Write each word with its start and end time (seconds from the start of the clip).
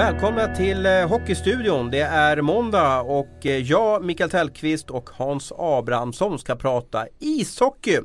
Välkomna 0.00 0.54
till 0.54 0.86
eh, 0.86 1.08
Hockeystudion. 1.08 1.90
Det 1.90 2.00
är 2.00 2.40
måndag 2.40 3.00
och 3.00 3.46
eh, 3.46 3.56
jag, 3.56 4.04
Mikael 4.04 4.30
Tellqvist 4.30 4.90
och 4.90 5.10
Hans 5.12 5.52
Abrahamsson 5.58 6.38
ska 6.38 6.56
prata 6.56 7.06
ishockey. 7.18 7.98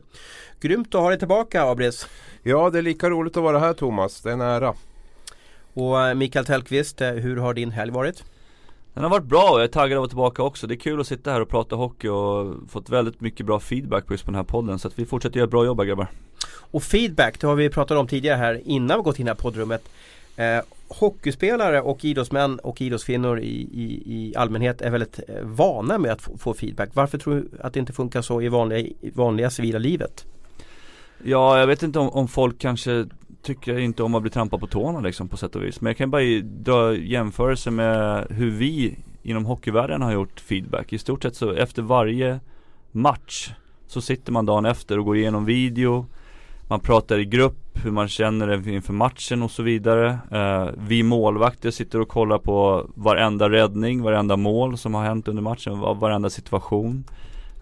Grymt 0.60 0.96
att 0.96 1.02
ha 1.02 1.10
dig 1.10 1.20
tillbaka 1.20 1.64
Abris. 1.64 2.08
Ja, 2.44 2.70
det 2.70 2.78
är 2.78 2.82
lika 2.82 3.10
roligt 3.10 3.38
att 3.38 3.44
vara 3.44 3.60
här 3.60 3.74
Thomas. 3.74 4.22
Det 4.22 4.30
är 4.30 4.34
en 4.34 4.42
ära. 4.42 4.74
Och 5.74 6.02
eh, 6.02 6.14
Mikael 6.14 6.46
Tellqvist, 6.46 7.02
hur 7.02 7.38
har 7.38 7.54
din 7.54 7.72
helg 7.72 7.92
varit? 7.92 8.24
Den 8.94 9.04
har 9.04 9.12
varit 9.12 9.26
bra 9.26 9.50
och 9.52 9.60
jag 9.60 9.64
är 9.64 9.68
taggad 9.68 9.98
att 9.98 10.00
vara 10.00 10.08
tillbaka 10.08 10.44
också. 10.44 10.68
Det 10.68 10.74
är 10.74 10.80
kul 10.80 11.02
att 11.02 11.08
sitta 11.08 11.32
här 11.32 11.42
och 11.42 11.50
prata 11.50 11.76
hockey 11.76 12.08
och 12.08 12.56
fått 12.70 12.90
väldigt 12.90 13.22
mycket 13.22 13.46
bra 13.46 13.60
feedback 13.60 14.06
på 14.06 14.14
just 14.14 14.26
på 14.26 14.32
den 14.32 14.38
här 14.38 14.44
podden. 14.44 14.80
Så 14.80 14.88
att 14.88 15.00
vi 15.00 15.06
fortsätter 15.06 15.38
göra 15.38 15.48
bra 15.48 15.66
jobb 15.66 15.80
här 15.80 15.86
grabbar. 15.86 16.08
Och 16.58 16.84
feedback, 16.84 17.40
det 17.40 17.48
har 17.48 17.56
vi 17.56 17.70
pratat 17.70 17.98
om 17.98 18.08
tidigare 18.08 18.38
här 18.38 18.62
innan 18.66 18.98
vi 18.98 19.04
gått 19.04 19.20
in 19.20 19.26
i 19.26 19.30
det 19.30 19.32
här 19.32 19.42
poddrummet. 19.42 19.90
Eh, 20.36 20.60
hockeyspelare 20.88 21.82
och 21.82 22.06
idrottsmän 22.06 22.60
och 22.60 22.82
idrottskvinnor 22.82 23.40
i, 23.40 23.62
i, 23.74 24.04
i 24.06 24.36
allmänhet 24.36 24.82
är 24.82 24.90
väldigt 24.90 25.20
eh, 25.28 25.42
vana 25.44 25.98
med 25.98 26.12
att 26.12 26.22
få, 26.22 26.38
få, 26.38 26.54
feedback. 26.54 26.90
Varför 26.94 27.18
tror 27.18 27.36
du 27.36 27.50
att 27.62 27.74
det 27.74 27.80
inte 27.80 27.94
funkar 27.94 28.22
så 28.22 28.42
i 28.42 28.50
vanliga, 28.50 28.80
i 28.80 29.12
vanliga 29.14 29.50
civila 29.50 29.80
livet? 29.80 30.26
Ja, 31.24 31.60
jag 31.60 31.68
vet 31.68 31.84
inte 31.84 32.00
om, 32.00 32.10
om 32.10 32.28
folk 32.28 32.60
kanske 32.60 33.06
tycker 33.42 33.78
inte 33.78 34.04
om 34.04 34.16
att 34.16 34.22
bli 34.22 34.32
trampad 34.32 34.60
på 34.60 34.68
tårna 34.68 35.00
liksom 35.00 35.28
på 35.28 35.38
sätt 35.38 35.56
och 35.56 35.64
vis. 35.64 35.82
Men 35.82 35.90
jag 35.90 35.98
kan 35.98 36.12
bara 36.12 36.42
dra 36.44 36.96
jämförelse 36.96 37.72
med 37.72 38.28
hur 38.30 38.52
vi 38.52 38.98
inom 39.24 39.46
hockeyvärlden 39.46 40.02
har 40.02 40.14
gjort 40.14 40.40
feedback. 40.40 40.94
I 40.94 40.98
stort 40.98 41.24
sett 41.24 41.36
så 41.36 41.52
efter 41.54 41.82
varje 41.82 42.40
match 42.92 43.52
så 43.88 44.02
sitter 44.02 44.32
man 44.32 44.46
dagen 44.46 44.66
efter 44.66 45.00
och 45.00 45.06
går 45.06 45.18
igenom 45.18 45.46
video 45.46 46.06
man 46.68 46.80
pratar 46.80 47.20
i 47.20 47.26
grupp, 47.26 47.78
hur 47.84 47.92
man 47.92 48.08
känner 48.08 48.48
det 48.48 48.72
inför 48.72 48.94
matchen 48.94 49.44
och 49.44 49.52
så 49.52 49.64
vidare. 49.64 50.20
Eh, 50.32 50.70
vi 50.88 51.04
målvakter 51.04 51.72
sitter 51.72 52.02
och 52.02 52.08
kollar 52.08 52.38
på 52.38 52.90
varenda 52.96 53.50
räddning, 53.50 54.02
varenda 54.02 54.38
mål 54.38 54.78
som 54.78 54.94
har 54.94 55.04
hänt 55.04 55.28
under 55.28 55.44
matchen, 55.44 55.80
varenda 55.80 56.30
situation. 56.30 57.04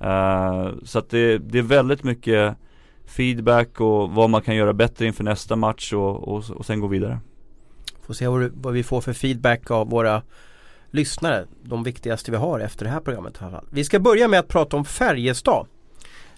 Eh, 0.01 0.67
så 0.83 0.99
att 0.99 1.09
det, 1.09 1.37
det, 1.37 1.57
är 1.57 1.63
väldigt 1.63 2.03
mycket 2.03 2.55
feedback 3.05 3.81
och 3.81 4.11
vad 4.11 4.29
man 4.29 4.41
kan 4.41 4.55
göra 4.55 4.73
bättre 4.73 5.05
inför 5.05 5.23
nästa 5.23 5.55
match 5.55 5.93
och, 5.93 6.27
och, 6.27 6.43
och 6.49 6.65
sen 6.65 6.79
gå 6.79 6.87
vidare. 6.87 7.19
Får 8.01 8.13
se 8.13 8.27
vad, 8.27 8.51
vad 8.53 8.73
vi 8.73 8.83
får 8.83 9.01
för 9.01 9.13
feedback 9.13 9.71
av 9.71 9.89
våra 9.89 10.21
lyssnare. 10.91 11.45
De 11.63 11.83
viktigaste 11.83 12.31
vi 12.31 12.37
har 12.37 12.59
efter 12.59 12.85
det 12.85 12.91
här 12.91 12.99
programmet. 12.99 13.39
Vi 13.69 13.83
ska 13.83 13.99
börja 13.99 14.27
med 14.27 14.39
att 14.39 14.47
prata 14.47 14.77
om 14.77 14.85
Färjestad. 14.85 15.67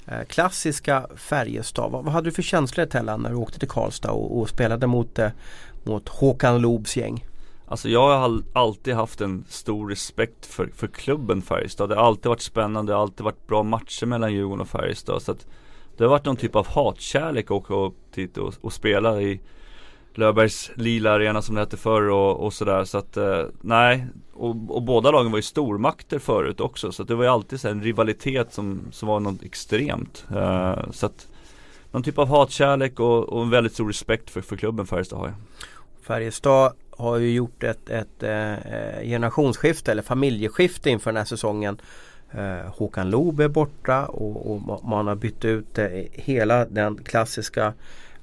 Eh, 0.07 0.23
klassiska 0.23 1.07
Färjestad. 1.15 1.91
Vad, 1.91 2.03
vad, 2.03 2.13
hade 2.13 2.27
du 2.27 2.31
för 2.31 2.41
känslor 2.41 2.85
Tellan 2.85 3.21
när 3.21 3.29
du 3.29 3.35
åkte 3.35 3.59
till 3.59 3.69
Karlstad 3.69 4.11
och, 4.11 4.39
och 4.39 4.49
spelade 4.49 4.87
mot, 4.87 5.19
eh, 5.19 5.29
mot 5.83 6.09
Håkan 6.09 6.61
Loobs 6.61 6.97
gäng? 6.97 7.25
Alltså 7.67 7.89
jag 7.89 8.17
har 8.19 8.41
alltid 8.53 8.93
haft 8.93 9.21
en 9.21 9.45
stor 9.49 9.89
respekt 9.89 10.45
för, 10.45 10.67
för 10.75 10.87
klubben 10.87 11.41
Färjestad. 11.41 11.89
Det 11.89 11.95
har 11.95 12.03
alltid 12.03 12.25
varit 12.25 12.41
spännande, 12.41 12.91
det 12.91 12.95
har 12.95 13.01
alltid 13.01 13.23
varit 13.23 13.47
bra 13.47 13.63
matcher 13.63 14.05
mellan 14.05 14.33
Djurgården 14.33 14.61
och 14.61 14.67
Färjestad. 14.67 15.21
Så 15.21 15.31
att 15.31 15.47
det 15.97 16.03
har 16.03 16.09
varit 16.09 16.25
någon 16.25 16.35
typ 16.35 16.55
av 16.55 16.67
hatkärlek 16.67 17.45
att 17.45 17.51
åka 17.51 17.73
upp 17.73 18.13
dit 18.13 18.37
och, 18.37 18.53
och 18.61 18.73
spela 18.73 19.21
i 19.21 19.39
Löfbergs 20.17 20.71
lila 20.75 21.11
arena 21.11 21.41
som 21.41 21.55
det 21.55 21.61
hette 21.61 21.77
förr 21.77 22.09
och, 22.09 22.45
och 22.45 22.53
sådär. 22.53 22.83
Så 22.83 22.97
att 22.97 23.17
eh, 23.17 23.43
nej, 23.61 24.07
och, 24.33 24.55
och, 24.69 24.83
båda 24.83 25.11
lagen 25.11 25.31
var 25.31 25.37
ju 25.37 25.43
stormakter 25.43 26.19
förut 26.19 26.59
också. 26.59 26.91
Så 26.91 27.01
att 27.01 27.07
det 27.07 27.15
var 27.15 27.23
ju 27.23 27.29
alltid 27.29 27.59
så 27.59 27.67
en 27.67 27.83
rivalitet 27.83 28.53
som, 28.53 28.81
som 28.91 29.07
var 29.07 29.19
något 29.19 29.43
extremt. 29.43 30.25
Eh, 30.35 30.91
så 30.91 31.05
att 31.05 31.27
någon 31.91 32.03
typ 32.03 32.17
av 32.17 32.27
hatkärlek 32.27 32.99
och, 32.99 33.29
och 33.29 33.41
en 33.41 33.49
väldigt 33.49 33.73
stor 33.73 33.87
respekt 33.87 34.29
för, 34.29 34.41
för 34.41 34.55
klubben 34.55 34.85
Färjestad 34.85 35.19
har 35.19 35.27
jag. 35.27 35.35
Färjestad 36.01 36.73
har 36.97 37.17
ju 37.17 37.31
gjort 37.31 37.63
ett, 37.63 37.89
ett 37.89 38.23
eh, 38.23 38.53
eh 38.53 39.03
generationsskifte 39.03 39.91
eller 39.91 40.03
familjeskifte 40.03 40.89
inför 40.89 41.11
den 41.11 41.17
här 41.17 41.25
säsongen. 41.25 41.77
Eh, 42.31 42.71
Håkan 42.71 43.09
Loob 43.09 43.39
är 43.39 43.47
borta 43.47 44.05
och, 44.05 44.51
och, 44.51 44.85
man 44.85 45.07
har 45.07 45.15
bytt 45.15 45.45
ut 45.45 45.77
eh, 45.77 45.87
hela 46.11 46.65
den 46.65 46.97
klassiska 47.03 47.73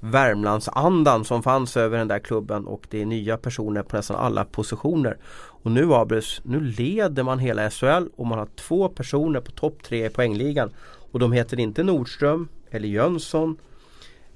Värmlandsandan 0.04 1.24
som 1.24 1.42
fanns 1.42 1.76
över 1.76 1.98
den 1.98 2.08
där 2.08 2.18
klubben 2.18 2.66
och 2.66 2.86
det 2.90 3.02
är 3.02 3.06
nya 3.06 3.36
personer 3.36 3.82
på 3.82 3.96
nästan 3.96 4.16
alla 4.16 4.44
positioner. 4.44 5.16
Och 5.34 5.70
nu 5.70 5.94
Abrus, 5.94 6.40
nu 6.44 6.60
leder 6.60 7.22
man 7.22 7.38
hela 7.38 7.70
SHL 7.70 8.06
och 8.16 8.26
man 8.26 8.38
har 8.38 8.48
två 8.56 8.88
personer 8.88 9.40
på 9.40 9.50
topp 9.50 9.82
tre 9.82 10.06
i 10.06 10.10
poängligan. 10.10 10.70
Och 11.12 11.18
de 11.18 11.32
heter 11.32 11.60
inte 11.60 11.82
Nordström 11.82 12.48
eller 12.70 12.88
Jönsson 12.88 13.56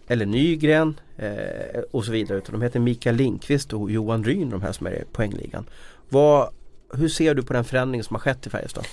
eller 0.06 0.26
Nygren 0.26 1.00
eh, 1.16 1.80
och 1.90 2.04
så 2.04 2.12
vidare 2.12 2.38
utan 2.38 2.52
de 2.52 2.62
heter 2.62 2.80
Mikael 2.80 3.16
Lindqvist 3.16 3.72
och 3.72 3.90
Johan 3.90 4.24
Ryn 4.24 4.50
de 4.50 4.62
här 4.62 4.72
som 4.72 4.86
är 4.86 4.90
i 4.90 5.04
poängligan. 5.12 5.64
Vad, 6.08 6.48
hur 6.94 7.08
ser 7.08 7.34
du 7.34 7.42
på 7.42 7.52
den 7.52 7.64
förändring 7.64 8.02
som 8.02 8.14
har 8.14 8.20
skett 8.20 8.46
i 8.46 8.50
Färjestad? 8.50 8.84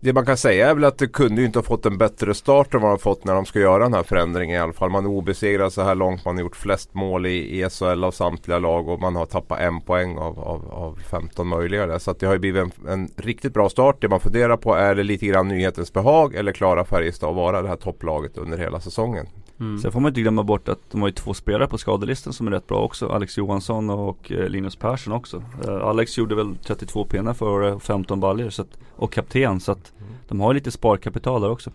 Det 0.00 0.12
man 0.12 0.26
kan 0.26 0.36
säga 0.36 0.70
är 0.70 0.74
väl 0.74 0.84
att 0.84 0.98
det 0.98 1.06
kunde 1.06 1.40
ju 1.40 1.46
inte 1.46 1.58
ha 1.58 1.64
fått 1.64 1.86
en 1.86 1.98
bättre 1.98 2.34
start 2.34 2.74
än 2.74 2.80
vad 2.80 2.90
de 2.90 2.98
fått 2.98 3.24
när 3.24 3.34
de 3.34 3.46
ska 3.46 3.60
göra 3.60 3.82
den 3.82 3.94
här 3.94 4.02
förändringen 4.02 4.56
i 4.56 4.58
alla 4.58 4.72
fall. 4.72 4.90
Man 4.90 5.04
är 5.04 5.08
obesegrad 5.08 5.72
så 5.72 5.82
här 5.82 5.94
långt. 5.94 6.24
Man 6.24 6.34
har 6.34 6.42
gjort 6.42 6.56
flest 6.56 6.94
mål 6.94 7.26
i, 7.26 7.60
i 7.60 7.70
SHL 7.70 8.04
av 8.04 8.10
samtliga 8.10 8.58
lag 8.58 8.88
och 8.88 9.00
man 9.00 9.16
har 9.16 9.26
tappat 9.26 9.60
en 9.60 9.80
poäng 9.80 10.18
av, 10.18 10.40
av, 10.40 10.70
av 10.70 10.98
15 11.10 11.46
möjliga. 11.46 11.86
Där. 11.86 11.98
Så 11.98 12.10
att 12.10 12.20
det 12.20 12.26
har 12.26 12.32
ju 12.32 12.38
blivit 12.38 12.62
en, 12.62 12.88
en, 12.88 13.08
riktigt 13.16 13.54
bra 13.54 13.68
start. 13.68 13.96
Det 14.00 14.08
man 14.08 14.20
funderar 14.20 14.56
på 14.56 14.74
är 14.74 14.94
det 14.94 15.02
lite 15.02 15.26
grann 15.26 15.48
nyhetens 15.48 15.92
behag 15.92 16.34
eller 16.34 16.52
klarar 16.52 16.84
Färjestad 16.84 17.30
att 17.30 17.36
vara 17.36 17.62
det 17.62 17.68
här 17.68 17.76
topplaget 17.76 18.38
under 18.38 18.58
hela 18.58 18.80
säsongen? 18.80 19.26
Mm. 19.60 19.78
Sen 19.78 19.92
får 19.92 20.00
man 20.00 20.10
inte 20.10 20.20
glömma 20.20 20.42
bort 20.42 20.68
att 20.68 20.90
de 20.90 21.00
har 21.00 21.08
ju 21.08 21.12
två 21.12 21.34
spelare 21.34 21.68
på 21.68 21.78
skadelistan 21.78 22.32
som 22.32 22.46
är 22.46 22.50
rätt 22.50 22.66
bra 22.66 22.82
också. 22.82 23.08
Alex 23.08 23.38
Johansson 23.38 23.90
och 23.90 24.32
eh, 24.32 24.48
Linus 24.48 24.76
Persson 24.76 25.12
också. 25.12 25.42
Eh, 25.64 25.74
Alex 25.74 26.18
gjorde 26.18 26.34
väl 26.34 26.56
32 26.64 27.04
pinnar 27.04 27.34
för 27.34 27.78
15 27.78 28.20
baljor 28.20 28.52
och 28.96 29.12
kapten. 29.12 29.60
Så 29.60 29.72
att 29.72 29.92
mm. 29.98 30.12
de 30.28 30.40
har 30.40 30.54
lite 30.54 30.70
sparkapital 30.70 31.40
där 31.40 31.50
också. 31.50 31.70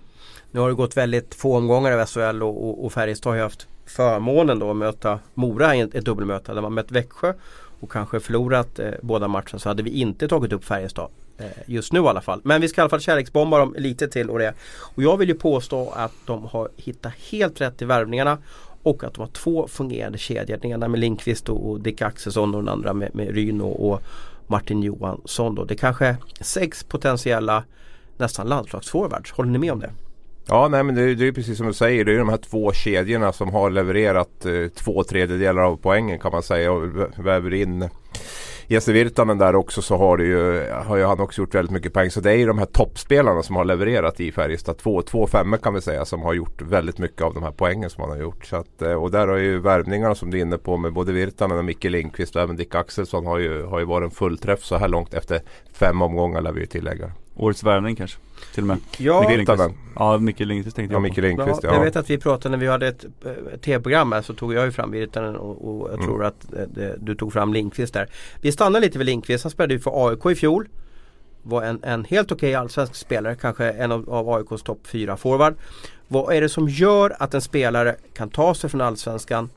Nu 0.52 0.59
har 0.59 0.70
det 0.70 0.75
gått 0.75 0.97
väldigt 0.97 1.36
få 1.36 1.58
omgångar 1.58 1.91
av 1.91 2.06
SHL 2.06 2.44
och, 2.44 2.70
och, 2.70 2.86
och 2.86 2.94
Färjestad 2.94 3.31
har 3.31 3.38
ju 3.38 3.44
haft 3.44 3.68
förmånen 3.86 4.59
då 4.59 4.72
att 4.72 4.78
möta 4.78 5.20
Mora 5.34 5.75
i 5.75 5.80
ett, 5.80 5.96
ett 5.96 6.06
dubbelmöte. 6.06 6.53
Där 6.53 6.62
man 6.62 6.74
mött 6.74 6.91
Växjö 6.91 7.34
och 7.80 7.91
kanske 7.91 8.20
förlorat 8.20 8.80
eh, 8.80 8.91
båda 9.02 9.28
matcherna 9.28 9.59
så 9.59 9.70
hade 9.70 9.84
vi 9.84 9.90
inte 9.90 10.28
tagit 10.28 10.53
upp 10.53 10.66
Färjestad. 10.66 11.09
Eh, 11.41 11.47
just 11.66 11.94
nu 11.94 12.00
i 12.00 12.07
alla 12.07 12.22
fall. 12.22 12.41
Men 12.44 12.62
vi 12.62 12.68
ska 12.68 12.81
i 12.81 12.84
alla 12.84 12.90
fall 12.90 13.00
kärleksbomba 13.00 13.57
dem 13.57 13.75
lite 13.78 14.07
till 14.07 14.29
och 14.29 14.40
det. 14.40 14.53
Och 14.96 15.03
jag 15.03 15.18
vill 15.18 15.29
ju 15.29 15.35
påstå 15.35 15.90
att 15.96 16.13
de 16.25 16.46
har 16.46 16.69
hittat 16.75 17.13
helt 17.31 17.62
rätt 17.62 17.81
i 17.81 17.85
värvningarna. 17.85 18.38
Och 18.84 19.03
att 19.03 19.13
de 19.13 19.22
har 19.22 19.28
två 19.28 19.68
fungerande 19.68 20.18
kedjor. 20.18 20.57
Den 20.57 20.72
ena 20.72 20.88
med 20.88 21.00
Linkvist 21.00 21.50
och 21.50 21.79
Dick 21.79 22.02
Axelsson 22.02 22.56
och 22.56 22.62
den 22.62 22.69
andra 22.69 22.94
med, 22.94 23.16
med 23.16 23.35
Ryno 23.35 23.63
och, 23.63 24.02
Martin 24.52 24.84
Johansson. 24.84 25.56
Då. 25.56 25.63
Det 25.63 25.74
är 25.74 25.78
kanske 25.78 26.16
sex 26.41 26.84
potentiella 26.84 27.63
nästan 28.18 28.47
landslagsforwards. 28.47 29.31
Håller 29.31 29.52
ni 29.52 29.58
med 29.58 29.72
om 29.72 29.79
det? 29.79 29.91
Ja, 30.47 30.68
nej 30.68 30.84
men 30.84 30.96
det, 30.96 31.16
det 31.16 31.28
är 31.28 31.31
precis 31.31 31.58
som 31.58 31.68
du 31.68 31.73
säger. 31.73 32.06
Det 32.06 32.13
är 32.13 32.19
de 32.19 32.29
här 32.29 32.38
två 32.38 32.73
kedjorna 32.73 33.34
som 33.34 33.50
har 33.50 33.69
levererat 33.69 34.46
eh, 34.46 34.68
två 34.75 35.03
tredjedelar 35.03 35.62
av 35.62 35.78
poängen 35.78 36.19
kan 36.19 36.31
man 36.31 36.44
säga 36.44 36.72
och 36.72 36.84
väver 37.18 37.53
in 37.53 37.90
Jesse 38.72 38.92
Virtanen 38.92 39.38
där 39.38 39.56
också 39.56 39.82
så 39.82 39.98
har, 39.98 40.18
det 40.18 40.24
ju, 40.24 40.70
har 40.72 40.98
ju 40.98 41.04
han 41.04 41.20
också 41.20 41.42
gjort 41.42 41.56
väldigt 41.56 41.72
mycket 41.72 41.94
poäng. 41.94 42.12
Så 42.12 42.20
det 42.22 42.32
är 42.32 42.36
ju 42.36 42.46
de 42.46 42.58
här 42.58 42.66
toppspelarna 42.66 43.44
som 43.44 43.56
har 43.56 43.66
levererat 43.66 44.20
i 44.20 44.32
Färjestad. 44.32 44.78
Två, 44.78 45.02
två 45.02 45.28
femmor 45.28 45.58
kan 45.58 45.74
vi 45.74 45.82
säga 45.82 46.06
som 46.06 46.22
har 46.22 46.34
gjort 46.34 46.62
väldigt 46.62 46.98
mycket 46.98 47.22
av 47.22 47.34
de 47.34 47.44
här 47.44 47.52
poängen 47.52 47.90
som 47.90 48.02
han 48.02 48.09
har 48.09 48.18
gjort. 48.18 48.46
Så 48.46 48.56
att, 48.56 48.82
eh, 48.82 48.94
och 48.94 49.12
där 49.12 49.28
har 49.28 49.38
ju 49.38 49.59
värvningarna 49.59 50.16
som 50.16 50.32
du 50.32 50.38
är 50.38 50.42
inne 50.42 50.58
på 50.58 50.78
med 50.78 50.94
både 50.94 51.12
Virtanen 51.12 51.58
och 51.58 51.66
Micke 51.66 51.84
Lindqvist 51.84 52.36
och 52.36 52.42
även 52.42 52.56
Dick 52.56 52.76
Axelsson 52.76 53.26
har 53.26 53.38
ju, 53.38 53.64
har 53.64 53.80
ju 53.80 53.86
varit 53.86 54.06
en 54.06 54.12
fullträff 54.12 54.64
så 54.64 54.78
här 54.78 54.88
långt 54.88 55.14
efter 55.14 55.42
fem 55.73 56.02
omgångar 56.02 56.41
lär 56.41 56.52
vi 56.52 56.59
ju 56.59 56.66
tillägga. 56.66 57.12
Årets 57.35 57.64
värvning 57.64 57.96
kanske? 57.96 58.18
Till 58.53 58.64
och 58.64 58.68
med. 58.68 58.78
Ja, 58.97 59.22
Micke 59.22 59.38
Lindqvist. 59.38 59.70
Ja, 59.96 60.18
Micke 60.18 60.40
Lindqvist 60.40 60.76
tänkte 60.76 60.94
jag 60.94 61.00
ja, 61.00 61.03
Micke 61.03 61.18
Lindqvist, 61.18 61.64
ja. 61.64 61.73
Jag 61.73 61.84
vet 61.84 61.96
att 61.96 62.09
vi 62.09 62.18
pratade 62.18 62.58
när 62.58 62.58
vi 62.58 62.68
hade 62.68 62.88
ett 62.88 63.06
eh, 63.26 63.32
tv-program 63.62 64.12
här 64.12 64.22
så 64.22 64.34
tog 64.34 64.53
jag 64.53 64.66
ju 64.66 64.72
fram 64.72 64.91
Virtanen 64.91 65.35
och, 65.35 65.82
och 65.82 65.90
jag 65.90 65.94
mm. 65.94 66.06
tror 66.06 66.23
att 66.26 66.53
eh, 66.53 66.59
det, 66.68 66.96
du 67.00 67.16
tog 67.16 67.34
fram 67.34 67.53
Lindqvist 67.53 67.94
där. 67.94 68.09
Vi 68.41 68.52
stannar 68.61 68.79
lite 68.79 68.97
vid 68.97 69.05
Lindqvist. 69.05 69.43
Han 69.43 69.52
spelade 69.52 69.73
ju 69.73 69.79
för 69.79 70.08
AIK 70.08 70.25
i 70.25 70.35
fjol. 70.35 70.67
Var 71.43 71.63
en, 71.63 71.84
en 71.84 72.05
helt 72.05 72.31
okej 72.31 72.49
okay 72.49 72.53
allsvensk 72.53 72.96
spelare, 72.96 73.35
kanske 73.35 73.72
en 73.72 73.91
av, 73.91 74.09
av 74.09 74.29
AIKs 74.29 74.63
topp 74.63 74.87
fyra 74.87 75.17
forward. 75.17 75.55
Vad 76.08 76.34
är 76.34 76.41
det 76.41 76.49
som 76.49 76.69
gör 76.69 77.16
att 77.19 77.34
en 77.34 77.41
spelare 77.41 77.96
kan 78.13 78.29
ta 78.29 78.53
sig 78.53 78.69
från 78.69 78.81
allsvenskan 78.81 79.49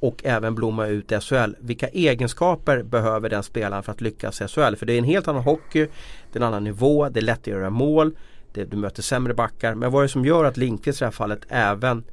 och 0.00 0.24
även 0.24 0.54
blomma 0.54 0.86
ut 0.86 1.12
i 1.12 1.20
SHL. 1.20 1.54
Vilka 1.58 1.88
egenskaper 1.88 2.82
behöver 2.82 3.28
den 3.28 3.42
spelaren 3.42 3.82
för 3.82 3.92
att 3.92 4.00
lyckas 4.00 4.40
i 4.40 4.48
SHL? 4.48 4.74
För 4.76 4.86
det 4.86 4.92
är 4.92 4.98
en 4.98 5.04
helt 5.04 5.28
annan 5.28 5.42
hockey, 5.42 5.86
det 6.32 6.38
är 6.38 6.40
en 6.40 6.48
annan 6.48 6.64
nivå, 6.64 7.08
det 7.08 7.20
är 7.20 7.24
lätt 7.24 7.38
att 7.38 7.46
göra 7.46 7.70
mål, 7.70 8.16
det, 8.52 8.64
du 8.64 8.76
möter 8.76 9.02
sämre 9.02 9.34
backar. 9.34 9.74
Men 9.74 9.92
vad 9.92 10.00
är 10.00 10.02
det 10.02 10.12
som 10.12 10.24
gör 10.24 10.44
att 10.44 10.56
Lindqvist 10.56 10.98
i 10.98 11.02
det 11.02 11.06
här 11.06 11.12
fallet 11.12 11.40
även 11.48 12.04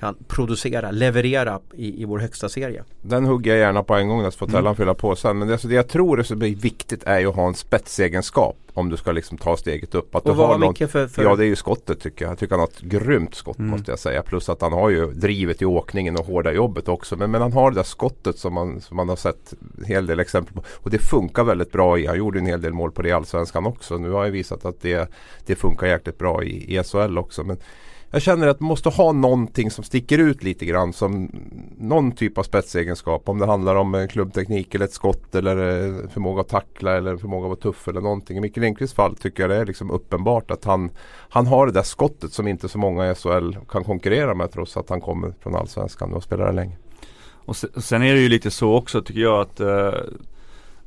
kan 0.00 0.16
producera, 0.28 0.90
leverera 0.90 1.60
i, 1.76 2.02
i 2.02 2.04
vår 2.04 2.18
högsta 2.18 2.48
serie. 2.48 2.84
Den 3.02 3.24
hugger 3.24 3.50
jag 3.50 3.60
gärna 3.60 3.82
på 3.82 3.94
en 3.94 4.08
gång, 4.08 4.24
så 4.24 4.30
får 4.38 4.46
Tellan 4.46 4.60
Mm. 4.66 4.76
fylla 4.76 4.94
på 4.94 5.16
sen. 5.16 5.38
Men 5.38 5.48
det, 5.48 5.54
alltså, 5.54 5.68
det 5.68 5.74
jag 5.74 5.88
tror 5.88 6.18
är 6.18 6.22
så 6.22 6.34
viktigt 6.34 7.02
är 7.04 7.18
ju 7.18 7.26
att 7.26 7.34
ha 7.36 7.46
en 7.46 7.54
spetsegenskap 7.54 8.56
om 8.74 8.88
du 8.88 8.96
ska 8.96 9.12
liksom 9.12 9.38
ta 9.38 9.56
steget 9.56 9.94
upp. 9.94 10.14
Att 10.14 10.24
du 10.24 10.30
Och 10.30 10.36
vad 10.36 10.48
har 10.48 10.58
någon, 10.58 10.74
för, 10.74 11.06
för 11.06 11.22
Ja 11.22 11.36
det 11.36 11.44
är 11.44 11.46
ju 11.46 11.56
skottet 11.56 12.00
tycker 12.00 12.24
jag. 12.24 12.32
Jag 12.32 12.38
tycker 12.38 12.50
han 12.54 12.60
har 12.60 12.66
ett 12.66 12.80
grymt 12.80 13.34
skott 13.34 13.58
Mm. 13.58 13.70
måste 13.70 13.90
jag 13.92 13.98
säga. 13.98 14.22
Plus 14.22 14.48
att 14.48 14.60
han 14.62 14.72
har 14.72 14.90
ju 14.90 15.06
drivet 15.12 15.62
i 15.62 15.64
åkningen 15.64 16.16
och 16.16 16.26
hårda 16.26 16.52
jobbet 16.52 16.88
också. 16.88 17.16
Men, 17.16 17.30
men 17.30 17.42
han 17.42 17.52
har 17.52 17.70
det 17.70 17.76
där 17.76 17.82
skottet 17.82 18.38
som 18.38 18.54
man, 18.54 18.80
som 18.80 18.96
man 18.96 19.08
har 19.08 19.16
sett 19.16 19.54
en 19.78 19.84
hel 19.84 20.06
del 20.06 20.20
exempel 20.20 20.54
på. 20.54 20.62
Och 20.72 20.90
det 20.90 20.98
funkar 20.98 21.44
väldigt 21.44 21.72
bra 21.72 21.98
i. 21.98 22.06
Han 22.06 22.18
gjorde 22.18 22.38
en 22.38 22.46
hel 22.46 22.60
del 22.60 22.72
mål 22.72 22.92
på 22.92 23.02
det 23.02 23.08
i 23.08 23.12
Allsvenskan 23.12 23.66
också. 23.66 23.98
Nu 23.98 24.10
har 24.10 24.24
jag 24.24 24.30
visat 24.30 24.64
att 24.64 24.80
det, 24.80 25.10
det 25.46 25.54
funkar 25.54 25.86
jäkligt 25.86 26.18
bra 26.18 26.44
i, 26.44 26.76
i 26.78 26.82
SHL 26.84 27.18
också. 27.18 27.44
Men 27.44 27.56
jag 28.10 28.22
känner 28.22 28.48
att 28.48 28.60
man 28.60 28.68
måste 28.68 28.88
ha 28.88 29.12
någonting 29.12 29.70
som 29.70 29.84
sticker 29.84 30.18
ut 30.18 30.42
lite 30.42 30.64
grann 30.64 30.92
som 30.92 31.30
någon 31.78 32.12
typ 32.12 32.38
av 32.38 32.42
spetsegenskap. 32.42 33.28
Om 33.28 33.38
det 33.38 33.46
handlar 33.46 33.74
om 33.76 34.08
klubbteknik 34.10 34.74
eller 34.74 34.84
ett 34.84 34.92
skott 34.92 35.34
eller 35.34 35.56
eh, 35.56 36.08
förmåga 36.08 36.40
att 36.40 36.48
tackla 36.48 36.96
eller 36.96 37.16
förmåga 37.16 37.44
att 37.44 37.48
vara 37.48 37.72
tuff 37.72 37.88
eller 37.88 38.00
någonting. 38.00 38.36
I 38.36 38.40
Micke 38.40 38.56
Lindqvists 38.56 38.96
fall 38.96 39.16
tycker 39.16 39.42
jag 39.42 39.50
det 39.50 39.56
är 39.56 39.66
liksom 39.66 39.90
uppenbart 39.90 40.50
att 40.50 40.64
han, 40.64 40.90
han 41.28 41.46
har 41.46 41.66
det 41.66 41.72
där 41.72 41.82
skottet 41.82 42.32
som 42.32 42.48
inte 42.48 42.68
så 42.68 42.78
många 42.78 43.10
i 43.10 43.14
SHL 43.14 43.56
kan 43.68 43.84
konkurrera 43.84 44.34
med 44.34 44.52
trots 44.52 44.76
att 44.76 44.88
han 44.88 45.00
kommer 45.00 45.34
från 45.40 45.56
Allsvenskan 45.56 46.12
och 46.12 46.22
spelar 46.22 46.46
där 46.46 46.52
länge. 46.52 46.76
Sen, 47.56 47.70
och 47.74 47.84
sen 47.84 48.02
är 48.02 48.14
det 48.14 48.20
ju 48.20 48.28
lite 48.28 48.50
så 48.50 48.74
också 48.74 49.02
tycker 49.02 49.20
jag 49.20 49.40
att 49.40 49.60
eh, 49.60 49.92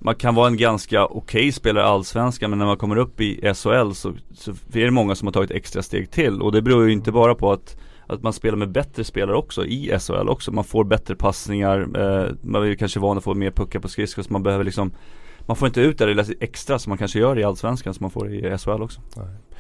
man 0.04 0.16
kan 0.16 0.36
vara 0.36 0.48
en 0.48 0.58
ganska 0.58 1.06
okej 1.06 1.52
spelare 1.52 1.84
i 1.84 1.88
Allsvenskan 1.88 2.50
men 2.50 2.60
när 2.60 2.66
man 2.66 2.78
kommer 2.78 2.98
upp 2.98 3.22
i 3.22 3.54
SHL 3.54 3.92
så, 3.92 4.14
så 4.34 4.52
är 4.52 4.86
det 4.86 4.92
många 4.92 5.16
som 5.16 5.28
har 5.28 5.34
tagit 5.34 5.52
extra 5.52 5.82
steg 5.82 6.12
till 6.12 6.42
och 6.42 6.52
det 6.52 6.62
beror 6.62 6.86
ju 6.86 6.92
inte 6.92 7.12
bara 7.12 7.36
på 7.36 7.52
att 7.52 7.78
att 8.08 8.24
man 8.24 8.34
spelar 8.34 8.58
med 8.58 8.72
bättre 8.72 9.04
spelare 9.04 9.38
också 9.38 9.66
i 9.66 10.00
SHL 10.00 10.30
också. 10.30 10.52
Man 10.52 10.64
får 10.64 10.84
bättre 10.84 11.16
passningar, 11.16 11.80
eh, 11.80 12.32
man 12.42 12.62
är 12.62 12.66
ju 12.66 12.76
kanske 12.76 13.00
van 13.00 13.18
att 13.18 13.24
få 13.24 13.34
mer 13.34 13.52
puckar 13.52 13.80
på 13.80 13.88
skridskor 13.88 14.24
så 14.24 14.34
man 14.34 14.44
behöver 14.44 14.64
liksom 14.64 14.92
Man 15.46 15.56
får 15.56 15.68
inte 15.68 15.82
ut 15.82 15.98
det 15.98 16.06
lilla 16.06 16.26
extra 16.40 16.80
som 16.80 16.92
man 16.92 16.98
kanske 16.98 17.20
gör 17.20 17.40
i 17.40 17.44
Allsvenskan 17.44 17.94
som 17.94 18.04
man 18.04 18.12
får 18.12 18.34
i 18.34 18.58
SHL 18.58 18.82
också. 18.82 19.02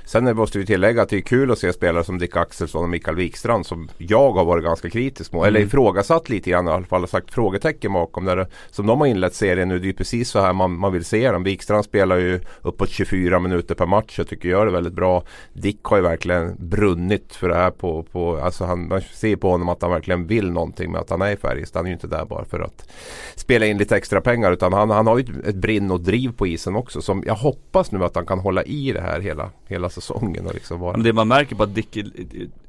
Sen 0.05 0.35
måste 0.35 0.59
vi 0.59 0.65
tillägga 0.65 1.01
att 1.01 1.09
det 1.09 1.17
är 1.17 1.21
kul 1.21 1.51
att 1.51 1.59
se 1.59 1.73
spelare 1.73 2.03
som 2.03 2.17
Dick 2.17 2.35
Axelsson 2.37 2.83
och 2.83 2.89
Mikael 2.89 3.15
Wikstrand 3.17 3.65
som 3.65 3.89
jag 3.97 4.31
har 4.31 4.45
varit 4.45 4.63
ganska 4.63 4.89
kritisk 4.89 5.33
mot. 5.33 5.45
Eller 5.47 5.59
Mm. 5.59 5.67
ifrågasatt 5.67 6.29
lite 6.29 6.49
grann 6.49 6.67
i 6.67 6.71
alla 6.71 6.85
fall. 6.85 7.07
sagt 7.07 7.33
frågetecken 7.33 7.93
bakom. 7.93 8.25
Där, 8.25 8.47
som 8.71 8.85
de 8.85 8.99
har 8.99 9.07
inlett 9.07 9.33
serien 9.35 9.67
nu. 9.69 9.79
Det 9.79 9.89
är 9.89 9.93
precis 9.93 10.29
så 10.29 10.39
här 10.39 10.53
man, 10.53 10.71
man 10.79 10.93
vill 10.93 11.05
se 11.05 11.31
dem. 11.31 11.43
Wikstrand 11.43 11.85
spelar 11.85 12.17
ju 12.17 12.39
uppåt 12.61 12.89
24 12.89 13.39
minuter 13.39 13.75
per 13.75 13.85
match. 13.85 14.17
Jag 14.17 14.27
tycker 14.27 14.49
gör 14.49 14.65
det 14.65 14.71
väldigt 14.71 14.93
bra. 14.93 15.23
Dick 15.53 15.79
har 15.83 15.97
ju 15.97 16.03
verkligen 16.03 16.55
brunnit 16.59 17.35
för 17.35 17.49
det 17.49 17.55
här. 17.55 17.71
På, 17.71 18.03
på, 18.03 18.37
alltså 18.37 18.65
han, 18.65 18.87
man 18.87 19.01
ser 19.13 19.35
på 19.35 19.49
honom 19.49 19.69
att 19.69 19.81
han 19.81 19.91
verkligen 19.91 20.27
vill 20.27 20.51
någonting 20.51 20.91
med 20.91 21.01
att 21.01 21.09
han 21.09 21.21
är 21.21 21.31
i 21.31 21.37
Färjestad. 21.37 21.79
Han 21.79 21.85
är 21.85 21.89
ju 21.89 21.93
inte 21.93 22.07
där 22.07 22.25
bara 22.25 22.45
för 22.45 22.59
att 22.59 22.89
spela 23.35 23.65
in 23.65 23.77
lite 23.77 23.95
extra 23.97 24.21
pengar. 24.21 24.51
Utan 24.51 24.73
han, 24.73 24.89
han 24.89 25.07
har 25.07 25.17
ju 25.17 25.23
ett, 25.23 25.47
ett 25.47 25.55
brinn 25.55 25.91
och 25.91 26.01
driv 26.01 26.31
på 26.37 26.47
isen 26.47 26.75
också. 26.75 27.01
Som 27.01 27.23
jag 27.25 27.35
hoppas 27.35 27.91
nu 27.91 28.03
att 28.03 28.15
han 28.15 28.25
kan 28.25 28.39
hålla 28.39 28.63
i 28.63 28.91
det 28.91 29.01
här 29.01 29.19
hela, 29.19 29.49
hela 29.67 29.89
säsongen. 29.93 30.47
Och 30.47 30.53
liksom 30.53 30.79
vara. 30.79 30.91
Men 30.91 31.03
det 31.03 31.13
man 31.13 31.27
märker 31.27 31.55
på 31.55 31.63
att 31.63 31.75
Dick 31.75 31.97
är, 31.97 32.05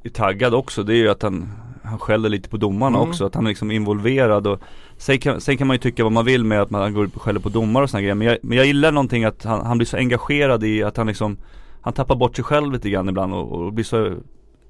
är, 0.05 0.09
taggad 0.11 0.55
också 0.55 0.83
det 0.83 0.93
är 0.93 0.97
ju 0.97 1.09
att 1.11 1.23
han 1.23 1.49
Han 1.83 1.99
skäller 1.99 2.29
lite 2.29 2.49
på 2.49 2.57
domarna 2.57 2.99
Mm. 2.99 3.09
också, 3.09 3.27
att 3.27 3.35
han 3.35 3.45
är 3.45 3.49
liksom 3.49 3.71
involverad 3.71 4.47
och 4.47 4.61
sen 4.97 5.19
kan, 5.19 5.41
sen 5.41 5.57
kan 5.57 5.67
man 5.67 5.75
ju 5.75 5.79
tycka 5.79 6.03
vad 6.03 6.13
man 6.13 6.25
vill 6.25 6.45
med 6.45 6.63
att 6.63 6.71
man 6.71 6.95
går 6.95 7.05
upp 7.05 7.17
och 7.17 7.23
skäller 7.23 7.41
på 7.41 7.49
domare 7.49 7.85
och 7.85 7.91
såna 7.91 8.01
grejer 8.01 8.15
men 8.15 8.27
jag, 8.29 8.39
men 8.43 8.57
jag 8.59 8.67
gillar 8.67 8.93
någonting 8.93 9.25
att 9.25 9.45
han, 9.45 9.67
han 9.67 9.79
blir 9.79 9.87
så 9.87 9.97
engagerad 9.97 10.65
i 10.65 10.83
att 10.83 10.97
han 10.97 11.07
liksom 11.07 11.37
Han 11.81 11.93
tappar 11.93 12.17
bort 12.17 12.37
sig 12.37 12.45
själv 12.45 12.73
lite 12.73 12.91
grann 12.91 13.09
ibland 13.09 13.35
och, 13.35 13.53
och 13.53 13.73
blir 13.73 13.85
så 13.85 14.17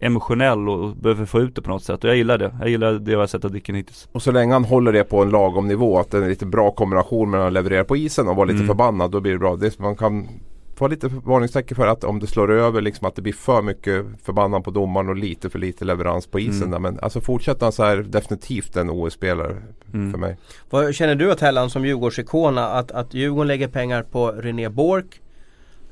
emotionell 0.00 0.68
och, 0.68 0.84
och 0.84 0.96
behöver 0.96 1.24
få 1.26 1.40
ut 1.40 1.54
det 1.54 1.62
på 1.62 1.70
något 1.70 1.84
sätt 1.84 2.04
och 2.04 2.10
jag 2.10 2.16
gillar 2.16 2.38
det. 2.38 2.54
Jag 2.60 2.68
gillar 2.68 2.92
det 2.92 3.12
jag 3.12 3.18
har 3.18 3.26
sett 3.26 3.44
av 3.44 3.50
Dicken 3.52 3.74
hittills. 3.74 4.08
Och 4.12 4.22
så 4.22 4.32
länge 4.32 4.52
han 4.52 4.64
håller 4.64 4.92
det 4.92 5.04
på 5.04 5.22
en 5.22 5.30
lagom 5.30 5.68
nivå, 5.68 5.98
att 5.98 6.10
det 6.10 6.18
är 6.18 6.22
en 6.22 6.28
lite 6.28 6.46
bra 6.46 6.70
kombination 6.70 7.30
mellan 7.30 7.46
att 7.46 7.52
leverera 7.52 7.84
på 7.84 7.96
isen 7.96 8.28
och 8.28 8.36
vara 8.36 8.44
lite 8.46 8.56
Mm. 8.56 8.66
förbannad, 8.66 9.10
då 9.10 9.20
blir 9.20 9.32
det 9.32 9.38
bra. 9.38 9.56
Det, 9.56 9.78
man 9.78 9.96
kan 9.96 10.28
få 10.76 10.88
lite 10.88 11.08
varningstecken 11.08 11.76
för 11.76 11.86
att 11.86 12.04
om 12.04 12.20
det 12.20 12.26
slår 12.26 12.52
över, 12.52 12.80
liksom 12.80 13.08
att 13.08 13.16
det 13.16 13.22
blir 13.22 13.32
för 13.32 13.62
mycket 13.62 14.06
förbannad 14.22 14.64
på 14.64 14.70
domaren 14.70 15.08
och 15.08 15.16
lite 15.16 15.50
för 15.50 15.58
lite 15.58 15.84
leverans 15.84 16.26
på 16.26 16.40
isen. 16.40 16.56
Mm. 16.56 16.70
Där. 16.70 16.78
Men 16.78 16.98
alltså 17.00 17.20
fortsätter 17.20 17.66
han 17.66 17.72
så 17.72 17.84
här, 17.84 17.96
definitivt 17.96 18.76
en 18.76 18.90
OS-spelare 18.90 19.56
Mm. 19.94 20.10
för 20.10 20.18
mig. 20.18 20.36
Vad 20.70 20.94
känner 20.94 21.14
du 21.14 21.32
att 21.32 21.40
Hellan 21.40 21.70
som 21.70 21.86
Djurgårdsikona 21.86 22.66
att, 22.66 22.90
att 22.90 23.14
Djurgården 23.14 23.46
lägger 23.48 23.68
pengar 23.68 24.02
på 24.02 24.32
René 24.32 24.68
Bork 24.68 25.20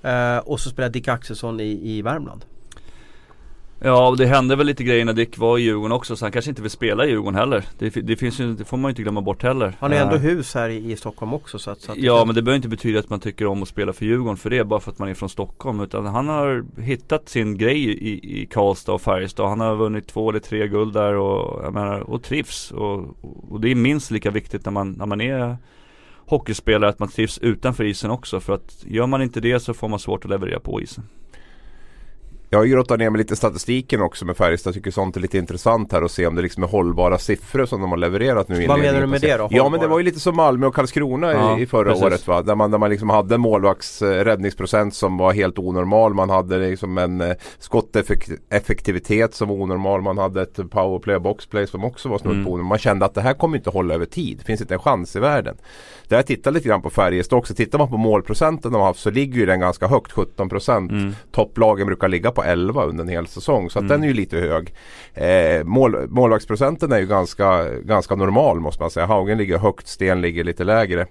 eh, 0.02 0.38
och 0.38 0.60
så 0.60 0.70
spelar 0.70 0.88
Dick 0.88 1.08
Axelsson 1.08 1.60
i, 1.60 1.80
i 1.82 2.02
Värmland? 2.02 2.44
Ja 3.84 4.08
och 4.08 4.16
det 4.16 4.26
hände 4.26 4.56
väl 4.56 4.66
lite 4.66 4.84
grejer 4.84 5.04
när 5.04 5.12
Dick 5.12 5.38
var 5.38 5.58
i 5.58 5.62
Djurgården 5.62 5.92
också 5.92 6.16
så 6.16 6.24
han 6.24 6.32
kanske 6.32 6.50
inte 6.50 6.62
vill 6.62 6.70
spela 6.70 7.06
i 7.06 7.08
Djurgården 7.08 7.34
heller. 7.34 7.64
Det, 7.78 7.90
det 7.90 8.16
finns 8.16 8.40
ju, 8.40 8.54
det 8.54 8.64
får 8.64 8.76
man 8.76 8.88
ju 8.88 8.90
inte 8.90 9.02
glömma 9.02 9.20
bort 9.20 9.42
heller. 9.42 9.76
Han 9.80 9.90
har 9.90 9.98
ju 9.98 10.02
ändå 10.02 10.16
Eh, 10.16 10.20
hus 10.20 10.54
här 10.54 10.68
i, 10.68 10.92
i 10.92 10.96
Stockholm 10.96 11.34
också 11.34 11.58
så 11.58 11.70
att, 11.70 11.80
så 11.80 11.92
att 11.92 11.98
Ja 11.98 12.24
men 12.24 12.34
det 12.34 12.42
behöver 12.42 12.56
inte 12.56 12.68
betyda 12.68 12.98
att 12.98 13.10
man 13.10 13.20
tycker 13.20 13.46
om 13.46 13.62
att 13.62 13.68
spela 13.68 13.92
för 13.92 14.04
Djurgården 14.04 14.36
för 14.36 14.50
det 14.50 14.64
bara 14.64 14.80
för 14.80 14.90
att 14.90 14.98
man 14.98 15.08
är 15.08 15.14
från 15.14 15.28
Stockholm 15.28 15.80
utan 15.80 16.06
han 16.06 16.28
har 16.28 16.64
hittat 16.80 17.28
sin 17.28 17.58
grej 17.58 17.84
i, 17.84 18.40
i 18.42 18.46
Karlstad 18.46 18.92
och 18.92 19.02
Färjestad. 19.02 19.48
Han 19.48 19.60
har 19.60 19.76
vunnit 19.76 20.06
två 20.06 20.30
eller 20.30 20.40
tre 20.40 20.68
guld 20.68 20.94
där 20.94 21.14
och, 21.14 21.64
jag 21.64 21.74
menar, 21.74 22.00
och 22.00 22.22
trivs 22.22 22.70
och, 22.70 23.16
och 23.50 23.60
det 23.60 23.70
är 23.70 23.74
minst 23.74 24.10
lika 24.10 24.30
viktigt 24.30 24.64
när 24.64 24.72
man, 24.72 24.92
när 24.92 25.06
man 25.06 25.20
är 25.20 25.56
hockeyspelare 26.16 26.90
att 26.90 26.98
man 26.98 27.08
trivs 27.08 27.38
utanför 27.38 27.84
isen 27.84 28.10
också 28.10 28.40
för 28.40 28.52
att 28.52 28.84
gör 28.86 29.06
man 29.06 29.22
inte 29.22 29.40
det 29.40 29.60
så 29.60 29.74
får 29.74 29.88
man 29.88 29.98
svårt 29.98 30.24
att 30.24 30.30
leverera 30.30 30.60
på 30.60 30.80
isen. 30.80 31.04
Jag 32.52 32.58
har 32.58 32.64
ju 32.64 32.72
grottat 32.72 32.98
ner 32.98 33.10
mig 33.10 33.18
lite 33.18 33.34
i 33.34 33.36
statistiken 33.36 34.02
också 34.02 34.24
med 34.24 34.36
Färjestad. 34.36 34.70
Jag 34.70 34.74
tycker 34.74 34.90
sånt 34.90 35.16
är 35.16 35.20
lite 35.20 35.38
intressant 35.38 35.92
här 35.92 36.04
och 36.04 36.10
se 36.10 36.26
om 36.26 36.34
det 36.34 36.42
liksom 36.42 36.62
är 36.62 36.66
hållbara 36.68 37.18
siffror 37.18 37.66
som 37.66 37.80
de 37.80 37.90
har 37.90 37.96
levererat 37.96 38.48
nu 38.48 38.66
Vad 38.66 38.78
menar 38.78 39.00
du 39.00 39.06
med 39.06 39.20
det 39.20 39.36
då? 39.36 39.42
Ja 39.42 39.48
men 39.50 39.60
Hållbara? 39.60 39.80
det 39.82 39.86
var 39.88 39.98
ju 39.98 40.04
lite 40.04 40.20
som 40.20 40.36
Malmö 40.36 40.66
och 40.66 40.74
Karlskrona 40.74 41.32
Ja, 41.32 41.58
i, 41.58 41.62
i 41.62 41.66
förra 41.66 41.88
precis. 41.90 42.04
året 42.04 42.26
va. 42.26 42.42
Där 42.42 42.54
man, 42.54 42.70
där 42.70 42.78
man 42.78 42.90
liksom 42.90 43.10
hade 43.10 43.34
en 43.34 43.40
målvakts 43.40 44.02
eh, 44.02 44.88
som 44.90 45.16
var 45.16 45.32
helt 45.32 45.58
onormal. 45.58 46.14
Man 46.14 46.30
hade 46.30 46.58
liksom 46.58 46.98
en 46.98 47.20
eh, 47.20 47.32
skotteffektivitet 47.58 49.34
som 49.34 49.48
var 49.48 49.56
onormal. 49.56 50.02
Man 50.02 50.18
hade 50.18 50.42
ett 50.42 50.70
powerplay 50.70 51.16
och 51.16 51.22
boxplay 51.22 51.66
som 51.66 51.84
också 51.84 52.08
var 52.08 52.18
snudd 52.18 52.32
Mm. 52.32 52.44
på 52.44 52.50
onormal. 52.50 52.68
Man 52.68 52.78
kände 52.78 53.04
att 53.04 53.14
det 53.14 53.20
här 53.20 53.34
kommer 53.34 53.56
inte 53.56 53.70
hålla 53.70 53.94
över 53.94 54.06
tid. 54.06 54.38
Det 54.38 54.44
finns 54.44 54.60
inte 54.60 54.74
en 54.74 54.80
chans 54.80 55.16
i 55.16 55.20
världen. 55.20 55.56
Där 56.12 56.18
jag 56.18 56.26
tittar 56.26 56.50
lite 56.50 56.68
grann 56.68 56.82
på 56.82 56.90
Färjestad 56.90 57.38
också. 57.38 57.54
Tittar 57.54 57.78
man 57.78 57.88
på 57.88 57.96
målprocenten 57.96 58.72
de 58.72 58.78
har 58.78 58.86
haft 58.86 59.00
så 59.00 59.10
ligger 59.10 59.38
ju 59.40 59.46
den 59.46 59.60
ganska 59.60 59.86
högt, 59.86 60.12
17 60.12 60.48
procent. 60.48 60.90
Mm. 60.90 61.14
Topplagen 61.32 61.86
brukar 61.86 62.08
ligga 62.08 62.30
på 62.30 62.42
11 62.44 62.84
under 62.84 63.04
en 63.04 63.08
hel 63.10 63.26
säsong. 63.26 63.70
Så 63.70 63.78
att 63.78 63.82
Mm. 63.82 63.88
den 63.88 64.02
är 64.02 64.08
ju 64.08 64.14
lite 64.14 64.36
hög. 64.36 64.74
Eh, 65.14 65.64
mål, 65.64 66.08
målvaktsprocenten 66.08 66.92
är 66.92 66.98
ju 66.98 67.06
ganska, 67.06 67.68
ganska 67.70 68.14
normal 68.14 68.60
måste 68.60 68.82
man 68.82 68.90
säga. 68.90 69.06
Haugen 69.06 69.38
ligger 69.38 69.58
högt, 69.58 69.88
Sten 69.88 70.20
ligger 70.20 70.44
lite 70.44 70.64
lägre. 70.64 71.06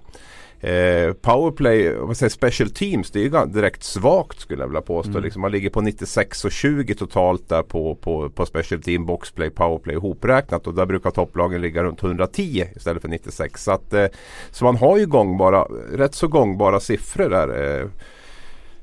Eh, 0.62 1.12
powerplay, 1.12 1.94
vad 1.94 2.16
säger 2.16 2.30
special 2.30 2.70
teams, 2.70 3.10
det 3.10 3.18
är 3.18 3.22
ju 3.22 3.46
direkt 3.46 3.82
svagt 3.82 4.40
skulle 4.40 4.62
jag 4.62 4.68
vilja 4.68 4.80
påstå. 4.80 5.10
Mm. 5.10 5.22
Liksom, 5.22 5.42
man 5.42 5.52
ligger 5.52 5.70
på 5.70 5.80
96 5.80 6.44
och 6.44 6.52
20 6.52 6.94
totalt 6.94 7.48
där 7.48 7.62
på, 7.62 7.94
på, 7.94 8.30
på 8.30 8.46
special 8.46 8.82
team, 8.82 9.06
boxplay, 9.06 9.50
powerplay 9.50 9.96
ihopräknat. 9.96 10.66
Och 10.66 10.74
där 10.74 10.86
brukar 10.86 11.10
topplagen 11.10 11.60
ligga 11.60 11.82
runt 11.84 12.02
110 12.02 12.64
istället 12.76 13.02
för 13.02 13.08
96. 13.08 13.64
Så, 13.64 13.72
att, 13.72 13.92
eh, 13.92 14.06
så 14.50 14.64
man 14.64 14.76
har 14.76 14.98
ju 14.98 15.06
gångbara, 15.06 15.64
rätt 15.92 16.14
så 16.14 16.28
gångbara 16.28 16.80
siffror 16.80 17.30
där. 17.30 17.80
Eh, 17.80 17.88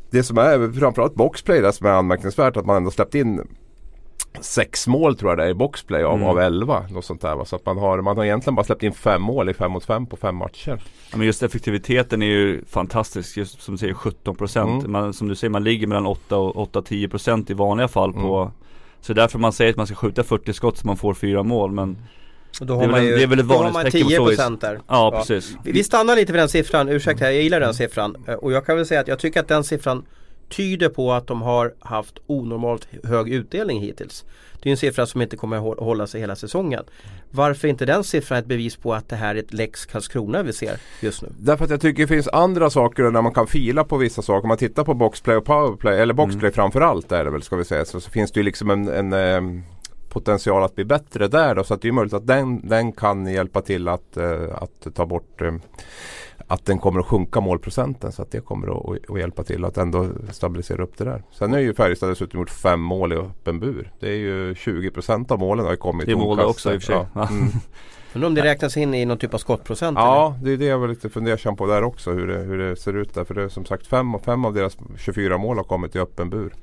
det 0.09 0.23
som 0.23 0.37
är 0.37 0.79
framförallt 0.79 1.15
boxplay 1.15 1.61
där 1.61 1.71
som 1.71 1.87
är 1.87 1.91
anmärkningsvärt 1.91 2.57
att 2.57 2.65
man 2.65 2.77
ändå 2.77 2.91
släppt 2.91 3.15
in 3.15 3.47
sex 4.41 4.87
mål 4.87 5.15
tror 5.17 5.31
jag 5.31 5.37
det 5.37 5.43
är 5.45 5.49
i 5.49 5.53
boxplay 5.53 6.03
av, 6.03 6.15
Mm. 6.15 6.27
av 6.27 6.39
11. 6.39 6.83
Något 6.89 7.05
sånt 7.05 7.21
där, 7.21 7.35
va? 7.35 7.45
Så 7.45 7.55
att 7.55 7.65
man 7.65 7.77
har, 7.77 8.01
man 8.01 8.17
har 8.17 8.23
egentligen 8.25 8.55
bara 8.55 8.63
släppt 8.63 8.83
in 8.83 8.93
fem 8.93 9.21
mål 9.21 9.49
i 9.49 9.53
fem 9.53 9.71
mot 9.71 9.85
fem 9.85 10.05
på 10.05 10.17
fem 10.17 10.35
matcher. 10.35 10.81
Ja, 11.11 11.17
men 11.17 11.27
just 11.27 11.43
effektiviteten 11.43 12.21
är 12.21 12.25
ju 12.27 12.65
fantastisk, 12.65 13.37
just 13.37 13.61
som 13.61 13.73
du 13.73 13.77
säger 13.77 13.93
17% 13.93 14.79
Mm. 14.79 14.91
man, 14.91 15.13
Som 15.13 15.27
du 15.27 15.35
säger, 15.35 15.51
man 15.51 15.63
ligger 15.63 15.87
mellan 15.87 16.05
8 16.05 16.37
och 16.37 16.55
8-10% 16.57 17.51
i 17.51 17.53
vanliga 17.53 17.87
fall 17.87 18.13
på 18.13 18.37
Mm. 18.41 18.51
Så 19.01 19.13
det 19.13 19.19
är 19.19 19.23
därför 19.23 19.39
man 19.39 19.53
säger 19.53 19.71
att 19.71 19.77
man 19.77 19.87
ska 19.87 19.95
skjuta 19.95 20.23
40 20.23 20.53
skott 20.53 20.77
så 20.77 20.87
man 20.87 20.97
får 20.97 21.13
fyra 21.13 21.43
mål 21.43 21.71
men 21.71 21.97
då 22.59 22.65
Det 22.65 22.73
har 22.73 22.83
är 22.83 22.87
man 22.87 22.99
väl- 22.99 23.07
ju, 23.09 23.15
det 23.15 23.23
är 23.23 23.27
väl 23.27 23.39
ett 23.39 23.47
då 23.47 23.53
har 23.55 23.63
man 23.63 23.73
varningstecken 23.73 24.07
på 24.07 24.15
så 24.15 24.29
vis. 24.29 24.39
10% 24.39 24.61
där. 24.61 24.75
Ja, 24.75 24.81
Ja. 24.87 25.19
precis 25.19 25.55
Vi 25.63 25.71
vi 25.71 25.83
stannar 25.83 26.15
lite 26.15 26.31
vid 26.31 26.41
den 26.41 26.49
siffran, 26.49 26.89
ursäkta 26.89 27.25
jag 27.33 27.43
gillar 27.43 27.59
den 27.59 27.73
siffran. 27.73 28.15
Eh, 28.27 28.33
Och 28.33 28.51
jag 28.51 28.65
kan 28.65 28.75
väl 28.75 28.85
säga 28.85 29.01
att 29.01 29.07
jag 29.07 29.19
tycker 29.19 29.39
att 29.39 29.47
den 29.47 29.63
siffran 29.63 30.05
tyder 30.49 30.89
på 30.89 31.13
att 31.13 31.27
de 31.27 31.41
har 31.41 31.73
haft 31.79 32.17
onormalt 32.27 32.87
hög 33.03 33.29
utdelning 33.29 33.81
hittills. 33.81 34.25
Det 34.61 34.69
är 34.69 34.71
en 34.71 34.77
siffra 34.77 35.05
som 35.05 35.21
inte 35.21 35.37
kommer 35.37 35.57
att 35.57 35.63
hå- 35.63 35.83
hålla 35.83 36.07
sig 36.07 36.21
hela 36.21 36.35
säsongen. 36.35 36.83
Varför 37.31 37.67
är 37.67 37.69
inte 37.69 37.85
den 37.85 38.03
siffran 38.03 38.39
ett 38.39 38.45
bevis 38.45 38.75
på 38.75 38.93
att 38.93 39.09
det 39.09 39.15
här 39.15 39.35
är 39.35 39.39
ett 39.39 39.53
lex 39.53 39.85
Karlskrona 39.85 40.43
vi 40.43 40.53
ser 40.53 40.77
just 41.01 41.21
nu? 41.21 41.27
Därför 41.39 41.65
att 41.65 41.71
jag 41.71 41.81
tycker 41.81 42.01
det 42.03 42.07
finns 42.07 42.27
andra 42.27 42.69
saker 42.69 43.03
där 43.03 43.21
man 43.21 43.33
kan 43.33 43.47
fila 43.47 43.83
på 43.83 43.97
vissa 43.97 44.21
saker. 44.21 44.43
Om 44.43 44.47
man 44.47 44.57
tittar 44.57 44.83
på 44.83 44.93
boxplay 44.93 45.35
och 45.37 45.45
powerplay, 45.45 45.99
eller 45.99 46.13
boxplay 46.13 46.39
Mm. 46.41 46.53
framförallt 46.53 47.11
är 47.11 47.23
det 47.25 47.31
väl 47.31 47.41
ska 47.41 47.55
vi 47.55 47.65
säga. 47.65 47.85
Så, 47.85 48.01
så 48.01 48.09
finns 48.11 48.31
det 48.31 48.39
ju 48.39 48.43
liksom 48.43 48.69
en, 48.69 48.87
en 48.87 49.13
ehm, 49.13 49.63
potential 50.09 50.63
att 50.63 50.75
bli 50.75 50.85
bättre 50.85 51.27
där. 51.27 51.55
Då, 51.55 51.63
så 51.63 51.73
att 51.73 51.81
det 51.81 51.87
är 51.87 51.91
möjligt 51.91 52.13
att 52.13 52.27
den, 52.27 52.67
den 52.67 52.91
kan 52.91 53.27
hjälpa 53.27 53.61
till 53.61 53.87
att, 53.87 54.17
eh, 54.17 54.41
att 54.55 54.95
ta 54.95 55.05
bort 55.05 55.41
eh, 55.41 55.53
att 56.47 56.65
den 56.65 56.79
kommer 56.79 56.99
att 56.99 57.05
sjunka 57.05 57.41
målprocenten 57.41 58.11
så 58.11 58.21
att 58.21 58.31
det 58.31 58.39
kommer 58.39 58.67
att, 58.67 59.09
att 59.09 59.19
hjälpa 59.19 59.43
till 59.43 59.65
att 59.65 59.77
ändå 59.77 60.07
stabilisera 60.31 60.83
upp 60.83 60.97
det 60.97 61.03
där. 61.03 61.23
Sen 61.31 61.53
är 61.53 61.59
ju 61.59 61.73
Färjestad 61.73 62.09
dessutom 62.09 62.39
gjort 62.39 62.49
fem 62.49 62.81
mål 62.81 63.13
i 63.13 63.15
öppen 63.15 63.59
bur. 63.59 63.91
Det 63.99 64.09
är 64.09 64.15
ju 64.15 64.55
20 64.55 64.91
procent 64.91 65.31
av 65.31 65.39
målen 65.39 65.65
har 65.65 65.75
kommit 65.75 66.07
i 66.07 66.15
mål 66.15 66.39
också 66.39 66.73
i 66.73 66.77
och 66.77 66.81
för 66.81 66.93
sig. 66.93 67.05
Ja. 67.13 67.27
Mm. 67.29 67.47
Men 68.13 68.23
om 68.23 68.35
det 68.35 68.43
räknas 68.43 68.77
in 68.77 68.93
i 68.93 69.05
någon 69.05 69.17
typ 69.17 69.33
av 69.33 69.37
skottprocent? 69.37 69.97
Ja, 69.97 70.35
eller? 70.35 70.45
det 70.45 70.53
är 70.53 70.57
det 70.57 70.65
jag 70.65 70.79
var 70.79 70.87
lite 70.87 71.09
fundersam 71.09 71.55
på 71.55 71.67
där 71.67 71.83
också. 71.83 72.11
Hur 72.11 72.27
det, 72.27 72.37
hur 72.37 72.57
det 72.57 72.75
ser 72.75 72.93
ut 72.93 73.13
där. 73.13 73.23
För 73.23 73.33
det 73.33 73.43
är 73.43 73.49
som 73.49 73.65
sagt 73.65 73.87
fem, 73.87 74.19
fem 74.25 74.45
av 74.45 74.53
deras 74.53 74.77
24 74.97 75.37
mål 75.37 75.57
har 75.57 75.63
kommit 75.63 75.95
i 75.95 75.99
öppen 75.99 76.29
bur. 76.29 76.53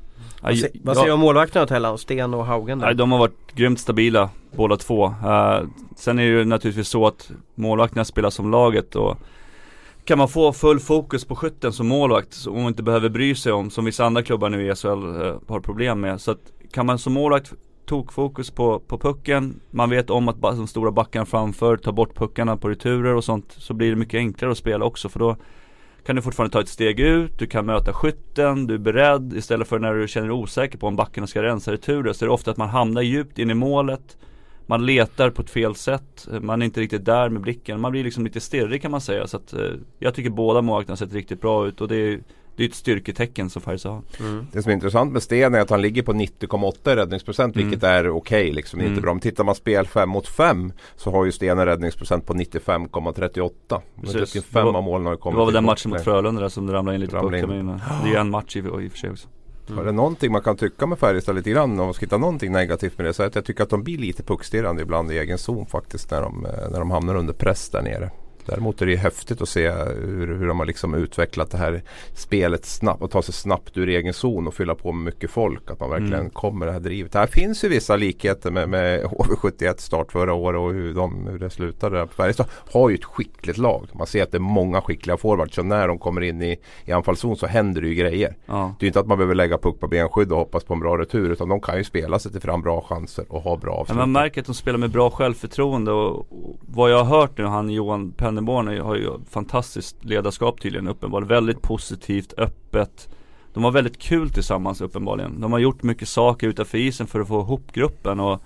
Vad, 0.42 0.56
säger 0.96 1.06
du 1.06 1.12
om 1.12 1.20
målvakterna 1.20 1.66
Tellan? 1.66 1.98
Sten 1.98 2.34
och 2.34 2.46
Haugen? 2.46 2.78
Där? 2.78 2.94
de 2.94 3.12
har 3.12 3.18
varit 3.18 3.54
grymt 3.54 3.80
stabila 3.80 4.30
båda 4.56 4.76
två. 4.76 5.06
Uh, 5.06 5.68
sen 5.96 6.18
är 6.18 6.22
det 6.22 6.28
ju 6.28 6.44
naturligtvis 6.44 6.88
så 6.88 7.06
att 7.06 7.30
målvakterna 7.54 8.04
spelar 8.04 8.30
som 8.30 8.50
laget 8.50 8.96
och 8.96 9.16
kan 10.06 10.18
man 10.18 10.28
få 10.28 10.52
full 10.52 10.80
fokus 10.80 11.24
på 11.24 11.36
skytten 11.36 11.72
som 11.72 11.88
målvakt 11.88 12.32
som 12.32 12.54
man 12.54 12.66
inte 12.66 12.82
behöver 12.82 13.08
bry 13.08 13.34
sig 13.34 13.52
om 13.52 13.70
som 13.70 13.84
vissa 13.84 14.04
andra 14.04 14.22
klubbar 14.22 14.50
nu 14.50 14.70
i 14.70 14.74
SHL 14.74 14.88
eh, 14.88 15.34
har 15.48 15.60
problem 15.60 16.00
med. 16.00 16.20
Så 16.20 16.30
att 16.30 16.52
kan 16.72 16.86
man 16.86 16.98
som 16.98 17.12
målvakt 17.12 17.52
tokfokus 17.86 18.50
på, 18.50 18.80
på 18.80 18.98
pucken. 18.98 19.60
Man 19.70 19.90
vet 19.90 20.10
om 20.10 20.28
att 20.28 20.40
de 20.40 20.66
stora 20.66 20.90
backarna 20.90 21.26
framför 21.26 21.76
tar 21.76 21.92
bort 21.92 22.14
puckarna 22.14 22.56
på 22.56 22.68
returer 22.68 23.14
och 23.14 23.24
sånt. 23.24 23.54
Så 23.58 23.74
blir 23.74 23.90
det 23.90 23.96
mycket 23.96 24.18
enklare 24.18 24.52
att 24.52 24.58
spela 24.58 24.84
också 24.84 25.08
för 25.08 25.18
då 25.18 25.36
kan 26.06 26.16
du 26.16 26.22
fortfarande 26.22 26.52
ta 26.52 26.60
ett 26.60 26.68
steg 26.68 27.00
ut, 27.00 27.38
du 27.38 27.46
kan 27.46 27.66
möta 27.66 27.92
skytten, 27.92 28.66
du 28.66 28.74
är 28.74 28.78
beredd 28.78 29.32
istället 29.36 29.68
för 29.68 29.78
när 29.78 29.94
du 29.94 30.08
känner 30.08 30.28
dig 30.28 30.36
osäker 30.36 30.78
på 30.78 30.86
om 30.86 30.96
backarna 30.96 31.26
ska 31.26 31.42
rensa 31.42 31.72
returer 31.72 32.12
så 32.12 32.24
är 32.24 32.26
det 32.26 32.32
ofta 32.32 32.50
att 32.50 32.56
man 32.56 32.68
hamnar 32.68 33.02
djupt 33.02 33.38
in 33.38 33.50
i 33.50 33.54
målet 33.54 34.16
man 34.66 34.86
letar 34.86 35.30
på 35.30 35.42
ett 35.42 35.50
fel 35.50 35.74
sätt, 35.74 36.28
man 36.40 36.62
är 36.62 36.66
inte 36.66 36.80
riktigt 36.80 37.04
där 37.04 37.28
med 37.28 37.42
blicken, 37.42 37.80
man 37.80 37.92
blir 37.92 38.04
liksom 38.04 38.24
lite 38.24 38.40
stirrig 38.40 38.82
kan 38.82 38.90
man 38.90 39.00
säga 39.00 39.26
så 39.26 39.36
att 39.36 39.52
eh, 39.52 39.70
Jag 39.98 40.14
tycker 40.14 40.30
båda 40.30 40.62
målvakterna 40.62 40.96
sett 40.96 41.12
riktigt 41.12 41.40
bra 41.40 41.66
ut 41.66 41.80
och 41.80 41.88
det 41.88 41.96
är 41.96 42.20
det 42.56 42.64
är 42.64 42.68
ett 42.68 42.74
styrketecken 42.74 43.50
som 43.50 43.62
Färjestad 43.62 43.92
har. 43.92 44.02
Mm. 44.20 44.46
Det 44.52 44.62
som 44.62 44.70
är 44.70 44.74
intressant 44.74 45.12
med 45.12 45.22
Sten 45.22 45.54
är 45.54 45.60
att 45.60 45.70
han 45.70 45.82
ligger 45.82 46.02
på 46.02 46.12
90,8 46.12 46.92
i 46.92 46.96
räddningsprocent 46.96 47.56
mm. 47.56 47.68
vilket 47.68 47.84
är 47.84 48.08
okej 48.08 48.42
okay, 48.42 48.52
liksom. 48.52 48.80
Mm. 48.80 48.92
Inte 48.92 49.02
bra. 49.02 49.10
Om 49.10 49.20
tittar 49.20 49.44
man 49.44 49.54
spel 49.54 49.86
5 49.86 50.08
mot 50.08 50.28
5 50.28 50.72
så 50.96 51.10
har 51.10 51.24
ju 51.24 51.32
Sten 51.32 51.58
en 51.58 51.66
räddningsprocent 51.66 52.26
på 52.26 52.34
95,38. 52.34 53.80
Precis. 54.02 54.44
Fem 54.44 54.66
av 54.66 54.82
målen 54.82 55.06
har 55.06 55.16
kommit 55.16 55.34
Det 55.34 55.38
var 55.38 55.44
väl 55.44 55.54
den 55.54 55.64
matchen 55.64 55.90
mot 55.90 56.04
Frölunda 56.04 56.40
där 56.40 56.48
som 56.48 56.66
det 56.66 56.72
ramlade 56.72 56.94
in 56.94 57.00
lite 57.00 57.16
puckar 57.16 57.54
in. 57.54 57.66
Det 57.66 58.08
är 58.08 58.12
ju 58.12 58.16
en 58.16 58.30
match 58.30 58.56
i, 58.56 58.58
i 58.58 58.62
och 58.62 58.92
för 58.92 58.98
sig 58.98 59.10
också. 59.10 59.28
Mm. 59.68 59.80
Är 59.80 59.84
det 59.84 59.92
någonting 59.92 60.32
man 60.32 60.42
kan 60.42 60.56
tycka 60.56 60.86
med 60.86 60.98
Färjestad 60.98 61.36
lite 61.36 61.50
grann 61.50 61.70
om 61.70 61.76
man 61.76 61.94
ska 61.94 62.06
hitta 62.06 62.18
någonting 62.18 62.52
negativt 62.52 62.98
med 62.98 63.06
det 63.06 63.12
så 63.12 63.22
är 63.22 63.26
att 63.26 63.34
jag 63.34 63.44
tycker 63.44 63.62
att 63.62 63.70
de 63.70 63.82
blir 63.82 63.98
lite 63.98 64.22
puckstirrande 64.22 64.82
ibland 64.82 65.12
i 65.12 65.18
egen 65.18 65.38
zon 65.38 65.66
faktiskt 65.66 66.10
när 66.10 66.22
de, 66.22 66.46
eh, 66.46 66.70
när 66.70 66.78
de 66.78 66.90
hamnar 66.90 67.14
under 67.14 67.32
press 67.32 67.68
där 67.68 67.82
nere. 67.82 68.10
Däremot 68.46 68.82
är 68.82 68.86
det 68.86 68.96
häftigt 68.96 69.42
att 69.42 69.48
se 69.48 69.70
hur, 69.70 70.38
hur 70.38 70.46
de 70.46 70.58
har 70.58 70.66
liksom 70.66 70.94
utvecklat 70.94 71.50
det 71.50 71.58
här 71.58 71.82
spelet 72.14 72.64
snabbt 72.64 73.02
och 73.02 73.10
ta 73.10 73.22
sig 73.22 73.34
snabbt 73.34 73.76
ur 73.76 73.88
egen 73.88 74.14
zon 74.14 74.46
och 74.46 74.54
fylla 74.54 74.74
på 74.74 74.92
med 74.92 75.04
mycket 75.04 75.30
folk. 75.30 75.70
Att 75.70 75.80
man 75.80 75.90
verkligen 75.90 76.14
mm. 76.14 76.30
kommer 76.30 76.66
det 76.66 76.72
här 76.72 76.80
drivet. 76.80 77.14
Här 77.14 77.26
finns 77.26 77.64
ju 77.64 77.68
vissa 77.68 77.96
likheter 77.96 78.50
med, 78.50 78.68
med 78.68 79.04
HV71 79.04 79.74
start 79.78 80.12
förra 80.12 80.34
året 80.34 80.58
och 80.58 80.72
hur, 80.72 80.94
de, 80.94 81.26
hur 81.26 81.38
det 81.38 81.50
slutade. 81.50 82.08
Färjestad 82.08 82.46
har 82.72 82.88
ju 82.88 82.94
ett 82.94 83.04
skickligt 83.04 83.58
lag. 83.58 83.88
Man 83.92 84.06
ser 84.06 84.22
att 84.22 84.30
det 84.30 84.36
är 84.36 84.40
många 84.40 84.80
skickliga 84.80 85.16
forwards. 85.16 85.54
Så 85.54 85.62
när 85.62 85.88
de 85.88 85.98
kommer 85.98 86.20
in 86.20 86.42
i, 86.42 86.56
i 86.84 86.92
anfallszon 86.92 87.36
så 87.36 87.46
händer 87.46 87.80
det 87.80 87.88
ju 87.88 87.94
grejer. 87.94 88.36
Ja. 88.46 88.74
Det 88.78 88.86
är 88.86 88.88
inte 88.88 89.00
att 89.00 89.06
man 89.06 89.18
behöver 89.18 89.34
lägga 89.34 89.58
puck 89.58 89.80
på 89.80 89.88
benskydd 89.88 90.32
och 90.32 90.38
hoppas 90.38 90.64
på 90.64 90.74
en 90.74 90.80
bra 90.80 90.98
retur. 90.98 91.30
Utan 91.30 91.48
de 91.48 91.60
kan 91.60 91.78
ju 91.78 91.84
spela 91.84 92.18
sig 92.18 92.32
till 92.32 92.40
fram 92.40 92.62
bra 92.62 92.80
chanser 92.80 93.24
och 93.28 93.42
ha 93.42 93.56
bra 93.56 93.74
avslut. 93.74 93.98
Man 93.98 94.12
märker 94.12 94.40
att 94.40 94.46
de 94.46 94.54
spelar 94.54 94.78
med 94.78 94.90
bra 94.90 95.10
självförtroende 95.10 95.92
och, 95.92 96.16
och 96.18 96.56
vad 96.60 96.90
jag 96.90 97.04
har 97.04 97.20
hört 97.20 97.38
nu, 97.38 97.44
han 97.44 97.70
Johan 97.70 98.12
Penn 98.12 98.35
Pennerborn 98.36 98.80
har 98.80 98.96
ju 98.96 99.10
fantastiskt 99.30 100.04
ledarskap 100.04 100.60
tydligen 100.60 100.88
uppenbarligen. 100.88 101.28
Väldigt 101.28 101.62
positivt, 101.62 102.34
öppet. 102.36 103.08
De 103.54 103.64
har 103.64 103.70
väldigt 103.70 103.98
kul 103.98 104.30
tillsammans 104.30 104.80
uppenbarligen. 104.80 105.40
De 105.40 105.52
har 105.52 105.58
gjort 105.58 105.82
mycket 105.82 106.08
saker 106.08 106.48
utanför 106.48 106.78
isen 106.78 107.06
för 107.06 107.20
att 107.20 107.28
få 107.28 107.40
ihop 107.40 107.72
gruppen 107.72 108.20
och 108.20 108.42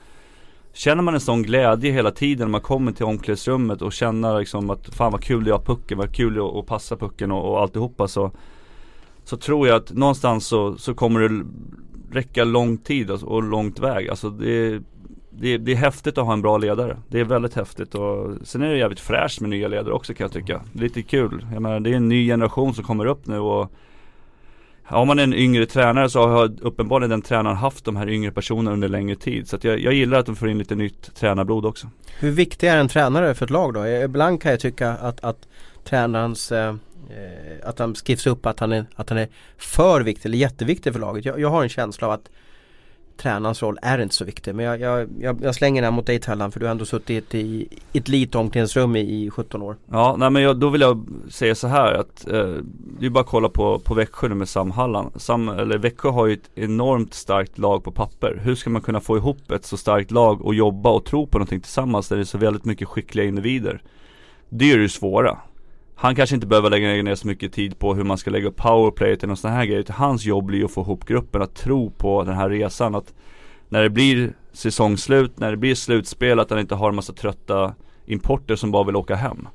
Känner 0.72 1.02
man 1.02 1.14
en 1.14 1.20
sån 1.20 1.42
glädje 1.42 1.92
hela 1.92 2.10
tiden 2.10 2.46
när 2.46 2.50
man 2.52 2.60
kommer 2.60 2.92
till 2.92 3.04
omklädningsrummet 3.04 3.82
och 3.82 3.92
känner 3.92 4.38
liksom 4.38 4.70
att 4.70 4.94
fan 4.94 5.12
vad 5.12 5.22
kul 5.22 5.44
det 5.44 5.50
är 5.50 5.54
att 5.54 5.66
ha 5.66 5.74
pucken, 5.74 5.98
vad 5.98 6.14
kul 6.14 6.34
det 6.34 6.40
är 6.40 6.58
att 6.58 6.66
passa 6.66 6.96
pucken 6.96 7.32
och, 7.32 7.50
och 7.50 7.60
alltihopa 7.60 8.08
så 8.08 8.30
Så 9.24 9.36
tror 9.36 9.68
jag 9.68 9.76
att 9.76 9.92
någonstans 9.92 10.46
så, 10.46 10.78
så 10.78 10.94
kommer 10.94 11.20
det 11.20 11.44
räcka 12.12 12.44
lång 12.44 12.78
tid 12.78 13.10
och 13.10 13.42
långt 13.42 13.78
väg. 13.78 14.08
Alltså 14.08 14.30
det, 14.30 14.82
det, 15.30 15.58
det, 15.58 15.72
är 15.72 15.76
häftigt 15.76 16.18
att 16.18 16.26
ha 16.26 16.32
en 16.32 16.42
bra 16.42 16.58
ledare. 16.58 16.96
Det 17.08 17.20
är 17.20 17.24
väldigt 17.24 17.54
häftigt 17.54 17.94
och 17.94 18.36
sen 18.42 18.62
är 18.62 18.68
det 18.68 18.78
jävligt 18.78 19.00
fräscht 19.00 19.40
med 19.40 19.50
nya 19.50 19.68
ledare 19.68 19.94
också 19.94 20.14
kan 20.14 20.24
jag 20.24 20.32
tycka. 20.32 20.60
Lite 20.72 21.02
kul. 21.02 21.46
Jag 21.52 21.62
menar 21.62 21.80
det 21.80 21.90
är 21.90 21.94
en 21.94 22.08
ny 22.08 22.26
generation 22.26 22.74
som 22.74 22.84
kommer 22.84 23.06
upp 23.06 23.26
nu 23.26 23.38
och 23.38 23.72
har 24.90 25.04
man 25.04 25.18
en 25.18 25.34
yngre 25.34 25.66
tränare 25.66 26.10
så 26.10 26.28
har 26.28 26.52
uppenbarligen 26.60 27.10
den 27.10 27.22
tränaren 27.22 27.56
haft 27.56 27.84
de 27.84 27.96
här 27.96 28.08
yngre 28.08 28.32
personerna 28.32 28.72
under 28.72 28.88
längre 28.88 29.16
tid. 29.16 29.48
Så 29.48 29.58
jag, 29.62 29.80
jag, 29.80 29.94
gillar 29.94 30.18
att 30.18 30.26
de 30.26 30.36
får 30.36 30.50
in 30.50 30.58
lite 30.58 30.74
nytt 30.74 31.14
tränarblod 31.14 31.66
också. 31.66 31.86
Hur 32.18 32.30
viktig 32.30 32.68
är 32.68 32.76
en 32.76 32.88
tränare 32.88 33.34
för 33.34 33.44
ett 33.44 33.50
lag 33.50 33.74
då? 33.74 33.84
Eh, 33.84 34.04
ibland 34.04 34.42
kan 34.42 34.50
jag 34.50 34.60
tycka 34.60 34.90
att, 34.90 35.24
att 35.24 35.48
tränarens 35.84 36.52
eh, 36.52 36.68
eh, 36.68 37.68
att 37.68 37.78
han 37.78 37.94
skrivs 37.94 38.26
upp 38.26 38.46
att 38.46 38.60
han, 38.60 38.72
är, 38.72 38.86
att 38.94 39.08
han 39.08 39.18
är 39.18 39.28
för 39.56 40.00
viktig 40.00 40.26
eller 40.26 40.38
jätteviktig 40.38 40.92
för 40.92 41.00
laget. 41.00 41.24
Jag, 41.24 41.40
jag 41.40 41.48
har 41.48 41.62
en 41.62 41.68
känsla 41.68 42.06
av 42.06 42.12
att 42.12 42.30
tränarens 43.20 43.62
roll 43.62 43.78
är 43.82 43.98
inte 43.98 44.14
så 44.14 44.24
viktig. 44.24 44.54
Men 44.54 44.64
jag, 44.64 44.80
jag, 44.80 45.08
jag, 45.20 45.38
jag 45.42 45.54
slänger 45.54 45.82
den 45.82 45.94
mot 45.94 46.06
dig 46.06 46.20
Tellan 46.20 46.52
för 46.52 46.60
du 46.60 46.66
har 46.66 46.70
ändå 46.70 46.84
suttit 46.84 47.34
i 47.34 47.68
ett 47.92 48.08
litet 48.08 48.34
omklädningsrum 48.34 48.96
i, 48.96 49.00
i 49.00 49.30
17 49.30 49.62
år. 49.62 49.76
Ja, 49.90 50.16
nej 50.18 50.30
men 50.30 50.42
jag, 50.42 50.56
då 50.56 50.68
vill 50.68 50.80
jag 50.80 51.08
säga 51.30 51.54
så 51.54 51.68
här 51.68 51.92
att 51.92 52.28
eh, 52.28 52.54
det 53.00 53.06
är 53.06 53.10
bara 53.10 53.20
att 53.20 53.26
kolla 53.26 53.48
på, 53.48 53.78
på 53.78 53.94
Växjö 53.94 54.28
nu 54.28 54.34
med 54.34 54.48
Sam 54.48 54.70
Hallan. 54.70 55.10
Sam, 55.16 55.48
eller 55.48 55.78
Växjö 55.78 56.08
har 56.08 56.26
ju 56.26 56.32
ett 56.32 56.50
enormt 56.54 57.14
starkt 57.14 57.58
lag 57.58 57.84
på 57.84 57.92
papper. 57.92 58.40
Hur 58.44 58.54
ska 58.54 58.70
man 58.70 58.82
kunna 58.82 59.00
få 59.00 59.16
ihop 59.16 59.50
ett 59.50 59.64
så 59.64 59.76
starkt 59.76 60.10
lag 60.10 60.44
och 60.44 60.54
jobba 60.54 60.90
och 60.90 61.04
tro 61.04 61.26
på 61.26 61.38
någonting 61.38 61.60
tillsammans 61.60 62.08
där 62.08 62.16
det 62.16 62.22
är 62.22 62.24
så 62.24 62.38
väldigt 62.38 62.64
mycket 62.64 62.88
skickliga 62.88 63.26
individer? 63.26 63.82
Det 64.48 64.72
är 64.72 64.78
det 64.78 64.88
svåra. 64.88 65.38
Han 66.02 66.14
kanske 66.14 66.34
inte 66.34 66.46
behöver 66.46 66.70
lägga 66.70 67.02
ner 67.02 67.14
så 67.14 67.26
mycket 67.26 67.52
tid 67.52 67.78
på 67.78 67.94
hur 67.94 68.04
man 68.04 68.18
ska 68.18 68.30
lägga 68.30 68.48
upp 68.48 68.56
powerplayet 68.56 69.24
eller 69.24 69.34
sådana 69.34 69.56
här 69.56 69.64
grejer. 69.64 69.80
Utan 69.80 69.96
hans 69.96 70.24
jobb 70.24 70.44
blir 70.44 70.64
att 70.64 70.70
få 70.70 70.80
ihop 70.80 71.04
gruppen, 71.04 71.42
att 71.42 71.54
tro 71.54 71.90
på 71.90 72.22
den 72.24 72.34
här 72.34 72.50
resan. 72.50 72.94
Att 72.94 73.14
när 73.68 73.82
det 73.82 73.90
blir 73.90 74.32
säsongslut, 74.52 75.38
när 75.38 75.50
det 75.50 75.56
blir 75.56 75.74
slutspel, 75.74 76.40
att 76.40 76.50
han 76.50 76.58
inte 76.58 76.74
har 76.74 76.88
en 76.88 76.94
massa 76.94 77.12
trötta 77.12 77.74
importer 78.06 78.56
som 78.56 78.70
bara 78.70 78.84
vill 78.84 78.96
åka 78.96 79.14
hem. 79.14 79.48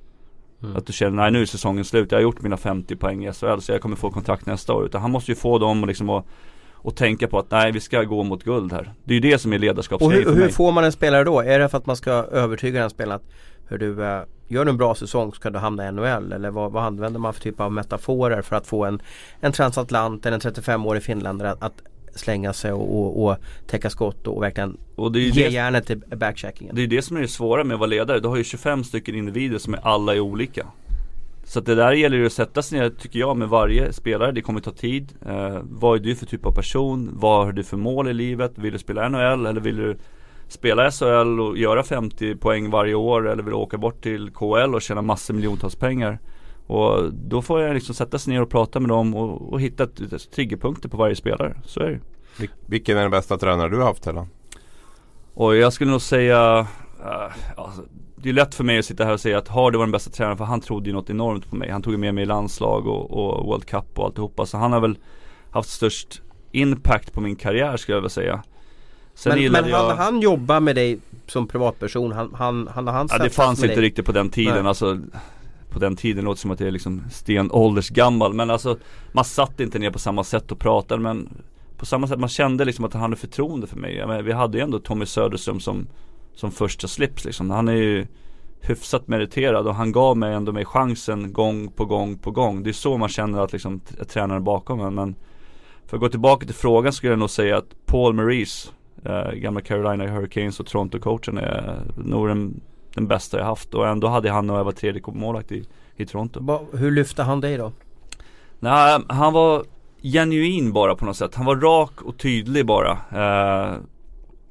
Mm. 0.64 0.76
Att 0.76 0.86
du 0.88 0.94
känner, 0.94 1.16
nej 1.16 1.32
nu 1.32 1.42
är 1.42 1.46
säsongen 1.46 1.86
slut, 1.86 2.12
jag 2.12 2.18
har 2.18 2.24
gjort 2.24 2.42
mina 2.42 2.58
50 2.58 2.96
poäng 2.96 3.26
i 3.26 3.34
SHL 3.34 3.60
så 3.60 3.72
jag 3.72 3.82
kommer 3.82 3.96
få 3.96 4.12
kontrakt 4.12 4.46
nästa 4.46 4.74
år. 4.74 4.86
Utan 4.86 5.02
han 5.02 5.12
måste 5.12 5.32
ju 5.32 5.36
få 5.36 5.58
dem 5.58 5.82
och 5.82 5.88
liksom 5.88 6.10
att 6.10 6.26
och 6.74 6.96
tänka 6.96 7.28
på 7.28 7.40
att 7.40 7.52
nej 7.52 7.72
vi 7.72 7.80
ska 7.80 8.04
gå 8.04 8.24
mot 8.24 8.44
guld 8.44 8.74
här. 8.74 8.94
Det 9.04 9.14
är 9.14 9.16
ju 9.16 9.32
det 9.32 9.40
som 9.40 9.54
är 9.54 9.60
ledarskapsgrejen 9.60 10.24
för 10.24 10.32
mig. 10.32 10.40
Och 10.40 10.46
hur 10.46 10.54
får 10.54 10.72
man 10.72 10.84
en 10.84 10.92
spelare 10.92 11.24
då? 11.24 11.42
Är 11.42 11.60
det 11.60 11.70
för 11.70 11.78
att 11.78 11.86
man 11.86 11.96
ska 11.96 12.12
övertyga 12.12 12.82
den 12.82 12.90
spelaren 12.90 13.22
att 13.22 13.32
hur 13.68 13.78
du, 13.78 14.04
eh, 14.04 14.22
gör 14.48 14.66
du 14.66 14.72
en 14.72 14.78
bra 14.78 14.96
säsong 14.96 15.32
så 15.32 15.36
ska 15.36 15.50
du 15.50 15.60
hamna 15.60 15.88
i 15.88 15.92
NHL 15.92 16.32
eller 16.32 16.52
vad, 16.52 16.72
vad 16.72 16.84
använder 16.84 17.20
man 17.20 17.34
för 17.34 17.42
typ 17.42 17.60
av 17.60 17.72
metaforer 17.72 18.42
för 18.42 18.56
att 18.56 18.68
få 18.68 18.86
en, 18.86 19.02
en 19.40 19.52
transatlant 19.52 20.26
eller 20.26 20.36
en 20.36 20.54
35-årig 20.54 21.04
finländare 21.04 21.52
att, 21.52 21.64
att 21.64 21.82
slänga 22.16 22.54
sig 22.54 22.72
och, 22.72 23.00
och, 23.00 23.26
och 23.26 23.38
täcka 23.68 23.90
skott 23.90 24.28
och 24.28 24.44
verkligen 24.44 24.78
och 24.96 25.12
det 25.12 25.20
är 25.20 25.22
ge 25.22 25.44
det, 25.44 25.50
järnet 25.50 25.88
till 25.88 25.98
backcheckingen. 25.98 26.76
Det 26.76 26.84
är 26.84 26.88
det 26.88 27.02
som 27.02 27.18
är 27.18 27.22
det 27.22 27.28
svåra 27.28 27.64
med 27.64 27.74
att 27.74 27.80
vara 27.80 27.90
ledare. 27.90 28.20
Du 28.20 28.28
har 28.28 28.38
ju 28.38 28.44
25 28.44 28.84
stycken 28.84 29.16
individer 29.16 29.58
som 29.58 29.74
är 29.74 29.80
alla 29.88 30.16
är 30.16 30.20
olika. 30.20 30.68
Så 31.46 31.60
det 31.60 31.76
där 31.76 31.92
gäller 31.92 32.18
ju 32.18 32.26
att 32.26 32.34
sätta 32.34 32.62
sig 32.62 32.80
ner 32.80 32.90
tycker 32.90 33.20
jag 33.20 33.38
med 33.38 33.50
varje 33.50 33.94
spelare. 33.94 34.32
Det 34.32 34.42
kommer 34.42 34.60
ta 34.60 34.72
tid. 34.72 35.14
Eh, 35.26 35.60
vad 35.64 36.00
är 36.00 36.04
du 36.04 36.16
för 36.16 36.26
typ 36.26 36.46
av 36.46 36.52
person? 36.52 37.10
Vad 37.14 37.46
har 37.46 37.52
du 37.52 37.64
för 37.64 37.78
mål 37.78 38.08
i 38.08 38.14
livet? 38.14 38.52
Vill 38.56 38.74
du 38.74 38.80
spela 38.80 39.10
NHL 39.10 39.46
eller 39.46 39.62
vill 39.62 39.76
du 39.76 39.98
spela 40.48 40.92
SHL 40.92 41.40
och 41.40 41.58
göra 41.58 41.84
50 41.84 42.36
poäng 42.36 42.70
varje 42.70 42.94
år 42.94 43.30
eller 43.30 43.44
vill 43.44 43.54
åka 43.54 43.78
bort 43.78 44.04
till 44.04 44.30
KL 44.30 44.76
och 44.76 44.82
tjäna 44.82 45.02
massor 45.02 45.34
miljontals 45.34 45.76
pengar. 45.76 46.20
Och 46.68 47.14
då 47.14 47.42
får 47.42 47.62
jag 47.62 47.74
liksom 47.74 47.96
sätta 47.96 48.20
sig 48.20 48.34
ner 48.34 48.42
och 48.42 48.50
prata 48.50 48.80
med 48.80 48.90
dem 48.90 49.16
och, 49.16 49.54
och 49.54 49.62
hitta 49.62 49.88
triggerpunkter 50.36 50.90
på 50.90 50.98
varje 50.98 51.16
spelare. 51.16 51.58
Så 51.66 51.80
är 51.80 51.92
det 51.92 52.00
Vil 52.38 52.50
Vilken 52.66 52.98
är 52.98 53.02
den 53.02 53.12
bästa 53.12 53.38
tränare 53.38 53.70
du 53.70 53.78
har 53.78 53.86
haft 53.86 54.08
Hela? 54.08 54.28
Och 55.34 55.56
jag 55.56 55.74
skulle 55.74 55.92
nog 55.92 56.02
säga 56.02 56.60
uh, 57.00 57.58
alltså, 57.58 57.82
Det 58.16 58.30
är 58.30 58.34
lätt 58.34 58.56
för 58.56 58.64
mig 58.64 58.80
att 58.80 58.86
sitta 58.86 59.06
här 59.06 59.14
och 59.14 59.20
säga 59.20 59.38
att 59.38 59.48
Hardy 59.48 59.78
var 59.78 59.86
den 59.86 59.92
bästa 59.92 60.12
tränaren 60.12 60.38
för 60.38 60.46
han 60.46 60.62
trodde 60.62 60.90
ju 60.90 60.94
något 60.94 61.10
enormt 61.10 61.50
på 61.50 61.56
mig. 61.56 61.70
Han 61.70 61.82
tog 61.82 62.00
med 62.00 62.16
mig 62.16 62.24
i 62.24 62.26
landslag 62.26 62.88
och, 62.88 63.12
och 63.12 63.46
World 63.46 63.66
Cup 63.66 64.00
och 64.00 64.06
alltihopa. 64.06 64.46
Så 64.46 64.58
han 64.58 64.72
har 64.72 64.80
väl 64.80 64.98
haft 65.52 65.70
störst 65.70 66.22
impact 66.52 67.14
på 67.14 67.22
min 67.22 67.36
karriär 67.36 67.78
skulle 67.78 67.96
jag 67.96 68.02
vilja 68.02 68.10
säga. 68.10 68.44
Sen 69.16 69.42
men 69.42 69.52
men 69.52 69.70
jag... 69.70 69.96
han 69.96 70.22
jobba 70.22 70.60
med 70.60 70.76
dig 70.76 71.00
som 71.28 71.48
privatperson? 71.48 72.12
Han, 72.12 72.34
han, 72.34 72.68
han, 72.68 72.88
han 72.88 73.08
ja, 73.12 73.18
det 73.18 73.30
fanns 73.30 73.64
inte 73.64 73.76
dig. 73.76 73.84
riktigt 73.84 74.06
på 74.06 74.12
den 74.12 74.30
tiden. 74.30 74.68
Alltså, 74.68 75.00
på 75.70 75.80
den 75.80 75.96
tiden 75.96 76.26
låter 76.26 76.36
det 76.36 76.42
som 76.42 76.52
att 76.52 76.60
jag 76.60 76.68
är 76.68 76.72
liksom 76.72 77.04
stenåldersgammal. 77.12 78.34
Men 78.34 78.50
alltså 78.50 78.78
man 79.12 79.26
satt 79.26 79.60
inte 79.60 79.80
ner 79.80 79.92
på 79.92 80.00
samma 80.00 80.24
sätt 80.24 80.52
och 80.52 80.60
pratade. 80.60 81.02
Men 81.02 81.30
på 81.78 81.86
samma 81.86 82.08
sätt 82.08 82.20
man 82.20 82.30
kände 82.30 82.66
liksom 82.66 82.86
att 82.86 82.94
han 82.94 83.02
hade 83.02 83.16
förtroende 83.16 83.68
för 83.68 83.78
mig. 83.78 83.98
Menar, 84.08 84.22
vi 84.22 84.32
hade 84.32 84.58
ju 84.58 84.64
ändå 84.64 84.80
Tommy 84.80 85.06
Söderström 85.06 85.60
som, 85.60 85.88
som 86.36 86.52
första 86.52 86.88
slips 86.88 87.26
liksom. 87.26 87.50
Han 87.50 87.68
är 87.68 87.74
ju 87.74 88.08
hyfsat 88.62 89.08
meriterad 89.08 89.68
och 89.68 89.76
han 89.76 89.92
gav 89.92 90.18
mig 90.18 90.34
ändå 90.34 90.52
mig 90.52 90.66
chansen 90.66 91.34
gång 91.34 91.72
på 91.72 91.86
gång 91.86 92.18
på 92.18 92.32
gång. 92.32 92.64
Det 92.64 92.70
är 92.70 92.74
så 92.74 92.98
man 92.98 93.10
känner 93.10 93.40
att 93.40 93.54
liksom 93.54 93.80
tränaren 94.08 94.44
bakom 94.44 94.82
en. 94.82 94.96
Men 94.96 95.16
för 95.86 95.98
att 95.98 96.02
gå 96.02 96.10
tillbaka 96.10 96.46
till 96.46 96.56
frågan 96.56 96.94
skulle 96.94 97.12
jag 97.12 97.20
nog 97.20 97.30
säga 97.30 97.58
att 97.58 97.86
Paul 97.86 98.14
Maurice, 98.14 98.70
eh, 99.06 99.32
gamla 99.32 99.62
Carolina 99.62 100.08
Hurricanes 100.08 100.60
och 100.60 100.66
Toronto-coachen 100.66 101.40
är 101.40 101.82
nog 101.96 102.28
den, 102.28 102.62
den 102.96 103.08
bästa 103.08 103.38
jag 103.38 103.46
haft. 103.46 103.74
Och 103.74 103.88
ändå 103.88 104.08
hade 104.08 104.32
han 104.32 104.50
och 104.50 104.58
jag 104.58 104.64
var 104.64 104.72
tredje 104.72 105.02
målvakt 105.08 105.52
i, 105.52 105.64
i 105.96 106.06
Toronto. 106.06 106.68
Hur 106.74 106.92
lyfte 106.92 107.24
han 107.24 107.42
dig 107.42 107.58
då? 107.58 107.72
Nej, 108.60 109.00
han 109.08 109.34
var 109.34 109.64
genuin 110.02 110.74
bara 110.74 110.96
på 110.96 111.06
något 111.06 111.18
sätt. 111.18 111.36
Han 111.36 111.46
var 111.46 111.56
rak 111.56 112.02
och 112.02 112.18
tydlig 112.18 112.66
bara. 112.66 112.92
Eh, 112.92 113.76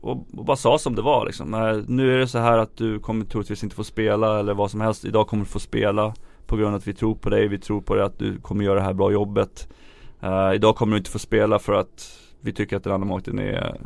och, 0.00 0.11
och, 0.11 0.44
bara 0.44 0.56
sa 0.56 0.78
som 0.78 0.94
det 0.94 1.02
var 1.02 1.26
liksom. 1.26 1.54
Eh, 1.54 1.76
nu 1.87 2.14
är 2.14 2.18
det 2.18 2.28
så 2.28 2.38
här 2.38 2.58
att 2.58 2.76
du 2.76 2.99
kommer 2.99 3.25
troligtvis 3.25 3.62
inte 3.64 3.76
få 3.76 3.84
spela 3.84 4.38
eller 4.38 4.54
vad 4.54 4.70
som 4.70 4.80
helst. 4.80 5.04
Idag 5.04 5.26
kommer 5.28 5.44
du 5.44 5.50
få 5.50 5.58
spela 5.58 6.14
på 6.46 6.56
grund 6.56 6.68
av 6.68 6.75
att 6.75 6.88
vi 6.88 6.94
tror 6.94 7.14
på 7.14 7.30
dig. 7.30 7.49
Vi 7.49 7.58
tror 7.58 7.80
på 7.80 7.94
det 7.94 8.04
att 8.04 8.18
du 8.18 8.38
kommer 8.38 8.64
göra 8.64 8.75
det 8.75 8.84
här 8.84 8.92
bra 8.92 9.12
jobbet. 9.12 9.68
Eh, 10.20 10.52
idag 10.54 10.76
kommer 10.76 10.92
du 10.92 10.99
inte 10.99 11.11
få 11.11 11.18
spela 11.18 11.58
för 11.58 11.73
att 11.73 12.18
vi 12.40 12.52
tycker 12.52 12.76
att 12.76 12.84
den 12.84 12.92
andra 12.92 13.06
målvakten 13.06 13.38
är, 13.38 13.80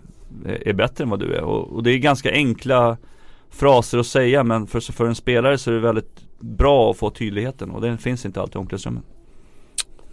är 0.44 0.72
bättre 0.72 1.04
än 1.04 1.10
vad 1.10 1.20
du 1.20 1.34
är. 1.34 1.42
Och, 1.42 1.72
och, 1.72 1.82
det 1.82 1.90
är 1.90 1.98
ganska 1.98 2.32
enkla 2.32 2.96
fraser 3.50 3.98
att 3.98 4.06
säga 4.06 4.44
men 4.44 4.66
för, 4.66 4.80
för 4.80 5.06
en 5.06 5.14
spelare 5.14 5.58
så 5.58 5.70
är 5.70 5.74
det 5.74 5.80
väldigt 5.80 6.20
bra 6.40 6.90
att 6.90 6.96
få 6.96 7.10
tydligheten 7.10 7.70
och 7.70 7.80
den 7.80 7.98
finns 7.98 8.26
inte 8.26 8.40
alltid 8.40 8.56
i 8.56 8.58
omklädningsrummet. 8.58 9.04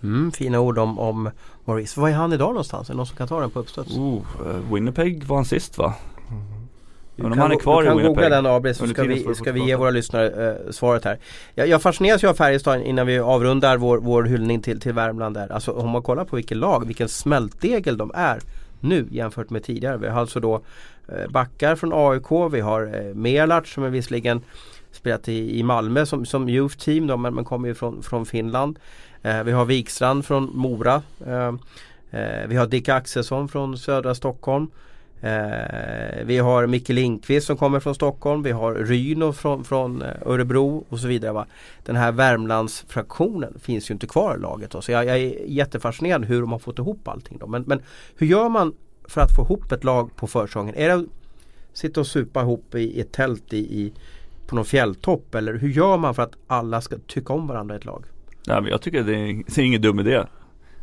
Mm, 0.03 0.31
fina 0.31 0.59
ord 0.59 0.77
om, 0.77 0.99
om 0.99 1.29
Maurice. 1.65 1.99
Var 2.01 2.09
är 2.09 2.13
han 2.13 2.33
idag 2.33 2.49
någonstans? 2.49 2.89
Är 2.89 2.93
det 2.93 2.97
någon 2.97 3.05
som 3.05 3.17
kan 3.17 3.27
ta 3.27 3.39
den 3.39 3.49
på 3.49 3.59
uppstuds? 3.59 3.97
Oh, 3.97 4.21
uh, 4.47 4.73
Winnipeg 4.73 5.23
var 5.23 5.35
han 5.35 5.45
sist 5.45 5.77
va? 5.77 5.93
Mm. 6.29 6.65
Men 7.15 7.31
om 7.31 7.37
han 7.37 7.51
är 7.51 7.55
kvar 7.55 7.83
i 7.83 7.87
Winnipeg. 7.87 8.03
Du 8.03 8.07
kan 8.07 8.13
googla 8.13 8.29
den 8.29 8.45
Abris 8.45 8.77
så 8.77 8.87
ska 8.87 9.03
vi, 9.03 9.35
ska 9.35 9.51
vi 9.51 9.65
ge 9.65 9.75
våra 9.75 9.89
lyssnare 9.89 10.49
eh, 10.49 10.71
svaret 10.71 11.05
här. 11.05 11.19
Jag, 11.53 11.67
jag 11.67 11.81
fascineras 11.81 12.23
ju 12.23 12.27
av 12.27 12.33
Färjestad 12.33 12.81
innan 12.81 13.07
vi 13.07 13.19
avrundar 13.19 13.77
vår, 13.77 13.97
vår 13.97 14.23
hyllning 14.23 14.61
till, 14.61 14.79
till 14.79 14.93
Värmland 14.93 15.35
där. 15.35 15.51
Alltså 15.51 15.71
om 15.71 15.89
man 15.89 16.01
kollar 16.01 16.25
på 16.25 16.35
vilket 16.35 16.57
lag, 16.57 16.87
vilken 16.87 17.09
smältdegel 17.09 17.97
de 17.97 18.11
är 18.15 18.39
nu 18.85 19.07
jämfört 19.11 19.49
med 19.49 19.63
tidigare. 19.63 19.97
Vi 19.97 20.07
har 20.07 20.19
alltså 20.19 20.39
då 20.39 20.61
eh, 21.07 21.29
backar 21.29 21.75
från 21.75 21.91
AIK, 21.93 22.53
vi 22.53 22.59
har 22.59 22.81
eh, 22.95 23.15
Melart 23.15 23.67
som 23.67 23.83
är 23.83 23.89
visserligen 23.89 24.41
spelat 24.91 25.29
i, 25.29 25.59
i 25.59 25.63
Malmö 25.63 26.05
som, 26.05 26.25
som 26.25 26.49
youth 26.49 26.77
team 26.77 27.07
då, 27.07 27.17
men, 27.17 27.35
men 27.35 27.45
kommer 27.45 27.67
ju 27.67 27.75
från, 27.75 28.03
från 28.03 28.25
Finland. 28.25 28.79
Eh, 29.21 29.43
vi 29.43 29.51
har 29.51 29.65
Wikstrand 29.65 30.25
från 30.25 30.51
Mora. 30.53 31.01
Eh, 31.27 31.53
eh, 32.11 32.47
vi 32.47 32.55
har 32.55 32.67
Dick 32.67 32.89
Axelsson 32.89 33.47
från 33.49 33.77
södra 33.77 34.15
Stockholm. 34.15 34.67
Eh, 35.25 36.25
vi 36.25 36.37
har 36.37 36.67
Micke 36.67 36.89
Lindqvist 36.89 37.47
som 37.47 37.57
kommer 37.57 37.79
från 37.79 37.95
Stockholm. 37.95 38.43
Vi 38.43 38.51
har 38.51 38.73
Ryno 38.73 39.33
från, 39.33 39.63
från 39.63 40.01
eh, 40.01 40.07
Örebro 40.25 40.85
och 40.89 40.99
så 40.99 41.07
vidare. 41.07 41.31
Va? 41.31 41.45
Den 41.85 41.95
här 41.95 42.11
Värmlandsfraktionen 42.11 43.59
finns 43.59 43.89
ju 43.89 43.93
inte 43.93 44.07
kvar 44.07 44.35
i 44.37 44.39
laget. 44.39 44.71
Då. 44.71 44.81
Så 44.81 44.91
jag, 44.91 45.05
jag 45.05 45.17
är 45.17 45.45
jättefascinerad 45.45 46.25
hur 46.25 46.41
de 46.41 46.51
har 46.51 46.59
fått 46.59 46.79
ihop 46.79 47.07
allting. 47.07 47.37
Då. 47.37 47.47
Men, 47.47 47.63
men 47.67 47.81
hur 48.17 48.27
gör 48.27 48.49
man 48.49 48.73
för 49.07 49.21
att 49.21 49.35
få 49.35 49.41
ihop 49.41 49.71
ett 49.71 49.83
lag 49.83 50.15
på 50.15 50.27
försäsongen? 50.27 50.75
Är 50.75 50.87
det 50.87 50.93
att 50.93 51.05
sitta 51.73 51.99
och 51.99 52.07
supa 52.07 52.41
ihop 52.41 52.75
i 52.75 52.99
ett 52.99 53.11
tält 53.11 53.53
i, 53.53 53.57
i, 53.57 53.93
på 54.47 54.55
någon 54.55 54.65
fjälltopp? 54.65 55.35
Eller 55.35 55.53
hur 55.53 55.69
gör 55.69 55.97
man 55.97 56.15
för 56.15 56.23
att 56.23 56.33
alla 56.47 56.81
ska 56.81 56.95
tycka 57.07 57.33
om 57.33 57.47
varandra 57.47 57.75
i 57.75 57.77
ett 57.77 57.85
lag? 57.85 58.05
Nej 58.47 58.61
men 58.61 58.71
jag 58.71 58.81
tycker 58.81 59.03
det 59.03 59.15
är, 59.15 59.43
det 59.55 59.61
är 59.61 59.65
ingen 59.65 59.81
dum 59.81 59.99
idé. 59.99 60.23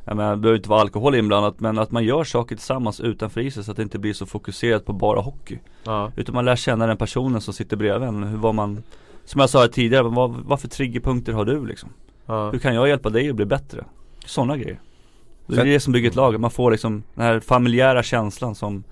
Jag 0.05 0.17
menar, 0.17 0.31
det 0.31 0.37
behöver 0.37 0.57
inte 0.57 0.69
vara 0.69 0.81
alkohol 0.81 1.15
inblandat 1.15 1.61
men 1.61 1.79
att 1.79 1.91
man 1.91 2.05
gör 2.05 2.25
saker 2.25 2.57
tillsammans 2.57 3.01
utanför 3.01 3.41
isen 3.41 3.65
så 3.65 3.71
att 3.71 3.77
det 3.77 3.83
inte 3.83 3.99
blir 3.99 4.13
så 4.13 4.27
fokuserat 4.27 4.85
på 4.85 4.93
bara 4.93 5.21
hockey. 5.21 5.59
Ja. 5.85 6.13
Utan 6.17 6.35
man 6.35 6.45
lär 6.45 6.57
känna 6.57 6.87
den 6.87 6.97
personen 6.97 7.41
som 7.41 7.55
sitter 7.55 7.77
bredvid 7.77 8.09
en. 8.09 8.23
Hur 8.23 8.39
var 8.39 8.53
man, 8.53 8.83
som 9.25 9.41
jag 9.41 9.51
sa 9.51 9.69
tidigare, 9.69 10.03
vad, 10.03 10.31
vad 10.31 10.61
för 10.61 10.69
triggerpunkter 10.69 11.33
har 11.33 11.45
du 11.45 11.67
liksom? 11.67 11.89
Ja. 12.27 12.51
Hur 12.51 12.59
kan 12.59 12.75
jag 12.75 12.89
hjälpa 12.89 13.11
dig 13.11 13.31
att 13.31 13.37
bli 13.37 13.45
bättre? 13.45 13.85
Sådana 14.27 14.57
grejer. 14.57 14.81
Det 15.47 15.61
är 15.61 15.65
det 15.65 15.81
som 15.81 15.93
bygger 15.93 16.11
ett 16.11 16.17
lag, 16.17 16.41
man 16.41 16.51
får 16.51 16.71
liksom 16.71 17.03
den 17.15 17.25
här 17.25 17.41
familjära 17.41 18.03
känslan 18.03 18.55
som 18.55 18.85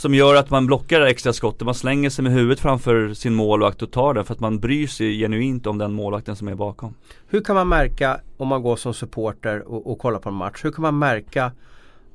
som 0.00 0.14
gör 0.14 0.34
att 0.34 0.50
man 0.50 0.66
blockar 0.66 1.00
det 1.00 1.08
extra 1.08 1.32
skottet, 1.32 1.62
man 1.62 1.74
slänger 1.74 2.10
sig 2.10 2.22
med 2.22 2.32
huvudet 2.32 2.60
framför 2.60 3.14
sin 3.14 3.34
målvakt 3.34 3.82
och 3.82 3.90
tar 3.90 4.14
den 4.14 4.24
för 4.24 4.34
att 4.34 4.40
man 4.40 4.60
bryr 4.60 4.86
sig 4.86 5.18
genuint 5.18 5.66
om 5.66 5.78
den 5.78 5.92
målvakten 5.92 6.36
som 6.36 6.48
är 6.48 6.54
bakom. 6.54 6.94
Hur 7.26 7.40
kan 7.40 7.56
man 7.56 7.68
märka 7.68 8.20
om 8.36 8.48
man 8.48 8.62
går 8.62 8.76
som 8.76 8.94
supporter 8.94 9.68
och, 9.68 9.90
och 9.90 9.98
kollar 9.98 10.18
på 10.18 10.28
en 10.28 10.34
match, 10.34 10.64
hur 10.64 10.72
kan 10.72 10.82
man 10.82 10.98
märka 10.98 11.52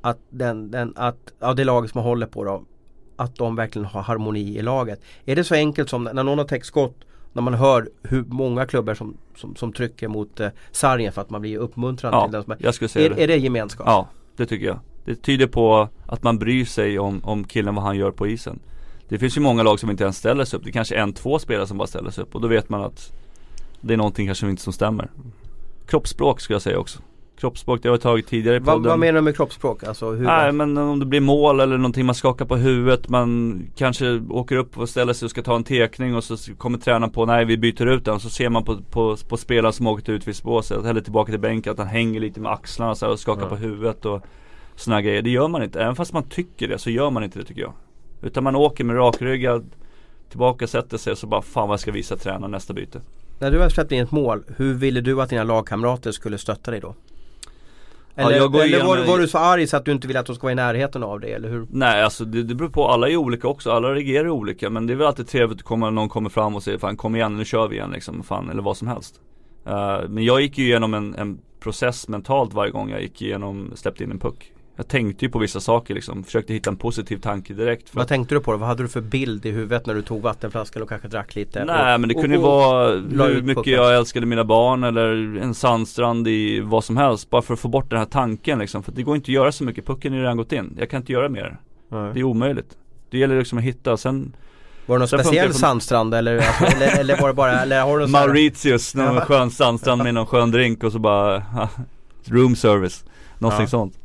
att, 0.02 0.18
den, 0.30 0.72
den, 0.72 0.94
att 0.96 1.34
ja, 1.40 1.54
det 1.54 1.64
laget 1.64 1.92
som 1.92 2.00
man 2.00 2.08
håller 2.08 2.28
på 2.28 2.44
då, 2.44 2.64
att 3.16 3.36
de 3.36 3.56
verkligen 3.56 3.86
har 3.86 4.02
harmoni 4.02 4.58
i 4.58 4.62
laget? 4.62 5.02
Är 5.26 5.36
det 5.36 5.44
så 5.44 5.56
enkelt 5.56 5.90
som 5.90 6.04
när 6.04 6.24
någon 6.24 6.38
har 6.38 6.46
täckt 6.46 6.66
skott 6.66 6.98
när 7.34 7.42
man 7.42 7.54
hör 7.54 7.90
hur 8.04 8.24
många 8.24 8.66
klubbar 8.66 8.94
som, 8.94 9.18
som, 9.36 9.56
som 9.56 9.74
trycker 9.74 10.08
mot 10.08 10.40
eh, 10.40 10.50
sargen 10.72 11.14
för 11.14 11.22
att 11.22 11.30
man 11.30 11.42
blir 11.42 11.58
uppmuntrad 11.58 12.14
ja, 12.14 12.24
till 12.24 12.32
den 12.32 12.44
som 12.44 12.52
är, 12.52 12.58
jag 12.60 12.76
skulle 12.76 12.90
säga 12.90 13.06
är, 13.06 13.16
det. 13.16 13.24
är 13.24 13.28
det 13.28 13.38
gemenskap? 13.38 13.88
Ja, 13.88 14.08
det 14.36 14.46
tycker 14.46 14.66
jag. 14.66 14.80
Det 15.06 15.16
tyder 15.16 15.48
på 15.48 15.90
att 16.06 16.24
man 16.24 16.40
bryr 16.40 16.66
sig 16.66 17.00
om, 17.00 17.22
om 17.24 17.44
killen 17.44 17.76
vad 17.76 17.84
han 17.84 17.98
gör 17.98 18.12
på 18.12 18.28
isen. 18.28 18.60
Det 19.10 19.20
finns 19.20 19.38
ju 19.38 19.42
många 19.42 19.64
lag 19.64 19.80
som 19.80 19.90
inte 19.90 20.04
ens 20.04 20.18
ställer 20.18 20.46
sig 20.46 20.58
upp. 20.58 20.64
Det 20.64 20.70
är 20.70 20.74
kanske 20.74 20.96
en, 20.96 21.14
två 21.14 21.40
spelare 21.40 21.68
som 21.68 21.78
bara 21.78 21.88
ställer 21.88 22.10
sig 22.10 22.22
upp 22.22 22.36
och 22.36 22.42
då 22.42 22.48
vet 22.48 22.70
man 22.70 22.82
att 22.82 23.14
det 23.82 23.94
är 23.94 23.98
någonting 23.98 24.26
kanske 24.26 24.50
inte 24.50 24.62
som 24.62 24.74
stämmer. 24.74 25.10
Kroppsspråk 25.88 26.42
skulle 26.42 26.56
jag 26.56 26.62
säga 26.62 26.80
också. 26.80 27.00
Kroppsspråk, 27.40 27.84
det 27.84 27.90
har 27.90 27.94
jag 27.94 28.02
tagit 28.02 28.28
tidigare 28.28 28.60
på 28.60 28.66
vad, 28.66 28.86
vad 28.86 29.00
menar 29.00 29.14
du 29.14 29.22
med 29.22 29.36
kroppsspråk? 29.36 29.84
Alltså, 29.84 30.12
hur 30.12 30.26
Nej 30.26 30.52
men 30.52 30.78
om 30.78 31.00
det 31.00 31.06
blir 31.06 31.22
mål 31.22 31.60
eller 31.60 31.78
någonting 31.78 32.06
man 32.06 32.16
skakar 32.16 32.46
på 32.46 32.56
huvudet 32.56 33.10
Man 33.10 33.62
kanske 33.76 34.22
åker 34.30 34.56
upp 34.56 34.78
och 34.78 34.90
ställer 34.90 35.14
sig 35.14 35.26
och 35.26 35.30
ska 35.30 35.42
ta 35.42 35.56
en 35.56 35.64
tekning 35.64 36.16
och 36.16 36.24
så 36.24 36.38
kommer 36.58 36.78
tränaren 36.78 37.14
på 37.14 37.26
Nej 37.26 37.46
vi 37.46 37.58
byter 37.58 37.86
ut 37.86 38.06
den 38.06 38.20
så 38.20 38.30
ser 38.30 38.50
man 38.50 38.64
på, 38.64 38.78
på, 38.92 39.18
på 39.30 39.38
spelaren 39.38 39.74
som 39.74 39.88
åker 39.88 40.14
ut 40.14 40.28
vid 40.28 40.36
båset 40.44 40.86
eller 40.86 41.02
tillbaka 41.02 41.32
till 41.32 41.40
bänken 41.40 41.72
att 41.72 41.80
han 41.80 41.88
hänger 41.88 42.20
lite 42.20 42.40
med 42.40 42.52
axlarna 42.52 42.96
så 42.96 43.12
och 43.12 43.20
skakar 43.20 43.44
ja. 43.44 43.50
på 43.50 43.56
huvudet 43.56 44.06
och 44.06 44.26
Sådana 44.76 45.02
grejer, 45.02 45.22
det 45.22 45.30
gör 45.30 45.48
man 45.48 45.64
inte. 45.64 45.82
Även 45.82 45.96
fast 45.96 46.14
man 46.14 46.24
tycker 46.24 46.68
det 46.68 46.78
så 46.78 46.90
gör 46.90 47.10
man 47.10 47.24
inte 47.24 47.40
det 47.40 47.46
tycker 47.46 47.62
jag. 47.62 47.74
Utan 48.22 48.44
man 48.44 48.56
åker 48.56 48.84
med 48.84 48.96
rakryggad 48.96 49.66
Tillbaka, 50.30 50.68
sätter 50.68 50.98
sig 50.98 51.12
och 51.12 51.18
så 51.18 51.28
bara 51.28 51.42
fan 51.42 51.68
vad 51.68 51.74
jag 51.74 51.80
ska 51.80 51.92
visa 51.92 52.18
tränaren 52.18 52.52
nästa 52.52 52.74
byte. 52.74 53.02
När 53.40 53.52
du 53.52 53.60
har 53.60 53.70
släppt 53.70 53.92
in 53.92 54.04
ett 54.04 54.12
mål, 54.12 54.44
hur 54.58 54.74
ville 54.74 55.02
du 55.02 55.22
att 55.22 55.30
dina 55.30 55.44
lagkamrater 55.44 56.12
skulle 56.12 56.38
stötta 56.38 56.72
dig 56.72 56.80
då? 56.80 56.96
Eller, 58.16 58.38
ja, 58.38 58.64
eller 58.64 58.84
var, 58.84 59.06
var, 59.06 59.20
du 59.20 59.28
så 59.28 59.38
arg 59.38 59.68
så 59.68 59.78
att 59.78 59.86
du 59.86 59.92
inte 59.92 60.08
ville 60.08 60.20
att 60.20 60.26
de 60.26 60.36
ska 60.36 60.44
vara 60.44 60.52
i 60.52 60.56
närheten 60.56 61.04
av 61.04 61.20
dig 61.20 61.34
eller 61.34 61.50
hur? 61.50 61.68
Nej 61.70 62.04
alltså 62.04 62.26
det, 62.26 62.44
det 62.44 62.56
beror 62.56 62.70
på, 62.70 62.88
alla 62.88 63.10
är 63.10 63.16
olika 63.16 63.48
också, 63.48 63.72
alla 63.72 63.94
reagerar 63.94 64.30
olika 64.30 64.70
men 64.70 64.88
det 64.88 64.94
är 64.94 64.96
väl 64.96 65.08
alltid 65.08 65.28
trevligt 65.28 65.60
att 65.60 65.66
komma, 65.66 65.90
någon 65.90 66.10
kommer 66.10 66.30
fram 66.30 66.56
och 66.56 66.64
säger 66.64 66.78
fan 66.78 66.98
kom 66.98 67.16
igen 67.16 67.38
nu 67.38 67.46
kör 67.46 67.68
vi 67.68 67.76
igen 67.76 67.92
liksom, 67.92 68.24
fan 68.24 68.50
eller 68.50 68.62
vad 68.62 68.78
som 68.78 68.88
helst 68.88 69.20
uh, 69.68 70.10
Men 70.10 70.24
jag 70.24 70.42
gick 70.42 70.58
ju 70.58 70.66
igenom 70.66 70.94
en, 70.94 71.16
en 71.16 71.40
process 71.60 72.08
mentalt 72.08 72.54
varje 72.54 72.72
gång 72.72 72.90
jag 72.90 73.02
gick 73.02 73.22
igenom, 73.22 73.72
släppte 73.76 74.04
in 74.04 74.12
en 74.12 74.20
puck 74.20 74.52
jag 74.76 74.88
tänkte 74.88 75.26
ju 75.26 75.32
på 75.32 75.40
vissa 75.40 75.60
saker 75.60 75.94
liksom, 75.94 76.24
försökte 76.24 76.54
hitta 76.54 76.70
en 76.70 76.78
positiv 76.78 77.18
tanke 77.18 77.54
direkt 77.54 77.96
Vad 77.96 78.08
tänkte 78.08 78.36
du 78.36 78.42
på 78.42 78.52
då? 78.52 78.58
Vad 78.58 78.68
hade 78.68 78.84
du 78.84 78.88
för 78.88 79.02
bild 79.02 79.46
i 79.46 79.52
huvudet 79.52 79.86
när 79.86 79.94
du 79.94 80.02
tog 80.02 80.22
vattenflaskan 80.22 80.82
och 80.82 80.90
kanske 80.90 81.08
drack 81.08 81.36
lite? 81.36 81.66
Nej 81.66 81.94
och, 81.94 82.00
men 82.00 82.10
det 82.10 82.16
kunde 82.16 82.36
ju 82.36 82.42
vara 82.42 82.90
hur 82.90 83.42
mycket 83.42 83.68
jag 83.68 83.96
älskade 83.96 84.26
mina 84.26 84.44
barn 84.44 84.84
eller 84.84 85.38
en 85.42 85.54
sandstrand 85.54 86.28
i 86.28 86.60
vad 86.60 86.84
som 86.84 86.98
helst 86.98 87.30
Bara 87.30 87.42
för 87.42 87.54
att 87.54 87.60
få 87.60 87.68
bort 87.68 87.90
den 87.90 88.00
här 88.00 88.06
tanken 88.06 88.60
liksom, 88.60 88.84
för 88.84 88.92
det 88.92 89.04
går 89.04 89.16
inte 89.16 89.26
att 89.26 89.36
göra 89.36 89.52
så 89.52 89.64
mycket, 89.64 89.86
pucken 89.86 90.14
är 90.14 90.18
redan 90.18 90.38
gått 90.38 90.52
in 90.52 90.76
Jag 90.80 90.90
kan 90.90 91.02
inte 91.02 91.12
göra 91.12 91.30
mer 91.30 91.58
Nej. 91.90 92.14
Det 92.14 92.20
är 92.20 92.24
omöjligt 92.24 92.78
Det 93.10 93.18
gäller 93.18 93.40
liksom 93.40 93.58
att 93.58 93.64
hitta, 93.64 93.98
sen 93.98 94.36
var 94.86 94.96
det 94.96 95.00
någon 95.00 95.08
speciell 95.08 95.52
för... 95.52 95.60
sandstrand 95.60 96.14
eller, 96.14 96.38
alltså, 96.48 96.66
eller, 96.66 97.00
eller, 97.00 97.22
var 97.22 97.28
det 97.28 97.34
bara, 97.34 97.62
eller 97.62 97.82
har 97.82 98.00
du 98.00 98.08
Mauritius, 98.08 98.96
någon 98.96 99.22
skön 99.22 99.52
sandstrand 99.52 100.04
med 100.04 100.14
någon 100.14 100.26
skön 100.26 100.52
drink 100.52 100.84
och 100.84 100.92
så 100.92 101.00
bara 101.00 101.44
Room 102.26 102.56
service, 102.56 103.06
någonting 103.40 103.64
ja. 103.64 103.68
sånt 103.68 104.05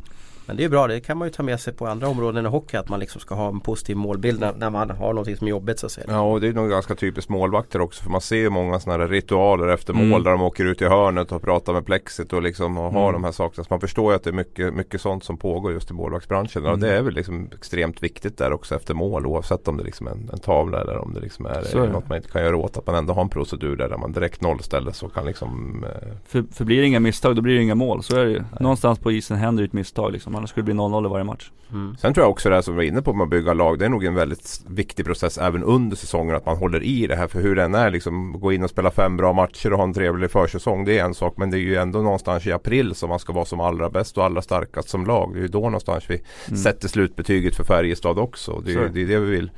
men 0.51 0.57
det 0.57 0.65
är 0.65 0.69
bra, 0.69 0.87
det 0.87 1.01
kan 1.01 1.19
man 1.19 1.29
ju 1.29 1.33
ta 1.33 1.43
med 1.43 1.61
sig 1.61 1.73
på 1.73 1.87
andra 1.87 2.09
områden 2.09 2.47
i 2.47 2.49
hockey 2.49 2.77
att 2.77 2.89
man 2.89 3.01
liksom 3.01 3.21
ska 3.21 3.35
ha 3.35 3.49
en 3.49 3.61
positiv 3.61 3.97
målbild 3.97 4.41
när, 4.41 4.53
när 4.53 4.71
man 4.71 4.91
har 4.91 5.13
någonting 5.13 5.37
som 5.37 5.47
är 5.47 5.51
jobbigt 5.51 5.79
så 5.79 5.87
att 5.87 5.93
säga. 5.93 6.07
Ja 6.09 6.21
och 6.21 6.41
det 6.41 6.49
är 6.49 6.53
nog 6.53 6.71
ganska 6.71 6.95
typiskt 6.95 7.31
målvakter 7.31 7.81
också 7.81 8.03
för 8.03 8.11
man 8.11 8.21
ser 8.21 8.37
ju 8.37 8.51
många 8.51 8.81
sådana 8.81 9.05
här 9.05 9.11
ritualer 9.11 9.69
efter 9.69 9.93
mm. 9.93 10.09
mål 10.09 10.25
där 10.25 10.31
de 10.31 10.43
åker 10.43 10.65
ut 10.65 10.83
i 10.83 10.85
hörnet 10.85 11.33
och 11.33 11.43
pratar 11.43 11.73
med 11.73 11.87
plexit 11.87 12.33
och 12.33 12.43
liksom 12.43 12.79
och 12.79 12.93
har 12.93 13.09
mm. 13.09 13.13
de 13.13 13.25
här 13.25 13.33
sakerna. 13.33 13.65
Så 13.65 13.69
man 13.71 13.81
förstår 13.81 14.13
ju 14.13 14.17
att 14.17 14.25
det 14.25 14.31
är 14.31 14.35
mycket, 14.35 14.75
mycket 14.75 15.01
sånt 15.01 15.25
som 15.25 15.37
pågår 15.37 15.73
just 15.73 15.91
i 15.91 15.95
målvaktsbranschen. 15.95 16.63
Mm. 16.63 16.73
Och 16.73 16.79
det 16.79 16.97
är 16.97 17.03
väl 17.03 17.15
liksom 17.15 17.49
extremt 17.53 18.03
viktigt 18.03 18.39
där 18.39 18.53
också 18.53 18.75
efter 18.75 18.95
mål 18.95 19.27
oavsett 19.27 19.69
om 19.69 19.77
det 19.77 19.85
liksom 19.85 20.07
är 20.07 20.11
en, 20.11 20.31
en 20.33 20.39
tavla 20.39 20.81
eller 20.81 20.99
om 20.99 21.15
det 21.15 21.21
liksom 21.21 21.47
är, 21.47 21.77
är 21.77 21.89
något 21.89 22.09
man 22.09 22.17
inte 22.17 22.31
kan 22.31 22.43
göra 22.43 22.57
åt. 22.57 22.77
Att 22.77 22.87
man 22.87 22.95
ändå 22.95 23.13
har 23.13 23.23
en 23.23 23.29
procedur 23.29 23.77
där, 23.77 23.89
där 23.89 23.97
man 23.97 24.13
direkt 24.13 24.41
nollställer 24.41 24.93
så 24.93 25.09
kan 25.09 25.27
liksom 25.27 25.85
eh... 25.85 26.09
för, 26.27 26.45
för 26.53 26.65
blir 26.65 26.81
det 26.81 26.87
inga 26.87 27.01
misstag 27.01 27.37
då 27.37 27.43
blir 27.43 27.55
det 27.55 27.63
inga 27.63 27.75
mål. 27.75 28.03
Så 28.03 28.17
är 28.17 28.25
det 28.25 28.31
ju. 28.31 28.43
Någonstans 28.61 28.99
på 28.99 29.13
isen 29.13 29.37
händer 29.37 29.65
ett 29.65 29.73
misstag 29.73 30.13
liksom. 30.13 30.33
Annars 30.41 30.51
skulle 30.51 30.63
det 30.63 30.75
bli 30.75 30.75
0-0 30.75 31.07
i 31.07 31.09
varje 31.09 31.25
match. 31.25 31.51
Mm. 31.73 31.97
Sen 31.97 32.15
tror 32.15 32.25
jag 32.25 32.31
också 32.31 32.49
det 32.49 32.55
här 32.55 32.63
som 32.63 32.75
vi 32.75 32.77
var 32.77 32.85
inne 32.85 33.03
på 33.03 33.13
med 33.13 33.25
att 33.25 33.31
bygga 33.31 33.55
lag. 33.55 33.79
Det 33.79 33.85
är 33.85 33.89
nog 33.89 34.05
en 34.05 34.15
väldigt 34.15 34.61
viktig 34.67 35.07
process 35.07 35.39
även 35.39 35.63
under 35.65 35.97
säsongen. 35.97 36.37
Att 36.37 36.47
man 36.47 36.57
håller 36.57 36.83
i 36.83 37.07
det 37.07 37.17
här. 37.17 37.27
För 37.27 37.41
hur 37.41 37.57
den 37.57 37.75
är 37.75 37.91
liksom. 37.91 38.41
Gå 38.41 38.53
in 38.53 38.63
och 38.63 38.71
spela 38.71 38.91
fem 38.91 39.17
bra 39.17 39.33
matcher 39.33 39.73
och 39.73 39.79
ha 39.79 39.85
en 39.85 39.95
trevlig 39.95 40.31
försäsong. 40.31 40.85
Det 40.85 40.99
är 40.99 41.05
en 41.05 41.15
sak. 41.15 41.35
Men 41.37 41.51
det 41.51 41.57
är 41.57 41.61
ju 41.61 41.77
ändå 41.77 41.99
någonstans 41.99 42.47
i 42.47 42.53
april 42.53 42.95
som 42.95 43.09
man 43.09 43.19
ska 43.19 43.33
vara 43.33 43.45
som 43.45 43.61
allra 43.61 43.91
bäst 43.91 44.19
och 44.19 44.25
allra 44.25 44.43
starkast 44.43 44.89
som 44.89 45.07
lag. 45.07 45.31
Det 45.35 45.39
är 45.39 45.43
ju 45.43 45.49
då 45.49 45.61
någonstans 45.61 46.11
vi 46.11 46.23
mm. 46.49 46.59
sätter 46.59 46.89
slutbetyget 46.89 47.57
för 47.57 47.65
Färjestad 47.65 48.19
också. 48.19 48.63
Det 48.65 48.73
är, 48.73 48.89
det 48.89 49.03
är 49.03 49.07
det 49.07 49.19
vi 49.19 49.31
vill 49.31 49.51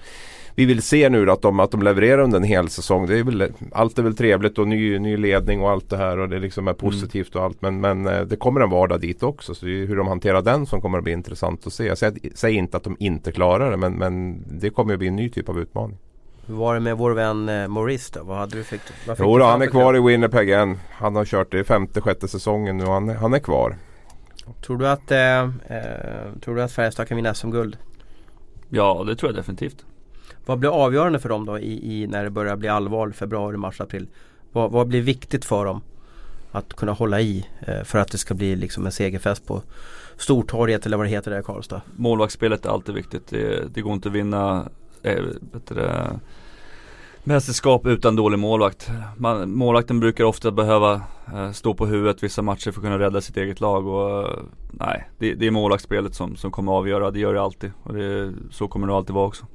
vi 0.55 0.65
vill 0.65 0.83
se 0.83 1.09
nu 1.09 1.31
att 1.31 1.43
de, 1.43 1.61
att 1.61 1.71
de 1.71 1.83
levererar 1.83 2.23
under 2.23 2.39
en 2.39 2.45
hel 2.45 2.69
säsong. 2.69 3.07
Det 3.07 3.19
är 3.19 3.23
väl, 3.23 3.53
allt 3.73 3.99
är 3.99 4.03
väl 4.03 4.17
trevligt 4.17 4.59
och 4.59 4.69
ny, 4.69 4.99
ny 4.99 5.17
ledning 5.17 5.63
och 5.63 5.71
allt 5.71 5.91
det 5.91 5.97
här 5.97 6.19
och 6.19 6.29
det 6.29 6.39
liksom 6.39 6.69
är 6.69 6.73
mm. 6.73 6.81
positivt 6.81 7.37
och 7.37 7.43
allt. 7.43 7.63
Men, 7.63 7.81
men 7.81 8.07
eh, 8.07 8.21
det 8.21 8.37
kommer 8.37 8.61
en 8.61 8.71
vardag 8.71 9.01
dit 9.01 9.23
också. 9.23 9.55
Så 9.55 9.67
hur 9.67 9.97
de 9.97 10.09
hanterar 10.09 10.43
den 10.43 10.62
som 10.67 10.81
kommer 10.81 10.99
att 10.99 11.05
bli 11.05 11.13
intressant 11.13 11.67
att 11.67 11.73
se. 11.73 11.85
Jag 11.85 11.99
säger, 11.99 12.37
säger 12.37 12.59
inte 12.59 12.77
att 12.77 12.85
de 12.85 12.97
inte 12.99 13.33
klarar 13.33 13.71
det 13.71 13.77
men, 13.77 13.93
men 13.93 14.45
det 14.47 14.71
kommer 14.71 14.93
att 14.93 14.99
bli 14.99 15.09
en 15.09 15.17
ny 15.17 15.29
typ 15.29 15.49
av 15.49 15.59
utmaning. 15.59 15.99
Hur 16.47 16.55
var 16.55 16.75
det 16.75 16.81
med 16.81 16.97
vår 16.97 17.11
vän 17.11 17.49
eh, 17.49 17.69
Maurice 17.69 18.11
då? 18.15 18.25
Vad 18.25 18.39
hade 18.39 18.57
du 18.57 18.65
fick, 18.65 18.81
vad 19.07 19.17
fick 19.17 19.27
jo, 19.27 19.39
då, 19.39 19.45
han 19.45 19.63
är 19.63 19.67
kvar 19.67 19.97
i 19.97 20.01
Winnipeg 20.01 20.51
än. 20.51 20.79
Han 20.91 21.17
har 21.17 21.25
kört 21.25 21.51
det 21.51 21.59
i 21.59 21.65
femte, 21.65 22.01
sjätte 22.01 22.29
säsongen 22.29 22.77
nu. 22.77 22.85
Han, 22.85 23.09
han 23.09 23.35
är 23.35 23.39
kvar. 23.39 23.77
Tror 24.67 24.79
du 24.79 24.89
att, 24.89 25.11
eh, 25.11 25.43
eh, 25.43 26.33
tror 26.45 26.57
du 26.57 26.63
att 26.63 26.73
Färjestad 26.73 27.09
kan 27.09 27.17
vinna 27.17 27.35
som 27.35 27.51
guld? 27.51 27.77
Ja, 28.69 29.05
det 29.07 29.17
tror 29.17 29.33
jag 29.33 29.37
definitivt. 29.37 29.85
Vad 30.47 30.59
blir 30.59 30.71
avgörande 30.71 31.19
för 31.19 31.29
dem 31.29 31.47
då 31.47 31.59
i, 31.59 32.03
i 32.03 32.07
när 32.07 32.25
det 32.25 32.31
börjar 32.31 32.57
bli 32.57 32.69
allvar 32.69 33.11
februari, 33.11 33.57
mars, 33.57 33.81
april? 33.81 34.07
Vad, 34.53 34.71
vad, 34.71 34.89
blir 34.89 35.03
viktigt 35.03 35.45
för 35.45 35.65
dem 35.65 35.81
att 36.53 36.75
kunna 36.75 36.93
hålla 36.93 37.21
i 37.21 37.47
eh, 37.61 37.83
för 37.85 37.99
att 37.99 38.13
det 38.13 38.19
ska 38.19 38.35
bli 38.35 38.57
liksom 38.57 38.87
en 38.87 38.93
segerfest 38.93 39.47
på 39.47 39.63
Stortorget 40.23 40.87
eller 40.87 40.97
vad 40.97 41.07
det 41.07 41.11
heter 41.11 41.31
där 41.31 41.41
i 41.41 41.43
Karlstad? 41.43 41.83
Målvaktsspelet 41.97 42.67
är 42.67 42.71
alltid 42.71 42.95
viktigt. 42.95 43.27
Det, 43.27 43.75
det 43.75 43.81
går 43.81 43.93
inte 43.93 44.09
att 44.09 44.15
vinna 44.15 44.69
äh, 45.03 45.23
det, 45.69 46.21
mästerskap 47.25 47.87
utan 47.87 48.17
dålig 48.17 48.39
målvakt. 48.39 48.91
Man, 49.17 49.51
målvakten 49.51 50.01
brukar 50.01 50.25
ofta 50.25 50.51
behöva 50.51 51.03
äh, 51.35 51.53
stå 51.53 51.75
på 51.75 51.87
huvudet 51.87 52.23
vissa 52.23 52.43
matcher 52.43 52.71
för 52.71 52.81
att 52.81 52.85
kunna 52.85 52.99
rädda 52.99 53.21
sitt 53.21 53.37
eget 53.37 53.61
lag. 53.61 53.87
Och, 53.87 54.29
äh, 54.29 54.39
nej, 54.71 55.09
det, 55.19 55.35
det 55.35 55.47
är 55.47 55.51
målvaktsspelet 55.51 56.15
som, 56.15 56.37
som 56.37 56.51
kommer 56.51 56.73
avgöra. 56.73 57.11
Det 57.11 57.21
gör 57.21 57.35
det 57.35 57.43
alltid. 57.43 57.73
Och 57.83 57.95
det, 57.95 58.33
så 58.51 58.69
kommer 58.69 58.87
det 58.87 58.95
alltid 58.95 59.15
vara 59.15 59.27
också. 59.27 59.47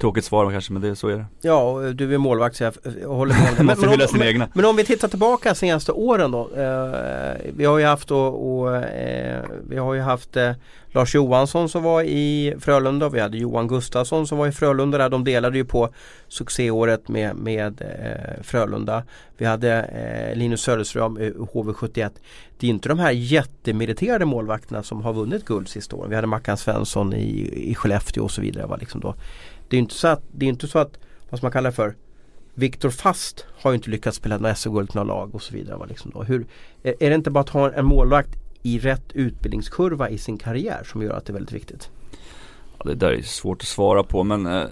Tråkigt 0.00 0.24
svar 0.24 0.50
kanske 0.50 0.72
men 0.72 0.82
det, 0.82 0.96
så 0.96 1.08
är 1.08 1.16
det. 1.16 1.24
Ja, 1.42 1.80
du 1.94 2.14
är 2.14 2.18
målvakt 2.18 2.56
så 2.56 2.64
jag, 2.64 2.72
håller 3.08 3.34
med. 3.34 3.54
men, 3.56 3.66
men, 3.66 3.88
om, 3.88 4.38
men, 4.38 4.48
men, 4.54 4.64
om 4.64 4.76
vi 4.76 4.84
tittar 4.84 5.08
tillbaka 5.08 5.54
senaste 5.54 5.92
åren 5.92 6.30
då. 6.30 6.50
Eh, 6.56 7.52
vi 7.56 7.64
har 7.64 7.78
ju 7.78 7.84
haft 7.84 8.10
och, 8.10 8.60
och 8.60 8.76
eh, 8.76 9.44
vi 9.68 9.76
har 9.76 9.94
ju 9.94 10.00
haft 10.00 10.36
eh, 10.36 10.52
Lars 10.92 11.14
Johansson 11.14 11.68
som 11.68 11.82
var 11.82 12.02
i 12.02 12.54
Frölunda. 12.60 13.08
Vi 13.08 13.20
hade 13.20 13.38
Johan 13.38 13.68
Gustafsson 13.68 14.26
som 14.26 14.38
var 14.38 14.46
i 14.46 14.52
Frölunda 14.52 14.98
där. 14.98 15.08
De 15.08 15.24
delade 15.24 15.58
ju 15.58 15.64
på 15.64 15.88
succéåret 16.28 17.08
med, 17.08 17.36
med 17.36 17.80
eh, 17.80 18.42
Frölunda. 18.42 19.02
Vi 19.36 19.44
hade 19.46 19.82
eh, 19.82 20.38
Linus 20.38 20.60
Söderström, 20.60 21.18
HV71. 21.18 22.10
Det 22.58 22.66
är 22.66 22.70
inte 22.70 22.88
de 22.88 22.98
här 22.98 23.10
jättemeriterade 23.10 24.24
målvakterna 24.24 24.82
som 24.82 25.02
har 25.02 25.12
vunnit 25.12 25.44
guld 25.44 25.68
sista 25.68 25.96
åren. 25.96 26.10
Vi 26.10 26.16
hade 26.16 26.26
Mackan 26.26 26.56
Svensson 26.56 27.14
i, 27.14 27.50
i 27.70 27.74
Skellefteå 27.74 28.24
och 28.24 28.30
så 28.30 28.40
vidare. 28.40 28.66
Va? 28.66 28.76
Liksom 28.76 29.00
då. 29.00 29.14
Det 29.70 29.76
är 29.76 29.80
inte 29.80 29.94
så 29.94 30.08
att, 30.08 30.22
det 30.32 30.46
är 30.46 30.48
inte 30.48 30.68
så 30.68 30.78
att 30.78 30.98
vad 31.30 31.38
ska 31.38 31.44
man 31.44 31.52
kalla 31.52 31.68
det 31.68 31.76
för 31.76 31.94
Viktor 32.54 32.90
Fast 32.90 33.46
har 33.52 33.70
ju 33.70 33.74
inte 33.74 33.90
lyckats 33.90 34.16
spela 34.16 34.38
några 34.38 34.54
SM-guld 34.54 34.94
några 34.94 35.06
lag 35.06 35.34
och 35.34 35.42
så 35.42 35.54
vidare. 35.54 35.76
Va? 35.76 35.86
Liksom 35.88 36.10
då. 36.10 36.22
Hur, 36.22 36.46
är, 36.82 36.94
är 37.00 37.10
det 37.10 37.16
inte 37.16 37.30
bara 37.30 37.40
att 37.40 37.48
ha 37.48 37.72
en 37.72 37.84
målvakt 37.84 38.30
i 38.62 38.78
rätt 38.78 39.12
utbildningskurva 39.12 40.08
i 40.10 40.18
sin 40.18 40.38
karriär 40.38 40.82
som 40.84 41.02
gör 41.02 41.12
att 41.12 41.26
det 41.26 41.30
är 41.30 41.34
väldigt 41.34 41.54
viktigt? 41.54 41.90
Ja, 42.78 42.84
det 42.84 42.94
där 42.94 43.12
är 43.12 43.22
svårt 43.22 43.62
att 43.62 43.68
svara 43.68 44.02
på 44.02 44.24
men 44.24 44.46
eh, 44.46 44.66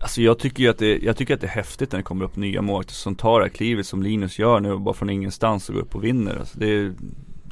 Alltså 0.00 0.22
jag 0.22 0.38
tycker 0.38 0.62
ju 0.62 0.68
att 0.68 0.78
det, 0.78 0.98
jag 0.98 1.16
tycker 1.16 1.34
att 1.34 1.40
det 1.40 1.46
är 1.46 1.50
häftigt 1.50 1.92
när 1.92 1.98
det 1.98 2.02
kommer 2.02 2.24
upp 2.24 2.36
nya 2.36 2.62
målvakter 2.62 2.94
som 2.94 3.14
tar 3.14 3.40
det 3.40 3.44
här 3.44 3.50
klivet 3.50 3.86
som 3.86 4.02
Linus 4.02 4.38
gör 4.38 4.60
nu 4.60 4.78
bara 4.78 4.94
från 4.94 5.10
ingenstans 5.10 5.68
och 5.68 5.74
går 5.74 5.82
upp 5.82 5.94
och 5.94 6.04
vinner. 6.04 6.36
Alltså 6.36 6.58
det, 6.58 6.92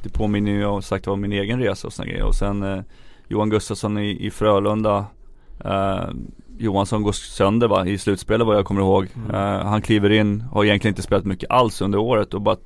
det 0.03 0.09
påminner 0.09 0.51
ju 0.51 0.65
om 0.65 0.81
sagt 0.81 1.07
om 1.07 1.21
min 1.21 1.31
egen 1.31 1.59
resa 1.59 1.87
och 1.87 1.93
sådana 1.93 2.11
grejer. 2.11 2.25
Och 2.25 2.35
sen 2.35 2.63
eh, 2.63 2.81
Johan 3.27 3.49
Gustafsson 3.49 3.97
i, 3.97 4.25
i 4.25 4.31
Frölunda 4.31 5.05
Uh, 5.65 6.09
Johansson 6.57 7.03
går 7.03 7.11
sönder 7.11 7.67
va, 7.67 7.85
i 7.85 7.97
slutspelet 7.97 8.47
vad 8.47 8.55
jag 8.55 8.65
kommer 8.65 8.81
ihåg. 8.81 9.07
Mm. 9.15 9.35
Uh, 9.35 9.65
han 9.65 9.81
kliver 9.81 10.09
in, 10.09 10.41
har 10.41 10.65
egentligen 10.65 10.91
inte 10.91 11.01
spelat 11.01 11.25
mycket 11.25 11.51
alls 11.51 11.81
under 11.81 11.99
året 11.99 12.33
och 12.33 12.41
bara 12.41 12.57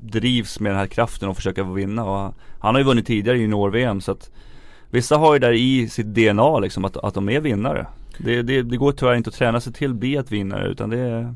drivs 0.00 0.60
med 0.60 0.72
den 0.72 0.78
här 0.78 0.86
kraften 0.86 1.28
och 1.28 1.36
försöker 1.36 1.64
vinna. 1.64 2.04
Och 2.04 2.34
han 2.58 2.74
har 2.74 2.80
ju 2.80 2.84
vunnit 2.84 3.06
tidigare 3.06 3.38
i 3.38 3.40
junior-VM 3.40 4.00
så 4.00 4.12
att 4.12 4.30
Vissa 4.90 5.16
har 5.16 5.32
ju 5.32 5.38
där 5.38 5.52
i 5.52 5.88
sitt 5.88 6.06
DNA 6.06 6.58
liksom 6.58 6.84
att, 6.84 6.96
att 6.96 7.14
de 7.14 7.28
är 7.28 7.40
vinnare. 7.40 7.86
Det, 8.18 8.42
det, 8.42 8.62
det 8.62 8.76
går 8.76 8.92
tyvärr 8.92 9.14
inte 9.14 9.28
att 9.30 9.34
träna 9.34 9.60
sig 9.60 9.72
till 9.72 9.90
att 9.90 9.96
bli 9.96 10.16
ett 10.16 10.32
vinnare 10.32 10.68
utan 10.68 10.90
det 10.90 10.98
är 10.98 11.34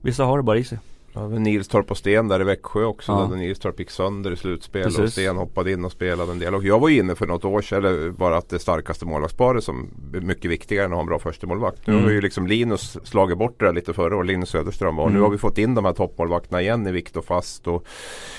Vissa 0.00 0.24
har 0.24 0.36
det 0.36 0.42
bara 0.42 0.58
i 0.58 0.64
sig. 0.64 0.78
Ja, 1.14 1.28
Nilstorp 1.28 1.90
och 1.90 1.98
Sten 1.98 2.28
där 2.28 2.40
i 2.40 2.44
Växjö 2.44 2.84
också. 2.84 3.12
Ja. 3.12 3.26
Där 3.30 3.36
Nilstorp 3.36 3.78
gick 3.78 3.90
sönder 3.90 4.30
i 4.30 4.36
slutspel 4.36 4.82
Precis. 4.82 5.00
och 5.00 5.12
Sten 5.12 5.36
hoppade 5.36 5.72
in 5.72 5.84
och 5.84 5.92
spelade 5.92 6.32
en 6.32 6.38
del. 6.38 6.54
Och 6.54 6.64
jag 6.64 6.80
var 6.80 6.88
inne 6.88 7.14
för 7.14 7.26
något 7.26 7.44
år 7.44 7.62
sedan, 7.62 7.78
eller 7.78 8.10
bara 8.10 8.36
att 8.36 8.48
det 8.48 8.58
starkaste 8.58 9.06
målvaktsparet 9.06 9.64
som 9.64 9.88
är 10.14 10.20
mycket 10.20 10.50
viktigare 10.50 10.84
än 10.84 10.92
att 10.92 10.96
ha 10.96 11.00
en 11.00 11.06
bra 11.06 11.18
första 11.18 11.46
målvakt. 11.46 11.86
Nu 11.86 11.92
mm. 11.92 12.04
har 12.04 12.12
ju 12.12 12.20
liksom 12.20 12.46
Linus 12.46 12.98
slagit 13.04 13.38
bort 13.38 13.60
det 13.60 13.66
där 13.66 13.72
lite 13.72 13.92
förra 13.92 14.16
året, 14.16 14.26
Linus 14.26 14.48
Söderström. 14.48 14.98
Och 14.98 15.04
mm. 15.04 15.14
nu 15.16 15.22
har 15.22 15.30
vi 15.30 15.38
fått 15.38 15.58
in 15.58 15.74
de 15.74 15.84
här 15.84 15.92
toppmålvakterna 15.92 16.62
igen 16.62 16.86
i 16.86 16.92
Viktor 16.92 17.22
Fast 17.22 17.66
och 17.66 17.86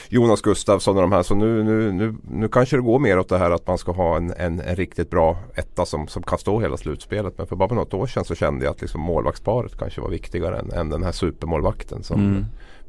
Jonas 0.10 0.42
Gustafsson 0.42 0.96
och 0.96 1.02
de 1.02 1.12
här. 1.12 1.24
Så 1.24 1.36
nu, 1.36 1.64
nu, 1.64 1.92
nu, 1.92 2.16
nu 2.32 2.48
kanske 2.48 2.76
det 2.76 2.82
går 2.82 3.00
mer 3.00 3.20
åt 3.20 3.30
det 3.30 3.38
här 3.38 3.52
att 3.52 3.68
man 3.68 3.78
ska 3.78 3.92
ha 3.92 4.18
en, 4.18 4.34
en, 4.38 4.60
en 4.60 4.76
riktigt 4.76 5.10
bra 5.10 5.38
etta 5.56 5.86
som, 5.86 6.08
som 6.08 6.24
kan 6.24 6.38
stå 6.38 6.60
hela 6.60 6.78
slutspelet. 6.78 7.38
Men 7.38 7.48
för 7.48 7.56
bara 7.56 7.76
något 7.76 7.94
år 7.94 8.08
sedan 8.08 8.26
så 8.26 8.36
kände 8.36 8.66
jag 8.66 8.72
att 8.72 8.82
liksom 8.82 9.02
målvaktsparet 9.02 9.78
kanske 9.78 10.02
var 10.02 10.10
viktigare 10.10 10.60
än, 10.60 10.72
än 10.72 10.90
den 10.90 11.04
här 11.04 11.12
supermålvakten. 11.12 12.04
Som, 12.04 12.22
mm. 12.22 12.46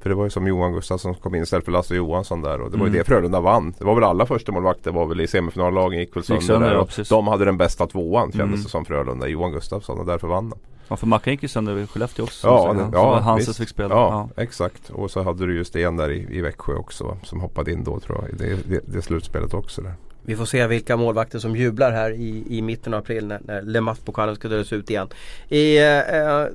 För 0.07 0.11
det 0.11 0.17
var 0.17 0.25
ju 0.25 0.31
som 0.31 0.47
Johan 0.47 0.73
Gustafsson 0.73 1.15
som 1.15 1.23
kom 1.23 1.35
in 1.35 1.43
istället 1.43 1.65
för 1.65 1.73
Lasse 1.73 1.95
Johansson 1.95 2.43
där. 2.43 2.61
Och 2.61 2.71
det 2.71 2.77
var 2.77 2.87
ju 2.87 2.91
mm. 2.91 2.99
det 2.99 3.05
Frölunda 3.05 3.41
vann. 3.41 3.75
Det 3.79 3.85
var 3.85 3.95
väl 3.95 4.05
alla 4.05 4.27
första 4.27 4.53
målvakter 4.53 4.91
var 4.91 5.07
väl 5.07 5.21
i 5.21 5.27
semifinallagen 5.27 6.01
gick 6.01 6.17
väl 6.17 6.25
sönder, 6.25 6.41
gick 6.41 6.47
sönder. 6.47 6.73
Ja, 6.75 7.05
de 7.09 7.29
hade 7.29 7.45
den 7.45 7.57
bästa 7.57 7.87
tvåan 7.87 8.33
kändes 8.33 8.41
mm. 8.41 8.63
det 8.63 8.69
som 8.69 8.85
Frölunda. 8.85 9.29
Johan 9.29 9.53
Gustafsson 9.53 9.99
och 9.99 10.07
därför 10.07 10.29
vann 10.29 10.51
de. 10.51 10.59
Ja 10.89 10.97
för 10.97 11.07
Mackan 11.07 11.33
gick 11.33 11.43
ju 11.43 11.49
sönder 11.49 11.79
i 11.79 11.87
Skellefteå 11.87 12.25
också. 12.25 12.47
Ja, 12.47 12.73
det, 12.73 12.89
ja 12.93 13.19
Hanses 13.19 13.59
fick 13.59 13.69
spela. 13.69 13.95
Ja, 13.95 14.31
ja, 14.37 14.43
exakt. 14.43 14.91
Och 14.91 15.11
så 15.11 15.23
hade 15.23 15.47
du 15.47 15.55
ju 15.55 15.65
Sten 15.65 15.97
där 15.97 16.11
i, 16.11 16.27
i 16.31 16.41
Växjö 16.41 16.75
också. 16.75 17.17
Som 17.23 17.41
hoppade 17.41 17.73
in 17.73 17.85
då 17.85 18.01
tror 18.01 18.19
jag. 18.23 18.31
I 18.31 18.37
det, 18.37 18.69
det, 18.69 18.81
det 18.87 19.03
slutspelet 19.03 19.55
också 19.55 19.83
där. 19.83 19.95
Vi 20.23 20.37
får 20.37 20.45
se 20.45 20.67
vilka 20.67 20.97
målvakter 20.97 21.39
som 21.39 21.57
jublar 21.57 21.93
här 21.93 22.11
i, 22.11 22.45
i 22.49 22.63
mitten 22.63 22.95
av 22.95 23.01
april 23.01 23.27
när, 23.27 23.41
när 23.45 23.63
Le 23.63 23.81
Mat-pokalen 23.81 24.37
ska 24.37 24.49
delas 24.49 24.73
ut 24.73 24.91
igen. 24.91 25.09
I, 25.49 25.79
eh, 25.79 26.47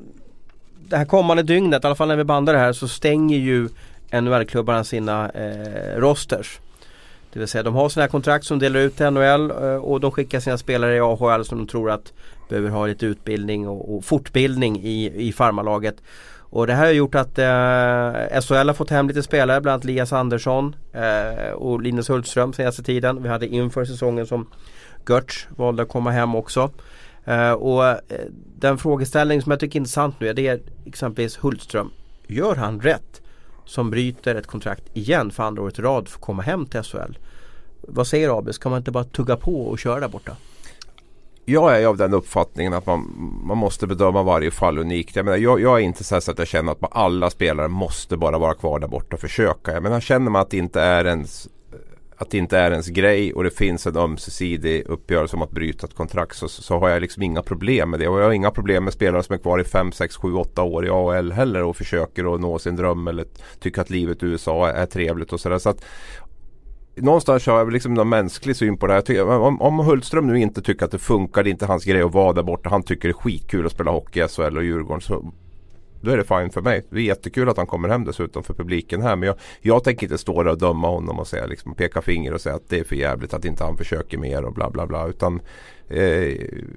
det 0.92 0.98
här 0.98 1.06
kommande 1.06 1.44
dygnet, 1.44 1.84
i 1.84 1.88
alla 1.88 1.96
fall 1.96 2.08
när 2.08 2.16
vi 2.16 2.24
bandar 2.24 2.54
det 2.54 2.60
här, 2.60 2.74
så 2.74 2.88
stänger 2.88 3.38
ju 3.38 3.70
NHL-klubbarna 4.12 4.84
sina 4.84 5.30
eh, 5.30 5.98
rosters. 5.98 6.60
Det 7.34 7.40
vill 7.40 7.48
säga 7.48 7.64
de 7.64 7.76
har 7.76 7.90
sina 7.90 8.08
kontrakt 8.08 8.46
som 8.46 8.60
delar 8.60 8.80
ut 8.80 8.98
till 8.98 9.10
NHL 9.10 9.52
eh, 9.52 9.76
och 9.76 10.00
de 10.00 10.12
skickar 10.12 10.40
sina 10.40 10.58
spelare 10.58 10.96
i 10.96 11.00
AHL 11.00 11.46
som 11.46 11.58
de 11.58 11.68
tror 11.68 11.92
att 11.92 12.14
behöver 12.50 12.70
ha 12.70 12.88
lite 12.88 13.06
utbildning 13.06 13.68
och, 13.68 13.96
och 13.96 14.06
fortbildning 14.06 14.80
i, 14.84 15.28
i 15.28 15.34
farmalaget. 15.34 15.96
Och 16.40 16.68
det 16.68 16.74
här 16.74 16.86
har 16.86 16.92
gjort 16.92 17.16
att 17.16 17.40
eh, 17.40 18.42
SHL 18.42 18.68
har 18.68 18.74
fått 18.74 18.90
hem 18.90 19.08
lite 19.08 19.24
spelare, 19.24 19.62
bland 19.62 19.74
annat 19.74 19.86
Lias 19.86 20.14
Andersson 20.14 20.76
eh, 20.94 21.52
och 21.52 21.82
Linus 21.82 22.10
Hultström 22.10 22.54
senaste 22.54 22.84
tiden. 22.84 23.24
Vi 23.24 23.30
hade 23.30 23.48
inför 23.48 23.86
säsongen 23.86 24.26
som 24.26 24.48
Götz 25.10 25.48
valde 25.50 25.84
att 25.84 25.90
komma 25.90 26.12
hem 26.12 26.36
också. 26.36 26.70
Eh, 27.26 27.52
och 27.52 27.86
eh, 27.86 27.98
den 28.60 28.78
frågeställning 28.78 29.42
som 29.42 29.52
jag 29.52 29.60
tycker 29.60 29.78
är 29.78 29.82
intressant 29.82 30.20
nu 30.20 30.28
är 30.28 30.34
det 30.34 30.48
är 30.48 30.62
exempelvis 30.86 31.38
Hultström. 31.38 31.92
Gör 32.28 32.56
han 32.56 32.82
rätt? 32.82 33.22
som 33.72 33.90
bryter 33.90 34.36
ett 34.36 34.48
kontrakt 34.48 34.84
igen 34.94 35.32
för 35.32 35.44
andra 35.44 35.64
året 35.64 35.80
i 35.80 35.82
rad 35.82 36.08
för 36.08 36.18
att 36.18 36.22
komma 36.22 36.42
hem 36.42 36.66
till 36.66 36.84
SHL. 36.84 37.18
Vad 37.82 38.08
säger 38.08 38.38
Abis? 38.38 38.58
Kan 38.58 38.70
man 38.70 38.78
inte 38.78 38.92
bara 38.92 39.04
tugga 39.04 39.38
på 39.38 39.62
och 39.62 39.80
köra 39.80 40.00
där 40.00 40.08
borta? 40.08 40.36
Jag 41.46 41.82
är 41.82 41.88
av 41.88 41.98
den 41.98 42.14
uppfattningen 42.14 42.74
att 42.74 42.86
man, 42.86 43.14
man 43.44 43.58
måste 43.58 43.88
bedöma 43.88 44.24
varje 44.24 44.52
fall 44.52 44.78
unikt. 44.78 45.16
Jag, 45.16 45.26
menar, 45.26 45.38
jag, 45.38 45.62
jag 45.62 45.80
är 45.80 45.84
inte 45.84 46.04
så, 46.04 46.22
så 46.22 46.32
att 46.32 46.40
jag 46.40 46.48
känner 46.48 46.72
att 46.72 46.78
alla 46.92 47.30
spelare 47.30 47.68
måste 47.68 48.18
bara 48.18 48.38
vara 48.38 48.54
kvar 48.54 48.80
där 48.80 48.88
borta 48.88 49.16
och 49.16 49.20
försöka. 49.20 49.74
Jag 49.74 49.84
menar, 49.84 50.00
känner 50.00 50.32
man 50.32 50.42
att 50.42 50.50
det 50.50 50.58
inte 50.58 50.82
är 50.82 51.06
ens 51.06 51.48
att 52.22 52.30
det 52.30 52.38
inte 52.38 52.58
är 52.58 52.72
ens 52.72 52.88
grej 52.88 53.34
och 53.34 53.44
det 53.44 53.50
finns 53.50 53.88
en 53.88 53.98
ömsesidig 53.98 54.84
uppgörelse 54.86 55.36
om 55.36 55.42
att 55.42 55.52
bryta 55.52 55.88
ett 55.88 55.94
kontrakt 55.94 56.36
så, 56.36 56.48
så 56.48 56.80
har 56.80 56.90
jag 56.90 57.02
liksom 57.02 57.24
inga 57.24 57.42
problem 57.42 57.90
med 57.90 58.00
det. 58.00 58.08
Och 58.08 58.20
jag 58.20 58.26
har 58.26 58.32
inga 58.32 58.52
problem 58.52 58.84
med 58.84 58.94
spelare 58.94 59.24
som 59.24 59.34
är 59.34 59.38
kvar 59.38 59.60
i 59.60 59.64
5, 59.64 59.92
6, 59.92 60.16
7, 60.16 60.34
8 60.34 60.64
år 60.64 60.86
i 60.86 60.90
AHL 60.90 61.32
heller 61.32 61.64
och 61.64 61.78
försöker 61.78 62.36
att 62.36 62.42
nå 62.42 62.60
sin 62.60 62.76
dröm 62.76 63.08
eller 63.08 63.26
tycker 63.60 63.82
att 63.82 63.90
livet 63.90 64.24
i 64.24 64.26
USA 64.26 64.70
är, 64.70 64.74
är 64.74 64.86
trevligt 64.86 65.34
och 65.34 65.40
sådär. 65.40 65.58
Så 65.58 65.70
att 65.70 65.86
någonstans 66.96 67.48
har 67.48 67.58
jag 67.58 67.72
liksom 67.72 67.94
någon 67.94 68.10
mänsklig 68.10 68.56
syn 68.56 68.78
på 68.78 68.88
det 68.88 68.94
här. 68.94 69.22
Om, 69.22 69.62
om 69.62 69.80
Hultström 69.80 70.28
nu 70.28 70.40
inte 70.40 70.62
tycker 70.62 70.86
att 70.86 70.92
det 70.92 71.00
funkar, 71.00 71.44
det 71.44 71.50
är 71.50 71.52
inte 71.52 71.66
hans 71.66 71.86
grej 71.86 72.02
att 72.02 72.14
vara 72.14 72.34
där 72.34 72.44
borta. 72.44 72.70
Han 72.70 72.84
tycker 72.84 73.08
det 73.08 73.12
är 73.12 73.22
skitkul 73.22 73.66
att 73.66 73.72
spela 73.72 73.92
hockey 73.92 74.24
i 74.24 74.28
SHL 74.28 74.58
och 74.58 74.64
Djurgården. 74.64 75.02
Så 75.02 75.34
då 76.02 76.12
är 76.12 76.18
det 76.18 76.24
fine 76.24 76.50
för 76.50 76.62
mig. 76.62 76.86
Det 76.90 76.98
är 76.98 77.04
jättekul 77.04 77.50
att 77.50 77.58
han 77.58 77.68
kommer 77.68 77.90
hem 77.90 78.06
dessutom 78.06 78.44
för 78.44 78.54
publiken 78.54 79.02
här. 79.02 79.16
Men 79.16 79.28
jag, 79.28 79.36
jag 79.62 79.84
tänker 79.84 80.06
inte 80.06 80.18
stå 80.18 80.44
där 80.44 80.52
och 80.52 80.58
döma 80.58 80.90
honom 80.90 81.20
och 81.20 81.28
säga, 81.28 81.46
liksom, 81.46 81.76
peka 81.76 82.02
finger 82.02 82.34
och 82.34 82.42
säga 82.42 82.56
att 82.56 82.70
det 82.70 82.80
är 82.80 82.84
för 82.84 82.96
jävligt 82.96 83.34
att 83.34 83.46
inte 83.46 83.64
han 83.64 83.78
försöker 83.78 84.18
mer 84.18 84.44
och 84.44 84.54
bla 84.54 84.70
bla 84.70 84.88
bla. 84.88 85.08
Utan 85.08 85.42
eh, 85.90 86.24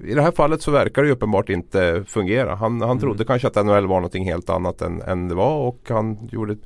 i 0.05 0.11
det 0.15 0.21
här 0.21 0.31
fallet 0.31 0.61
så 0.61 0.71
verkar 0.71 1.03
det 1.03 1.11
uppenbart 1.11 1.49
inte 1.49 2.03
fungera. 2.07 2.55
Han, 2.55 2.81
han 2.81 2.89
mm. 2.89 2.99
trodde 2.99 3.25
kanske 3.25 3.47
att 3.47 3.55
NHL 3.55 3.87
var 3.87 3.95
någonting 3.95 4.25
helt 4.25 4.49
annat 4.49 4.81
än, 4.81 5.01
än 5.01 5.27
det 5.27 5.35
var 5.35 5.57
och 5.67 5.79
han 5.87 6.29
gjorde, 6.31 6.57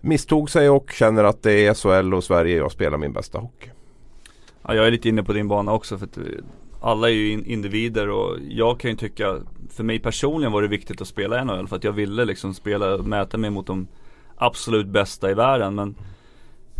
misstog 0.00 0.50
sig 0.50 0.70
och 0.70 0.90
känner 0.90 1.24
att 1.24 1.42
det 1.42 1.66
är 1.66 1.74
SHL 1.74 2.14
och 2.14 2.24
Sverige 2.24 2.56
jag 2.56 2.72
spelar 2.72 2.98
min 2.98 3.12
bästa 3.12 3.38
hockey. 3.38 3.70
Ja, 4.62 4.74
jag 4.74 4.86
är 4.86 4.90
lite 4.90 5.08
inne 5.08 5.22
på 5.22 5.32
din 5.32 5.48
bana 5.48 5.72
också 5.72 5.98
för 5.98 6.06
att 6.06 6.18
alla 6.84 7.08
är 7.08 7.12
ju 7.12 7.32
individer 7.32 8.08
och 8.08 8.38
jag 8.48 8.80
kan 8.80 8.90
ju 8.90 8.96
tycka 8.96 9.40
För 9.70 9.84
mig 9.84 9.98
personligen 9.98 10.52
var 10.52 10.62
det 10.62 10.68
viktigt 10.68 11.00
att 11.00 11.08
spela 11.08 11.40
i 11.40 11.44
NHL 11.44 11.68
för 11.68 11.76
att 11.76 11.84
jag 11.84 11.92
ville 11.92 12.24
liksom 12.24 12.54
spela, 12.54 12.98
mäta 12.98 13.38
mig 13.38 13.50
mot 13.50 13.66
de 13.66 13.86
absolut 14.36 14.86
bästa 14.86 15.30
i 15.30 15.34
världen 15.34 15.74
men 15.74 15.94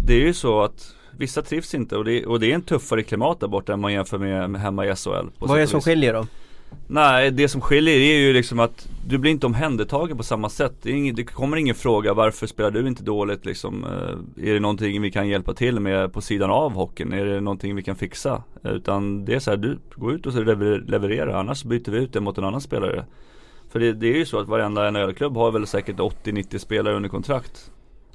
Det 0.06 0.14
är 0.14 0.26
ju 0.26 0.34
så 0.34 0.62
att 0.62 0.94
Vissa 1.18 1.42
trivs 1.42 1.74
inte 1.74 1.96
och 1.96 2.04
det, 2.04 2.26
och 2.26 2.40
det 2.40 2.50
är 2.50 2.54
en 2.54 2.62
tuffare 2.62 3.02
klimat 3.02 3.40
där 3.40 3.48
borta 3.48 3.72
än 3.72 3.80
man 3.80 3.92
jämför 3.92 4.18
med, 4.18 4.50
med 4.50 4.60
hemma 4.60 4.86
i 4.86 4.96
SHL 4.96 5.26
Vad 5.38 5.56
är 5.56 5.60
det 5.60 5.66
som 5.66 5.80
skiljer 5.80 6.12
då? 6.12 6.26
Nej, 6.86 7.30
det 7.30 7.48
som 7.48 7.60
skiljer 7.60 7.94
är 7.94 8.18
ju 8.18 8.32
liksom 8.32 8.60
att 8.60 8.88
du 9.06 9.18
blir 9.18 9.30
inte 9.30 9.46
omhändertagen 9.46 10.16
på 10.16 10.22
samma 10.22 10.48
sätt. 10.48 10.74
Det, 10.82 10.90
ingen, 10.90 11.14
det 11.14 11.24
kommer 11.24 11.56
ingen 11.56 11.74
fråga 11.74 12.14
varför 12.14 12.46
spelar 12.46 12.70
du 12.70 12.88
inte 12.88 13.02
dåligt 13.02 13.44
liksom. 13.44 13.84
Eh, 13.84 14.48
är 14.48 14.54
det 14.54 14.60
någonting 14.60 15.02
vi 15.02 15.10
kan 15.10 15.28
hjälpa 15.28 15.54
till 15.54 15.80
med 15.80 16.12
på 16.12 16.20
sidan 16.20 16.50
av 16.50 16.72
hockeyn? 16.72 17.12
Är 17.12 17.24
det 17.24 17.40
någonting 17.40 17.76
vi 17.76 17.82
kan 17.82 17.96
fixa? 17.96 18.42
Utan 18.62 19.24
det 19.24 19.34
är 19.34 19.38
så 19.38 19.50
här, 19.50 19.56
du 19.56 19.78
går 19.94 20.12
ut 20.12 20.26
och 20.26 20.32
levererar 20.88 21.40
annars 21.40 21.64
byter 21.64 21.90
vi 21.90 21.98
ut 21.98 22.12
det 22.12 22.20
mot 22.20 22.38
en 22.38 22.44
annan 22.44 22.60
spelare. 22.60 23.04
För 23.68 23.80
det, 23.80 23.92
det 23.92 24.06
är 24.06 24.16
ju 24.16 24.26
så 24.26 24.38
att 24.38 24.48
varenda 24.48 24.90
NHL-klubb 24.90 25.36
har 25.36 25.50
väl 25.52 25.66
säkert 25.66 25.96
80-90 25.96 26.58
spelare 26.58 26.96
under 26.96 27.08
kontrakt. 27.08 27.70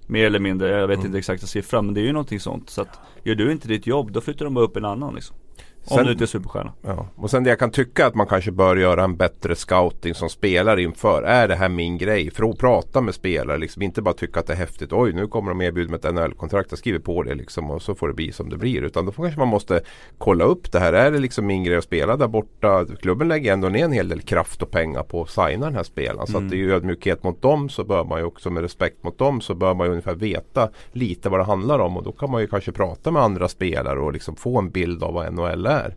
Mer 0.08 0.26
eller 0.26 0.40
mindre, 0.40 0.70
jag 0.70 0.88
vet 0.88 0.96
mm. 0.96 1.06
inte 1.06 1.18
exakta 1.18 1.48
siffran 1.48 1.86
men 1.86 1.94
det 1.94 2.02
är 2.02 2.06
ju 2.06 2.14
någonting 2.14 2.40
sånt. 2.40 2.70
Så 2.70 2.82
att 2.82 3.00
gör 3.24 3.36
du 3.36 3.52
inte 3.52 3.68
ditt 3.68 3.88
jobb 3.88 4.12
då 4.12 4.22
flyttar 4.22 4.46
de 4.46 4.54
bara 4.54 4.66
upp 4.66 4.78
en 4.78 4.86
annan 4.86 5.16
liksom. 5.16 5.36
Sen, 5.84 6.00
Om 6.00 6.06
du 6.06 6.12
inte 6.12 6.24
är 6.24 6.26
superstjärna. 6.26 6.74
Ja. 6.82 7.08
Och 7.16 7.30
sen 7.30 7.44
det 7.44 7.50
jag 7.50 7.60
kan 7.60 7.72
tycka 7.72 8.08
att 8.08 8.16
man 8.16 8.28
kanske 8.28 8.52
bör 8.52 8.76
göra 8.76 9.04
en 9.04 9.18
bättre 9.18 9.56
scouting 9.56 10.14
som 10.14 10.30
spelare 10.30 10.82
inför. 10.82 11.24
Är 11.24 11.48
det 11.48 11.56
här 11.56 11.70
min 11.70 11.98
grej? 11.98 12.32
För 12.32 12.50
att 12.50 12.58
prata 12.58 13.02
med 13.02 13.16
spelare. 13.16 13.58
Liksom, 13.58 13.82
inte 13.82 14.02
bara 14.02 14.14
tycka 14.14 14.40
att 14.40 14.48
det 14.48 14.54
är 14.54 14.58
häftigt. 14.58 14.94
Oj 14.94 15.14
nu 15.14 15.28
kommer 15.28 15.52
de 15.52 15.62
erbjuda 15.62 15.92
mig 15.92 16.00
ett 16.04 16.14
NHL-kontrakt. 16.14 16.72
Jag 16.72 16.80
skriver 16.80 17.00
på 17.00 17.24
det 17.24 17.36
liksom, 17.36 17.72
och 17.72 17.82
så 17.82 17.96
får 17.96 18.08
det 18.08 18.14
bli 18.14 18.32
som 18.32 18.50
det 18.50 18.58
blir. 18.58 18.82
Utan 18.82 19.06
då 19.06 19.12
kanske 19.12 19.40
man 19.40 19.48
måste 19.48 19.82
kolla 20.18 20.44
upp 20.44 20.72
det 20.72 20.80
här. 20.80 20.94
Är 20.94 21.12
det 21.12 21.20
liksom 21.20 21.46
min 21.46 21.64
grej 21.64 21.78
att 21.78 21.84
spela 21.84 22.18
där 22.18 22.28
borta? 22.28 22.86
Klubben 23.02 23.28
lägger 23.28 23.54
ändå 23.54 23.70
ner 23.70 23.86
en 23.86 23.92
hel 23.92 24.10
del 24.10 24.22
kraft 24.22 24.62
och 24.62 24.72
pengar 24.72 25.04
på 25.04 25.22
att 25.22 25.30
signa 25.30 25.66
den 25.66 25.76
här 25.76 25.84
spelaren. 25.84 26.28
Så 26.28 26.38
mm. 26.38 26.46
att 26.46 26.52
det 26.52 26.58
är 26.58 26.60
ju 26.60 26.74
ödmjukhet 26.74 27.24
mot 27.24 27.42
dem 27.42 27.70
så 27.70 27.84
bör 27.84 28.04
man 28.04 28.20
ju 28.20 28.26
också 28.26 28.50
med 28.50 28.64
respekt 28.64 29.04
mot 29.04 29.18
dem 29.18 29.42
så 29.42 29.56
bör 29.56 29.74
man 29.74 29.88
ju 29.88 29.92
ungefär 29.92 30.16
veta 30.16 30.70
lite 30.92 31.30
vad 31.30 31.40
det 31.40 31.44
handlar 31.44 31.80
om. 31.80 31.98
Och 31.98 32.04
då 32.04 32.12
kan 32.12 32.32
man 32.32 32.42
ju 32.42 32.48
kanske 32.48 32.72
prata 32.72 33.12
med 33.12 33.22
andra 33.22 33.48
spelare 33.48 34.00
och 34.00 34.14
liksom 34.14 34.36
få 34.36 34.58
en 34.58 34.70
bild 34.70 35.04
av 35.04 35.14
vad 35.14 35.34
NHL 35.34 35.66
är 35.66 35.79
där. 35.82 35.96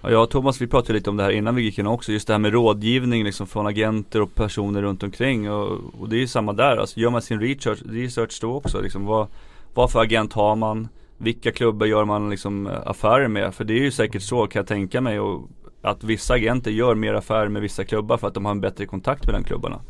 Ja, 0.00 0.10
jag 0.10 0.22
och 0.22 0.30
Thomas 0.30 0.60
vi 0.60 0.66
pratade 0.66 0.92
lite 0.92 1.10
om 1.10 1.16
det 1.16 1.22
här 1.22 1.30
innan 1.30 1.54
vi 1.54 1.62
gick 1.62 1.78
in 1.78 1.86
också, 1.86 2.12
just 2.12 2.26
det 2.26 2.34
här 2.34 2.38
med 2.38 2.52
rådgivning 2.52 3.24
liksom 3.24 3.46
från 3.46 3.66
agenter 3.66 4.22
och 4.22 4.34
personer 4.34 4.82
runt 4.82 5.02
omkring 5.02 5.50
och, 5.50 5.80
och 6.00 6.08
det 6.08 6.16
är 6.16 6.20
ju 6.20 6.26
samma 6.26 6.52
där, 6.52 6.76
alltså 6.76 7.00
gör 7.00 7.10
man 7.10 7.22
sin 7.22 7.40
research, 7.40 7.78
research 7.88 8.38
då 8.40 8.54
också 8.54 8.80
liksom, 8.80 9.06
vad, 9.06 9.26
vad 9.74 9.92
för 9.92 10.00
agent 10.00 10.32
har 10.32 10.56
man? 10.56 10.88
Vilka 11.18 11.52
klubbar 11.52 11.86
gör 11.86 12.04
man 12.04 12.30
liksom 12.30 12.66
eh, 12.66 12.72
affärer 12.84 13.28
med? 13.28 13.54
För 13.54 13.64
det 13.64 13.74
är 13.74 13.82
ju 13.82 13.90
säkert 13.90 14.22
så 14.22 14.46
kan 14.46 14.60
jag 14.60 14.66
tänka 14.66 15.00
mig 15.00 15.20
och 15.20 15.48
att 15.82 16.04
vissa 16.04 16.34
agenter 16.34 16.70
gör 16.70 16.94
mer 16.94 17.14
affärer 17.14 17.48
med 17.48 17.62
vissa 17.62 17.84
klubbar 17.84 18.16
för 18.16 18.28
att 18.28 18.34
de 18.34 18.44
har 18.44 18.52
en 18.52 18.60
bättre 18.60 18.86
kontakt 18.86 19.26
med 19.26 19.34
de 19.34 19.44
klubbarna. 19.44 19.80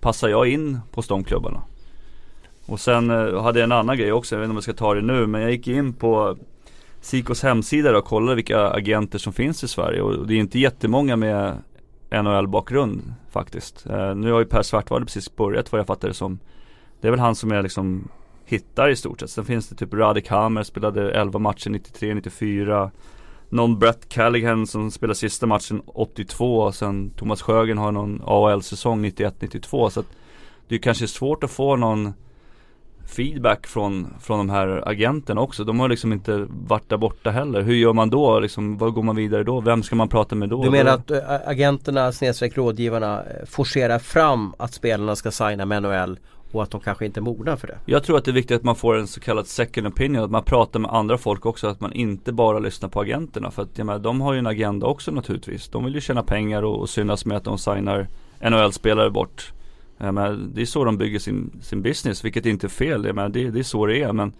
Passar 0.00 0.28
jag 0.28 0.48
in 0.48 0.80
hos 0.92 1.08
de 1.08 1.24
klubbarna? 1.24 1.62
Och 2.66 2.80
sen 2.80 3.10
eh, 3.10 3.42
hade 3.42 3.58
jag 3.58 3.64
en 3.64 3.72
annan 3.72 3.96
grej 3.96 4.12
också, 4.12 4.34
jag 4.34 4.40
vet 4.40 4.44
inte 4.44 4.50
om 4.50 4.56
jag 4.56 4.62
ska 4.62 4.72
ta 4.72 4.94
det 4.94 5.02
nu, 5.02 5.26
men 5.26 5.40
jag 5.40 5.50
gick 5.50 5.68
in 5.68 5.92
på 5.92 6.36
Sikos 7.02 7.42
hemsida 7.42 7.98
och 7.98 8.04
kollar 8.04 8.34
vilka 8.34 8.68
agenter 8.70 9.18
som 9.18 9.32
finns 9.32 9.64
i 9.64 9.68
Sverige 9.68 10.02
och 10.02 10.26
det 10.26 10.34
är 10.34 10.38
inte 10.38 10.58
jättemånga 10.58 11.16
med 11.16 11.62
NHL-bakgrund 12.10 13.14
faktiskt. 13.30 13.86
Eh, 13.86 14.14
nu 14.14 14.32
har 14.32 14.38
ju 14.38 14.46
Per 14.46 14.62
Svartvard 14.62 15.02
precis 15.02 15.36
börjat 15.36 15.72
vad 15.72 15.78
jag 15.78 15.86
fattar 15.86 16.08
det 16.08 16.14
som. 16.14 16.38
Det 17.00 17.06
är 17.06 17.10
väl 17.10 17.20
han 17.20 17.34
som 17.34 17.50
jag 17.50 17.62
liksom 17.62 18.08
hittar 18.44 18.88
i 18.88 18.96
stort 18.96 19.20
sett. 19.20 19.30
Sen 19.30 19.44
finns 19.44 19.68
det 19.68 19.76
typ 19.76 19.94
Radek 19.94 20.28
Hammer, 20.28 20.62
spelade 20.62 21.12
11 21.12 21.38
matcher 21.38 21.70
93-94. 21.70 22.90
Någon 23.48 23.78
Brett 23.78 24.08
Callaghan 24.08 24.66
som 24.66 24.90
spelade 24.90 25.14
sista 25.14 25.46
matchen 25.46 25.82
82 25.86 26.58
och 26.58 26.74
sen 26.74 27.10
Thomas 27.10 27.42
Sjögren 27.42 27.78
har 27.78 27.92
någon 27.92 28.22
AHL-säsong 28.24 29.04
91-92 29.04 29.88
så 29.90 30.00
att 30.00 30.06
det 30.68 30.74
är 30.74 30.78
kanske 30.78 31.08
svårt 31.08 31.44
att 31.44 31.50
få 31.50 31.76
någon 31.76 32.12
feedback 33.06 33.66
från, 33.66 34.14
från 34.20 34.38
de 34.38 34.50
här 34.50 34.88
agenterna 34.88 35.40
också. 35.40 35.64
De 35.64 35.80
har 35.80 35.88
liksom 35.88 36.12
inte 36.12 36.46
varit 36.48 36.88
där 36.88 36.96
borta 36.96 37.30
heller. 37.30 37.62
Hur 37.62 37.74
gör 37.74 37.92
man 37.92 38.10
då? 38.10 38.40
Liksom, 38.40 38.78
vad 38.78 38.94
går 38.94 39.02
man 39.02 39.16
vidare 39.16 39.44
då? 39.44 39.60
Vem 39.60 39.82
ska 39.82 39.96
man 39.96 40.08
prata 40.08 40.34
med 40.34 40.48
då? 40.48 40.62
Du 40.62 40.70
menar 40.70 40.92
att 40.92 41.10
äh, 41.10 41.18
agenterna, 41.46 42.12
snedstreck 42.12 42.56
rådgivarna 42.56 43.22
eh, 43.22 43.46
forcerar 43.46 43.98
fram 43.98 44.54
att 44.58 44.74
spelarna 44.74 45.16
ska 45.16 45.30
signa 45.30 45.66
med 45.66 45.82
NHL 45.82 46.18
och 46.52 46.62
att 46.62 46.70
de 46.70 46.80
kanske 46.80 47.06
inte 47.06 47.20
är 47.20 47.22
mogna 47.22 47.56
för 47.56 47.66
det? 47.66 47.78
Jag 47.86 48.04
tror 48.04 48.18
att 48.18 48.24
det 48.24 48.30
är 48.30 48.32
viktigt 48.32 48.56
att 48.56 48.62
man 48.62 48.76
får 48.76 48.96
en 48.96 49.06
så 49.06 49.20
kallad 49.20 49.46
second 49.46 49.86
opinion, 49.86 50.24
att 50.24 50.30
man 50.30 50.44
pratar 50.44 50.80
med 50.80 50.90
andra 50.90 51.18
folk 51.18 51.46
också, 51.46 51.66
att 51.66 51.80
man 51.80 51.92
inte 51.92 52.32
bara 52.32 52.58
lyssnar 52.58 52.88
på 52.88 53.00
agenterna. 53.00 53.50
För 53.50 53.62
att 53.62 53.78
jag 53.78 53.86
menar, 53.86 53.98
de 53.98 54.20
har 54.20 54.32
ju 54.32 54.38
en 54.38 54.46
agenda 54.46 54.86
också 54.86 55.10
naturligtvis. 55.10 55.68
De 55.68 55.84
vill 55.84 55.94
ju 55.94 56.00
tjäna 56.00 56.22
pengar 56.22 56.62
och, 56.62 56.80
och 56.80 56.88
synas 56.88 57.24
med 57.24 57.36
att 57.36 57.44
de 57.44 57.58
signar 57.58 58.08
NHL-spelare 58.40 59.10
bort 59.10 59.52
men 60.10 60.54
det 60.54 60.60
är 60.60 60.66
så 60.66 60.84
de 60.84 60.98
bygger 60.98 61.18
sin, 61.18 61.50
sin 61.62 61.82
business, 61.82 62.24
vilket 62.24 62.46
inte 62.46 62.66
är 62.66 62.68
fel. 62.68 63.12
Men 63.14 63.32
det, 63.32 63.50
det 63.50 63.58
är 63.58 63.62
så 63.62 63.86
det 63.86 64.02
är. 64.02 64.12
Men 64.12 64.32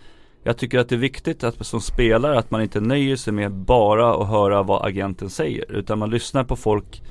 jag 0.45 0.57
tycker 0.57 0.79
att 0.79 0.89
det 0.89 0.95
är 0.95 0.99
viktigt 0.99 1.45
att 1.45 1.67
som 1.67 1.81
spelare 1.81 2.39
att 2.39 2.51
man 2.51 2.63
inte 2.63 2.81
nöjer 2.81 3.17
sig 3.17 3.33
med 3.33 3.53
bara 3.53 4.15
att 4.15 4.29
höra 4.29 4.63
vad 4.63 4.87
agenten 4.87 5.31
säger. 5.31 5.73
Utan 5.73 5.99
man 5.99 6.11
lyssnar 6.11 6.45
på 6.45 6.57
folk 6.57 7.03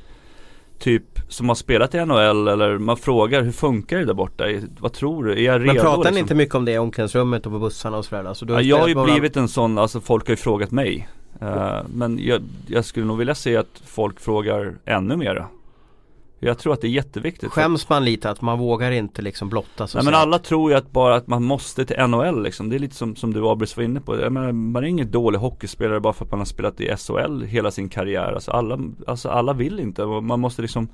typ 0.80 1.04
som 1.30 1.48
har 1.50 1.56
spelat 1.56 1.96
i 1.96 2.06
NHL 2.06 2.48
eller 2.48 2.78
man 2.78 2.98
frågar 2.98 3.42
hur 3.42 3.52
funkar 3.52 3.98
det 3.98 4.06
där 4.06 4.14
borta? 4.14 4.46
Vad 4.80 4.94
tror 4.94 5.24
du? 5.24 5.32
Är 5.32 5.42
jag 5.42 5.62
redo? 5.62 5.74
Men 5.74 5.76
pratar 5.76 5.98
liksom? 5.98 6.14
ni 6.14 6.20
inte 6.20 6.36
mycket 6.36 6.56
om 6.56 6.66
det 6.66 6.72
i 6.72 6.78
omklädningsrummet 6.78 7.46
och 7.46 7.52
på 7.52 7.60
bussarna 7.60 7.98
och 7.98 8.06
sådär? 8.06 8.24
Alltså, 8.24 8.46
ja, 8.50 8.62
jag 8.62 8.78
har 8.78 8.88
ju 8.88 8.96
bara... 8.96 9.06
blivit 9.06 9.38
en 9.38 9.48
sån, 9.48 9.78
alltså 9.78 10.02
folk 10.02 10.28
har 10.28 10.32
ju 10.32 10.38
frågat 10.38 10.72
mig. 10.72 11.10
Uh, 11.42 11.80
men 11.94 12.20
jag, 12.20 12.42
jag, 12.68 12.86
skulle 12.86 13.06
nog 13.06 13.18
vilja 13.18 13.36
se 13.36 13.58
att 13.58 13.82
folk 13.86 14.20
frågar 14.20 14.76
ännu 14.86 15.18
mera. 15.18 15.48
Jag 16.44 16.58
tror 16.58 16.74
att 16.74 16.82
det 16.82 16.88
är 16.88 16.90
jätteviktigt. 16.90 17.52
Skäms 17.52 17.90
man 17.90 18.06
lite 18.06 18.30
att 18.30 18.42
man 18.42 18.60
vågar 18.60 18.92
inte 18.92 19.22
liksom 19.22 19.50
blotta 19.50 19.88
sig? 19.88 20.00
Nej 20.00 20.06
men 20.06 20.22
alla 20.22 20.40
tror 20.40 20.72
ju 20.72 20.78
att 20.78 20.92
bara 20.92 21.16
att 21.16 21.28
man 21.28 21.44
måste 21.44 21.86
till 21.86 22.08
NHL 22.08 22.44
liksom. 22.44 22.70
Det 22.70 22.76
är 22.76 22.80
lite 22.80 22.96
som, 22.96 23.16
som 23.16 23.34
du 23.34 23.48
Abris 23.48 23.78
var 23.78 23.84
inne 23.84 24.02
på. 24.02 24.20
Jag 24.20 24.32
menar, 24.32 24.52
man 24.52 24.84
är 24.84 24.88
ingen 24.88 25.12
dålig 25.12 25.40
hockeyspelare 25.40 26.00
bara 26.00 26.14
för 26.14 26.26
att 26.26 26.32
man 26.32 26.40
har 26.40 26.46
spelat 26.46 26.82
i 26.82 26.96
SHL 26.98 27.44
hela 27.44 27.72
sin 27.72 27.90
karriär. 27.90 28.34
Alltså 28.34 28.52
alla, 28.52 28.80
alltså 29.08 29.30
alla 29.30 29.54
vill 29.54 29.80
inte. 29.80 30.06
Man 30.06 30.40
måste 30.40 30.62
liksom 30.62 30.90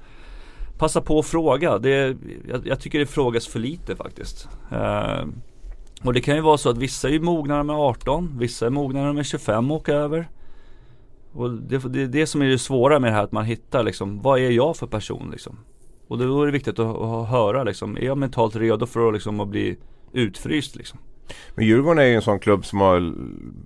passa 0.77 1.01
på 1.01 1.19
att 1.19 1.25
fråga. 1.25 1.77
Det 1.77 1.89
är, 1.89 2.17
jag, 2.49 2.67
jag 2.67 2.79
tycker 2.79 2.99
det 2.99 3.05
frågas 3.05 3.47
för 3.47 3.59
lite 3.59 3.95
faktiskt. 3.95 4.47
Uh, 4.71 5.27
och 6.03 6.13
det 6.13 6.21
kan 6.21 6.35
ju 6.35 6.41
vara 6.41 6.57
så 6.57 6.69
att 6.69 6.77
vissa 6.77 7.09
är 7.09 7.19
mognare 7.19 7.63
med 7.63 7.75
18, 7.75 8.37
vissa 8.39 8.65
är 8.65 8.69
mognare 8.69 9.13
med 9.13 9.25
25 9.25 9.71
och 9.71 9.77
åka 9.77 9.93
över. 9.93 10.27
Och 11.31 11.51
det, 11.51 11.77
det 11.77 12.01
är 12.01 12.07
det 12.07 12.27
som 12.27 12.41
är 12.41 12.47
det 12.47 12.59
svåra 12.59 12.99
med 12.99 13.11
det 13.11 13.15
här 13.15 13.23
att 13.23 13.31
man 13.31 13.45
hittar 13.45 13.83
liksom, 13.83 14.21
vad 14.21 14.39
är 14.39 14.49
jag 14.49 14.77
för 14.77 14.87
person 14.87 15.29
liksom? 15.31 15.59
Och 16.07 16.17
då 16.17 16.41
är 16.41 16.45
det 16.45 16.51
viktigt 16.51 16.79
att, 16.79 16.97
att 16.97 17.29
höra 17.29 17.63
liksom, 17.63 17.97
är 17.97 18.01
jag 18.01 18.17
mentalt 18.17 18.55
redo 18.55 18.85
för 18.85 19.07
att, 19.07 19.13
liksom, 19.13 19.39
att 19.39 19.47
bli 19.47 19.77
utfryst 20.13 20.75
liksom? 20.75 20.99
Men 21.55 21.65
Djurgården 21.65 21.99
är 21.99 22.07
ju 22.07 22.15
en 22.15 22.21
sån 22.21 22.39
klubb 22.39 22.65
som 22.65 22.81
har 22.81 23.13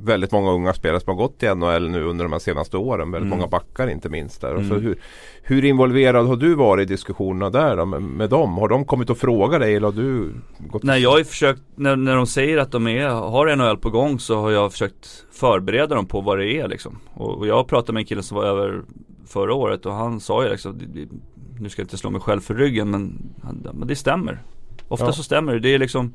väldigt 0.03 0.31
många 0.31 0.51
unga 0.51 0.73
spelare 0.73 0.99
som 0.99 1.17
har 1.17 1.23
gått 1.23 1.43
i 1.43 1.55
NHL 1.55 1.89
nu 1.89 2.03
under 2.03 2.25
de 2.25 2.31
här 2.31 2.39
senaste 2.39 2.77
åren. 2.77 3.11
Väldigt 3.11 3.27
mm. 3.27 3.37
många 3.37 3.47
backar 3.47 3.87
inte 3.87 4.09
minst 4.09 4.41
där. 4.41 4.51
Mm. 4.51 4.69
så 4.69 4.75
hur, 4.75 4.99
hur 5.43 5.65
involverad 5.65 6.27
har 6.27 6.35
du 6.35 6.55
varit 6.55 6.83
i 6.83 6.93
diskussionerna 6.93 7.49
där 7.49 7.77
då, 7.77 7.85
med, 7.85 8.01
med 8.01 8.29
dem? 8.29 8.57
Har 8.57 8.67
de 8.67 8.85
kommit 8.85 9.09
och 9.09 9.17
frågat 9.17 9.61
dig 9.61 9.75
eller 9.75 9.87
har 9.87 9.93
du 9.93 10.33
gått 10.59 10.83
Nej 10.83 11.01
jag 11.01 11.11
har 11.11 11.17
ju 11.17 11.23
försökt, 11.23 11.61
när, 11.75 11.95
när 11.95 12.15
de 12.15 12.27
säger 12.27 12.57
att 12.57 12.71
de 12.71 12.87
är, 12.87 13.07
har 13.09 13.55
NHL 13.55 13.77
på 13.77 13.89
gång 13.89 14.19
så 14.19 14.41
har 14.41 14.51
jag 14.51 14.71
försökt 14.71 15.25
förbereda 15.31 15.95
dem 15.95 16.05
på 16.05 16.21
vad 16.21 16.37
det 16.37 16.53
är 16.53 16.67
liksom. 16.67 16.99
Och, 17.13 17.37
och 17.37 17.47
jag 17.47 17.67
pratade 17.67 17.93
med 17.93 18.01
en 18.01 18.05
kille 18.05 18.23
som 18.23 18.37
var 18.37 18.45
över 18.45 18.81
förra 19.27 19.53
året 19.53 19.85
och 19.85 19.93
han 19.93 20.19
sa 20.19 20.43
ju 20.43 20.49
liksom, 20.49 20.79
nu 21.59 21.69
ska 21.69 21.81
jag 21.81 21.85
inte 21.85 21.97
slå 21.97 22.09
mig 22.09 22.21
själv 22.21 22.41
för 22.41 22.55
ryggen 22.55 22.91
men, 22.91 23.33
men 23.73 23.87
det 23.87 23.95
stämmer. 23.95 24.43
Ofta 24.87 25.05
ja. 25.05 25.13
så 25.13 25.23
stämmer 25.23 25.53
det. 25.53 25.59
Det 25.59 25.73
är 25.73 25.79
liksom 25.79 26.13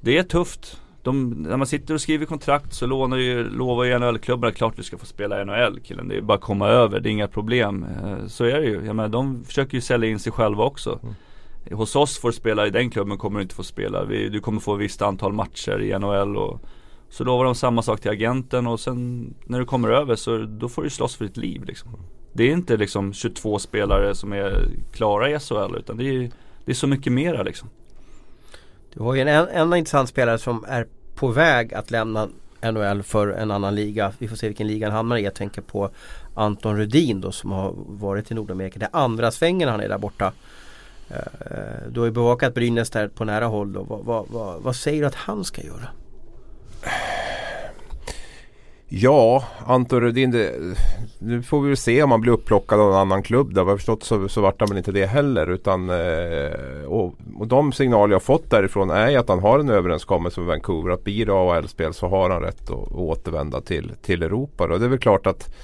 det 0.00 0.18
är 0.18 0.22
tufft. 0.22 0.80
De, 1.02 1.30
när 1.30 1.56
man 1.56 1.66
sitter 1.66 1.94
och 1.94 2.00
skriver 2.00 2.26
kontrakt 2.26 2.74
så 2.74 2.86
lånar 2.86 3.16
ju, 3.16 3.50
lovar 3.50 3.84
ju 3.84 3.98
NHL-klubbarna 3.98 4.52
klart 4.52 4.76
du 4.76 4.82
ska 4.82 4.98
få 4.98 5.06
spela 5.06 5.42
i 5.42 5.44
NHL 5.44 5.80
killen. 5.80 6.08
Det 6.08 6.16
är 6.16 6.20
bara 6.20 6.34
att 6.34 6.40
komma 6.40 6.68
över, 6.68 7.00
det 7.00 7.08
är 7.08 7.10
inga 7.10 7.28
problem. 7.28 7.86
Eh, 8.04 8.26
så 8.26 8.44
är 8.44 8.60
det 8.60 8.66
ju. 8.66 8.74
Jag 8.86 8.96
menar, 8.96 9.08
de 9.08 9.44
försöker 9.44 9.74
ju 9.74 9.80
sälja 9.80 10.10
in 10.10 10.18
sig 10.18 10.32
själva 10.32 10.64
också. 10.64 10.98
Mm. 11.02 11.14
Hos 11.78 11.96
oss 11.96 12.18
får 12.18 12.28
du 12.28 12.32
spela 12.32 12.66
i 12.66 12.70
den 12.70 12.90
klubben 12.90 13.18
kommer 13.18 13.38
du 13.38 13.42
inte 13.42 13.54
få 13.54 13.62
spela. 13.62 14.04
Vi, 14.04 14.28
du 14.28 14.40
kommer 14.40 14.60
få 14.60 14.74
ett 14.74 14.80
visst 14.80 15.02
antal 15.02 15.32
matcher 15.32 15.82
i 15.82 15.98
NHL 15.98 16.36
och 16.36 16.60
så 17.08 17.24
lovar 17.24 17.44
de 17.44 17.54
samma 17.54 17.82
sak 17.82 18.00
till 18.00 18.10
agenten 18.10 18.66
och 18.66 18.80
sen 18.80 19.34
när 19.44 19.58
du 19.58 19.64
kommer 19.64 19.88
över 19.88 20.16
så 20.16 20.38
då 20.38 20.68
får 20.68 20.82
du 20.82 20.90
slåss 20.90 21.16
för 21.16 21.24
ditt 21.24 21.36
liv 21.36 21.64
liksom. 21.64 21.90
Det 22.32 22.44
är 22.44 22.52
inte 22.52 22.76
liksom 22.76 23.12
22 23.12 23.58
spelare 23.58 24.14
som 24.14 24.32
är 24.32 24.68
klara 24.92 25.30
i 25.30 25.38
SHL 25.38 25.76
utan 25.78 25.96
det 25.96 26.04
är 26.04 26.30
Det 26.64 26.72
är 26.72 26.74
så 26.74 26.86
mycket 26.86 27.12
mera 27.12 27.42
liksom. 27.42 27.68
Du 28.96 29.02
har 29.02 29.14
ju 29.14 29.20
en, 29.20 29.28
en 29.28 29.48
en 29.48 29.74
intressant 29.78 30.08
spelare 30.08 30.38
som 30.38 30.64
är 30.68 30.86
på 31.14 31.28
väg 31.28 31.74
att 31.74 31.90
lämna 31.90 32.28
NHL 32.62 33.02
för 33.02 33.28
en 33.28 33.50
annan 33.50 33.74
liga. 33.74 34.12
Vi 34.18 34.28
får 34.28 34.36
se 34.36 34.46
vilken 34.46 34.66
liga 34.66 34.86
han 34.86 34.96
hamnar 34.96 35.16
i. 35.16 35.24
Jag 35.24 35.34
tänker 35.34 35.62
på 35.62 35.90
Anton 36.34 36.76
Rudin 36.76 37.20
då 37.20 37.32
som 37.32 37.52
har 37.52 37.74
varit 37.86 38.30
i 38.30 38.34
Nordamerika. 38.34 38.78
Det 38.78 38.84
är 38.84 39.00
andra 39.00 39.30
svängen 39.30 39.68
han 39.68 39.80
är 39.80 39.88
där 39.88 39.98
borta. 39.98 40.32
Eh, 41.08 41.16
eh, 41.16 41.88
du 41.90 42.00
har 42.00 42.06
ju 42.06 42.12
bevakat 42.12 42.54
Brynäs 42.54 42.90
där 42.90 43.08
på 43.08 43.24
nära 43.24 43.46
håll. 43.46 43.72
Då. 43.72 43.82
Vad, 43.82 44.04
vad, 44.04 44.26
vad, 44.28 44.62
vad 44.62 44.76
säger 44.76 45.00
du 45.00 45.06
att 45.06 45.14
han 45.14 45.44
ska 45.44 45.62
göra? 45.62 45.88
Ja, 48.88 49.44
Anton 49.66 50.00
Rudin, 50.00 50.30
det, 50.30 50.52
nu 51.18 51.42
får 51.42 51.60
vi 51.60 51.68
väl 51.68 51.76
se 51.76 52.02
om 52.02 52.10
han 52.10 52.20
blir 52.20 52.32
upplockad 52.32 52.80
av 52.80 52.90
en 52.90 52.98
annan 52.98 53.22
klubb. 53.22 53.54
Där. 53.54 53.62
Vad 53.62 53.72
jag 53.72 53.78
förstått 53.78 54.02
så, 54.02 54.28
så 54.28 54.40
vart 54.40 54.60
han 54.60 54.68
väl 54.68 54.78
inte 54.78 54.92
det 54.92 55.06
heller. 55.06 55.50
Utan, 55.50 55.90
eh, 55.90 56.84
och, 56.86 57.14
och, 57.38 57.46
de 57.46 57.72
signaler 57.72 58.12
jag 58.12 58.22
fått 58.22 58.50
därifrån 58.50 58.90
är 58.90 59.18
att 59.18 59.28
han 59.28 59.38
har 59.38 59.58
en 59.58 59.68
överenskommelse 59.68 60.40
med 60.40 60.48
Vancouver. 60.48 60.90
Att 60.90 61.04
blir 61.04 61.26
det 61.26 61.32
AHL-spel 61.32 61.94
så 61.94 62.08
har 62.08 62.30
han 62.30 62.42
rätt 62.42 62.70
att, 62.70 62.70
att 62.70 62.92
återvända 62.92 63.60
till, 63.60 63.92
till 64.02 64.22
Europa. 64.22 64.64
Och 64.64 64.78
det 64.78 64.84
är 64.84 64.90
väl 64.90 64.98
klart 64.98 65.26
att 65.26 65.54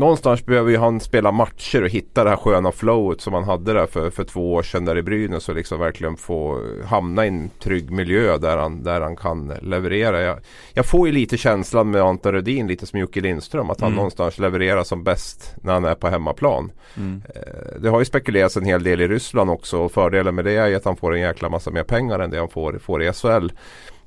Någonstans 0.00 0.46
behöver 0.46 0.70
ju 0.70 0.76
han 0.76 1.00
spela 1.00 1.32
matcher 1.32 1.82
och 1.82 1.88
hitta 1.88 2.24
det 2.24 2.30
här 2.30 2.36
sköna 2.36 2.72
flowet 2.72 3.20
som 3.20 3.34
han 3.34 3.44
hade 3.44 3.72
där 3.72 3.86
för, 3.86 4.10
för 4.10 4.24
två 4.24 4.52
år 4.52 4.62
sedan 4.62 4.84
där 4.84 4.98
i 4.98 5.02
Brynäs 5.02 5.48
och 5.48 5.54
liksom 5.54 5.80
verkligen 5.80 6.16
få 6.16 6.62
hamna 6.86 7.24
i 7.24 7.28
en 7.28 7.50
trygg 7.62 7.90
miljö 7.90 8.38
där 8.38 8.56
han, 8.56 8.82
där 8.82 9.00
han 9.00 9.16
kan 9.16 9.52
leverera. 9.62 10.20
Jag, 10.20 10.38
jag 10.72 10.86
får 10.86 11.06
ju 11.08 11.12
lite 11.12 11.36
känslan 11.36 11.90
med 11.90 12.02
Anton 12.02 12.32
Rödin, 12.32 12.66
lite 12.66 12.86
som 12.86 13.00
Jocke 13.00 13.20
Lindström, 13.20 13.70
att 13.70 13.80
han 13.80 13.86
mm. 13.86 13.96
någonstans 13.96 14.38
levererar 14.38 14.84
som 14.84 15.04
bäst 15.04 15.54
när 15.62 15.72
han 15.72 15.84
är 15.84 15.94
på 15.94 16.08
hemmaplan. 16.08 16.72
Mm. 16.96 17.22
Eh, 17.34 17.80
det 17.80 17.88
har 17.88 17.98
ju 17.98 18.04
spekulerats 18.04 18.56
en 18.56 18.64
hel 18.64 18.82
del 18.82 19.00
i 19.00 19.08
Ryssland 19.08 19.50
också 19.50 19.78
och 19.78 19.92
fördelen 19.92 20.34
med 20.34 20.44
det 20.44 20.52
är 20.52 20.76
att 20.76 20.84
han 20.84 20.96
får 20.96 21.14
en 21.14 21.20
jäkla 21.20 21.48
massa 21.48 21.70
mer 21.70 21.82
pengar 21.82 22.18
än 22.18 22.30
det 22.30 22.38
han 22.38 22.48
får, 22.48 22.78
får 22.78 23.02
i 23.02 23.12
SHL. 23.12 23.48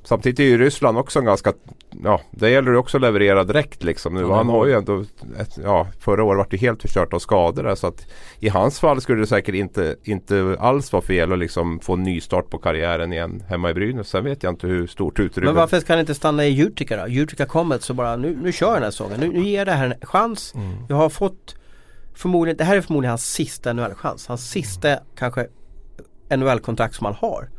Samtidigt 0.03 0.39
är 0.39 0.43
ju 0.43 0.57
Ryssland 0.57 0.97
också 0.97 1.19
en 1.19 1.25
ganska, 1.25 1.53
ja 2.03 2.21
det 2.31 2.49
gäller 2.49 2.71
ju 2.71 2.77
också 2.77 2.97
att 2.97 3.01
leverera 3.01 3.43
direkt 3.43 3.83
liksom. 3.83 4.13
Nu, 4.13 4.21
ja, 4.21 4.35
han 4.35 4.49
har 4.49 4.65
ju 4.65 4.73
ändå, 4.73 5.03
ett, 5.39 5.57
ja 5.63 5.87
förra 5.99 6.23
året 6.23 6.37
vart 6.37 6.51
det 6.51 6.57
helt 6.57 6.81
förstört 6.81 7.13
av 7.13 7.19
skador 7.19 7.63
där, 7.63 7.75
så 7.75 7.87
att 7.87 8.07
i 8.39 8.49
hans 8.49 8.79
fall 8.79 9.01
skulle 9.01 9.21
det 9.21 9.27
säkert 9.27 9.55
inte, 9.55 9.95
inte 10.03 10.57
alls 10.59 10.93
vara 10.93 11.03
fel 11.03 11.33
att 11.33 11.39
liksom 11.39 11.79
få 11.79 11.93
en 11.93 12.03
nystart 12.03 12.49
på 12.49 12.57
karriären 12.57 13.13
igen 13.13 13.43
hemma 13.47 13.69
i 13.69 13.73
Brynäs. 13.73 14.07
Sen 14.07 14.23
vet 14.23 14.43
jag 14.43 14.51
inte 14.53 14.67
hur 14.67 14.87
stort 14.87 15.19
utrymme. 15.19 15.45
Men 15.45 15.55
varför 15.55 15.79
ska 15.79 15.93
han 15.93 15.99
inte 15.99 16.15
stanna 16.15 16.45
i 16.45 16.61
Utica 16.61 16.97
då? 16.97 17.07
Utica 17.07 17.45
Comets 17.45 17.85
så 17.85 17.93
bara 17.93 18.15
nu, 18.15 18.37
nu 18.41 18.51
kör 18.51 18.73
den 18.73 18.83
här 18.83 18.91
säsongen. 18.91 19.19
Nu, 19.19 19.27
nu 19.27 19.43
ger 19.43 19.65
det 19.65 19.71
här 19.71 19.85
en 19.85 20.07
chans. 20.07 20.53
Mm. 20.55 20.71
Jag 20.89 20.95
har 20.95 21.09
fått 21.09 21.55
förmodligen, 22.13 22.57
det 22.57 22.63
här 22.63 22.77
är 22.77 22.81
förmodligen 22.81 23.09
hans 23.09 23.33
sista 23.33 23.73
NHL-chans. 23.73 24.27
Hans 24.27 24.49
sista 24.49 24.97
kanske 25.15 25.47
NHL-kontrakt 26.29 26.95
som 26.95 27.05
han 27.05 27.15
har. 27.15 27.49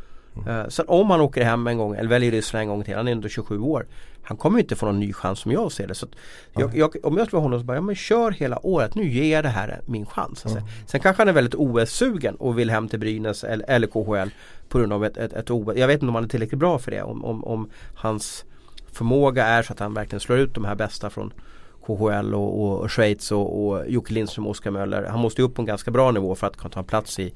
Mm. 0.47 0.70
Sen 0.70 0.85
om 0.88 1.11
han 1.11 1.20
åker 1.20 1.44
hem 1.44 1.66
en 1.66 1.79
gång 1.79 1.94
eller 1.94 2.09
väljer 2.09 2.31
Ryssland 2.31 2.62
en 2.62 2.68
gång 2.68 2.85
till, 2.85 2.94
han 2.94 3.09
är 3.09 3.12
ändå 3.12 3.29
27 3.29 3.59
år. 3.59 3.87
Han 4.23 4.37
kommer 4.37 4.59
inte 4.59 4.77
få 4.77 4.87
någon 4.87 5.01
ny 5.01 5.12
chans 5.12 5.38
som 5.38 5.53
jag 5.53 5.73
ser 5.73 5.87
det. 5.87 5.94
Så 5.94 6.07
jag, 6.53 6.77
jag, 6.77 6.97
om 7.03 7.16
jag 7.16 7.27
skulle 7.27 7.38
vara 7.38 7.42
honom 7.42 7.61
så 7.61 7.64
bara, 7.64 7.77
ja 7.77 7.81
men 7.81 7.94
kör 7.94 8.31
hela 8.31 8.66
året, 8.66 8.94
nu 8.94 9.09
ger 9.09 9.33
jag 9.33 9.44
det 9.44 9.49
här 9.49 9.81
min 9.87 10.07
chans. 10.07 10.44
Alltså. 10.44 10.59
Mm. 10.59 10.70
Sen 10.87 11.01
kanske 11.01 11.20
han 11.20 11.29
är 11.29 11.33
väldigt 11.33 11.55
OS-sugen 11.55 12.35
och 12.35 12.59
vill 12.59 12.70
hem 12.70 12.88
till 12.88 12.99
Brynäs 12.99 13.44
eller, 13.44 13.70
eller 13.70 13.87
KHL 13.87 14.31
på 14.68 14.79
grund 14.79 14.92
av 14.92 15.05
ett, 15.05 15.16
ett, 15.16 15.33
ett 15.33 15.51
OS. 15.51 15.77
Jag 15.77 15.87
vet 15.87 15.94
inte 15.94 16.07
om 16.07 16.14
han 16.14 16.25
är 16.25 16.29
tillräckligt 16.29 16.59
bra 16.59 16.79
för 16.79 16.90
det. 16.90 17.03
Om, 17.03 17.25
om, 17.25 17.44
om 17.44 17.70
hans 17.94 18.44
förmåga 18.92 19.47
är 19.47 19.62
så 19.62 19.73
att 19.73 19.79
han 19.79 19.94
verkligen 19.94 20.20
slår 20.20 20.38
ut 20.38 20.55
de 20.55 20.64
här 20.64 20.75
bästa 20.75 21.11
från 21.11 21.33
KHL 21.87 22.35
och, 22.35 22.83
och 22.83 22.92
Schweiz 22.92 23.33
och, 23.33 23.66
och 23.66 23.90
Jocke 23.90 24.14
Lindström 24.14 24.47
och 24.47 24.51
Oskar 24.51 24.70
Möller. 24.70 25.03
Han 25.03 25.20
måste 25.20 25.42
ju 25.42 25.47
upp 25.47 25.55
på 25.55 25.62
en 25.62 25.66
ganska 25.66 25.90
bra 25.90 26.11
nivå 26.11 26.35
för 26.35 26.47
att 26.47 26.57
kunna 26.57 26.70
ta 26.70 26.81
en 26.81 26.87
plats 26.87 27.18
i 27.18 27.35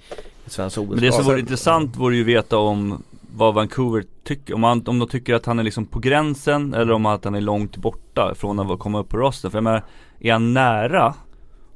ett 0.48 0.52
svenskt 0.52 0.78
OS. 0.78 0.88
Men 0.88 1.00
det 1.00 1.12
som 1.12 1.24
vore 1.24 1.40
intressant 1.40 1.96
vore 1.96 2.16
ju 2.16 2.24
veta 2.24 2.58
om 2.58 3.02
vad 3.34 3.54
Vancouver 3.54 4.04
tycker, 4.24 4.54
om, 4.54 4.62
han, 4.62 4.82
om 4.86 4.98
de 4.98 5.08
tycker 5.08 5.34
att 5.34 5.46
han 5.46 5.58
är 5.58 5.62
liksom 5.62 5.86
på 5.86 5.98
gränsen 5.98 6.74
eller 6.74 6.92
om 6.92 7.06
att 7.06 7.24
han 7.24 7.34
är 7.34 7.40
långt 7.40 7.76
borta 7.76 8.34
från 8.34 8.58
att 8.60 8.78
komma 8.78 9.00
upp 9.00 9.08
på 9.08 9.16
rosten. 9.16 9.50
För 9.50 9.58
jag 9.58 9.64
menar, 9.64 9.84
är 10.20 10.32
han 10.32 10.54
nära 10.54 11.14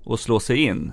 att 0.07 0.21
slå 0.21 0.41
sig 0.41 0.57
in 0.57 0.93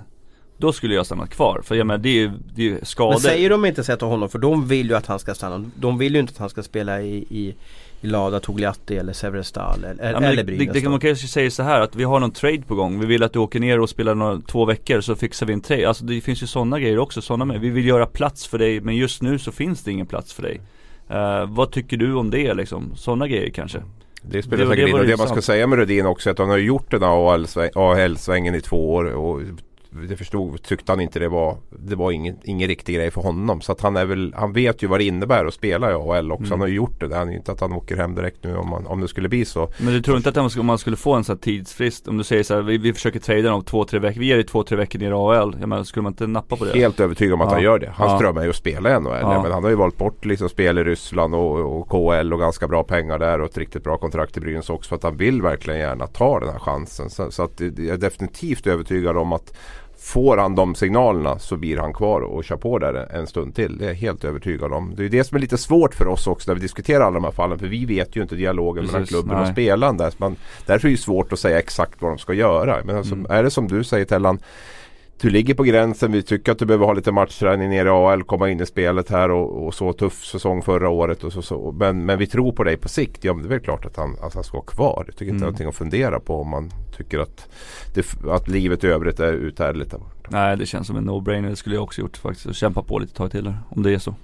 då 0.60 0.72
skulle 0.72 0.94
jag 0.94 1.06
stanna 1.06 1.26
kvar. 1.26 1.60
För 1.64 1.74
jag 1.74 1.86
menar 1.86 1.98
det 1.98 2.08
är 2.08 2.14
ju, 2.14 2.30
det 2.54 2.70
är 2.70 2.84
skador. 2.84 3.10
Men 3.10 3.20
säger 3.20 3.50
de 3.50 3.64
inte 3.64 3.84
så 3.84 3.96
till 3.96 4.06
honom 4.06 4.28
för 4.28 4.38
de 4.38 4.68
vill 4.68 4.88
ju 4.88 4.96
att 4.96 5.06
han 5.06 5.18
ska 5.18 5.34
stanna. 5.34 5.70
De 5.74 5.98
vill 5.98 6.14
ju 6.14 6.20
inte 6.20 6.32
att 6.32 6.38
han 6.38 6.50
ska 6.50 6.62
spela 6.62 7.02
i, 7.02 7.16
i 7.16 7.54
i 8.00 8.06
Lada 8.06 8.40
Togliatti 8.40 8.96
eller 8.96 9.12
Severestal 9.12 9.84
eller, 9.84 10.12
ja, 10.12 10.20
eller 10.20 10.44
Brynäs 10.44 10.74
det, 10.74 10.80
det, 10.80 10.88
Man 10.88 11.00
kanske 11.00 11.28
säger 11.28 11.50
så 11.50 11.62
här 11.62 11.80
att 11.80 11.96
vi 11.96 12.04
har 12.04 12.20
någon 12.20 12.30
trade 12.30 12.62
på 12.62 12.74
gång. 12.74 13.00
Vi 13.00 13.06
vill 13.06 13.22
att 13.22 13.32
du 13.32 13.38
åker 13.38 13.60
ner 13.60 13.80
och 13.80 13.90
spelar 13.90 14.14
några, 14.14 14.40
två 14.40 14.64
veckor 14.64 15.00
så 15.00 15.16
fixar 15.16 15.46
vi 15.46 15.52
en 15.52 15.60
trade. 15.60 15.88
Alltså 15.88 16.04
det 16.04 16.20
finns 16.20 16.42
ju 16.42 16.46
sådana 16.46 16.80
grejer 16.80 16.98
också, 16.98 17.22
sådana 17.22 17.44
med 17.44 17.60
Vi 17.60 17.70
vill 17.70 17.86
göra 17.86 18.06
plats 18.06 18.46
för 18.46 18.58
dig 18.58 18.80
men 18.80 18.96
just 18.96 19.22
nu 19.22 19.38
så 19.38 19.52
finns 19.52 19.82
det 19.82 19.90
ingen 19.90 20.06
plats 20.06 20.32
för 20.32 20.42
dig. 20.42 20.60
Uh, 21.10 21.54
Vad 21.54 21.72
tycker 21.72 21.96
du 21.96 22.14
om 22.14 22.30
det 22.30 22.54
liksom? 22.54 22.92
Sådana 22.96 23.28
grejer 23.28 23.50
kanske? 23.50 23.82
Det 24.22 24.42
spelar 24.42 24.66
säkert 24.66 24.88
in. 24.88 24.94
och 24.94 25.06
det 25.06 25.16
man 25.16 25.28
ska 25.28 25.42
säga 25.42 25.66
med 25.66 25.78
Rudin 25.78 26.06
också 26.06 26.28
är 26.28 26.32
att 26.32 26.38
han 26.38 26.50
har 26.50 26.58
gjort 26.58 26.90
den 26.90 27.02
här 27.02 27.70
AHL-svängen 27.74 28.54
i 28.54 28.60
två 28.60 28.94
år 28.94 29.04
och 29.04 29.40
det 29.90 30.16
förstod, 30.16 30.62
tyckte 30.62 30.92
han 30.92 31.00
inte 31.00 31.18
det 31.18 31.28
var 31.28 31.56
Det 31.70 31.96
var 31.96 32.10
ingen, 32.10 32.36
ingen 32.44 32.68
riktig 32.68 32.94
grej 32.94 33.10
för 33.10 33.20
honom. 33.20 33.60
Så 33.60 33.72
att 33.72 33.80
han 33.80 33.96
är 33.96 34.04
väl 34.04 34.34
Han 34.36 34.52
vet 34.52 34.82
ju 34.82 34.86
vad 34.86 35.00
det 35.00 35.04
innebär 35.04 35.44
att 35.44 35.54
spela 35.54 35.90
i 35.90 35.94
AHL 35.94 36.32
också. 36.32 36.44
Mm. 36.44 36.50
Han 36.50 36.60
har 36.60 36.66
ju 36.66 36.74
gjort 36.74 37.00
det. 37.00 37.08
Det 37.08 37.16
är 37.16 37.30
inte 37.30 37.52
att 37.52 37.60
han 37.60 37.72
åker 37.72 37.96
hem 37.96 38.14
direkt 38.14 38.44
nu 38.44 38.56
om, 38.56 38.68
man, 38.68 38.86
om 38.86 39.00
det 39.00 39.08
skulle 39.08 39.28
bli 39.28 39.44
så. 39.44 39.68
Men 39.78 39.92
du 39.92 40.02
tror 40.02 40.16
inte 40.16 40.28
att 40.28 40.36
man 40.36 40.50
skulle, 40.50 40.60
om 40.60 40.66
man 40.66 40.78
skulle 40.78 40.96
få 40.96 41.14
en 41.14 41.24
sån 41.24 41.36
här 41.36 41.40
tidsfrist 41.40 42.08
Om 42.08 42.18
du 42.18 42.24
säger 42.24 42.42
så 42.42 42.54
här, 42.54 42.62
vi, 42.62 42.78
vi 42.78 42.92
försöker 42.92 43.20
trada 43.20 43.52
om 43.52 43.64
två, 43.64 43.84
tre 43.84 43.98
veckor 43.98 44.20
Vi 44.20 44.26
ger 44.26 44.34
dig 44.34 44.44
två, 44.44 44.62
tre 44.62 44.76
veckor 44.76 44.98
ner 44.98 45.10
i 45.10 45.12
AHL 45.12 45.56
jag 45.60 45.68
menar, 45.68 45.84
Skulle 45.84 46.02
man 46.02 46.12
inte 46.12 46.26
nappa 46.26 46.56
på 46.56 46.64
det? 46.64 46.78
Helt 46.78 47.00
övertygad 47.00 47.34
om 47.34 47.40
att 47.40 47.48
ja. 47.48 47.54
han 47.54 47.62
gör 47.62 47.78
det. 47.78 47.92
Hans 47.94 48.12
ja. 48.12 48.18
dröm 48.18 48.36
är 48.36 48.42
ju 48.42 48.50
att 48.50 48.56
spela 48.56 48.96
i 48.96 49.00
NHL. 49.00 49.18
Ja. 49.20 49.42
Men 49.42 49.52
han 49.52 49.62
har 49.62 49.70
ju 49.70 49.76
valt 49.76 49.98
bort 49.98 50.24
liksom 50.24 50.48
spel 50.48 50.78
i 50.78 50.84
Ryssland 50.84 51.34
och, 51.34 51.80
och 51.80 51.88
KHL 51.88 52.32
och 52.32 52.40
ganska 52.40 52.68
bra 52.68 52.84
pengar 52.84 53.18
där 53.18 53.40
och 53.40 53.46
ett 53.46 53.58
riktigt 53.58 53.84
bra 53.84 53.98
kontrakt 53.98 54.36
i 54.36 54.40
Brynäs 54.40 54.70
också. 54.70 54.88
För 54.88 54.96
att 54.96 55.02
han 55.02 55.16
vill 55.16 55.42
verkligen 55.42 55.80
gärna 55.80 56.06
ta 56.06 56.40
den 56.40 56.48
här 56.48 56.58
chansen. 56.58 57.10
Så, 57.10 57.30
så 57.30 57.42
att 57.42 57.60
jag 57.60 57.78
är 57.78 57.96
definitivt 57.96 58.66
övertygad 58.66 59.16
om 59.16 59.32
att 59.32 59.52
Får 60.02 60.36
han 60.36 60.54
de 60.54 60.74
signalerna 60.74 61.38
så 61.38 61.56
blir 61.56 61.76
han 61.76 61.92
kvar 61.92 62.20
och 62.20 62.44
kör 62.44 62.56
på 62.56 62.78
där 62.78 63.08
en 63.14 63.26
stund 63.26 63.54
till. 63.54 63.78
Det 63.78 63.84
är 63.84 63.88
jag 63.88 63.94
helt 63.94 64.24
övertygad 64.24 64.72
om. 64.72 64.94
Det 64.96 65.04
är 65.04 65.08
det 65.08 65.24
som 65.24 65.36
är 65.36 65.40
lite 65.40 65.58
svårt 65.58 65.94
för 65.94 66.08
oss 66.08 66.26
också 66.26 66.50
när 66.50 66.54
vi 66.54 66.60
diskuterar 66.60 67.04
alla 67.04 67.14
de 67.14 67.24
här 67.24 67.30
fallen. 67.30 67.58
För 67.58 67.66
vi 67.66 67.84
vet 67.84 68.16
ju 68.16 68.22
inte 68.22 68.34
dialogen 68.34 68.82
Precis, 68.82 68.92
mellan 68.92 69.06
klubben 69.06 69.34
nej. 69.34 69.42
och 69.42 69.52
spelaren. 69.52 69.96
Där. 69.96 70.12
Man, 70.16 70.36
därför 70.66 70.88
är 70.88 70.92
det 70.92 70.98
svårt 70.98 71.32
att 71.32 71.38
säga 71.38 71.58
exakt 71.58 72.02
vad 72.02 72.10
de 72.10 72.18
ska 72.18 72.32
göra. 72.32 72.78
Men 72.84 72.96
alltså, 72.96 73.14
mm. 73.14 73.30
är 73.30 73.42
det 73.42 73.50
som 73.50 73.68
du 73.68 73.84
säger 73.84 74.04
Tellan 74.04 74.38
du 75.20 75.30
ligger 75.30 75.54
på 75.54 75.62
gränsen. 75.62 76.12
Vi 76.12 76.22
tycker 76.22 76.52
att 76.52 76.58
du 76.58 76.66
behöver 76.66 76.86
ha 76.86 76.92
lite 76.92 77.12
matchträning 77.12 77.70
nere 77.70 77.88
i 77.88 77.90
AL. 77.90 78.22
Komma 78.22 78.50
in 78.50 78.60
i 78.60 78.66
spelet 78.66 79.10
här 79.10 79.30
och, 79.30 79.66
och 79.66 79.74
så 79.74 79.92
tuff 79.92 80.24
säsong 80.24 80.62
förra 80.62 80.88
året. 80.88 81.24
Och 81.24 81.32
så, 81.32 81.42
så. 81.42 81.72
Men, 81.72 82.04
men 82.04 82.18
vi 82.18 82.26
tror 82.26 82.52
på 82.52 82.64
dig 82.64 82.76
på 82.76 82.88
sikt. 82.88 83.24
Ja 83.24 83.34
men 83.34 83.42
det 83.42 83.48
är 83.48 83.50
väl 83.50 83.60
klart 83.60 83.84
att 83.84 83.96
han, 83.96 84.16
att 84.22 84.34
han 84.34 84.44
ska 84.44 84.56
vara 84.56 84.66
kvar. 84.66 85.04
Jag 85.06 85.16
tycker 85.16 85.32
inte 85.32 85.36
mm. 85.36 85.38
det 85.38 85.44
är 85.44 85.46
någonting 85.46 85.68
att 85.68 85.74
fundera 85.74 86.20
på 86.20 86.40
om 86.40 86.48
man 86.48 86.70
tycker 86.96 87.18
att, 87.18 87.48
det, 87.94 88.06
att 88.30 88.48
livet 88.48 88.84
i 88.84 88.86
övrigt 88.86 89.20
är 89.20 89.32
uthärdligt. 89.32 89.94
Nej 90.28 90.56
det 90.56 90.66
känns 90.66 90.86
som 90.86 90.96
en 90.96 91.10
no-brainer. 91.10 91.48
Det 91.48 91.56
skulle 91.56 91.74
jag 91.74 91.84
också 91.84 92.00
gjort 92.00 92.16
faktiskt. 92.16 92.46
Och 92.46 92.54
kämpa 92.54 92.82
på 92.82 92.98
lite 92.98 93.14
tag 93.14 93.30
till 93.30 93.44
där, 93.44 93.58
om 93.68 93.82
det 93.82 93.92
är 93.92 93.98
så. 93.98 94.14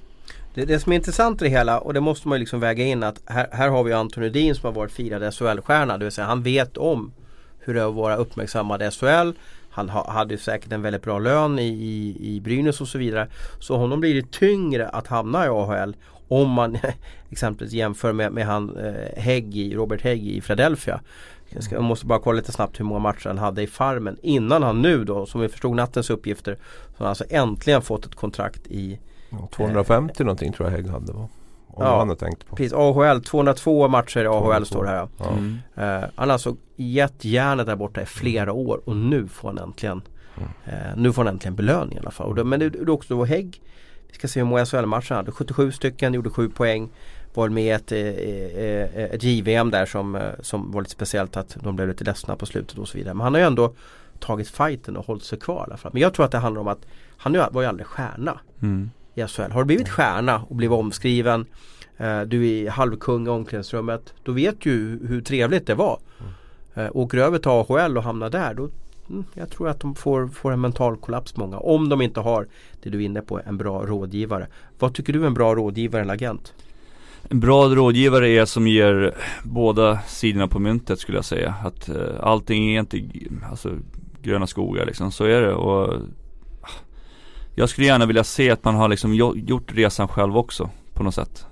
Det, 0.54 0.64
det 0.64 0.78
som 0.78 0.92
är 0.92 0.96
intressant 0.96 1.42
i 1.42 1.44
det 1.44 1.50
hela 1.50 1.78
och 1.78 1.94
det 1.94 2.00
måste 2.00 2.28
man 2.28 2.36
ju 2.36 2.40
liksom 2.40 2.60
väga 2.60 2.84
in 2.84 3.02
att 3.02 3.20
här, 3.26 3.48
här 3.52 3.68
har 3.68 3.84
vi 3.84 3.92
Anton 3.92 4.24
Edin 4.24 4.54
som 4.54 4.66
har 4.66 4.72
varit 4.72 4.92
firad 4.92 5.34
SHL-stjärna. 5.34 5.98
Det 5.98 6.04
vill 6.04 6.12
säga 6.12 6.26
han 6.26 6.42
vet 6.42 6.76
om 6.76 7.12
hur 7.58 7.74
det 7.74 7.80
är 7.80 7.88
att 7.88 7.94
vara 7.94 8.16
uppmärksammad 8.16 8.82
i 8.82 8.90
SHL. 8.90 9.32
Han 9.76 9.88
ha, 9.88 10.10
hade 10.10 10.38
säkert 10.38 10.72
en 10.72 10.82
väldigt 10.82 11.02
bra 11.02 11.18
lön 11.18 11.58
i, 11.58 11.66
i, 11.66 12.16
i 12.20 12.40
Brynäs 12.40 12.80
och 12.80 12.88
så 12.88 12.98
vidare. 12.98 13.28
Så 13.58 13.76
honom 13.76 14.00
blir 14.00 14.14
det 14.14 14.30
tyngre 14.30 14.88
att 14.88 15.06
hamna 15.06 15.46
i 15.46 15.48
AHL 15.48 15.96
om 16.28 16.50
man 16.50 16.78
exempelvis 17.30 17.74
jämför 17.74 18.12
med, 18.12 18.32
med 18.32 18.46
han 18.46 18.76
eh, 18.76 19.22
Hägg 19.22 19.76
Robert 19.76 20.02
Hägg 20.02 20.28
i 20.28 20.40
Philadelphia. 20.40 21.00
Jag, 21.48 21.62
ska, 21.62 21.74
jag, 21.74 21.84
måste 21.84 22.06
bara 22.06 22.18
kolla 22.18 22.36
lite 22.36 22.52
snabbt 22.52 22.80
hur 22.80 22.84
många 22.84 23.00
matcher 23.00 23.28
han 23.28 23.38
hade 23.38 23.62
i 23.62 23.66
Farmen 23.66 24.16
innan 24.22 24.62
han 24.62 24.82
nu 24.82 25.04
då, 25.04 25.26
som 25.26 25.40
vi 25.40 25.48
förstod 25.48 25.76
nattens 25.76 26.10
uppgifter, 26.10 26.56
så 26.88 26.94
han 26.98 27.08
alltså 27.08 27.24
äntligen 27.30 27.82
fått 27.82 28.06
ett 28.06 28.14
kontrakt 28.14 28.66
i 28.66 28.98
250 29.56 30.14
eh, 30.18 30.24
någonting 30.24 30.52
tror 30.52 30.68
jag 30.68 30.76
Hägg 30.76 30.88
hade 30.88 31.12
va? 31.12 31.28
Om 31.76 31.84
ja, 31.84 31.98
han 31.98 32.08
har 32.08 32.16
tänkt 32.16 32.46
på. 32.46 32.56
Precis, 32.56 32.72
AHL, 32.72 33.20
202 33.20 33.88
matcher 33.88 34.20
i 34.20 34.26
AHL 34.26 34.42
202. 34.42 34.64
står 34.64 34.84
det 34.84 34.90
här. 34.90 35.08
Ja. 35.18 35.30
Mm. 35.30 35.58
Uh, 35.78 36.08
han 36.14 36.28
har 36.28 36.32
alltså 36.32 36.56
gett 36.76 37.24
järnet 37.24 37.66
där 37.66 37.76
borta 37.76 38.02
i 38.02 38.06
flera 38.06 38.52
år 38.52 38.80
och 38.84 38.96
nu 38.96 39.28
får 39.28 39.48
han 39.48 39.58
äntligen 39.58 40.02
mm. 40.36 40.48
uh, 40.66 40.96
Nu 40.96 41.12
får 41.12 41.24
han 41.24 41.34
äntligen 41.34 41.54
belöning 41.54 41.96
i 41.96 42.00
alla 42.00 42.10
fall. 42.10 42.44
men 42.44 42.60
det, 42.60 42.66
är 42.66 42.90
också 42.90 43.16
då 43.16 43.24
Hägg 43.24 43.62
Vi 44.08 44.14
ska 44.14 44.28
se 44.28 44.40
hur 44.40 44.46
många 44.46 44.66
SHL-matcher 44.66 45.08
han 45.08 45.16
hade. 45.16 45.32
77 45.32 45.72
stycken, 45.72 46.14
gjorde 46.14 46.30
7 46.30 46.48
poäng. 46.48 46.88
Var 47.34 47.48
med 47.48 47.64
i 47.64 47.70
ett, 47.70 47.92
ett, 47.92 49.14
ett 49.14 49.22
JVM 49.22 49.70
där 49.70 49.86
som, 49.86 50.20
som 50.40 50.72
var 50.72 50.80
lite 50.80 50.92
speciellt 50.92 51.36
att 51.36 51.56
de 51.60 51.76
blev 51.76 51.88
lite 51.88 52.04
ledsna 52.04 52.36
på 52.36 52.46
slutet 52.46 52.78
och 52.78 52.88
så 52.88 52.98
vidare. 52.98 53.14
Men 53.14 53.24
han 53.24 53.34
har 53.34 53.40
ju 53.40 53.46
ändå 53.46 53.72
tagit 54.18 54.48
fighten 54.48 54.96
och 54.96 55.06
hållit 55.06 55.24
sig 55.24 55.38
kvar 55.38 55.60
i 55.60 55.64
alla 55.64 55.76
fall. 55.76 55.92
Men 55.92 56.02
jag 56.02 56.14
tror 56.14 56.26
att 56.26 56.32
det 56.32 56.38
handlar 56.38 56.60
om 56.60 56.68
att 56.68 56.86
han 57.16 57.32
var 57.50 57.62
ju 57.62 57.68
aldrig 57.68 57.86
stjärna. 57.86 58.40
Mm 58.62 58.90
i 59.16 59.26
SHL. 59.26 59.52
Har 59.52 59.60
du 59.60 59.64
blivit 59.64 59.88
stjärna 59.88 60.42
och 60.48 60.56
blivit 60.56 60.78
omskriven 60.78 61.46
eh, 61.96 62.20
Du 62.20 62.48
är 62.48 62.70
halvkung 62.70 63.26
i 63.26 63.30
omklädningsrummet 63.30 64.14
Då 64.22 64.32
vet 64.32 64.60
du 64.60 65.00
hur 65.08 65.20
trevligt 65.20 65.66
det 65.66 65.74
var 65.74 65.98
mm. 66.20 66.86
eh, 66.86 66.96
Åker 66.96 67.18
över 67.18 67.38
till 67.38 67.50
AHL 67.50 67.96
och 67.96 68.02
hamnar 68.02 68.30
där 68.30 68.54
då 68.54 68.68
mm, 69.10 69.24
jag 69.34 69.50
tror 69.50 69.68
att 69.68 69.80
de 69.80 69.94
får, 69.94 70.28
får 70.28 70.52
en 70.52 70.60
mental 70.60 70.96
kollaps 70.96 71.36
många. 71.36 71.58
Om 71.58 71.88
de 71.88 72.02
inte 72.02 72.20
har, 72.20 72.46
det 72.82 72.90
du 72.90 72.98
är 72.98 73.06
inne 73.06 73.20
på, 73.20 73.40
en 73.46 73.56
bra 73.56 73.86
rådgivare. 73.86 74.46
Vad 74.78 74.94
tycker 74.94 75.12
du 75.12 75.22
är 75.22 75.26
en 75.26 75.34
bra 75.34 75.54
rådgivare 75.54 76.02
eller 76.02 76.14
agent? 76.14 76.54
En 77.30 77.40
bra 77.40 77.68
rådgivare 77.68 78.28
är 78.28 78.44
som 78.44 78.66
ger 78.66 79.14
båda 79.42 79.98
sidorna 80.06 80.48
på 80.48 80.58
myntet 80.58 80.98
skulle 80.98 81.18
jag 81.18 81.24
säga. 81.24 81.54
Att 81.64 81.88
uh, 81.88 81.96
allting 82.20 82.74
är 82.74 82.80
inte 82.80 83.00
alltså, 83.50 83.70
gröna 84.22 84.46
skogar 84.46 84.86
liksom, 84.86 85.12
så 85.12 85.24
är 85.24 85.40
det. 85.40 85.54
Och 85.54 86.00
jag 87.58 87.68
skulle 87.68 87.86
gärna 87.86 88.06
vilja 88.06 88.24
se 88.24 88.50
att 88.50 88.64
man 88.64 88.74
har 88.74 88.88
liksom 88.88 89.14
gjort 89.34 89.74
resan 89.74 90.08
själv 90.08 90.36
också 90.36 90.70
på 90.94 91.02
något 91.02 91.14
sätt. 91.14 91.46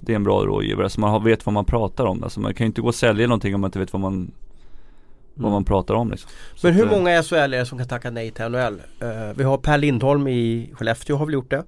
Det 0.00 0.12
är 0.12 0.16
en 0.16 0.24
bra 0.24 0.44
rådgivare, 0.44 0.90
så 0.90 1.00
man 1.00 1.24
vet 1.24 1.46
vad 1.46 1.52
man 1.52 1.64
pratar 1.64 2.04
om. 2.04 2.22
Alltså 2.22 2.40
man 2.40 2.54
kan 2.54 2.64
ju 2.64 2.66
inte 2.66 2.80
gå 2.80 2.88
och 2.88 2.94
sälja 2.94 3.26
någonting 3.26 3.54
om 3.54 3.60
man 3.60 3.68
inte 3.68 3.78
vet 3.78 3.92
vad 3.92 4.00
man 4.00 4.30
vad 5.34 5.52
man 5.52 5.64
pratar 5.64 5.94
om 5.94 6.10
liksom. 6.10 6.30
Men 6.62 6.72
hur 6.72 6.86
att, 6.86 6.92
eh, 6.92 6.98
många 6.98 7.22
SHL 7.22 7.34
är 7.34 7.48
det 7.48 7.66
som 7.66 7.78
kan 7.78 7.88
tacka 7.88 8.10
nej 8.10 8.30
till 8.30 8.44
NHL? 8.44 8.74
Uh, 8.74 9.36
vi 9.36 9.44
har 9.44 9.58
Per 9.58 9.78
Lindholm 9.78 10.28
i 10.28 10.70
Skellefteå 10.72 11.16
har 11.16 11.26
väl 11.26 11.34
gjort 11.34 11.50
det. 11.50 11.64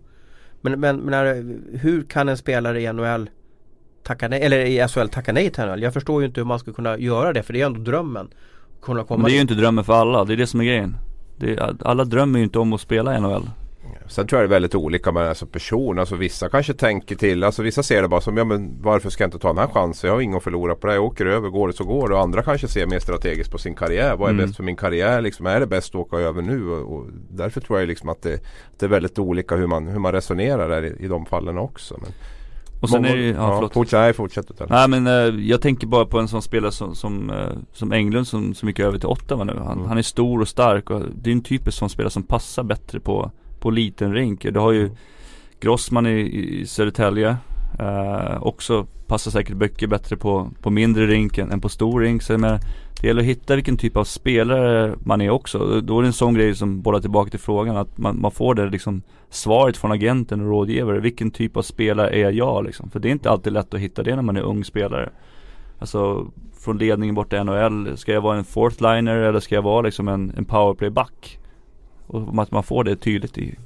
Men, 0.61 0.80
men, 0.80 0.97
men 0.97 1.64
hur 1.72 2.03
kan 2.03 2.28
en 2.28 2.37
spelare 2.37 2.82
i 2.82 2.93
NHL 2.93 3.30
tacka 4.03 4.28
nej, 4.28 4.43
eller 4.43 4.59
i 4.59 4.89
SHL 4.89 5.09
tacka 5.09 5.32
nej 5.32 5.51
till 5.51 5.64
NHL? 5.64 5.82
Jag 5.82 5.93
förstår 5.93 6.22
ju 6.22 6.26
inte 6.28 6.41
hur 6.41 6.47
man 6.47 6.59
ska 6.59 6.72
kunna 6.72 6.99
göra 6.99 7.32
det 7.32 7.43
för 7.43 7.53
det 7.53 7.62
är 7.62 7.66
ändå 7.66 7.80
drömmen. 7.80 8.28
Kunna 8.82 9.05
komma 9.05 9.22
men 9.22 9.26
det 9.26 9.32
är 9.32 9.34
ju 9.37 9.41
inte 9.41 9.55
drömmen 9.55 9.84
för 9.84 9.93
alla, 9.93 10.24
det 10.24 10.32
är 10.32 10.37
det 10.37 10.47
som 10.47 10.61
är 10.61 10.64
grejen. 10.64 10.97
Är, 11.41 11.76
alla 11.82 12.05
drömmer 12.05 12.39
ju 12.39 12.45
inte 12.45 12.59
om 12.59 12.72
att 12.72 12.80
spela 12.80 13.16
i 13.16 13.20
NHL. 13.20 13.49
Sen 14.07 14.26
tror 14.26 14.41
jag 14.41 14.51
det 14.51 14.53
är 14.53 14.57
väldigt 14.57 14.74
olika 14.74 15.12
med 15.12 15.28
alltså 15.28 15.47
person. 15.47 15.99
Alltså 15.99 16.16
vissa 16.16 16.49
kanske 16.49 16.74
tänker 16.74 17.16
till. 17.16 17.45
Alltså 17.45 17.62
vissa 17.62 17.82
ser 17.82 18.03
det 18.03 18.09
bara 18.09 18.20
som 18.20 18.37
ja 18.37 18.45
men 18.45 18.82
varför 18.82 19.11
ska 19.11 19.24
jag 19.24 19.28
inte 19.28 19.39
ta 19.39 19.49
den 19.49 19.59
här 19.59 19.66
chansen? 19.66 20.09
Jag 20.09 20.14
har 20.14 20.20
inget 20.20 20.37
att 20.37 20.43
förlora 20.43 20.74
på 20.74 20.87
det. 20.87 20.95
Jag 20.95 21.05
åker 21.05 21.26
över. 21.26 21.49
Går 21.49 21.68
det 21.68 21.74
så 21.74 21.84
går 21.84 22.09
det. 22.09 22.14
Och 22.14 22.20
andra 22.20 22.43
kanske 22.43 22.68
ser 22.68 22.87
mer 22.87 22.99
strategiskt 22.99 23.51
på 23.51 23.59
sin 23.59 23.74
karriär. 23.74 24.16
Vad 24.16 24.28
är 24.28 24.34
mm. 24.34 24.47
bäst 24.47 24.57
för 24.57 24.64
min 24.64 24.76
karriär? 24.76 25.20
Liksom, 25.20 25.47
är 25.47 25.61
det 25.61 25.66
bäst 25.66 25.95
att 25.95 26.01
åka 26.01 26.16
över 26.16 26.43
nu? 26.43 26.70
Och, 26.70 26.97
och 26.97 27.07
därför 27.30 27.61
tror 27.61 27.78
jag 27.78 27.89
liksom 27.89 28.09
att 28.09 28.22
det, 28.22 28.41
det, 28.78 28.87
är 28.87 28.91
väldigt 28.91 29.18
olika 29.18 29.57
hur 29.57 29.66
man, 29.66 29.87
hur 29.87 29.99
man 29.99 30.12
resonerar 30.12 30.68
där 30.68 30.84
i, 30.84 31.05
i 31.05 31.09
de 31.09 31.26
fallen 31.26 31.59
också. 31.59 31.99
Men, 32.03 32.12
och 32.80 32.91
sen 32.91 33.03
Många, 33.03 33.14
är 33.14 33.16
det, 33.16 33.28
ja, 33.28 33.62
ja 33.62 33.68
fortsätt, 33.72 33.99
nej 33.99 34.12
fortsätt 34.12 34.51
utan. 34.51 34.66
Nej 34.70 34.89
men 34.89 35.07
uh, 35.07 35.47
jag 35.47 35.61
tänker 35.61 35.87
bara 35.87 36.07
på 36.07 36.18
en 36.18 36.28
sån 36.28 36.43
spelare 36.43 36.72
som, 36.72 36.95
som, 36.95 37.30
uh, 37.30 37.53
som 37.72 37.93
Englund 37.93 38.28
som, 38.28 38.55
som 38.55 38.68
gick 38.68 38.78
över 38.78 38.99
till 38.99 39.09
Ottawa 39.09 39.45
nu. 39.45 39.53
Han, 39.59 39.78
mm. 39.78 39.89
han 39.89 39.99
är 39.99 40.03
stor 40.03 40.41
och 40.41 40.49
stark 40.49 40.91
och 40.91 41.03
det 41.14 41.30
är 41.30 41.32
en 41.32 41.43
typisk 41.43 41.78
sån 41.78 41.91
spelare 41.91 42.11
som 42.11 42.22
passar 42.22 42.62
bättre 42.62 43.01
på 43.01 43.30
på 43.66 43.70
liten 43.70 44.14
rink. 44.14 44.42
Du 44.42 44.58
har 44.58 44.72
ju. 44.72 44.90
Grossman 45.60 46.06
i, 46.06 46.20
i 46.60 46.66
Södertälje. 46.66 47.36
Eh, 47.78 48.42
också 48.42 48.86
passar 49.06 49.30
säkert 49.30 49.56
mycket 49.56 49.90
bättre 49.90 50.16
på, 50.16 50.50
på 50.62 50.70
mindre 50.70 51.06
rink 51.06 51.38
än, 51.38 51.52
än 51.52 51.60
på 51.60 51.68
stor 51.68 52.00
rink. 52.00 52.22
Så 52.22 52.38
men, 52.38 52.58
det 53.00 53.06
gäller 53.06 53.20
att 53.20 53.26
hitta 53.26 53.54
vilken 53.54 53.76
typ 53.76 53.96
av 53.96 54.04
spelare 54.04 54.94
man 54.98 55.20
är 55.20 55.30
också. 55.30 55.80
Då 55.80 55.98
är 55.98 56.02
det 56.02 56.08
en 56.08 56.12
sån 56.12 56.34
grej 56.34 56.54
som 56.54 56.82
bollar 56.82 57.00
tillbaka 57.00 57.30
till 57.30 57.40
frågan. 57.40 57.76
Att 57.76 57.98
man, 57.98 58.20
man 58.20 58.30
får 58.30 58.54
det 58.54 58.70
liksom 58.70 59.02
svaret 59.30 59.76
från 59.76 59.92
agenten 59.92 60.40
och 60.40 60.48
rådgivare. 60.48 61.00
Vilken 61.00 61.30
typ 61.30 61.56
av 61.56 61.62
spelare 61.62 62.10
är 62.10 62.30
jag 62.30 62.64
liksom? 62.64 62.90
För 62.90 63.00
det 63.00 63.08
är 63.08 63.12
inte 63.12 63.30
alltid 63.30 63.52
lätt 63.52 63.74
att 63.74 63.80
hitta 63.80 64.02
det 64.02 64.16
när 64.16 64.22
man 64.22 64.36
är 64.36 64.42
ung 64.42 64.64
spelare. 64.64 65.10
Alltså 65.78 66.26
från 66.64 66.78
ledningen 66.78 67.14
borta 67.14 67.36
i 67.36 67.44
NHL. 67.44 67.96
Ska 67.96 68.12
jag 68.12 68.20
vara 68.20 68.36
en 68.36 68.44
fourth 68.44 68.82
liner 68.82 69.16
eller 69.16 69.40
ska 69.40 69.54
jag 69.54 69.62
vara 69.62 69.82
liksom 69.82 70.08
en, 70.08 70.32
en 70.36 70.44
powerplay-back? 70.44 71.38
Och 72.07 72.42
att 72.42 72.50
man 72.50 72.62
får 72.62 72.84
det 72.84 72.96
tydligt 72.96 73.38
i 73.38 73.57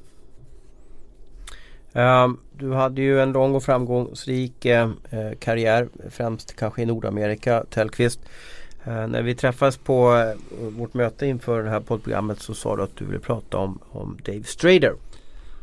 Um, 1.93 2.38
du 2.53 2.72
hade 2.72 3.03
ju 3.03 3.20
en 3.20 3.32
lång 3.32 3.55
och 3.55 3.62
framgångsrik 3.62 4.66
uh, 4.66 4.91
karriär 5.38 5.88
främst 6.11 6.57
kanske 6.57 6.82
i 6.82 6.86
Nordamerika 6.86 7.64
Tellqvist. 7.70 8.20
Uh, 8.86 9.07
när 9.07 9.22
vi 9.22 9.34
träffades 9.34 9.76
på 9.76 10.12
uh, 10.12 10.68
vårt 10.68 10.95
möte 10.95 11.26
inför 11.26 11.62
det 11.62 11.70
här 11.70 11.80
poddprogrammet 11.80 12.41
så 12.41 12.55
sa 12.55 12.76
du 12.76 12.82
att 12.82 12.97
du 12.97 13.05
ville 13.05 13.18
prata 13.18 13.59
om, 13.59 13.78
om 13.91 14.18
Dave 14.26 14.43
Strader. 14.45 14.95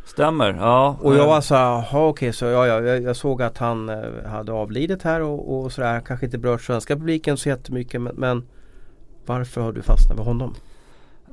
Stämmer, 0.06 0.54
ja. 0.54 0.98
Och 1.02 1.16
jag 1.16 1.28
var 1.28 1.42
så 1.42 1.56
här, 1.56 1.80
okej 1.80 2.00
okay, 2.00 2.32
så 2.32 2.46
ja, 2.46 2.68
ja, 2.68 2.82
jag, 2.82 3.04
jag 3.04 3.16
såg 3.16 3.42
att 3.42 3.58
han 3.58 3.90
hade 4.26 4.52
avlidit 4.52 5.04
här 5.04 5.22
och, 5.22 5.58
och 5.58 5.72
sådär. 5.72 6.00
Kanske 6.00 6.26
inte 6.26 6.38
berört 6.38 6.62
svenska 6.62 6.96
publiken 6.96 7.38
så 7.38 7.50
jättemycket 7.50 8.02
men, 8.02 8.16
men 8.16 8.48
varför 9.26 9.62
har 9.62 9.72
du 9.72 9.82
fastnat 9.82 10.20
vid 10.20 10.26
honom? 10.26 10.56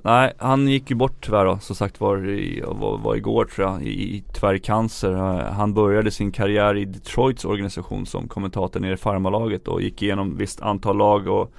Nej, 0.07 0.32
han 0.38 0.68
gick 0.68 0.90
ju 0.90 0.96
bort 0.96 1.16
tyvärr 1.20 1.44
då, 1.44 1.59
som 1.59 1.76
sagt 1.76 2.00
var, 2.00 2.28
i, 2.28 2.62
var, 2.66 2.98
var 2.98 3.16
igår 3.16 3.44
tror 3.44 3.68
jag, 3.68 3.82
i, 3.82 4.16
i 4.16 4.20
tvärcancer. 4.20 5.12
Eh, 5.12 5.52
han 5.52 5.74
började 5.74 6.11
sin 6.11 6.32
karriär 6.32 6.76
i 6.76 6.84
Detroits 6.84 7.44
organisation 7.44 8.07
som 8.07 8.28
kommentator 8.28 8.80
nere 8.80 8.92
i 8.92 8.96
farmalaget 8.96 9.68
och 9.68 9.82
gick 9.82 10.02
igenom 10.02 10.36
visst 10.36 10.61
antal 10.61 10.96
lag 10.96 11.28
och 11.28 11.52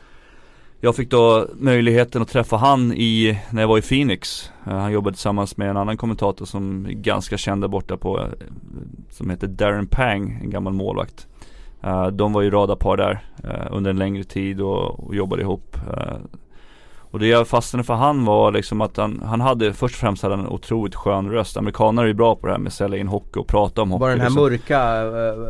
jag 0.80 0.96
fick 0.96 1.10
då 1.12 1.48
möjligheten 1.56 2.22
att 2.22 2.28
träffa 2.28 2.58
han 2.58 2.94
i, 2.94 3.40
när 3.50 3.62
jag 3.62 3.68
var 3.68 3.78
i 3.78 3.82
Phoenix. 3.82 4.52
Eh, 4.68 4.74
han 4.74 4.92
jobbade 4.92 5.14
tillsammans 5.14 5.58
med 5.58 5.70
en 5.70 5.78
annan 5.78 5.98
kommentator 5.98 6.46
som 6.46 6.86
är 6.86 6.92
ganska 6.92 7.38
känd 7.38 7.64
där 7.64 7.68
borta 7.68 7.98
på, 7.98 8.20
eh, 8.20 8.26
som 9.10 9.30
heter 9.30 9.48
Darren 9.48 9.88
Pang, 9.88 10.40
en 10.44 10.50
gammal 10.50 10.74
målvakt. 10.74 11.28
De 12.14 12.34
var 12.34 12.42
ju 12.42 12.50
radarpar 12.50 12.98
där 12.98 13.24
under 13.72 13.90
en 13.90 13.98
längre 13.98 14.24
tid 14.24 14.62
och, 14.62 15.08
och 15.08 15.16
jobbade 15.16 15.42
ihop. 15.42 15.78
Och 17.16 17.22
det 17.22 17.28
jag 17.28 17.48
fastnade 17.48 17.84
för 17.84 17.94
han 17.94 18.26
var 18.26 18.52
liksom 18.52 18.82
att 18.82 18.98
han, 18.98 19.22
han 19.26 19.42
hade 19.42 19.74
först 19.74 19.96
och 19.96 20.00
främst 20.00 20.24
hade 20.24 20.36
en 20.36 20.48
otroligt 20.48 20.96
skön 20.96 21.32
röst. 21.32 21.58
Amerikaner 21.58 22.04
är 22.04 22.08
ju 22.08 22.14
bra 22.14 22.36
på 22.36 22.48
det 22.48 22.54
här 22.54 22.60
med 22.60 22.68
att 22.68 22.74
sälja 22.74 22.98
in 22.98 23.08
hockey 23.08 23.40
och 23.40 23.48
prata 23.48 23.82
om 23.82 23.92
hockey. 23.92 24.02
Var 24.02 24.10
den 24.10 24.20
här 24.20 24.30
liksom. 24.30 24.44
mörka, 24.44 25.02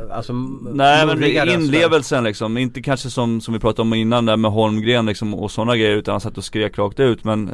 eh, 0.09 0.17
alltså 0.17 0.33
Nej 0.73 1.05
men 1.05 1.23
inlevelsen 1.49 2.23
liksom. 2.23 2.57
Inte 2.57 2.81
kanske 2.81 3.09
som, 3.09 3.41
som 3.41 3.53
vi 3.53 3.59
pratade 3.59 3.81
om 3.81 3.93
innan 3.93 4.25
där 4.25 4.37
med 4.37 4.51
Holmgren 4.51 5.05
liksom 5.05 5.33
och 5.33 5.51
sådana 5.51 5.77
grejer 5.77 5.95
utan 5.95 6.11
han 6.13 6.21
satt 6.21 6.37
och 6.37 6.43
skrek 6.43 6.77
rakt 6.77 6.99
ut. 6.99 7.23
Men 7.23 7.51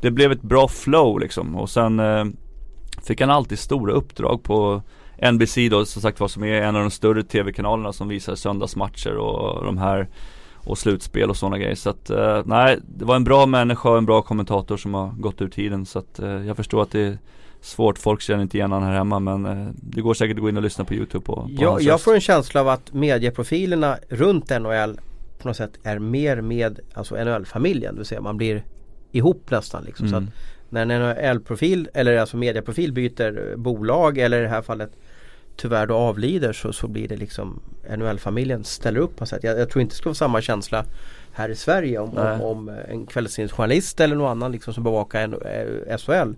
det 0.00 0.10
blev 0.10 0.32
ett 0.32 0.42
bra 0.42 0.68
flow 0.68 1.20
liksom. 1.20 1.56
Och 1.56 1.70
sen 1.70 2.00
eh, 2.00 2.24
fick 3.02 3.20
han 3.20 3.30
alltid 3.30 3.58
stora 3.58 3.92
uppdrag 3.92 4.42
på 4.42 4.82
NBC 5.32 5.58
då 5.70 5.84
som 5.84 6.02
sagt 6.02 6.20
var 6.20 6.28
som 6.28 6.44
är 6.44 6.62
en 6.62 6.76
av 6.76 6.82
de 6.82 6.90
större 6.90 7.22
tv-kanalerna 7.22 7.92
som 7.92 8.08
visar 8.08 8.34
söndagsmatcher 8.34 9.16
och 9.16 9.64
de 9.64 9.78
här 9.78 10.08
och 10.66 10.78
slutspel 10.78 11.30
och 11.30 11.36
sådana 11.36 11.58
grejer. 11.58 11.74
Så 11.74 11.90
att 11.90 12.10
eh, 12.10 12.42
nej, 12.44 12.78
det 12.98 13.04
var 13.04 13.16
en 13.16 13.24
bra 13.24 13.46
människa 13.46 13.90
och 13.90 13.98
en 13.98 14.06
bra 14.06 14.22
kommentator 14.22 14.76
som 14.76 14.94
har 14.94 15.08
gått 15.08 15.42
ur 15.42 15.48
tiden. 15.48 15.86
Så 15.86 15.98
att 15.98 16.18
eh, 16.18 16.28
jag 16.28 16.56
förstår 16.56 16.82
att 16.82 16.90
det 16.90 17.00
är 17.00 17.18
svårt, 17.60 17.98
folk 17.98 18.20
känner 18.20 18.42
inte 18.42 18.56
igen 18.56 18.72
honom 18.72 18.88
här 18.88 18.96
hemma 18.96 19.18
men 19.18 19.46
eh, 19.46 19.68
det 19.74 20.00
går 20.00 20.14
säkert 20.14 20.36
att 20.36 20.42
gå 20.42 20.48
in 20.48 20.56
och 20.56 20.62
lyssna 20.62 20.84
på 20.84 20.94
Youtube 20.94 21.24
på, 21.24 21.34
på 21.34 21.50
ja, 21.58 21.80
Jag 21.80 22.00
får 22.00 22.14
en 22.14 22.20
känsla 22.20 22.60
av 22.60 22.68
att 22.68 22.92
medieprofilerna 22.92 23.98
runt 24.08 24.50
NHL 24.50 25.00
på 25.38 25.48
något 25.48 25.56
sätt 25.56 25.78
är 25.82 25.98
mer 25.98 26.40
med 26.40 26.80
alltså 26.94 27.24
NHL-familjen. 27.24 27.94
Det 27.94 27.98
vill 27.98 28.06
säga 28.06 28.20
man 28.20 28.36
blir 28.36 28.64
ihop 29.12 29.50
nästan 29.50 29.84
liksom. 29.84 30.06
Mm. 30.06 30.20
Så 30.20 30.28
att 30.28 30.34
när 30.68 30.80
en 30.90 31.02
NHL-profil 31.02 31.88
eller 31.94 32.16
alltså 32.16 32.36
medieprofil 32.36 32.92
byter 32.92 33.56
bolag 33.56 34.18
eller 34.18 34.38
i 34.40 34.42
det 34.42 34.48
här 34.48 34.62
fallet 34.62 34.90
tyvärr 35.56 35.86
då 35.86 35.94
avlider 35.94 36.52
så, 36.52 36.72
så 36.72 36.88
blir 36.88 37.08
det 37.08 37.16
liksom 37.16 37.60
NHL-familjen 37.96 38.64
ställer 38.64 39.00
upp 39.00 39.16
på 39.16 39.26
sätt. 39.26 39.44
Jag, 39.44 39.58
jag 39.58 39.70
tror 39.70 39.82
inte 39.82 39.92
det 39.92 39.96
skulle 39.96 40.10
vara 40.10 40.14
samma 40.14 40.40
känsla 40.40 40.84
här 41.32 41.48
i 41.48 41.56
Sverige 41.56 41.98
om, 41.98 42.18
om, 42.18 42.40
om, 42.40 42.68
en 42.88 43.06
kvällstidningsjournalist 43.06 44.00
eller 44.00 44.16
någon 44.16 44.30
annan 44.30 44.52
liksom 44.52 44.74
som 44.74 44.84
bevakar 44.84 45.20
en, 45.20 45.34
eh, 45.34 45.98
SHL. 45.98 46.32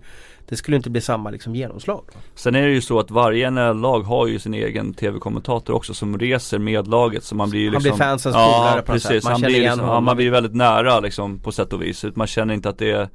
Det 0.45 0.55
skulle 0.55 0.77
inte 0.77 0.89
bli 0.89 1.01
samma 1.01 1.29
liksom 1.29 1.55
genomslag. 1.55 2.03
Sen 2.35 2.55
är 2.55 2.61
det 2.61 2.73
ju 2.73 2.81
så 2.81 2.99
att 2.99 3.11
varje 3.11 3.49
NHL-lag 3.49 3.99
har 3.99 4.27
ju 4.27 4.39
sin 4.39 4.53
egen 4.53 4.93
tv-kommentator 4.93 5.73
också 5.73 5.93
som 5.93 6.19
reser 6.19 6.59
med 6.59 6.87
laget 6.87 7.23
så 7.23 7.35
man 7.35 7.49
blir 7.49 7.59
ju 7.59 7.71
liksom 7.71 7.89
Han 7.89 7.97
blir 7.97 8.05
fansens 8.05 8.35
polare 8.35 8.75
ja, 8.75 8.81
på 8.81 8.93
något 8.93 9.01
sätt. 9.01 9.23
Man, 9.23 9.31
han 9.31 9.41
blir 9.41 9.61
liksom, 9.61 10.03
man 10.03 10.15
blir 10.15 10.31
väldigt 10.31 10.55
nära 10.55 10.99
liksom 10.99 11.39
på 11.39 11.51
sätt 11.51 11.73
och 11.73 11.81
vis. 11.81 12.05
Man 12.13 12.27
känner 12.27 12.53
inte 12.53 12.69
att 12.69 12.77
det 12.77 12.91
är 12.91 13.09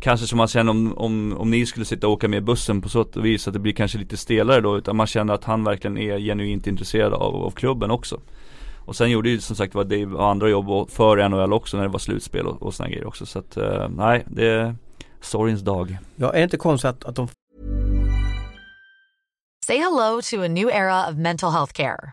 Kanske 0.00 0.26
som 0.26 0.36
man 0.36 0.48
känner 0.48 0.70
om, 0.70 0.98
om, 0.98 1.36
om 1.38 1.50
ni 1.50 1.66
skulle 1.66 1.84
sitta 1.84 2.06
och 2.06 2.12
åka 2.12 2.28
med 2.28 2.44
bussen 2.44 2.80
på 2.80 2.88
så 2.88 3.06
vis 3.14 3.48
att 3.48 3.54
det 3.54 3.60
blir 3.60 3.72
kanske 3.72 3.98
lite 3.98 4.16
stelare 4.16 4.60
då 4.60 4.78
utan 4.78 4.96
man 4.96 5.06
känner 5.06 5.34
att 5.34 5.44
han 5.44 5.64
verkligen 5.64 5.98
är 5.98 6.18
genuint 6.18 6.66
intresserad 6.66 7.12
av, 7.12 7.36
av 7.36 7.50
klubben 7.50 7.90
också. 7.90 8.20
Och 8.88 8.96
sen 8.96 9.10
gjorde 9.10 9.28
ju 9.28 9.40
som 9.40 9.56
sagt 9.56 9.74
var 9.74 9.84
Dave 9.84 10.14
och 10.14 10.30
andra 10.30 10.48
jobb 10.48 10.90
för 10.90 11.28
NHL 11.28 11.52
också 11.52 11.76
när 11.76 11.84
det 11.84 11.90
var 11.90 11.98
slutspel 11.98 12.46
och, 12.46 12.62
och 12.62 12.74
såna 12.74 12.88
grejer 12.88 13.06
också 13.06 13.26
så 13.26 13.38
att 13.38 13.56
uh, 13.56 13.88
nej 13.88 14.24
det 14.26 14.46
är 14.46 14.74
sorgens 15.20 15.60
dag. 15.60 15.98
Ja 16.16 16.32
är 16.32 16.38
det 16.38 16.44
inte 16.44 16.56
konstigt 16.56 16.88
att, 16.88 17.04
att 17.04 17.16
de 17.16 17.28
Say 19.66 19.78
hello 19.78 20.20
to 20.22 20.44
a 20.44 20.48
new 20.48 20.68
era 20.68 21.10
of 21.10 21.16
mental 21.16 21.52
health 21.52 21.72
care. 21.72 22.12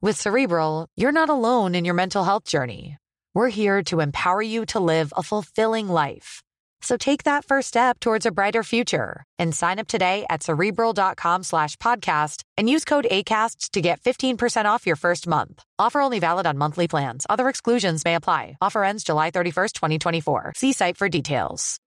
With 0.00 0.20
Cerebral, 0.20 0.86
you're 0.96 1.10
not 1.10 1.28
alone 1.28 1.74
in 1.74 1.84
your 1.84 1.94
mental 1.94 2.22
health 2.22 2.44
journey. 2.44 2.98
We're 3.34 3.48
here 3.48 3.82
to 3.90 3.98
empower 3.98 4.40
you 4.40 4.64
to 4.66 4.78
live 4.78 5.12
a 5.16 5.24
fulfilling 5.24 5.88
life. 5.88 6.40
So 6.82 6.96
take 6.96 7.24
that 7.24 7.44
first 7.44 7.66
step 7.66 7.98
towards 7.98 8.24
a 8.24 8.30
brighter 8.30 8.62
future 8.62 9.24
and 9.40 9.52
sign 9.52 9.80
up 9.80 9.88
today 9.88 10.24
at 10.30 10.44
cerebral.com 10.44 11.42
slash 11.42 11.74
podcast 11.78 12.42
and 12.56 12.70
use 12.70 12.84
code 12.84 13.08
ACAST 13.10 13.70
to 13.70 13.80
get 13.80 14.00
15% 14.00 14.66
off 14.66 14.86
your 14.86 14.94
first 14.94 15.26
month. 15.26 15.64
Offer 15.80 16.00
only 16.00 16.20
valid 16.20 16.46
on 16.46 16.58
monthly 16.58 16.86
plans. 16.86 17.26
Other 17.28 17.48
exclusions 17.48 18.04
may 18.04 18.14
apply. 18.14 18.56
Offer 18.60 18.84
ends 18.84 19.02
July 19.02 19.32
31st, 19.32 19.72
2024. 19.72 20.52
See 20.54 20.72
site 20.72 20.96
for 20.96 21.08
details. 21.08 21.80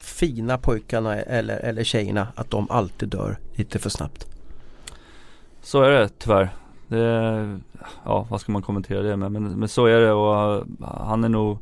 Fina 0.00 0.58
pojkarna 0.58 1.22
eller, 1.22 1.56
eller 1.58 1.84
tjejerna 1.84 2.28
att 2.36 2.50
de 2.50 2.70
alltid 2.70 3.08
dör 3.08 3.38
lite 3.54 3.78
för 3.78 3.90
snabbt. 3.90 4.26
Så 5.62 5.82
är 5.82 5.90
det 5.90 6.08
tyvärr. 6.18 6.48
Det, 6.88 7.60
ja, 8.04 8.26
vad 8.30 8.40
ska 8.40 8.52
man 8.52 8.62
kommentera 8.62 9.02
det 9.02 9.16
med? 9.16 9.32
Men, 9.32 9.44
men 9.44 9.68
så 9.68 9.86
är 9.86 10.00
det 10.00 10.12
och 10.12 10.54
eh, 10.56 10.64
han 10.80 11.24
är 11.24 11.28
nog 11.28 11.58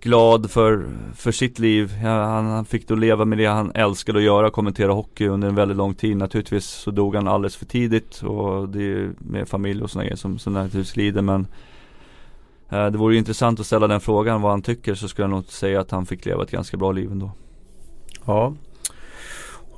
glad 0.00 0.50
för, 0.50 0.86
för 1.14 1.32
sitt 1.32 1.58
liv. 1.58 1.92
Han, 2.02 2.46
han, 2.46 2.64
fick 2.64 2.88
då 2.88 2.94
leva 2.94 3.24
med 3.24 3.38
det 3.38 3.46
han 3.46 3.72
älskade 3.74 4.18
att 4.18 4.24
göra, 4.24 4.50
kommentera 4.50 4.92
hockey 4.92 5.26
under 5.26 5.48
en 5.48 5.54
väldigt 5.54 5.76
lång 5.76 5.94
tid. 5.94 6.16
Naturligtvis 6.16 6.64
så 6.64 6.90
dog 6.90 7.14
han 7.14 7.28
alldeles 7.28 7.56
för 7.56 7.66
tidigt 7.66 8.22
och 8.22 8.68
det 8.68 8.82
är 8.82 9.12
med 9.18 9.48
familj 9.48 9.82
och 9.82 9.90
sådana 9.90 10.04
grejer 10.04 10.16
som, 10.16 10.38
som 10.38 10.52
naturligtvis 10.52 10.96
lider 10.96 11.22
men 11.22 11.46
eh, 12.68 12.86
Det 12.86 12.98
vore 12.98 13.16
intressant 13.16 13.60
att 13.60 13.66
ställa 13.66 13.86
den 13.86 14.00
frågan 14.00 14.42
vad 14.42 14.50
han 14.50 14.62
tycker 14.62 14.94
så 14.94 15.08
skulle 15.08 15.24
jag 15.24 15.30
nog 15.30 15.44
säga 15.44 15.80
att 15.80 15.90
han 15.90 16.06
fick 16.06 16.26
leva 16.26 16.42
ett 16.42 16.50
ganska 16.50 16.76
bra 16.76 16.92
liv 16.92 17.12
ändå. 17.12 17.30
Ja 18.24 18.54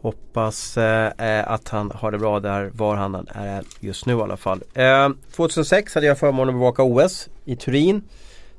Hoppas 0.03 0.77
eh, 0.77 1.13
eh, 1.19 1.51
att 1.51 1.69
han 1.69 1.93
har 1.95 2.11
det 2.11 2.19
bra 2.19 2.41
där 2.41 2.71
var 2.75 2.97
han 2.97 3.29
är 3.35 3.65
just 3.81 4.07
nu 4.07 4.13
i 4.13 4.21
alla 4.21 4.37
fall. 4.37 4.63
Eh, 4.75 5.09
2006 5.37 5.95
hade 5.95 6.07
jag 6.07 6.19
förmånen 6.19 6.55
att 6.55 6.61
bevaka 6.61 6.83
OS 6.83 7.29
i 7.45 7.57
Turin. 7.57 8.03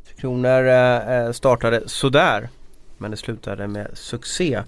Tre 0.07 0.15
Kronor 0.15 0.67
eh, 0.67 1.09
eh, 1.09 1.31
startade 1.31 1.83
sådär. 1.85 2.49
Men 2.97 3.11
det 3.11 3.17
slutade 3.17 3.67
med 3.67 3.87
succé. 3.93 4.63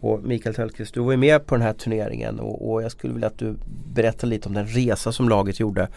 Och 0.00 0.22
Mikael 0.22 0.54
Tellqvist, 0.54 0.94
du 0.94 1.00
var 1.00 1.10
ju 1.10 1.16
med 1.16 1.46
på 1.46 1.54
den 1.54 1.62
här 1.62 1.72
turneringen 1.72 2.40
och, 2.40 2.70
och 2.70 2.82
jag 2.82 2.92
skulle 2.92 3.12
vilja 3.12 3.28
att 3.28 3.38
du 3.38 3.56
berättar 3.94 4.28
lite 4.28 4.48
om 4.48 4.54
den 4.54 4.66
resa 4.66 5.12
som 5.12 5.28
laget 5.28 5.60
gjorde 5.60 5.88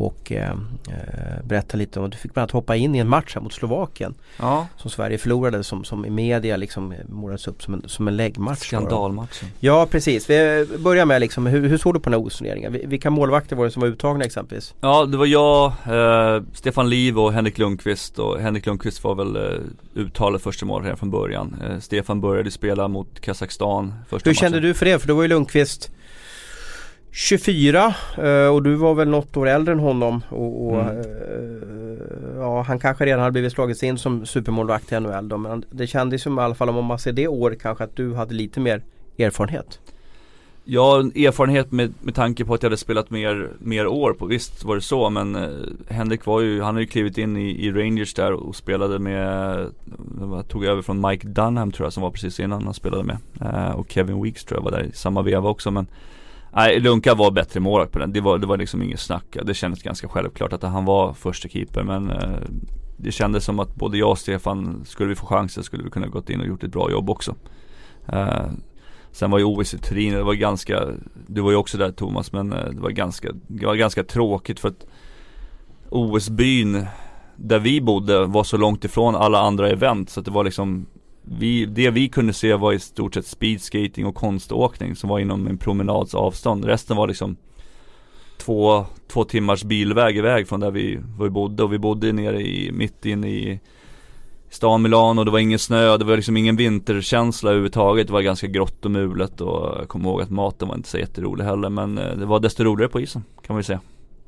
och 0.00 0.32
eh, 0.32 0.50
eh, 0.88 1.44
berätta 1.44 1.76
lite 1.76 2.00
om, 2.00 2.10
du 2.10 2.16
fick 2.16 2.34
bland 2.34 2.42
annat 2.42 2.50
hoppa 2.50 2.76
in 2.76 2.94
i 2.94 2.98
en 2.98 3.08
match 3.08 3.34
här 3.34 3.42
mot 3.42 3.52
Slovakien. 3.52 4.14
Ja. 4.38 4.66
Som 4.76 4.90
Sverige 4.90 5.18
förlorade 5.18 5.64
som, 5.64 5.84
som 5.84 6.06
i 6.06 6.10
media 6.10 6.56
liksom 6.56 6.94
målades 7.08 7.48
upp 7.48 7.62
som 7.62 7.74
en, 7.74 7.88
som 7.88 8.08
en 8.08 8.16
läggmatch. 8.16 8.66
Skandalmatchen. 8.66 9.48
Ja 9.60 9.86
precis, 9.90 10.30
vi 10.30 10.66
börjar 10.78 11.06
med 11.06 11.20
liksom, 11.20 11.46
hur, 11.46 11.68
hur 11.68 11.78
såg 11.78 11.94
du 11.94 12.00
på 12.00 12.10
den 12.10 12.20
här 12.20 12.26
OS-turneringen? 12.26 12.72
Vilka 12.84 13.10
målvakter 13.10 13.56
var 13.56 13.64
det 13.64 13.70
som 13.70 13.80
var 13.80 13.88
uttagna 13.88 14.24
exempelvis? 14.24 14.74
Ja 14.80 15.06
det 15.06 15.16
var 15.16 15.26
jag, 15.26 15.66
eh, 15.66 16.42
Stefan 16.54 16.90
Liv 16.90 17.18
och 17.18 17.32
Henrik 17.32 17.58
Lundqvist 17.58 18.18
och 18.18 18.40
Henrik 18.40 18.66
Lundqvist 18.66 19.04
var 19.04 19.14
väl 19.14 19.36
eh, 19.36 19.60
uttalet 19.94 20.42
första 20.42 20.66
mål 20.66 20.82
redan 20.82 20.96
från 20.96 21.10
början. 21.10 21.56
Eh, 21.68 21.78
Stefan 21.78 22.20
började 22.20 22.50
spela 22.50 22.88
mot 22.88 23.20
Kazakstan 23.20 23.94
första 24.08 24.30
Hur 24.30 24.34
kände 24.34 24.60
du 24.60 24.74
för 24.74 24.86
det? 24.86 24.98
För 24.98 25.08
då 25.08 25.14
var 25.14 25.22
ju 25.22 25.28
Lundqvist 25.28 25.90
24 27.12 27.94
eh, 28.18 28.46
och 28.46 28.62
du 28.62 28.74
var 28.74 28.94
väl 28.94 29.08
något 29.08 29.36
år 29.36 29.48
äldre 29.48 29.72
än 29.72 29.78
honom 29.78 30.22
och, 30.28 30.66
och 30.66 30.80
mm. 30.80 30.98
Eh, 30.98 32.36
ja, 32.36 32.62
han 32.62 32.78
kanske 32.78 33.04
redan 33.04 33.20
hade 33.20 33.32
blivit 33.32 33.52
slagits 33.52 33.82
in 33.82 33.98
som 33.98 34.26
supermålvakt 34.26 34.92
i 34.92 35.00
NHL 35.00 35.28
då, 35.28 35.36
men 35.36 35.64
det 35.70 35.86
kändes 35.86 36.22
som 36.22 36.38
i 36.38 36.42
alla 36.42 36.54
fall 36.54 36.68
om 36.68 36.84
man 36.84 36.98
ser 36.98 37.12
det 37.12 37.28
året 37.28 37.62
kanske 37.62 37.84
att 37.84 37.96
du 37.96 38.14
hade 38.14 38.34
lite 38.34 38.60
mer 38.60 38.82
erfarenhet. 39.18 39.80
Ja, 40.64 40.98
erfarenhet 40.98 41.72
med, 41.72 41.94
med 42.00 42.14
tanke 42.14 42.44
på 42.44 42.54
att 42.54 42.62
jag 42.62 42.70
hade 42.70 42.76
spelat 42.76 43.10
mer, 43.10 43.50
mer 43.58 43.86
år 43.86 44.12
på, 44.12 44.26
visst 44.26 44.64
var 44.64 44.74
det 44.74 44.80
så 44.80 45.10
men 45.10 45.36
eh, 45.36 45.48
Henrik 45.88 46.26
var 46.26 46.40
ju, 46.40 46.60
han 46.60 46.74
hade 46.74 46.80
ju 46.80 46.86
klivit 46.86 47.18
in 47.18 47.36
i, 47.36 47.66
i 47.66 47.72
Rangers 47.72 48.14
där 48.14 48.32
och 48.32 48.56
spelade 48.56 48.98
med, 48.98 49.66
tog 50.48 50.64
över 50.64 50.82
från 50.82 51.08
Mike 51.08 51.28
Dunham 51.28 51.72
tror 51.72 51.86
jag 51.86 51.92
som 51.92 52.02
var 52.02 52.10
precis 52.10 52.40
innan 52.40 52.64
han 52.64 52.74
spelade 52.74 53.04
med. 53.04 53.18
Eh, 53.40 53.70
och 53.70 53.86
Kevin 53.90 54.22
Weeks 54.22 54.44
tror 54.44 54.58
jag 54.58 54.64
var 54.64 54.70
där 54.70 54.84
i 54.84 54.92
samma 54.92 55.22
veva 55.22 55.48
också 55.48 55.70
men 55.70 55.86
Nej, 56.52 56.80
Lunka 56.80 57.14
var 57.14 57.30
bättre 57.30 57.60
målvakt 57.60 57.92
på 57.92 57.98
den. 57.98 58.12
Det 58.12 58.20
var, 58.20 58.38
det 58.38 58.46
var 58.46 58.56
liksom 58.56 58.82
inget 58.82 59.00
snack. 59.00 59.36
Det 59.42 59.54
kändes 59.54 59.82
ganska 59.82 60.08
självklart 60.08 60.52
att 60.52 60.62
han 60.62 60.84
var 60.84 61.12
första 61.12 61.48
keeper 61.48 61.82
men 61.82 62.10
eh, 62.10 62.38
det 62.96 63.12
kändes 63.12 63.44
som 63.44 63.60
att 63.60 63.74
både 63.74 63.98
jag 63.98 64.10
och 64.10 64.18
Stefan, 64.18 64.84
skulle 64.84 65.08
vi 65.08 65.14
få 65.14 65.26
chansen 65.26 65.64
skulle 65.64 65.84
vi 65.84 65.90
kunna 65.90 66.06
gått 66.06 66.30
in 66.30 66.40
och 66.40 66.46
gjort 66.46 66.64
ett 66.64 66.72
bra 66.72 66.90
jobb 66.90 67.10
också. 67.10 67.34
Eh, 68.08 68.46
sen 69.12 69.30
var 69.30 69.38
ju 69.38 69.44
OS 69.44 69.74
i 69.74 69.78
Turin, 69.78 70.14
det 70.14 70.22
var 70.22 70.34
ganska, 70.34 70.86
du 71.26 71.40
var 71.40 71.50
ju 71.50 71.56
också 71.56 71.78
där 71.78 71.92
Thomas, 71.92 72.32
men 72.32 72.52
eh, 72.52 72.70
det 72.70 72.80
var 72.80 72.90
ganska, 72.90 73.28
det 73.46 73.66
var 73.66 73.74
ganska 73.74 74.04
tråkigt 74.04 74.60
för 74.60 74.68
att 74.68 74.86
OS-byn 75.88 76.86
där 77.36 77.58
vi 77.58 77.80
bodde 77.80 78.26
var 78.26 78.44
så 78.44 78.56
långt 78.56 78.84
ifrån 78.84 79.16
alla 79.16 79.40
andra 79.40 79.70
event 79.70 80.10
så 80.10 80.20
att 80.20 80.26
det 80.26 80.32
var 80.32 80.44
liksom 80.44 80.86
vi, 81.22 81.66
det 81.66 81.90
vi 81.90 82.08
kunde 82.08 82.32
se 82.32 82.54
var 82.54 82.72
i 82.72 82.78
stort 82.78 83.14
sett 83.14 83.26
speedskating 83.26 84.06
och 84.06 84.14
konståkning 84.14 84.96
som 84.96 85.10
var 85.10 85.18
inom 85.18 85.46
en 85.46 85.58
promenads 85.58 86.14
avstånd. 86.14 86.64
Resten 86.64 86.96
var 86.96 87.08
liksom 87.08 87.36
två, 88.38 88.86
två 89.08 89.24
timmars 89.24 89.64
bilväg 89.64 90.16
iväg 90.16 90.48
från 90.48 90.60
där 90.60 90.70
vi, 90.70 90.98
vi 91.20 91.30
bodde 91.30 91.62
och 91.62 91.72
vi 91.72 91.78
bodde 91.78 92.12
nere 92.12 92.42
i, 92.42 92.72
mitt 92.72 93.06
inne 93.06 93.28
i 93.28 93.60
stan 94.50 94.82
Milano 94.82 95.20
och 95.20 95.24
det 95.24 95.30
var 95.30 95.38
ingen 95.38 95.58
snö, 95.58 95.96
det 95.96 96.04
var 96.04 96.16
liksom 96.16 96.36
ingen 96.36 96.56
vinterkänsla 96.56 97.50
överhuvudtaget. 97.50 98.06
Det 98.06 98.12
var 98.12 98.20
ganska 98.20 98.46
grått 98.46 98.84
och 98.84 98.90
mulet 98.90 99.40
och 99.40 99.78
jag 99.78 99.88
kommer 99.88 100.10
ihåg 100.10 100.22
att 100.22 100.30
maten 100.30 100.68
var 100.68 100.74
inte 100.74 100.88
så 100.88 100.98
jätterolig 100.98 101.44
heller 101.44 101.68
men 101.68 101.98
eh, 101.98 102.16
det 102.16 102.26
var 102.26 102.40
desto 102.40 102.64
roligare 102.64 102.90
på 102.90 103.00
isen 103.00 103.24
kan 103.46 103.54
man 103.54 103.60
ju 103.60 103.64
säga. 103.64 103.80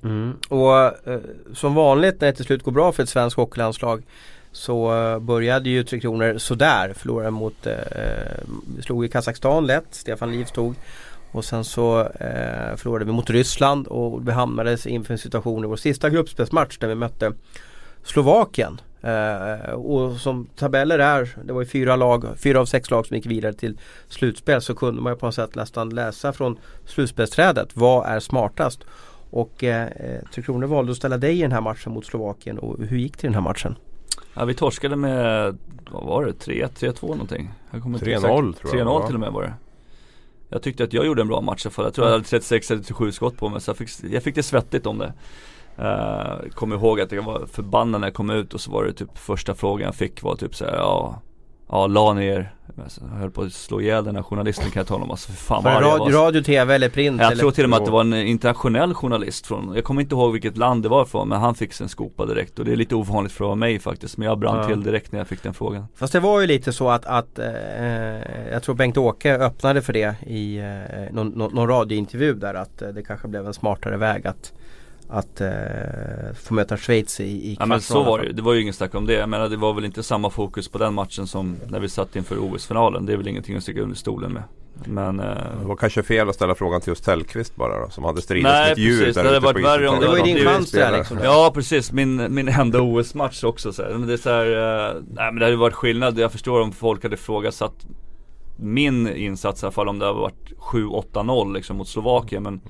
Mm. 0.04 0.32
Och 0.48 1.08
eh, 1.08 1.20
som 1.52 1.74
vanligt 1.74 2.20
när 2.20 2.28
det 2.28 2.34
till 2.34 2.44
slut 2.44 2.62
går 2.62 2.72
bra 2.72 2.92
för 2.92 3.02
ett 3.02 3.08
svenskt 3.08 3.36
hockeylandslag 3.36 4.02
så 4.52 4.94
eh, 4.94 5.18
började 5.18 5.70
ju 5.70 5.84
Tre 5.84 6.00
Kronor 6.00 6.38
sådär. 6.38 6.92
Förlorade 6.96 7.30
mot, 7.30 7.66
eh, 7.66 7.72
eh 7.72 8.80
slog 8.80 9.04
i 9.04 9.08
Kazakstan 9.08 9.66
lätt. 9.66 9.86
Stefan 9.90 10.32
Liv 10.32 10.44
tog. 10.44 10.74
Och 11.32 11.44
sen 11.44 11.64
så 11.64 12.00
eh, 12.00 12.76
förlorade 12.76 13.04
vi 13.04 13.12
mot 13.12 13.30
Ryssland 13.30 13.86
och 13.86 14.28
vi 14.28 14.32
hamnades 14.32 14.86
inför 14.86 15.12
en 15.14 15.18
situation 15.18 15.64
i 15.64 15.66
vår 15.66 15.76
sista 15.76 16.10
gruppspelsmatch 16.10 16.78
där 16.78 16.88
vi 16.88 16.94
mötte 16.94 17.32
Slovakien. 18.04 18.80
Eh, 19.02 19.72
och 19.72 20.16
som 20.16 20.46
tabeller 20.56 20.98
är, 20.98 21.36
det 21.44 21.52
var 21.52 21.60
ju 21.60 21.66
fyra, 21.66 21.96
lag, 21.96 22.24
fyra 22.36 22.60
av 22.60 22.66
sex 22.66 22.90
lag 22.90 23.06
som 23.06 23.16
gick 23.16 23.26
vidare 23.26 23.52
till 23.52 23.78
slutspel 24.08 24.62
så 24.62 24.74
kunde 24.74 25.02
man 25.02 25.12
ju 25.12 25.16
på 25.18 25.26
något 25.26 25.34
sätt 25.34 25.54
nästan 25.54 25.90
läsa 25.90 26.32
från 26.32 26.58
slutspelsträdet. 26.86 27.68
Vad 27.74 28.06
är 28.06 28.20
smartast? 28.20 28.84
Och 29.30 29.64
eh, 29.64 29.86
eh 29.86 30.20
Tre 30.34 30.42
Kronor 30.42 30.66
valde 30.66 30.92
att 30.92 30.98
ställa 30.98 31.18
dig 31.18 31.38
i 31.38 31.42
den 31.42 31.52
här 31.52 31.60
matchen 31.60 31.92
mot 31.92 32.06
Slovakien 32.06 32.58
och 32.58 32.78
hur 32.78 32.98
gick 32.98 33.18
det 33.18 33.24
i 33.24 33.28
den 33.28 33.34
här 33.34 33.40
matchen? 33.40 33.76
Ja 34.34 34.44
vi 34.44 34.54
torskade 34.54 34.96
med, 34.96 35.56
vad 35.90 36.04
var 36.04 36.24
det, 36.24 36.32
3-1, 36.32 36.68
3-2 36.68 37.08
någonting. 37.08 37.50
3-0 37.70 38.54
tror 38.54 38.76
jag 38.76 38.86
3-0 38.86 39.06
till 39.06 39.14
och 39.14 39.20
med 39.20 39.32
var 39.32 39.42
det. 39.42 39.54
Jag 40.48 40.62
tyckte 40.62 40.84
att 40.84 40.92
jag 40.92 41.06
gjorde 41.06 41.22
en 41.22 41.28
bra 41.28 41.40
match 41.40 41.66
för 41.70 41.82
jag 41.84 41.94
tror 41.94 42.06
jag 42.06 42.12
hade 42.12 42.24
36 42.24 42.70
eller 42.70 42.82
37 42.82 43.12
skott 43.12 43.36
på 43.36 43.48
mig 43.48 43.60
så 43.60 43.70
jag 43.70 43.76
fick, 43.76 43.90
jag 44.12 44.22
fick 44.22 44.34
det 44.34 44.42
svettigt 44.42 44.86
om 44.86 44.98
det. 44.98 45.12
Uh, 45.78 46.50
Kommer 46.50 46.76
ihåg 46.76 47.00
att 47.00 47.12
jag 47.12 47.22
var 47.22 47.46
förbannad 47.46 48.00
när 48.00 48.08
jag 48.08 48.14
kom 48.14 48.30
ut 48.30 48.54
och 48.54 48.60
så 48.60 48.70
var 48.70 48.84
det 48.84 48.92
typ 48.92 49.18
första 49.18 49.54
frågan 49.54 49.84
jag 49.84 49.94
fick 49.94 50.22
var 50.22 50.36
typ 50.36 50.54
såhär, 50.54 50.76
ja 50.76 51.20
Ja, 51.72 51.86
la 51.86 52.12
ner 52.12 52.52
jag 52.76 53.18
höll 53.18 53.30
på 53.30 53.42
att 53.42 53.52
slå 53.52 53.80
ihjäl 53.80 54.04
den 54.04 54.16
här 54.16 54.22
journalisten 54.22 54.70
kan 54.70 54.80
jag 54.80 54.86
tala 54.86 55.04
om 55.04 55.10
alltså, 55.10 55.32
för 55.32 55.44
fan 55.44 55.64
var 55.64 55.80
det 55.80 55.86
radio, 55.86 56.16
radio, 56.16 56.42
tv 56.42 56.74
eller 56.74 56.88
print? 56.88 57.20
Jag 57.20 57.32
eller? 57.32 57.40
tror 57.40 57.50
till 57.50 57.64
och 57.64 57.70
med 57.70 57.78
att 57.78 57.84
det 57.84 57.90
var 57.90 58.00
en 58.00 58.14
internationell 58.14 58.94
journalist 58.94 59.46
från, 59.46 59.72
jag 59.74 59.84
kommer 59.84 60.02
inte 60.02 60.14
ihåg 60.14 60.32
vilket 60.32 60.56
land 60.56 60.82
det 60.82 60.88
var 60.88 61.04
från 61.04 61.28
men 61.28 61.40
han 61.40 61.54
fick 61.54 61.80
en 61.80 61.88
skopa 61.88 62.26
direkt 62.26 62.58
och 62.58 62.64
det 62.64 62.72
är 62.72 62.76
lite 62.76 62.94
ovanligt 62.94 63.32
för 63.32 63.44
att 63.44 63.48
vara 63.48 63.56
mig 63.56 63.78
faktiskt 63.78 64.16
men 64.16 64.28
jag 64.28 64.38
brann 64.38 64.56
ja. 64.56 64.66
till 64.66 64.82
direkt 64.82 65.12
när 65.12 65.20
jag 65.20 65.28
fick 65.28 65.42
den 65.42 65.54
frågan 65.54 65.86
Fast 65.94 66.12
det 66.12 66.20
var 66.20 66.40
ju 66.40 66.46
lite 66.46 66.72
så 66.72 66.88
att, 66.88 67.06
att 67.06 67.38
eh, 67.38 67.46
jag 68.52 68.62
tror 68.62 68.74
Bengt-Åke 68.74 69.34
öppnade 69.38 69.82
för 69.82 69.92
det 69.92 70.14
i 70.26 70.58
eh, 70.58 71.14
någon, 71.14 71.28
någon 71.28 71.68
radiointervju 71.68 72.34
där 72.34 72.54
att 72.54 72.82
eh, 72.82 72.88
det 72.88 73.02
kanske 73.02 73.28
blev 73.28 73.46
en 73.46 73.54
smartare 73.54 73.96
väg 73.96 74.26
att 74.26 74.52
att 75.12 75.40
eh, 75.40 75.48
få 76.42 76.54
möta 76.54 76.76
Schweiz 76.76 77.20
i, 77.20 77.24
i 77.24 77.56
Ja 77.60 77.66
men 77.66 77.80
så 77.80 78.02
var 78.02 78.18
det 78.18 78.32
Det 78.32 78.42
var 78.42 78.52
ju 78.52 78.60
ingen 78.60 78.74
snack 78.74 78.94
om 78.94 79.06
det. 79.06 79.12
Jag 79.12 79.28
menar 79.28 79.48
det 79.48 79.56
var 79.56 79.72
väl 79.72 79.84
inte 79.84 80.02
samma 80.02 80.30
fokus 80.30 80.68
på 80.68 80.78
den 80.78 80.94
matchen 80.94 81.26
som 81.26 81.56
när 81.68 81.80
vi 81.80 81.88
satt 81.88 82.16
inför 82.16 82.36
OS-finalen. 82.38 83.06
Det 83.06 83.12
är 83.12 83.16
väl 83.16 83.28
ingenting 83.28 83.56
att 83.56 83.62
sticka 83.62 83.80
under 83.80 83.96
stolen 83.96 84.32
med. 84.32 84.42
Men 84.84 85.20
eh, 85.20 85.26
Det 85.60 85.66
var 85.66 85.76
kanske 85.76 86.02
fel 86.02 86.28
att 86.28 86.34
ställa 86.34 86.54
frågan 86.54 86.80
till 86.80 86.88
just 86.90 87.04
Tellqvist 87.04 87.56
bara 87.56 87.80
då, 87.84 87.90
som 87.90 88.04
hade 88.04 88.22
stridit 88.22 88.46
som 88.46 88.72
ett 88.72 88.78
djur 88.78 88.98
precis, 88.98 89.14
där 89.14 89.22
det 89.22 89.28
hade 89.28 89.40
varit 89.40 89.64
värre 89.64 89.88
om 89.88 90.00
det 90.00 90.06
var 90.06 90.16
ju 90.16 90.22
din 90.22 90.44
chans 90.44 90.70
där 90.70 90.96
liksom. 90.98 91.18
Ja 91.22 91.50
precis, 91.54 91.92
min, 91.92 92.34
min 92.34 92.48
enda 92.48 92.80
OS-match 92.80 93.44
också 93.44 93.72
så 93.72 93.82
här. 93.82 93.90
Men 93.90 94.06
det 94.06 94.12
är 94.12 94.16
så 94.16 94.30
här, 94.30 94.46
eh, 94.46 94.94
nej 95.10 95.32
men 95.32 95.34
det 95.34 95.44
hade 95.44 95.56
varit 95.56 95.74
skillnad. 95.74 96.18
Jag 96.18 96.32
förstår 96.32 96.60
om 96.60 96.72
folk 96.72 97.02
hade 97.02 97.14
ifrågasatt 97.14 97.86
min 98.56 99.08
insats 99.08 99.62
i 99.62 99.66
alla 99.66 99.72
fall 99.72 99.88
om 99.88 99.98
det 99.98 100.06
hade 100.06 100.18
varit 100.18 100.52
7-8-0 100.58 101.54
liksom 101.54 101.76
mot 101.76 101.88
Slovakien. 101.88 102.42
Men 102.42 102.60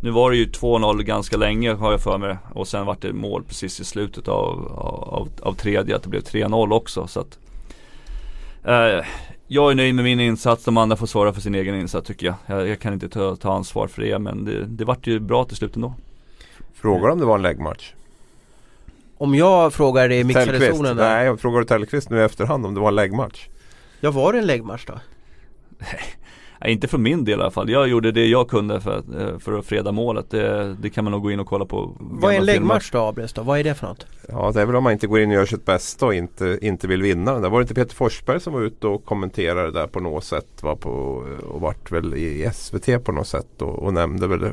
nu 0.00 0.10
var 0.10 0.30
det 0.30 0.36
ju 0.36 0.46
2-0 0.46 1.02
ganska 1.02 1.36
länge 1.36 1.72
har 1.74 1.90
jag 1.90 2.00
för 2.00 2.18
mig 2.18 2.36
och 2.54 2.68
sen 2.68 2.86
vart 2.86 3.02
det 3.02 3.12
mål 3.12 3.44
precis 3.48 3.80
i 3.80 3.84
slutet 3.84 4.28
av, 4.28 4.72
av, 5.08 5.28
av 5.42 5.54
tredje 5.54 5.96
att 5.96 6.02
det 6.02 6.08
blev 6.08 6.22
3-0 6.22 6.72
också 6.72 7.06
så 7.06 7.20
att 7.20 7.38
eh, 8.64 9.04
Jag 9.46 9.70
är 9.70 9.74
nöjd 9.74 9.94
med 9.94 10.04
min 10.04 10.20
insats, 10.20 10.64
de 10.64 10.76
andra 10.76 10.96
får 10.96 11.06
svara 11.06 11.32
för 11.32 11.40
sin 11.40 11.54
egen 11.54 11.74
insats 11.74 12.06
tycker 12.06 12.26
jag. 12.26 12.34
Jag, 12.46 12.68
jag 12.68 12.80
kan 12.80 12.92
inte 12.92 13.08
ta, 13.08 13.36
ta, 13.36 13.52
ansvar 13.52 13.86
för 13.86 14.02
det 14.02 14.18
men 14.18 14.44
det, 14.44 14.66
det 14.66 14.84
vart 14.84 15.06
ju 15.06 15.20
bra 15.20 15.44
till 15.44 15.56
slut 15.56 15.76
ändå. 15.76 15.94
Frågar 16.74 17.08
om 17.08 17.18
det 17.18 17.24
var 17.24 17.36
en 17.36 17.42
läggmatch? 17.42 17.92
Om 19.18 19.34
jag 19.34 19.72
frågar 19.72 20.08
dig 20.08 20.18
i 20.18 20.24
mixade 20.24 20.46
Tellqvist. 20.46 20.76
zonen 20.76 20.96
där. 20.96 21.14
Nej, 21.14 21.26
jag 21.26 21.40
frågar 21.40 21.64
Tellqvist 21.64 22.10
nu 22.10 22.18
i 22.18 22.22
efterhand 22.22 22.66
om 22.66 22.74
det 22.74 22.80
var 22.80 22.88
en 22.88 22.94
läggmatch. 22.94 23.46
Ja 24.00 24.10
var 24.10 24.32
det 24.32 24.38
en 24.38 24.46
läggmatch 24.46 24.86
då? 24.86 25.00
Nej, 26.60 26.72
inte 26.72 26.88
för 26.88 26.98
min 26.98 27.24
del 27.24 27.38
i 27.38 27.42
alla 27.42 27.50
fall. 27.50 27.70
Jag 27.70 27.88
gjorde 27.88 28.12
det 28.12 28.26
jag 28.26 28.48
kunde 28.48 28.80
för 28.80 28.98
att, 28.98 29.08
eh, 29.08 29.38
för 29.38 29.58
att 29.58 29.66
freda 29.66 29.92
målet. 29.92 30.30
Det, 30.30 30.76
det 30.80 30.90
kan 30.90 31.04
man 31.04 31.12
nog 31.12 31.22
gå 31.22 31.30
in 31.30 31.40
och 31.40 31.46
kolla 31.46 31.64
på. 31.64 31.96
Vad 31.98 32.34
är 32.34 32.38
en 32.38 32.44
läggmatch 32.44 32.90
då 32.90 32.98
Abres 32.98 33.32
då? 33.32 33.42
Vad 33.42 33.58
är 33.58 33.64
det 33.64 33.74
för 33.74 33.86
något? 33.86 34.06
Ja, 34.28 34.52
det 34.54 34.60
är 34.60 34.66
väl 34.66 34.76
om 34.76 34.84
man 34.84 34.92
inte 34.92 35.06
går 35.06 35.20
in 35.20 35.28
och 35.28 35.34
gör 35.34 35.46
sitt 35.46 35.64
bästa 35.64 36.06
och 36.06 36.14
inte, 36.14 36.58
inte 36.62 36.88
vill 36.88 37.02
vinna 37.02 37.40
där. 37.40 37.48
Var 37.48 37.58
det 37.58 37.62
inte 37.62 37.74
Peter 37.74 37.94
Forsberg 37.94 38.40
som 38.40 38.52
var 38.52 38.60
ute 38.60 38.86
och 38.86 39.04
kommenterade 39.04 39.70
där 39.70 39.86
på 39.86 40.00
något 40.00 40.24
sätt? 40.24 40.62
Var 40.62 40.76
på, 40.76 40.90
och 41.50 41.60
vart 41.60 41.92
väl 41.92 42.14
i 42.14 42.50
SVT 42.54 43.04
på 43.04 43.12
något 43.12 43.28
sätt 43.28 43.62
och, 43.62 43.82
och 43.82 43.94
nämnde 43.94 44.26
väl 44.26 44.50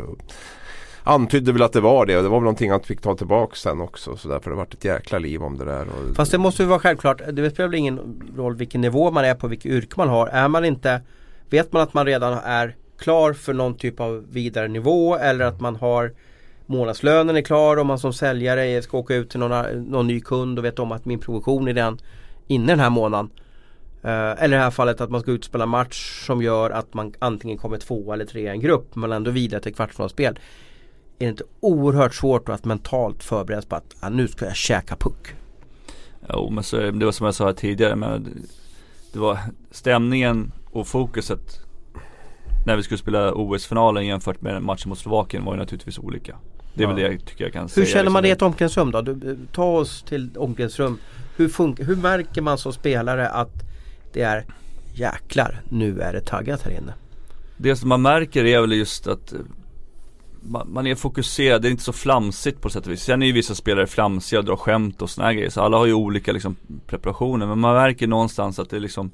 Antydde 1.05 1.51
väl 1.51 1.61
att 1.61 1.73
det 1.73 1.81
var 1.81 2.05
det 2.05 2.17
och 2.17 2.23
det 2.23 2.29
var 2.29 2.37
väl 2.37 2.43
någonting 2.43 2.71
han 2.71 2.79
fick 2.79 3.01
ta 3.01 3.15
tillbaka 3.15 3.55
sen 3.55 3.81
också. 3.81 4.17
Så 4.17 4.27
därför 4.27 4.45
har 4.45 4.51
det 4.51 4.57
varit 4.57 4.73
ett 4.73 4.85
jäkla 4.85 5.19
liv 5.19 5.43
om 5.43 5.57
det 5.57 5.65
där. 5.65 5.81
Och, 5.81 6.15
Fast 6.15 6.31
det 6.31 6.37
måste 6.37 6.63
ju 6.63 6.69
vara 6.69 6.79
självklart. 6.79 7.21
Det 7.33 7.49
spelar 7.49 7.69
väl 7.69 7.79
ingen 7.79 8.21
roll 8.37 8.55
vilken 8.55 8.81
nivå 8.81 9.11
man 9.11 9.25
är 9.25 9.35
på, 9.35 9.47
vilket 9.47 9.71
yrke 9.71 9.93
man 9.97 10.09
har. 10.09 10.27
Är 10.27 10.47
man 10.47 10.65
inte 10.65 11.01
Vet 11.49 11.73
man 11.73 11.81
att 11.81 11.93
man 11.93 12.05
redan 12.05 12.33
är 12.33 12.75
klar 12.97 13.33
för 13.33 13.53
någon 13.53 13.77
typ 13.77 13.99
av 13.99 14.25
vidare 14.31 14.67
nivå 14.67 15.15
eller 15.15 15.45
att 15.45 15.61
man 15.61 15.75
har 15.75 16.13
månadslönen 16.65 17.35
är 17.35 17.41
klar 17.41 17.77
och 17.77 17.85
man 17.85 17.99
som 17.99 18.13
säljare 18.13 18.81
ska 18.81 18.97
åka 18.97 19.15
ut 19.15 19.29
till 19.29 19.39
någon, 19.39 19.83
någon 19.83 20.07
ny 20.07 20.21
kund 20.21 20.59
och 20.59 20.65
vet 20.65 20.79
om 20.79 20.91
att 20.91 21.05
min 21.05 21.19
provision 21.19 21.67
är 21.67 21.73
den 21.73 21.97
inne 22.47 22.71
den 22.71 22.79
här 22.79 22.89
månaden. 22.89 23.29
Eh, 24.03 24.43
eller 24.43 24.57
i 24.57 24.59
det 24.59 24.63
här 24.63 24.71
fallet 24.71 25.01
att 25.01 25.09
man 25.09 25.21
ska 25.21 25.31
ut 25.31 25.39
och 25.39 25.45
spela 25.45 25.65
match 25.65 26.25
som 26.25 26.41
gör 26.41 26.69
att 26.69 26.93
man 26.93 27.13
antingen 27.19 27.57
kommer 27.57 27.77
två 27.77 28.13
eller 28.13 28.25
tre 28.25 28.41
i 28.41 28.47
en 28.47 28.59
grupp 28.59 28.95
men 28.95 29.11
ändå 29.11 29.31
vidare 29.31 29.61
till 29.61 29.75
kvartsfinalspel. 29.75 30.39
Är 31.19 31.25
det 31.25 31.29
inte 31.29 31.43
oerhört 31.59 32.15
svårt 32.15 32.49
att 32.49 32.65
mentalt 32.65 33.23
förbereda 33.23 33.61
sig 33.61 33.69
på 33.69 33.75
att 33.75 33.95
ah, 33.99 34.09
nu 34.09 34.27
ska 34.27 34.45
jag 34.45 34.55
käka 34.55 34.95
puck? 34.95 35.35
Jo 36.29 36.49
men 36.49 36.63
så, 36.63 36.77
det 36.77 37.05
var 37.05 37.11
som 37.11 37.25
jag 37.25 37.35
sa 37.35 37.53
tidigare 37.53 37.95
men 37.95 38.47
det 39.13 39.19
var 39.19 39.39
stämningen 39.71 40.51
och 40.73 40.87
fokuset 40.87 41.59
när 42.65 42.75
vi 42.75 42.83
skulle 42.83 42.97
spela 42.97 43.33
OS-finalen 43.33 44.05
jämfört 44.05 44.41
med 44.41 44.63
matchen 44.63 44.89
mot 44.89 44.97
Slovakien 44.97 45.45
var 45.45 45.53
ju 45.53 45.59
naturligtvis 45.59 45.99
olika. 45.99 46.35
Det 46.73 46.83
är 46.83 46.87
väl 46.87 46.95
det 46.95 47.01
jag 47.01 47.25
tycker 47.25 47.43
jag 47.43 47.53
kan 47.53 47.61
Hur 47.61 47.67
säga. 47.67 47.85
känner 47.85 48.09
man 48.09 48.23
det 48.23 48.27
i 48.27 48.31
liksom. 48.31 48.47
ett 48.47 48.51
omklädningsrum 48.51 48.91
då? 48.91 49.01
Du, 49.01 49.37
ta 49.51 49.65
oss 49.65 50.03
till 50.03 50.29
omklädningsrum. 50.37 50.97
Hur, 51.37 51.83
hur 51.83 51.95
märker 51.95 52.41
man 52.41 52.57
som 52.57 52.73
spelare 52.73 53.27
att 53.29 53.53
det 54.13 54.21
är 54.21 54.45
jäklar, 54.93 55.61
nu 55.69 55.99
är 56.01 56.13
det 56.13 56.21
taggat 56.21 56.61
här 56.61 56.71
inne? 56.71 56.93
Det 57.57 57.75
som 57.75 57.89
man 57.89 58.01
märker 58.01 58.45
är 58.45 58.61
väl 58.61 58.71
just 58.71 59.07
att 59.07 59.33
eh, 59.33 59.39
man, 60.41 60.73
man 60.73 60.87
är 60.87 60.95
fokuserad, 60.95 61.61
det 61.61 61.67
är 61.67 61.71
inte 61.71 61.83
så 61.83 61.93
flamsigt 61.93 62.61
på 62.61 62.69
sätt 62.69 62.85
och 62.85 62.91
vis. 62.91 63.03
Sen 63.03 63.21
är 63.21 63.25
ju 63.27 63.31
vissa 63.33 63.55
spelare 63.55 63.87
flamsiga 63.87 64.39
och 64.39 64.45
drar 64.45 64.55
skämt 64.55 65.01
och 65.01 65.09
såna 65.09 65.27
här 65.27 65.33
grejer. 65.33 65.49
Så 65.49 65.61
alla 65.61 65.77
har 65.77 65.85
ju 65.85 65.93
olika 65.93 66.31
liksom 66.31 66.55
preparationer. 66.87 67.45
Men 67.47 67.59
man 67.59 67.75
märker 67.75 68.07
någonstans 68.07 68.59
att 68.59 68.69
det 68.69 68.75
är 68.75 68.79
liksom 68.79 69.11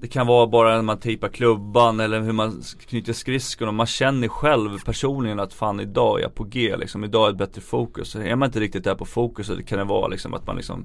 Det 0.00 0.08
kan 0.08 0.26
vara 0.26 0.46
bara 0.46 0.74
när 0.74 0.82
man 0.82 0.98
tejpar 0.98 1.28
klubban 1.28 2.00
eller 2.00 2.20
hur 2.20 2.32
man 2.32 2.62
knyter 2.88 3.12
skridskorna. 3.12 3.72
Man 3.72 3.86
känner 3.86 4.28
själv 4.28 4.78
personligen 4.84 5.40
att 5.40 5.52
fan 5.52 5.80
idag 5.80 6.18
är 6.18 6.22
jag 6.22 6.34
på 6.34 6.44
G 6.44 6.76
liksom. 6.76 7.04
Idag 7.04 7.26
är 7.26 7.30
ett 7.30 7.38
bättre 7.38 7.60
fokus. 7.60 8.14
Är 8.16 8.36
man 8.36 8.46
inte 8.46 8.60
riktigt 8.60 8.84
där 8.84 8.94
på 8.94 9.04
fokus 9.04 9.46
så 9.46 9.62
kan 9.62 9.78
det 9.78 9.84
vara 9.84 10.08
liksom 10.08 10.34
att 10.34 10.46
man 10.46 10.56
liksom 10.56 10.84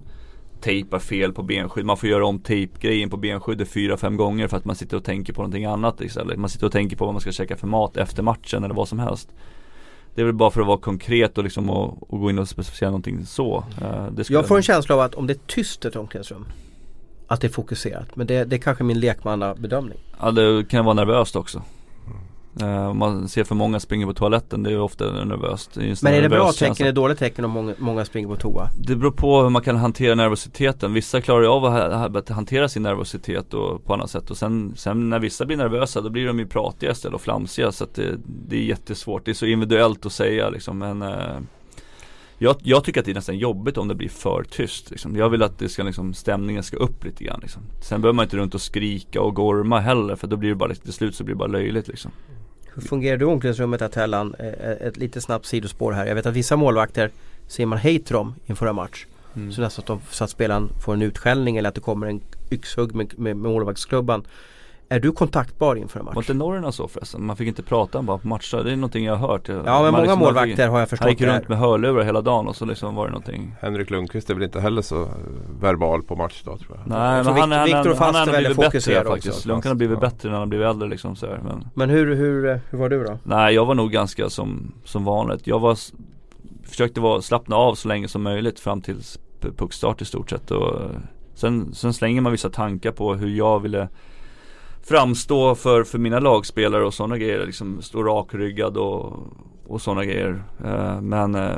tejpar 0.62 1.00
fel 1.00 1.34
på 1.34 1.44
benskydd. 1.44 1.86
Man 1.86 1.98
får 1.98 2.10
göra 2.10 2.26
om 2.26 2.40
tejpgrejen 2.40 3.10
på 3.10 3.18
benskyddet 3.18 3.70
fyra, 3.70 3.98
fem 3.98 4.18
gånger 4.18 4.48
för 4.48 4.58
att 4.58 4.66
man 4.66 4.76
sitter 4.76 4.98
och 4.98 5.04
tänker 5.04 5.34
på 5.34 5.42
någonting 5.42 5.66
annat 5.66 6.02
istället. 6.02 6.40
Man 6.40 6.50
sitter 6.50 6.66
och 6.66 6.72
tänker 6.72 6.98
på 6.98 7.06
vad 7.06 7.14
man 7.14 7.22
ska 7.22 7.32
käka 7.32 7.58
för 7.58 7.68
mat 7.68 7.98
efter 7.98 8.24
matchen 8.24 8.64
eller 8.64 8.76
vad 8.76 8.88
som 8.88 9.00
helst. 9.00 9.30
Det 10.16 10.22
är 10.22 10.26
väl 10.26 10.34
bara 10.34 10.52
för 10.52 10.62
att 10.62 10.68
vara 10.68 10.78
konkret 10.78 11.38
och 11.38 11.44
liksom 11.44 11.70
och, 11.70 12.14
och 12.14 12.20
gå 12.20 12.30
in 12.30 12.40
och 12.40 12.50
specificera 12.50 12.90
någonting 12.90 13.26
så. 13.26 13.64
Eh, 13.82 14.24
Jag 14.30 14.48
får 14.48 14.58
en 14.58 14.64
känsla 14.64 14.96
av 14.96 15.02
att 15.02 15.16
om 15.16 15.28
det 15.28 15.34
är 15.34 15.48
tyst 15.48 15.86
i 15.86 15.88
ett 15.88 15.96
omklädningsrum 15.96 16.46
att 17.28 17.42
det 17.42 17.48
är 17.48 17.52
fokuserat. 17.52 18.16
Men 18.16 18.28
det, 18.28 18.44
det 18.44 18.56
är 18.56 18.58
kanske 18.60 18.84
min 18.84 19.00
lekmannabedömning. 19.00 19.98
Ja 20.22 20.32
det 20.32 20.70
kan 20.70 20.86
vara 20.86 20.94
nervöst 20.94 21.36
också. 21.36 21.62
Om 22.62 22.98
man 22.98 23.28
ser 23.28 23.44
för 23.44 23.56
många 23.56 23.80
springa 23.80 24.08
på 24.08 24.14
toaletten, 24.14 24.64
det 24.64 24.72
är 24.72 24.80
ofta 24.80 25.12
nervöst. 25.12 25.72
Det 25.74 25.82
är 25.82 26.04
Men 26.04 26.14
är 26.14 26.22
det 26.22 26.30
bra 26.30 26.52
tecken, 26.52 26.86
det 26.86 26.92
dåligt 26.92 27.20
tecken 27.20 27.46
om 27.46 27.52
många, 27.52 27.74
många 27.78 28.06
springer 28.06 28.28
på 28.28 28.36
toa? 28.36 28.70
Det 28.80 28.96
beror 28.96 29.12
på 29.12 29.42
hur 29.42 29.50
man 29.50 29.62
kan 29.62 29.76
hantera 29.76 30.16
nervositeten. 30.16 30.94
Vissa 30.94 31.22
klarar 31.22 31.42
ju 31.42 31.48
av 31.48 31.66
att 31.66 31.94
ha- 31.94 32.20
att 32.20 32.30
hantera 32.30 32.70
sin 32.70 32.84
nervositet 32.84 33.54
och 33.54 33.86
på 33.86 33.94
annat 33.94 34.10
sätt. 34.10 34.32
Och 34.32 34.38
sen, 34.38 34.74
sen 34.76 35.10
när 35.10 35.20
vissa 35.20 35.46
blir 35.46 35.58
nervösa 35.58 36.02
då 36.02 36.10
blir 36.10 36.28
de 36.28 36.40
ju 36.40 36.48
pratiga 36.48 36.92
istället 36.92 37.16
och 37.16 37.22
flamsiga. 37.22 37.72
Så 37.72 37.84
att 37.84 37.96
det, 37.96 38.18
det 38.26 38.56
är 38.56 38.64
jättesvårt. 38.64 39.26
Det 39.26 39.32
är 39.32 39.36
så 39.36 39.46
individuellt 39.46 40.06
att 40.06 40.12
säga 40.12 40.50
liksom. 40.50 40.78
Men 40.78 41.02
eh, 41.02 41.38
jag, 42.38 42.56
jag 42.64 42.84
tycker 42.84 43.00
att 43.00 43.06
det 43.06 43.12
är 43.12 43.16
nästan 43.16 43.38
jobbigt 43.38 43.78
om 43.78 43.88
det 43.88 43.96
blir 43.96 44.10
för 44.10 44.44
tyst. 44.44 44.92
Liksom. 44.92 45.16
Jag 45.16 45.30
vill 45.30 45.44
att 45.44 45.60
det 45.60 45.70
ska, 45.70 45.84
liksom, 45.84 46.14
stämningen 46.14 46.64
ska 46.64 46.78
upp 46.78 47.04
lite 47.04 47.24
grann. 47.24 47.40
Liksom. 47.42 47.62
Sen 47.82 48.02
behöver 48.02 48.16
man 48.16 48.24
inte 48.24 48.38
runt 48.38 48.56
och 48.56 48.62
skrika 48.62 49.22
och 49.22 49.36
gorma 49.36 49.80
heller. 49.80 50.16
För 50.16 50.28
då 50.28 50.38
blir 50.38 50.50
det 50.50 50.56
bara, 50.56 50.76
till 50.76 50.94
slut 50.94 51.16
så 51.16 51.24
blir 51.24 51.36
det 51.36 51.40
bara 51.40 51.48
löjligt 51.48 51.88
liksom. 51.88 52.12
Hur 52.74 52.82
fungerar 52.82 53.18
du 53.18 53.26
i 53.26 53.28
omklädningsrummet 53.28 53.80
där 53.80 53.88
Tellan? 53.88 54.36
Eh, 54.40 54.88
Ett 54.88 54.98
lite 54.98 55.22
snabbt 55.22 55.46
sidospår 55.46 55.92
här. 55.92 56.06
Jag 56.06 56.16
vet 56.16 56.26
att 56.26 56.34
vissa 56.34 56.56
målvakter 56.56 57.12
säger 57.48 57.68
man 57.68 57.80
hej 57.80 58.00
till 58.00 58.14
dem 58.14 58.36
inför 58.46 58.68
en 58.68 58.76
match. 58.76 59.06
Mm. 59.36 59.52
Så 59.52 59.62
nästan 59.62 59.84
att, 59.84 59.88
de, 59.88 60.02
så 60.10 60.24
att 60.24 60.30
spelaren 60.30 60.70
får 60.86 60.94
en 60.94 61.02
utskällning 61.02 61.58
eller 61.58 61.70
att 61.70 61.76
det 61.76 61.82
kommer 61.82 62.08
en 62.08 62.22
yxhugg 62.52 62.96
med, 62.96 63.20
med, 63.20 63.38
med 63.38 63.52
målvaktsklubban. 63.52 64.24
Är 64.90 65.00
du 65.00 65.12
kontaktbar 65.12 65.76
inför 65.76 66.00
en 66.00 66.06
Var 66.06 66.14
match? 66.14 66.24
inte 66.24 66.34
Norrarna 66.34 66.72
så 66.72 66.88
förresten? 66.88 67.26
Man 67.26 67.36
fick 67.36 67.48
inte 67.48 67.64
prata 67.64 68.02
bara 68.02 68.18
på 68.18 68.28
matcher. 68.28 68.64
Det 68.64 68.72
är 68.72 68.76
någonting 68.76 69.06
jag 69.06 69.16
har 69.16 69.28
hört. 69.28 69.48
Ja 69.48 69.56
men 69.56 69.66
Man 69.66 69.92
många 69.92 70.02
liksom- 70.02 70.20
målvakter 70.20 70.68
har 70.68 70.74
jag 70.74 70.78
Han 70.78 70.88
förstått 70.88 71.10
gick 71.10 71.20
det 71.20 71.36
runt 71.36 71.50
med 71.50 71.58
hörlurar 71.58 72.04
hela 72.04 72.22
dagen 72.22 72.48
och 72.48 72.56
så 72.56 72.66
liksom 72.66 72.96
var 72.96 73.06
det 73.06 73.12
någonting 73.12 73.56
Henrik 73.62 73.90
Lundqvist 73.90 74.30
är 74.30 74.34
väl 74.34 74.44
inte 74.44 74.60
heller 74.60 74.82
så 74.82 75.08
verbal 75.60 76.04
på 76.04 76.16
matchdag 76.16 76.60
tror 76.60 76.78
jag. 76.78 76.88
Nej 76.88 77.24
men 77.24 77.38
han, 77.38 77.52
han, 77.52 77.66
Victor 77.66 77.96
han, 77.96 78.16
han 78.16 78.32
väldigt 78.32 78.56
blivit 78.58 78.74
bättre 78.74 79.00
också, 79.00 79.12
faktiskt. 79.12 79.46
Lundqvist 79.46 79.70
har 79.70 79.76
blivit 79.76 79.98
ja. 80.02 80.10
bättre 80.10 80.30
när 80.30 80.38
han 80.38 80.50
blivit 80.50 80.68
äldre 80.68 80.90
liksom 80.90 81.16
så 81.16 81.26
här. 81.26 81.42
Men 81.44 81.68
Men 81.74 81.90
hur, 81.90 82.16
hur, 82.16 82.62
hur 82.70 82.78
var 82.78 82.90
du 82.90 83.04
då? 83.04 83.18
Nej 83.24 83.56
jag 83.56 83.66
var 83.66 83.76
nog 83.76 83.92
ganska 83.92 84.30
som, 84.30 84.72
som 84.84 85.04
vanligt. 85.04 85.48
Jag 85.48 85.60
var 85.60 85.78
Försökte 86.64 87.02
vara, 87.02 87.22
slappna 87.22 87.56
av 87.56 87.76
så 87.76 87.88
länge 87.88 88.08
som 88.08 88.24
möjligt 88.24 88.60
fram 88.60 88.82
till 88.82 88.98
puckstart 89.58 90.02
i 90.02 90.06
stort 90.06 90.30
sett 90.30 90.52
och 90.52 90.82
sen, 91.34 91.74
sen 91.74 91.94
slänger 91.94 92.22
man 92.22 92.32
vissa 92.32 92.50
tankar 92.50 92.92
på 92.92 93.16
hur 93.16 93.30
jag 93.30 93.60
ville 93.60 93.88
Framstå 94.88 95.56
för, 95.56 95.84
för 95.84 95.98
mina 95.98 96.20
lagspelare 96.20 96.86
och 96.86 96.94
sådana 96.94 97.18
grejer. 97.18 97.46
Liksom 97.46 97.82
stå 97.82 98.04
rakryggad 98.04 98.78
och, 98.78 99.14
och 99.68 99.82
sådana 99.82 100.06
grejer. 100.06 100.44
Eh, 100.66 101.02
men 101.02 101.36
eh, 101.36 101.58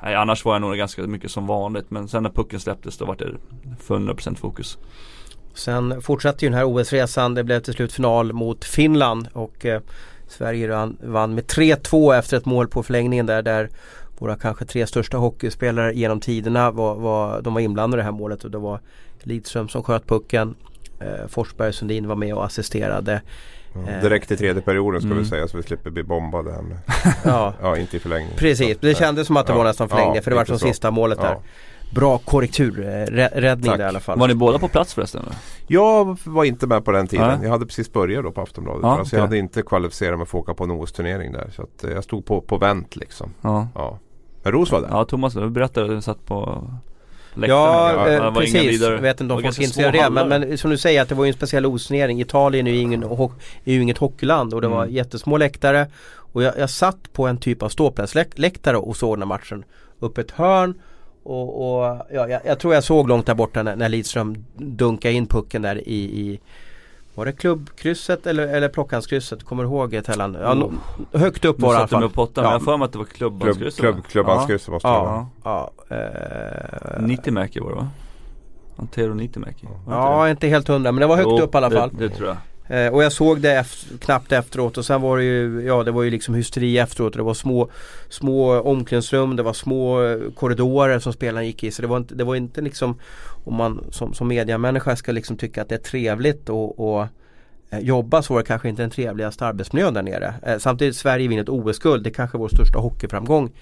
annars 0.00 0.44
var 0.44 0.54
jag 0.54 0.60
nog 0.60 0.76
ganska 0.76 1.02
mycket 1.02 1.30
som 1.30 1.46
vanligt. 1.46 1.90
Men 1.90 2.08
sen 2.08 2.22
när 2.22 2.30
pucken 2.30 2.60
släpptes 2.60 2.98
då 2.98 3.04
var 3.04 3.16
det 3.16 3.30
100% 3.88 4.34
fokus. 4.34 4.78
Sen 5.54 6.02
fortsatte 6.02 6.44
ju 6.44 6.48
den 6.48 6.58
här 6.58 6.64
OS-resan. 6.64 7.34
Det 7.34 7.44
blev 7.44 7.60
till 7.60 7.74
slut 7.74 7.92
final 7.92 8.32
mot 8.32 8.64
Finland 8.64 9.28
och 9.32 9.66
eh, 9.66 9.80
Sverige 10.28 10.68
vann, 10.68 10.96
vann 11.02 11.34
med 11.34 11.44
3-2 11.44 12.18
efter 12.18 12.36
ett 12.36 12.46
mål 12.46 12.68
på 12.68 12.82
förlängningen 12.82 13.26
där, 13.26 13.42
där 13.42 13.70
våra 14.18 14.36
kanske 14.36 14.64
tre 14.64 14.86
största 14.86 15.16
hockeyspelare 15.16 15.94
genom 15.94 16.20
tiderna 16.20 16.70
var, 16.70 16.94
var, 16.94 17.42
de 17.42 17.54
var 17.54 17.60
inblandade 17.60 18.00
i 18.00 18.02
det 18.02 18.04
här 18.04 18.18
målet 18.18 18.44
och 18.44 18.50
det 18.50 18.58
var 18.58 18.80
Lidström 19.22 19.68
som 19.68 19.82
sköt 19.82 20.06
pucken. 20.06 20.54
Eh, 21.00 21.26
Forsberg 21.28 21.68
och 21.68 21.74
Sundin 21.74 22.08
var 22.08 22.16
med 22.16 22.34
och 22.34 22.44
assisterade. 22.44 23.22
Mm. 23.74 24.00
Direkt 24.02 24.30
i 24.30 24.36
tredje 24.36 24.62
perioden 24.62 25.00
ska 25.00 25.06
Mm. 25.10 25.22
vi 25.22 25.28
säga 25.28 25.48
så 25.48 25.56
vi 25.56 25.62
slipper 25.62 25.90
bli 25.90 26.02
bombade 26.02 26.52
här 26.52 26.62
med. 26.62 26.78
Ja, 27.24 27.54
Ja 27.62 27.76
inte 27.76 27.96
i 27.96 28.00
förlängning. 28.00 28.32
precis. 28.36 28.78
Det 28.80 28.94
kändes 28.96 29.26
som 29.26 29.36
att 29.36 29.46
det 29.46 29.52
ja. 29.52 29.56
var 29.56 29.64
nästan 29.64 29.88
förlängning 29.88 30.14
Ja, 30.16 30.22
för 30.22 30.30
det 30.30 30.36
var 30.36 30.44
som 30.44 30.58
så. 30.58 30.66
sista 30.66 30.90
målet 30.90 31.20
där. 31.20 31.30
Ja. 31.32 31.42
Bra 31.94 32.18
korrekturräddning 32.18 33.68
Tack. 33.70 33.78
där 33.78 33.84
i 33.84 33.88
alla 33.88 34.00
fall. 34.00 34.18
Var 34.18 34.28
ni 34.28 34.34
båda 34.34 34.58
på 34.58 34.68
plats 34.68 34.94
förresten? 34.94 35.22
Eller? 35.22 35.34
Jag 35.66 36.18
var 36.24 36.44
inte 36.44 36.66
med 36.66 36.84
på 36.84 36.92
den 36.92 37.06
tiden. 37.06 37.26
Nej. 37.28 37.38
Jag 37.42 37.50
hade 37.50 37.66
precis 37.66 37.92
börjat 37.92 38.24
då 38.24 38.30
på 38.32 38.40
Aftonbladet. 38.40 38.82
Ja, 38.82 38.96
jag. 38.98 39.06
så 39.06 39.16
jag 39.16 39.20
okej. 39.20 39.26
hade 39.26 39.38
inte 39.38 39.62
kvalificerat 39.62 40.18
mig 40.18 40.26
för 40.26 40.38
att 40.38 40.42
åka 40.42 40.54
på 40.54 40.64
en 40.64 40.70
OS-turnering 40.70 41.32
där. 41.32 41.50
Så 41.56 41.62
att, 41.62 41.84
eh, 41.84 41.90
jag 41.90 42.04
stod 42.04 42.24
på, 42.26 42.40
på 42.40 42.58
vänt 42.58 42.96
liksom. 42.96 43.34
Ja. 43.40 43.68
Ja. 43.74 43.98
Men 44.42 44.52
Ros 44.52 44.72
var 44.72 44.80
där. 44.80 44.88
Ja 44.90 45.04
Thomas, 45.04 45.34
du 45.34 45.50
berättade, 45.50 45.94
du 45.94 46.02
satt 46.02 46.26
på 46.26 46.70
läktaren. 47.40 47.94
Ja, 47.96 48.08
Ja, 48.08 48.12
eh, 48.12 48.22
var 48.32 48.40
precis. 48.40 48.80
Jag 48.82 48.90
vet 48.98 49.20
inte 49.20 49.34
om 49.34 49.42
var 49.42 49.52
folk 49.52 49.86
av 49.86 49.92
det. 49.92 50.10
Men, 50.10 50.28
men 50.28 50.58
som 50.58 50.70
du 50.70 50.78
säger 50.78 51.02
att 51.02 51.08
det 51.08 51.14
var 51.14 51.24
ju 51.24 51.28
en 51.28 51.34
speciell 51.34 51.66
osturnering. 51.66 52.20
Italien 52.20 52.66
är 52.66 52.70
ju, 52.70 52.78
ingen, 52.78 53.02
är 53.64 53.72
ju 53.72 53.82
inget 53.82 53.98
hockeyland 53.98 54.54
och 54.54 54.60
det 54.60 54.68
var 54.68 54.82
Mm. 54.82 54.94
jättesmå 54.94 55.36
läktare. 55.36 55.86
Och 56.32 56.42
jag, 56.42 56.58
jag 56.58 56.70
satt 56.70 57.12
på 57.12 57.26
en 57.26 57.38
typ 57.38 57.62
av 57.62 57.68
ståplatsläktare 57.68 58.76
och 58.76 58.96
såg 58.96 59.16
den 59.16 59.22
här 59.22 59.26
matchen. 59.26 59.64
Upp 59.98 60.18
ett 60.18 60.30
hörn. 60.30 60.74
Och, 61.22 61.80
och 61.80 62.06
ja, 62.12 62.28
jag, 62.28 62.40
jag 62.46 62.58
tror 62.58 62.74
jag 62.74 62.84
såg 62.84 63.08
långt 63.08 63.26
där 63.26 63.34
borta 63.34 63.62
när, 63.62 63.76
när 63.76 63.88
Lidström 63.88 64.44
dunkade 64.56 65.14
in 65.14 65.26
pucken 65.26 65.62
där 65.62 65.88
i, 65.88 65.94
i 66.20 66.40
var 67.18 67.26
det 67.26 67.32
klubbkrysset 67.32 68.26
eller, 68.26 68.46
eller 68.48 68.68
plockhandskrysset? 68.68 69.44
Kommer 69.44 69.62
du 69.62 69.68
ihåg 69.68 69.90
det 69.90 70.02
Tellan? 70.02 70.36
Ja, 70.42 70.54
no, 70.54 70.72
högt 71.12 71.44
upp 71.44 71.60
var 71.60 71.68
det 71.68 71.74
i 71.74 71.78
alla 71.78 71.88
fall. 71.88 72.04
åttan, 72.04 72.32
men 72.34 72.44
Ja. 72.44 72.50
jag 72.50 72.58
har 72.58 72.64
för 72.64 72.76
mig 72.76 72.84
att 72.86 72.92
det 72.92 72.98
var 72.98 73.04
Klubb, 73.04 73.16
klubbandskrysset 73.40 73.80
klubb, 73.80 73.96
va? 73.96 74.02
klubbandskrysset 74.08 74.68
måste 74.72 74.88
det 74.88 74.92
vara. 74.92 75.04
Ja, 75.04 75.28
Ja, 75.44 75.70
ja. 75.88 75.96
eh, 75.96 77.02
Nittmäki 77.02 77.60
var 77.60 77.70
det 77.70 77.76
va? 77.76 77.88
Antero 78.76 79.14
Nittmäki 79.14 79.66
var 79.66 79.72
det 79.72 79.78
inte 79.78 79.90
Ja, 79.90 80.24
det? 80.24 80.30
inte 80.30 80.46
helt 80.48 80.68
hundra 80.68 80.92
men 80.92 81.00
det 81.00 81.06
var 81.06 81.16
högt 81.16 81.28
Jo, 81.30 81.38
upp 81.44 81.54
i 81.54 81.56
alla 81.56 81.68
det, 81.68 81.76
fall. 81.76 81.90
Det 81.98 82.08
tror 82.08 82.28
jag 82.28 82.36
Eh, 82.68 82.92
och 82.92 83.02
jag 83.02 83.12
såg 83.12 83.40
det 83.40 83.52
efter, 83.52 83.98
knappt 83.98 84.32
efteråt 84.32 84.78
och 84.78 84.84
sen 84.84 85.00
var 85.00 85.18
det 85.18 85.24
ju, 85.24 85.62
ja 85.66 85.82
det 85.84 85.90
var 85.90 86.02
ju 86.02 86.10
liksom 86.10 86.34
hysteri 86.34 86.78
efteråt. 86.78 87.12
Det 87.12 87.22
var 87.22 87.34
små, 87.34 87.70
små 88.08 88.60
omklädningsrum, 88.60 89.36
det 89.36 89.42
var 89.42 89.52
små 89.52 90.02
eh, 90.04 90.18
korridorer 90.34 90.98
som 90.98 91.12
spelarna 91.12 91.44
gick 91.44 91.64
i. 91.64 91.70
Så 91.70 91.82
det 91.82 91.88
var 91.88 91.96
inte, 91.96 92.14
det 92.14 92.24
var 92.24 92.36
inte 92.36 92.60
liksom 92.60 92.98
om 93.44 93.54
man 93.54 93.84
som, 93.90 94.14
som 94.14 94.28
mediamänniska 94.28 94.96
ska 94.96 95.12
liksom 95.12 95.36
tycka 95.36 95.62
att 95.62 95.68
det 95.68 95.74
är 95.74 95.78
trevligt 95.78 96.48
och, 96.48 96.78
och 96.78 97.06
eh, 97.70 97.78
jobba 97.78 98.22
så 98.22 98.34
var 98.34 98.40
det 98.40 98.46
kanske 98.46 98.68
inte 98.68 98.82
den 98.82 98.90
trevligaste 98.90 99.46
arbetsmiljön 99.46 99.94
där 99.94 100.02
nere. 100.02 100.34
Eh, 100.42 100.58
samtidigt 100.58 100.96
Sverige 100.96 101.28
vinner 101.28 101.42
ett 101.42 101.48
OS-guld, 101.48 102.04
det 102.04 102.10
är 102.10 102.14
kanske 102.14 102.38
vår 102.38 102.48
största 102.48 102.78
hockeyframgång 102.78 103.52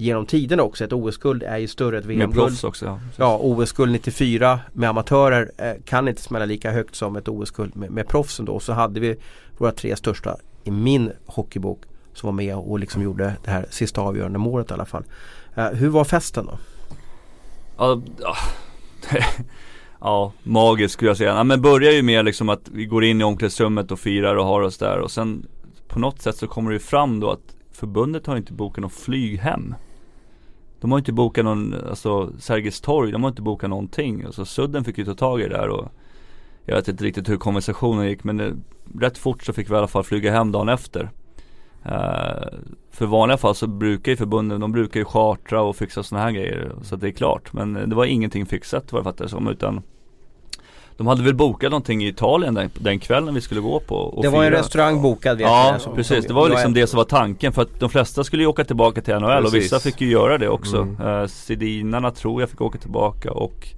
genom 0.00 0.26
tiden 0.26 0.60
också. 0.60 0.84
Ett 0.84 0.92
OS-guld 0.92 1.42
är 1.42 1.58
ju 1.58 1.68
större 1.68 1.96
än 1.96 2.02
ett 2.02 2.08
VM-guld. 2.08 2.36
Med 2.36 2.46
proffs 2.46 2.64
också 2.64 2.86
ja. 2.86 3.00
Ja, 3.16 3.38
OS-guld 3.42 3.92
94 3.92 4.60
med 4.72 4.88
amatörer 4.88 5.50
eh, 5.56 5.72
kan 5.84 6.08
inte 6.08 6.22
smälla 6.22 6.44
lika 6.44 6.70
högt 6.70 6.94
som 6.94 7.16
ett 7.16 7.28
OS-guld 7.28 7.76
med, 7.76 7.90
med 7.90 8.08
proffsen 8.08 8.44
då. 8.44 8.60
Så 8.60 8.72
hade 8.72 9.00
vi 9.00 9.16
våra 9.58 9.72
tre 9.72 9.96
största 9.96 10.36
i 10.64 10.70
min 10.70 11.12
hockeybok 11.26 11.80
som 12.14 12.26
var 12.26 12.32
med 12.32 12.56
och 12.56 12.78
liksom 12.78 13.02
gjorde 13.02 13.34
det 13.44 13.50
här 13.50 13.66
sista 13.70 14.00
avgörande 14.00 14.38
målet 14.38 14.70
i 14.70 14.74
alla 14.74 14.84
fall. 14.84 15.04
Eh, 15.54 15.68
hur 15.68 15.88
var 15.88 16.04
festen 16.04 16.46
då? 16.46 16.58
Ja, 17.76 18.02
ja. 18.20 18.36
ja, 20.00 20.32
magiskt 20.42 20.94
skulle 20.94 21.10
jag 21.10 21.16
säga. 21.16 21.34
Ja, 21.34 21.44
men 21.44 21.62
börjar 21.62 21.92
ju 21.92 22.02
med 22.02 22.24
liksom 22.24 22.48
att 22.48 22.68
vi 22.68 22.84
går 22.84 23.04
in 23.04 23.20
i 23.20 23.24
omklädningsrummet 23.24 23.90
och 23.90 24.00
firar 24.00 24.36
och 24.36 24.44
har 24.44 24.60
oss 24.60 24.78
där 24.78 24.98
och 24.98 25.10
sen 25.10 25.46
på 25.88 25.98
något 25.98 26.22
sätt 26.22 26.36
så 26.36 26.46
kommer 26.46 26.70
det 26.70 26.74
ju 26.74 26.80
fram 26.80 27.20
då 27.20 27.30
att 27.30 27.56
förbundet 27.72 28.26
har 28.26 28.36
inte 28.36 28.52
bokat 28.52 28.82
något 28.82 28.92
flyg 28.92 29.38
hem. 29.38 29.74
De 30.80 30.92
har 30.92 30.98
inte 30.98 31.12
bokat 31.12 31.44
någon, 31.44 31.74
alltså 31.88 32.32
Sergels 32.38 32.80
torg, 32.80 33.12
de 33.12 33.22
har 33.22 33.30
inte 33.30 33.42
bokat 33.42 33.70
någonting. 33.70 34.24
Alltså 34.24 34.44
Sudden 34.44 34.84
fick 34.84 34.98
ju 34.98 35.04
ta 35.04 35.14
tag 35.14 35.40
i 35.40 35.42
det 35.42 35.48
där 35.48 35.68
och 35.68 35.88
jag 36.64 36.76
vet 36.76 36.88
inte 36.88 37.04
riktigt 37.04 37.28
hur 37.28 37.36
konversationen 37.36 38.08
gick 38.08 38.24
men 38.24 38.36
det, 38.36 38.56
rätt 39.00 39.18
fort 39.18 39.44
så 39.44 39.52
fick 39.52 39.70
vi 39.70 39.74
i 39.74 39.76
alla 39.76 39.88
fall 39.88 40.04
flyga 40.04 40.32
hem 40.32 40.52
dagen 40.52 40.68
efter. 40.68 41.10
Uh, 41.86 42.58
för 42.90 43.06
vanliga 43.06 43.38
fall 43.38 43.54
så 43.54 43.66
brukar 43.66 44.12
ju 44.12 44.16
förbunden, 44.16 44.60
de 44.60 44.72
brukar 44.72 45.00
ju 45.00 45.04
chartra 45.04 45.62
och 45.62 45.76
fixa 45.76 46.02
sådana 46.02 46.24
här 46.24 46.32
grejer 46.32 46.72
så 46.82 46.94
att 46.94 47.00
det 47.00 47.08
är 47.08 47.12
klart. 47.12 47.52
Men 47.52 47.76
eh, 47.76 47.86
det 47.86 47.94
var 47.94 48.04
ingenting 48.04 48.46
fixat 48.46 48.92
vad 48.92 48.98
jag 48.98 49.04
fattar 49.04 49.24
det 49.24 49.30
som 49.30 49.48
utan 49.48 49.82
de 51.00 51.06
hade 51.06 51.22
väl 51.22 51.34
bokat 51.34 51.70
någonting 51.70 52.04
i 52.04 52.08
Italien 52.08 52.54
den, 52.54 52.70
den 52.74 52.98
kvällen 52.98 53.34
vi 53.34 53.40
skulle 53.40 53.60
gå 53.60 53.80
på 53.80 53.94
och 53.96 54.22
Det 54.22 54.28
var 54.28 54.38
fira. 54.38 54.46
en 54.46 54.52
restaurang 54.52 55.02
bokad 55.02 55.38
vet 55.38 55.46
Ja 55.46 55.78
jag, 55.86 55.94
precis, 55.94 56.26
det 56.26 56.32
var 56.32 56.48
liksom 56.48 56.74
det 56.74 56.86
som 56.86 56.96
var 56.96 57.04
tanken 57.04 57.52
för 57.52 57.62
att 57.62 57.80
de 57.80 57.90
flesta 57.90 58.24
skulle 58.24 58.42
ju 58.42 58.46
åka 58.46 58.64
tillbaka 58.64 59.00
till 59.00 59.14
NHL 59.14 59.46
och 59.46 59.54
vissa 59.54 59.76
Precis. 59.76 59.92
fick 59.92 60.00
ju 60.00 60.10
göra 60.10 60.38
det 60.38 60.48
också. 60.48 60.76
Mm. 60.76 61.00
Uh, 61.00 61.26
Sedinarna 61.26 62.10
tror 62.10 62.42
jag 62.42 62.50
fick 62.50 62.60
åka 62.60 62.78
tillbaka 62.78 63.32
och 63.32 63.68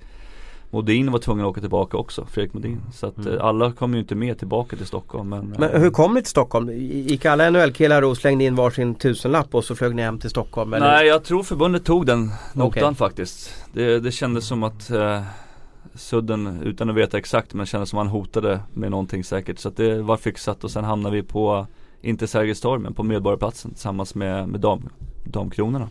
Modin 0.70 1.12
var 1.12 1.18
tvungen 1.18 1.44
att 1.44 1.50
åka 1.50 1.60
tillbaka 1.60 1.96
också, 1.96 2.26
Fredrik 2.30 2.54
Modin. 2.54 2.80
Så 2.92 3.06
att 3.06 3.26
eh, 3.26 3.32
alla 3.40 3.72
kom 3.72 3.94
ju 3.94 4.00
inte 4.00 4.14
med 4.14 4.38
tillbaka 4.38 4.76
till 4.76 4.86
Stockholm 4.86 5.28
men, 5.28 5.54
Men 5.58 5.70
eh, 5.70 5.80
hur 5.80 5.90
kom 5.90 6.14
ni 6.14 6.20
till 6.20 6.30
Stockholm? 6.30 6.70
Gick 6.80 7.24
alla 7.24 7.50
NHL-killar 7.50 8.02
och 8.02 8.16
slängde 8.16 8.44
in 8.44 8.54
varsin 8.54 8.94
tusenlapp 8.94 9.54
och 9.54 9.64
så 9.64 9.74
flög 9.74 9.94
ni 9.94 10.02
hem 10.02 10.18
till 10.18 10.30
Stockholm? 10.30 10.74
Eller? 10.74 10.86
Nej 10.86 11.06
jag 11.06 11.24
tror 11.24 11.42
förbundet 11.42 11.84
tog 11.84 12.06
den 12.06 12.30
notan 12.52 12.82
Okej. 12.84 12.94
faktiskt. 12.94 13.54
Det, 13.72 14.00
det 14.00 14.12
kändes 14.12 14.46
som 14.46 14.62
att 14.62 14.90
eh, 14.90 15.20
Sudden, 15.94 16.62
utan 16.62 16.90
att 16.90 16.96
veta 16.96 17.18
exakt, 17.18 17.54
men 17.54 17.66
kändes 17.66 17.90
som 17.90 17.96
han 17.96 18.08
hotade 18.08 18.60
med 18.74 18.90
någonting 18.90 19.24
säkert. 19.24 19.58
Så 19.58 19.68
att 19.68 19.76
det 19.76 20.02
var 20.02 20.16
fixat 20.16 20.64
och 20.64 20.70
sen 20.70 20.84
hamnade 20.84 21.16
vi 21.16 21.22
på, 21.22 21.66
inte 22.00 22.26
Sergels 22.26 22.60
torg 22.60 22.80
men 22.82 22.94
på 22.94 23.02
Medborgarplatsen 23.02 23.70
tillsammans 23.70 24.14
med, 24.14 24.48
med 24.48 24.60
dam, 24.60 24.88
damkronorna. 25.24 25.88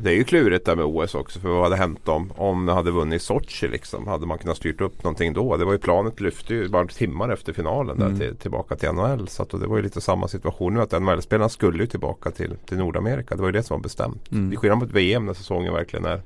Det 0.00 0.10
är 0.10 0.14
ju 0.14 0.24
klurigt 0.24 0.66
där 0.66 0.76
med 0.76 0.84
OS 0.84 1.14
också 1.14 1.40
för 1.40 1.48
vad 1.48 1.62
hade 1.62 1.76
hänt 1.76 2.08
om, 2.08 2.32
om 2.36 2.66
det 2.66 2.72
hade 2.72 2.90
vunnit 2.90 3.22
Sochi 3.22 3.68
liksom? 3.68 4.06
Hade 4.06 4.26
man 4.26 4.38
kunnat 4.38 4.56
styrt 4.56 4.80
upp 4.80 5.04
någonting 5.04 5.32
då? 5.32 5.56
Det 5.56 5.64
var 5.64 5.72
ju 5.72 5.78
planet 5.78 6.20
lyfte 6.20 6.54
ju 6.54 6.68
bara 6.68 6.86
timmar 6.86 7.28
efter 7.28 7.52
finalen 7.52 7.98
där 7.98 8.06
Mm. 8.06 8.18
till, 8.18 8.36
tillbaka 8.36 8.76
till 8.76 8.88
NHL. 8.92 9.28
Så 9.28 9.42
att, 9.42 9.54
och 9.54 9.60
det 9.60 9.66
var 9.66 9.76
ju 9.76 9.82
lite 9.82 10.00
samma 10.00 10.28
situation 10.28 10.74
nu 10.74 10.80
att 10.80 11.02
NHL-spelarna 11.02 11.48
skulle 11.48 11.78
ju 11.78 11.86
tillbaka 11.86 12.30
till, 12.30 12.56
till 12.66 12.78
Nordamerika. 12.78 13.34
Det 13.34 13.40
var 13.40 13.48
ju 13.48 13.52
det 13.52 13.62
som 13.62 13.76
var 13.76 13.82
bestämt. 13.82 14.32
Mm. 14.32 14.50
Det 14.50 14.56
är 14.56 14.58
skillnad 14.58 14.78
mot 14.78 14.90
VM 14.90 15.26
när 15.26 15.34
säsongen 15.34 15.72
verkligen 15.72 16.04
är 16.04 16.22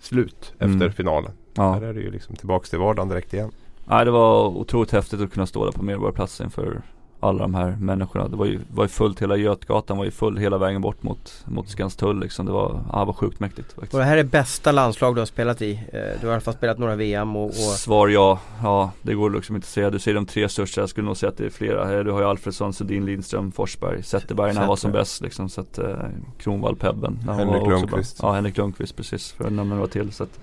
slut 0.00 0.54
Mm. 0.58 0.72
efter 0.76 0.90
finalen. 0.90 1.30
Ja. 1.54 1.72
Här 1.72 1.82
är 1.82 1.94
det 1.94 2.00
ju 2.00 2.10
liksom 2.10 2.36
tillbaks 2.36 2.70
till 2.70 2.78
vardagen 2.78 3.08
direkt 3.08 3.34
igen. 3.34 3.50
Nej 3.84 4.04
det 4.04 4.10
var 4.10 4.46
otroligt 4.46 4.90
häftigt 4.92 5.20
att 5.20 5.32
kunna 5.32 5.46
stå 5.46 5.64
där 5.64 5.72
på 5.72 5.82
Medborgarplatsen 5.84 6.50
för 6.50 6.82
alla 7.28 7.38
de 7.42 7.54
här 7.54 7.76
människorna. 7.80 8.28
Det 8.28 8.36
var 8.36 8.46
ju, 8.46 8.60
var 8.74 8.84
ju 8.84 8.88
fullt, 8.88 9.22
hela 9.22 9.36
Götgatan 9.36 9.96
var 9.98 10.04
ju 10.04 10.10
full 10.10 10.36
hela 10.38 10.58
vägen 10.58 10.80
bort 10.82 11.02
mot, 11.02 11.44
mot 11.44 11.68
Skanstull 11.68 12.20
liksom. 12.20 12.46
Det 12.46 12.52
var, 12.52 12.80
ja, 12.92 12.98
det 12.98 13.04
var 13.04 13.12
sjukt 13.12 13.40
mäktigt 13.40 13.72
faktiskt. 13.72 13.94
Och 13.94 14.00
det 14.00 14.06
här 14.06 14.16
är 14.16 14.24
bästa 14.24 14.72
landslag 14.72 15.14
du 15.14 15.20
har 15.20 15.26
spelat 15.26 15.62
i. 15.62 15.72
Eh, 15.92 16.00
Du 16.20 16.26
har 16.26 16.28
i 16.28 16.32
alla 16.32 16.40
fall 16.40 16.54
spelat 16.54 16.78
några 16.78 16.94
VM 16.96 17.36
och, 17.36 17.44
och 17.46 17.54
Svar 17.54 18.08
ja, 18.08 18.38
ja 18.62 18.90
det 19.02 19.14
går 19.14 19.30
liksom 19.30 19.56
inte 19.56 19.64
att 19.64 19.68
säga. 19.68 19.90
Du 19.90 19.98
säger 19.98 20.14
de 20.14 20.26
tre 20.26 20.48
största, 20.48 20.80
jag 20.80 20.88
skulle 20.90 21.06
nog 21.06 21.16
säga 21.16 21.30
att 21.30 21.36
det 21.38 21.46
är 21.46 21.50
flera. 21.50 21.98
Eh, 21.98 22.04
Du 22.04 22.10
har 22.10 22.20
ju 22.20 22.26
Alfredsson, 22.26 22.72
Sundin, 22.72 23.04
Lindström, 23.06 23.52
Forsberg, 23.52 24.02
Zetterberg 24.02 24.52
när 24.52 24.60
han 24.60 24.68
var 24.68 24.76
som 24.76 24.92
bäst 24.92 25.20
liksom. 25.22 25.48
Så 25.48 25.60
att 25.60 25.78
eh, 25.78 25.94
Kronwall, 26.38 26.76
Pebben. 26.76 27.18
Henrik 27.28 27.66
Lundqvist. 27.68 28.18
Ja, 28.22 28.32
Henrik 28.32 28.56
Lundqvist 28.56 28.96
precis, 28.96 29.32
för 29.32 29.44
att 29.44 29.52
nämna 29.52 29.74
några 29.74 29.88
till. 29.88 30.12
Så 30.12 30.22
att, 30.22 30.40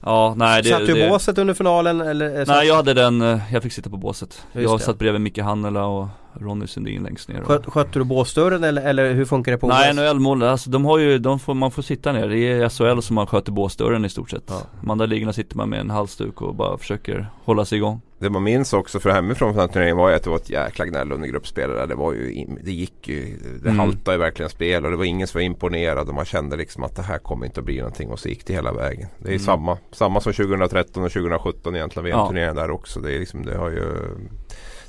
ja, 0.00 0.34
nej 0.36 0.62
det, 0.62 0.68
Satt 0.68 0.86
du 0.86 0.94
det, 0.94 1.08
båset 1.08 1.38
under 1.38 1.54
finalen 1.54 2.00
eller? 2.00 2.30
eh, 2.30 2.44
satt- 2.44 2.48
Nej 2.56 2.66
jag 2.66 2.74
hade 2.76 2.94
den, 2.94 3.22
eh, 3.22 3.38
jag 3.52 3.62
fick 3.62 3.72
sitta 3.72 3.90
på 3.90 3.96
båset. 3.96 4.42
Just 4.52 4.62
jag 4.70 4.78
det. 4.78 4.84
satt 4.84 4.98
bredvid 4.98 5.20
Micke 5.20 5.38
Hannela 5.38 5.84
och 5.86 6.06
Ronny 6.40 6.66
Sundin 6.66 7.02
längst 7.02 7.28
ner. 7.28 7.40
och- 7.40 7.46
Sköt, 7.46 7.66
skötte 7.66 7.98
du 7.98 8.04
båsdörren 8.04 8.64
eller, 8.64 8.82
eller 8.82 9.12
hur 9.14 9.24
funkar 9.24 9.52
det 9.52 9.58
på 9.58 9.68
Nej 9.68 9.90
OS? 9.90 9.96
NHL-mål, 9.96 10.42
alltså 10.42 10.70
de 10.70 10.84
har 10.84 10.98
ju, 10.98 11.18
de 11.18 11.38
får, 11.38 11.54
man 11.54 11.70
får 11.70 11.82
sitta 11.82 12.12
ner. 12.12 12.28
Det 12.28 12.38
är 12.38 12.68
SHL 12.68 13.00
som 13.02 13.14
man 13.14 13.26
sköter 13.26 13.52
båsdörren 13.52 14.04
i 14.04 14.08
stort 14.08 14.30
sett. 14.30 14.44
Ja. 14.46 14.60
De 14.80 14.90
andra 14.90 15.06
ligorna 15.06 15.32
sitter 15.32 15.56
man 15.56 15.68
med 15.68 15.80
en 15.80 15.90
halsduk 15.90 16.42
och 16.42 16.54
bara 16.54 16.78
försöker 16.78 17.26
hålla 17.44 17.64
sig 17.64 17.78
igång. 17.78 18.00
Det 18.18 18.30
man 18.30 18.42
minns 18.42 18.72
också 18.72 19.00
för 19.00 19.10
hemifrån 19.10 19.36
från 19.48 19.52
den 19.56 19.60
här 19.60 19.72
turneringen 19.72 19.96
var 19.96 20.08
ju 20.10 20.14
att 20.16 20.22
det 20.22 20.30
var 20.30 20.36
ett 20.36 20.50
jäkla 20.50 20.86
gnäll 20.86 21.12
under 21.12 21.28
gruppspelare. 21.28 21.86
Det 21.86 21.94
var 21.94 22.12
ju, 22.12 22.46
det 22.64 22.72
gick 22.72 23.08
ju, 23.08 23.36
det 23.62 23.68
Mm. 23.68 23.78
haltade 23.78 24.14
ju 24.16 24.18
verkligen 24.20 24.50
spel 24.50 24.84
och 24.84 24.90
det 24.90 24.96
var 24.96 25.04
ingen 25.04 25.26
som 25.26 25.38
var 25.38 25.42
imponerad 25.42 26.08
och 26.08 26.14
man 26.14 26.24
kände 26.24 26.56
liksom 26.56 26.82
att 26.84 26.96
det 26.96 27.02
här 27.02 27.18
kommer 27.18 27.46
inte 27.46 27.60
att 27.60 27.66
bli 27.66 27.78
någonting 27.78 28.10
och 28.10 28.18
så 28.18 28.28
gick 28.28 28.46
det 28.46 28.52
hela 28.52 28.72
vägen. 28.72 29.08
Det 29.18 29.28
är 29.28 29.32
Mm. 29.32 29.38
samma, 29.44 29.78
samma 29.92 30.20
som 30.20 30.32
2013 30.32 31.04
och 31.04 31.12
2017 31.12 31.76
egentligen, 31.76 32.08
Ja. 32.08 32.16
VM-turneringen 32.16 32.56
där 32.56 32.70
också. 32.70 33.00
Det 33.00 33.14
är 33.14 33.18
liksom, 33.18 33.44
det 33.46 33.56
har 33.58 33.70
ju 33.70 33.82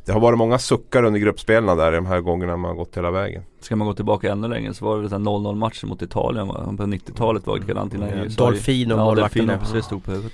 det 0.05 0.13
har 0.13 0.19
varit 0.19 0.37
många 0.37 0.59
suckar 0.59 1.03
under 1.03 1.19
gruppspelarna 1.19 1.75
där 1.75 1.91
de 1.91 2.05
här 2.05 2.21
gångerna 2.21 2.57
man 2.57 2.69
har 2.69 2.75
gått 2.75 2.97
hela 2.97 3.11
vägen. 3.11 3.43
Ska 3.59 3.75
man 3.75 3.87
gå 3.87 3.93
tillbaka 3.93 4.31
ännu 4.31 4.47
längre 4.47 4.73
så 4.73 4.85
var 4.85 4.95
det 4.95 5.01
väl 5.01 5.09
den 5.11 5.23
0-0 5.27 5.55
matchen 5.55 5.89
mot 5.89 6.01
Italien 6.01 6.47
va? 6.47 6.73
På 6.77 6.83
90-talet 6.83 7.47
var 7.47 7.55
det 7.55 7.61
likadant 7.61 7.93
innan 7.93 8.09
Mm. 8.09 8.27
Dolfino, 8.29 8.95
Ja, 8.95 9.05
målvakten 9.05 9.47
Dolfino 9.47 9.65
precis 9.65 9.85
stod 9.85 10.03
på 10.03 10.11
huvudet. 10.11 10.31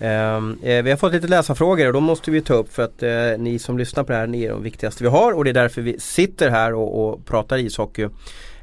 Ehm, 0.00 0.58
eh, 0.62 0.82
vi 0.82 0.90
har 0.90 0.96
fått 0.96 1.12
lite 1.12 1.26
läsarfrågor 1.26 1.86
och 1.86 1.92
de 1.92 2.04
måste 2.04 2.30
vi 2.30 2.40
ta 2.40 2.54
upp 2.54 2.72
för 2.72 2.82
att 2.82 3.02
eh, 3.02 3.38
ni 3.38 3.58
som 3.58 3.78
lyssnar 3.78 4.04
på 4.04 4.12
det 4.12 4.18
här 4.18 4.26
ni 4.26 4.44
är 4.44 4.50
de 4.50 4.62
viktigaste 4.62 5.04
vi 5.04 5.10
har 5.10 5.32
och 5.32 5.44
det 5.44 5.50
är 5.50 5.54
därför 5.54 5.82
vi 5.82 6.00
sitter 6.00 6.50
här 6.50 6.74
och, 6.74 7.08
och 7.08 7.26
pratar 7.26 7.58
ishockey. 7.58 8.08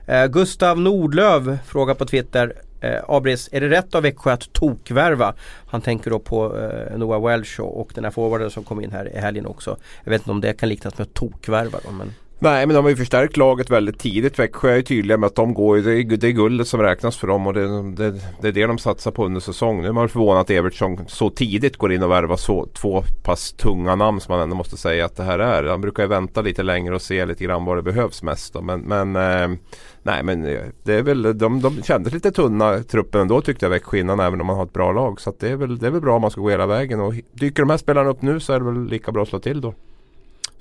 Eh, 0.05 0.27
Gustav 0.27 0.79
Nordlöv 0.79 1.57
frågar 1.65 1.93
på 1.93 2.05
Twitter 2.05 2.53
eh, 2.81 2.99
Abris, 3.07 3.49
är 3.51 3.61
det 3.61 3.69
rätt 3.69 3.95
av 3.95 4.03
Växjö 4.03 4.33
att 4.33 4.53
tokvärva? 4.53 5.33
Han 5.67 5.81
tänker 5.81 6.11
då 6.11 6.19
på 6.19 6.57
eh, 6.57 6.97
Noah 6.97 7.27
Welsh 7.27 7.61
och, 7.61 7.81
och 7.81 7.91
den 7.95 8.03
här 8.03 8.11
forwarden 8.11 8.49
som 8.49 8.63
kom 8.63 8.81
in 8.81 8.91
här 8.91 9.15
i 9.15 9.19
helgen 9.19 9.45
också. 9.45 9.77
Jag 10.03 10.11
vet 10.11 10.21
inte 10.21 10.31
om 10.31 10.41
det 10.41 10.53
kan 10.53 10.69
liknas 10.69 10.97
med 10.97 11.07
att 11.07 11.13
tokvärva 11.13 11.79
då, 11.83 11.91
men 11.91 12.13
Nej 12.43 12.67
men 12.67 12.75
de 12.75 12.85
har 12.85 12.89
ju 12.89 12.95
förstärkt 12.95 13.37
laget 13.37 13.69
väldigt 13.69 13.99
tidigt. 13.99 14.39
Växjö 14.39 14.71
är 14.71 14.75
ju 14.75 14.81
tydliga 14.81 15.17
med 15.17 15.27
att 15.27 15.35
de 15.35 15.53
går 15.53 15.77
ju, 15.77 15.83
det 15.83 15.91
är, 15.91 16.17
det 16.17 16.27
är 16.27 16.31
guldet 16.31 16.67
som 16.67 16.81
räknas 16.81 17.17
för 17.17 17.27
dem 17.27 17.47
och 17.47 17.53
det, 17.53 17.91
det, 17.91 18.21
det 18.41 18.47
är 18.47 18.51
det 18.51 18.67
de 18.67 18.77
satsar 18.77 19.11
på 19.11 19.25
under 19.25 19.39
säsong. 19.39 19.81
Nu 19.81 19.87
är 19.87 19.91
man 19.91 20.09
förvånad 20.09 20.41
att 20.41 20.49
Evertsson 20.49 20.99
så 21.07 21.29
tidigt 21.29 21.77
går 21.77 21.93
in 21.93 22.03
och 22.03 22.11
värvar 22.11 22.35
så, 22.35 22.65
två 22.65 23.03
pass 23.23 23.51
tunga 23.51 23.95
namn 23.95 24.21
som 24.21 24.33
man 24.33 24.41
ändå 24.41 24.55
måste 24.55 24.77
säga 24.77 25.05
att 25.05 25.15
det 25.15 25.23
här 25.23 25.39
är. 25.39 25.63
Han 25.63 25.81
brukar 25.81 26.03
ju 26.03 26.09
vänta 26.09 26.41
lite 26.41 26.63
längre 26.63 26.95
och 26.95 27.01
se 27.01 27.25
lite 27.25 27.43
grann 27.43 27.65
vad 27.65 27.77
det 27.77 27.81
behövs 27.81 28.23
mest. 28.23 28.53
Då. 28.53 28.61
Men, 28.61 28.81
men 28.81 29.15
eh, 29.15 29.57
nej 30.03 30.23
men 30.23 30.45
eh, 30.45 30.61
det 30.83 30.93
är 30.93 31.01
väl, 31.01 31.37
de, 31.37 31.61
de 31.61 31.83
kändes 31.83 32.13
lite 32.13 32.31
tunna 32.31 32.79
truppen 32.83 33.21
ändå 33.21 33.41
tyckte 33.41 33.65
jag 33.65 33.71
Växjö 33.71 33.97
innan 33.97 34.19
även 34.19 34.41
om 34.41 34.47
man 34.47 34.55
har 34.55 34.63
ett 34.63 34.73
bra 34.73 34.91
lag. 34.91 35.21
Så 35.21 35.29
att 35.29 35.39
det, 35.39 35.49
är 35.49 35.55
väl, 35.55 35.77
det 35.77 35.87
är 35.87 35.91
väl 35.91 36.01
bra 36.01 36.15
om 36.15 36.21
man 36.21 36.31
ska 36.31 36.41
gå 36.41 36.49
hela 36.49 36.67
vägen 36.67 36.99
och 36.99 37.13
dyker 37.33 37.63
de 37.63 37.69
här 37.69 37.77
spelarna 37.77 38.09
upp 38.09 38.21
nu 38.21 38.39
så 38.39 38.53
är 38.53 38.59
det 38.59 38.65
väl 38.65 38.85
lika 38.85 39.11
bra 39.11 39.23
att 39.23 39.29
slå 39.29 39.39
till 39.39 39.61
då. 39.61 39.73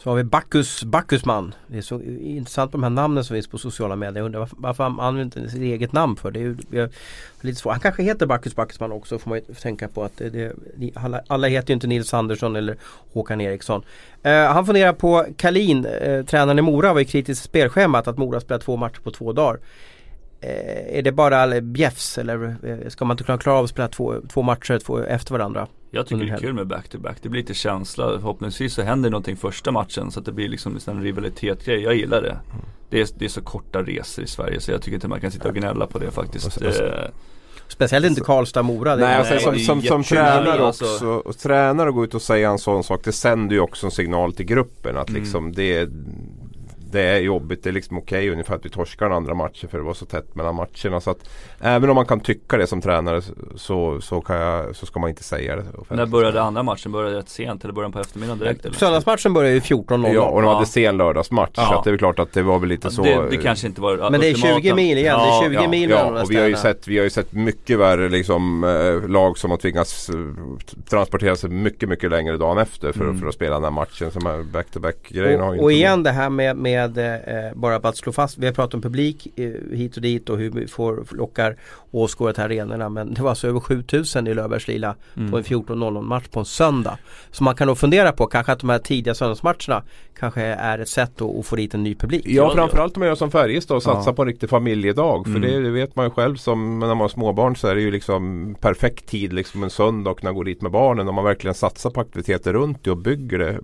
Så 0.03 0.11
har 0.11 0.17
vi 0.17 0.25
Bacchus, 0.25 0.85
Bacchusman. 0.85 1.55
Det 1.67 1.79
är 1.79 1.83
så 1.83 2.03
intressant 2.03 2.73
med 2.73 2.79
de 2.79 2.83
här 2.83 2.91
namnen 2.91 3.25
som 3.25 3.35
finns 3.35 3.47
på 3.47 3.59
sociala 3.59 3.97
medier. 3.97 4.17
Jag 4.17 4.27
undrar 4.27 4.49
varför, 4.57 4.85
han 4.85 5.01
använder 5.01 5.39
inte 5.39 5.51
sitt 5.51 5.63
eget 5.63 5.93
namn 5.93 6.17
för. 6.17 6.31
Det 6.31 6.41
är 6.41 6.43
ju 6.43 6.57
jag, 6.71 6.83
är 6.83 6.91
lite 7.41 7.61
svårt. 7.61 7.73
Han 7.73 7.81
kanske 7.81 8.03
heter 8.03 8.27
Bacchus 8.27 8.57
Bacchusman 8.57 8.93
också 8.93 9.19
får 9.19 9.29
man 9.29 9.39
ju 9.39 9.55
tänka 9.55 9.89
på 9.89 10.05
att 10.05 10.17
det, 10.17 10.31
det, 10.77 10.91
alla, 10.95 11.23
alla 11.27 11.47
heter 11.47 11.71
ju 11.71 11.75
inte 11.75 11.87
Nils 11.87 12.15
Andersson 12.15 12.57
eller 12.57 12.77
Håkan 13.13 13.41
Eriksson. 13.41 13.83
Eh, 14.23 14.33
han 14.33 14.67
funderar 14.67 14.93
på 14.93 15.27
Kalin, 15.37 15.85
eh, 15.85 16.25
tränaren 16.25 16.59
i 16.59 16.63
Mora 16.63 16.93
var 16.93 17.01
ju 17.01 17.07
kritisk 17.07 17.43
till 17.43 17.49
spelschemat 17.49 18.09
att 18.09 18.19
Mora 18.19 18.41
spelar 18.41 18.61
två 18.61 18.77
matcher 18.77 19.01
på 19.01 19.11
två 19.11 19.33
dagar. 19.33 19.59
Eh, 20.43 20.99
är 20.99 21.03
det 21.03 21.13
bara 21.13 21.61
bjäfs 21.61 22.19
eller 22.19 22.57
eh, 22.63 22.89
ska 22.89 23.05
man 23.05 23.15
inte 23.15 23.25
kunna 23.25 23.39
klara 23.39 23.59
av 23.59 23.65
att 23.65 23.71
spela 23.71 23.89
två, 23.89 24.15
två 24.33 24.43
matcher 24.43 24.79
två 24.79 24.99
efter 24.99 25.33
varandra? 25.33 25.67
Jag 25.91 26.07
tycker 26.07 26.25
det 26.25 26.33
är 26.33 26.37
kul 26.39 26.55
med 26.55 26.67
back-to-back. 26.67 27.17
Det 27.23 27.29
blir 27.29 27.41
lite 27.41 27.55
känsla. 27.55 28.05
Förhoppningsvis 28.05 28.75
så 28.75 28.83
händer 28.83 29.11
någonting 29.11 29.37
första 29.37 29.73
matchen 29.73 30.11
så 30.11 30.21
att 30.21 30.27
det 30.27 30.33
blir 30.33 30.49
liksom 30.49 30.75
en 30.75 30.81
sån 30.81 31.03
rivalitetsgrej. 31.03 31.83
Jag 31.83 31.95
gillar 31.95 32.23
det. 32.23 32.37
Det 32.91 33.01
är, 33.01 33.09
det 33.19 33.25
är 33.25 33.29
så 33.29 33.41
korta 33.43 33.83
resor 33.83 34.25
i 34.25 34.27
Sverige 34.27 34.61
så 34.61 34.71
jag 34.71 34.83
tycker 34.83 34.95
inte 34.95 35.09
man 35.09 35.21
kan 35.21 35.31
sitta 35.31 35.49
och 35.49 35.55
gnälla 35.55 35.87
på 35.87 35.99
det 35.99 36.11
faktiskt. 36.11 36.47
Och 36.47 36.53
så- 36.53 36.67
och 36.69 36.75
så- 36.75 36.85
Eh, 36.85 37.11
Speciellt 37.69 38.07
inte 38.07 38.21
Karlstad-Mora. 38.21 38.97
Nej, 38.97 39.15
alltså, 39.17 39.39
som, 39.39 39.59
som, 39.59 39.83
som 39.83 40.03
tränare 40.05 40.67
alltså. 40.67 40.85
också. 40.85 41.07
Och 41.09 41.39
tränare 41.39 41.89
och 41.89 41.95
gå 41.95 42.05
ut 42.05 42.15
och 42.15 42.23
säga 42.23 42.51
en 42.51 42.59
sån 42.59 42.85
sak. 42.85 43.01
Det 43.05 43.13
sänder 43.13 43.55
ju 43.55 43.61
också 43.61 43.87
en 43.87 43.91
signal 43.91 44.33
till 44.33 44.47
gruppen 44.47 44.97
att 44.97 45.09
Mm. 45.09 45.21
liksom 45.23 45.53
det, 45.53 45.89
det 46.93 47.01
är 47.03 47.19
jobbigt. 47.19 47.63
Det 47.63 47.71
är 47.71 47.73
liksom 47.73 47.99
okej 47.99 48.31
ungefär 48.31 48.55
att 48.55 48.65
vi 48.65 48.69
torskar 48.71 49.07
den 49.07 49.17
andra 49.17 49.35
matchen 49.35 49.69
för 49.69 49.79
det 49.79 49.85
var 49.85 49.95
så 49.95 50.07
tätt 50.07 50.35
mellan 50.35 50.55
matcherna. 50.55 51.01
Så 51.01 51.11
att 51.11 51.31
även 51.61 51.91
om 51.91 51.95
man 51.97 52.07
kan 52.07 52.21
tycka 52.21 52.57
det 52.57 52.67
som 52.67 52.81
tränare 52.81 53.23
så, 53.57 54.01
så, 54.01 54.21
kan 54.21 54.37
jag, 54.37 54.77
så 54.77 54.87
ska 54.87 55.01
man 55.01 55.11
inte 55.11 55.23
säga 55.25 55.57
det. 55.57 55.65
När 55.89 56.07
började 56.07 56.43
andra 56.43 56.63
matchen? 56.63 56.93
Började 56.93 57.17
rätt 57.19 57.29
sent 57.29 57.65
eller 57.65 57.75
började 57.75 57.87
den 57.87 57.93
på 57.93 58.01
eftermiddagen 58.01 58.39
direkt 58.39 58.65
eller? 58.65 58.77
Söndagsmatchen 58.77 59.33
börjar 59.35 59.51
ju 59.53 59.59
14.00. 59.61 60.15
Ja, 60.15 60.23
och 60.23 60.43
de 60.43 60.49
Ja. 60.49 60.55
hade 60.55 60.67
sen 60.67 60.97
lördagsmatch. 60.97 61.51
Ja. 61.57 61.67
Så 61.67 61.75
att 61.79 61.85
det 61.85 61.91
är 61.91 61.93
väl 61.93 61.99
klart 61.99 62.19
att 62.19 62.33
det 62.33 62.43
var 62.43 62.59
väl 62.59 62.69
lite 62.69 62.87
Ja, 62.87 62.91
så. 62.91 63.03
det, 63.03 63.27
det 63.31 63.37
kanske 63.37 63.67
inte 63.67 63.81
var 63.81 64.11
Men 64.11 64.21
det 64.21 64.27
är 64.27 64.31
ultimata. 64.31 64.61
20 64.61 64.75
mil 64.75 64.99
igen, 64.99 65.19
det 65.19 65.47
är 65.47 65.61
20 65.61 65.69
mil 65.69 65.91
Ja, 65.91 66.23
och 66.23 66.31
vi 66.31 66.37
har, 66.37 66.47
ju 66.49 66.57
sett, 66.57 66.89
vi 66.89 66.97
har 66.99 67.05
ju 67.05 67.11
sett 67.11 67.33
mycket 67.33 67.79
värre 67.79 68.09
liksom, 68.09 68.65
eh, 68.65 69.09
lag 69.11 69.39
som 69.39 69.51
har 69.51 69.59
tvingats 69.59 70.09
eh, 70.09 70.15
transportera 70.91 71.37
sig 71.37 71.51
mycket, 71.51 71.89
mycket 71.89 72.11
längre 72.11 72.37
dagen 72.37 72.59
efter 72.59 72.93
för, 72.93 73.01
Mm. 73.05 73.21
för 73.21 73.27
att 73.29 73.35
spela 73.35 73.55
den 73.55 73.65
här 73.65 73.71
matchen. 73.71 74.11
Som 74.11 74.27
här 74.27 74.43
back-to-back 74.43 74.97
grejerna 75.09 75.45
har 75.45 75.53
ju 75.55 75.59
Och, 75.59 75.65
och 75.65 75.73
igen 75.73 76.03
det 76.03 76.11
här 76.11 76.31
med, 76.31 76.57
med 76.57 76.80
eh, 76.85 77.55
bara 77.55 77.77
att 77.77 77.97
slå 77.97 78.13
fast, 78.13 78.39
vi 78.39 78.47
har 78.47 78.53
pratat 78.53 78.75
om 78.75 78.83
publik 78.83 79.27
eh, 79.39 79.51
hit 79.77 79.97
och 79.97 80.03
dit 80.03 80.31
och 80.31 80.39
hur 80.39 80.51
vi 80.51 80.67
får 80.67 81.05
lockar 81.11 81.57
åskådare 81.91 82.35
till 82.35 82.43
arenorna 82.45 82.89
men 82.89 83.15
det 83.15 83.23
var 83.23 83.31
alltså 83.31 83.49
över 83.49 83.61
7000 83.61 84.27
i 84.27 84.35
Löfbergslila 84.35 84.95
Mm. 85.17 85.31
på 85.31 85.39
en 85.39 85.45
14.00 85.45 86.03
match 86.03 86.29
på 86.31 86.41
en 86.41 86.47
söndag. 86.47 86.99
Så 87.31 87.45
man 87.45 87.55
kan 87.57 87.67
nog 87.67 87.79
fundera 87.79 88.13
på 88.13 88.27
kanske 88.27 88.53
att 88.53 88.59
de 88.61 88.71
här 88.71 88.79
tidiga 88.79 89.15
söndagsmatcherna 89.15 89.83
kanske 90.19 90.43
är 90.43 90.79
ett 90.79 90.89
sätt 90.89 91.21
att, 91.23 91.37
att 91.39 91.47
få 91.47 91.57
dit 91.57 91.75
en 91.75 91.83
ny 91.83 91.95
publik. 91.95 92.23
Ja 92.27 92.33
Ja, 92.43 92.55
framförallt 92.55 92.97
om 92.97 93.01
man 93.01 93.09
gör 93.09 93.15
som 93.15 93.31
Färjestad 93.31 93.77
och 93.77 93.83
satsar 93.83 94.11
Ja. 94.11 94.15
på 94.15 94.23
en 94.23 94.29
riktig 94.29 94.49
familjedag. 94.51 95.25
För 95.25 95.31
Mm. 95.37 95.43
det, 95.43 95.61
det 95.61 95.71
vet 95.71 95.97
man 95.97 96.07
ju 96.07 96.11
själv 96.11 96.37
som 96.37 96.79
när 96.79 96.87
man 96.87 96.99
har 97.01 97.09
småbarn 97.09 97.57
så 97.57 97.69
är 97.69 97.75
det 97.75 97.81
ju 97.81 97.91
liksom 97.91 98.55
perfekt 98.61 99.07
tid 99.07 99.33
liksom 99.33 99.63
en 99.63 99.71
söndag 99.71 100.11
och 100.11 100.21
kunna 100.21 100.33
gå 100.33 100.43
dit 100.43 100.63
med 100.63 100.73
barnen. 100.73 101.09
Om 101.09 101.15
man 101.15 101.25
verkligen 101.25 101.55
satsar 101.55 101.91
på 101.91 102.01
aktiviteter 102.01 102.53
runt 102.53 102.85
det 102.85 102.91
och 102.91 102.97
bygger 102.97 103.39
det. 103.39 103.59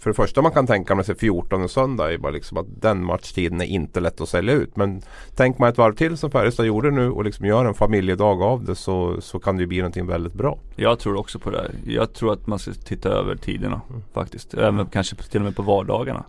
För 0.00 0.10
det 0.10 0.14
första 0.14 0.42
man 0.42 0.52
kan 0.52 0.66
tänka 0.66 1.02
sig 1.02 1.14
14 1.14 1.62
en 1.62 1.68
söndag 1.68 2.12
är 2.12 2.18
bara 2.18 2.32
liksom 2.32 2.58
att 2.58 2.66
den 2.80 3.04
matchtiden 3.04 3.60
är 3.60 3.64
inte 3.64 4.00
lätt 4.00 4.20
att 4.20 4.28
sälja 4.28 4.54
ut. 4.54 4.76
Men 4.76 5.02
tänk 5.36 5.58
man 5.58 5.68
ett 5.68 5.78
varv 5.78 5.94
till 5.94 6.16
som 6.16 6.30
Färjestad 6.30 6.66
gjorde 6.66 6.90
nu 6.90 7.10
och 7.10 7.24
liksom 7.24 7.46
gör 7.46 7.64
en 7.64 7.74
familjedag 7.74 8.42
av 8.42 8.64
det 8.64 8.74
så, 8.74 9.20
så 9.20 9.38
kan 9.38 9.56
det 9.56 9.60
ju 9.60 9.66
bli 9.66 9.78
någonting 9.78 10.06
väldigt 10.06 10.34
bra. 10.34 10.58
Jag 10.76 10.98
tror 10.98 11.16
också 11.16 11.38
på 11.38 11.50
det. 11.50 11.58
här. 11.58 11.70
Jag 11.84 12.12
tror 12.12 12.32
att 12.32 12.46
man 12.46 12.58
ska 12.58 12.72
titta 12.72 13.08
över 13.08 13.36
tiderna 13.36 13.80
Mm. 13.90 14.02
faktiskt. 14.12 14.54
Även 14.54 14.86
kanske 14.86 15.16
till 15.16 15.40
och 15.40 15.44
med 15.44 15.56
på 15.56 15.62
vardagarna. 15.62 16.24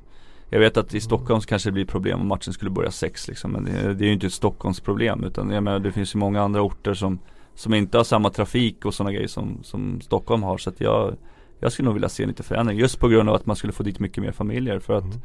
Jag 0.50 0.60
vet 0.60 0.78
att 0.78 0.94
i 0.94 1.00
Stockholm 1.00 1.42
så 1.42 1.48
kanske 1.48 1.70
det 1.70 1.74
blir 1.74 1.86
problem 1.86 2.20
om 2.22 2.28
matchen 2.28 2.54
skulle 2.54 2.72
börja 2.72 2.92
sex 2.92 3.28
liksom. 3.28 3.52
Men 3.52 3.66
det, 3.66 3.94
det 3.94 4.04
är 4.04 4.08
ju 4.08 4.14
inte 4.14 4.28
ett 4.28 4.34
Stockholmsproblem 4.34 5.24
utan 5.24 5.50
jag 5.50 5.64
menar 5.64 5.80
det 5.80 5.92
finns 5.92 6.16
ju 6.16 6.20
många 6.20 6.42
andra 6.42 6.62
orter 6.62 6.94
som 6.94 7.20
Som 7.56 7.74
inte 7.74 7.98
har 7.98 8.04
samma 8.04 8.30
trafik 8.30 8.86
och 8.86 8.94
sådana 8.94 9.12
grejer 9.14 9.28
som, 9.28 9.60
som 9.64 10.02
Stockholm 10.02 10.44
har. 10.44 10.58
Så 10.58 10.70
att 10.70 10.82
jag 10.82 11.16
Jag 11.60 11.72
skulle 11.72 11.86
nog 11.86 11.94
vilja 11.94 12.10
se 12.10 12.26
lite 12.26 12.44
förändring 12.44 12.78
just 12.78 13.00
på 13.00 13.08
grund 13.08 13.30
av 13.30 13.36
att 13.36 13.46
man 13.46 13.56
skulle 13.56 13.74
få 13.74 13.84
dit 13.84 14.00
mycket 14.00 14.24
mer 14.24 14.32
familjer. 14.32 14.80
För 14.80 14.94
att 14.94 15.04
Mm. 15.04 15.18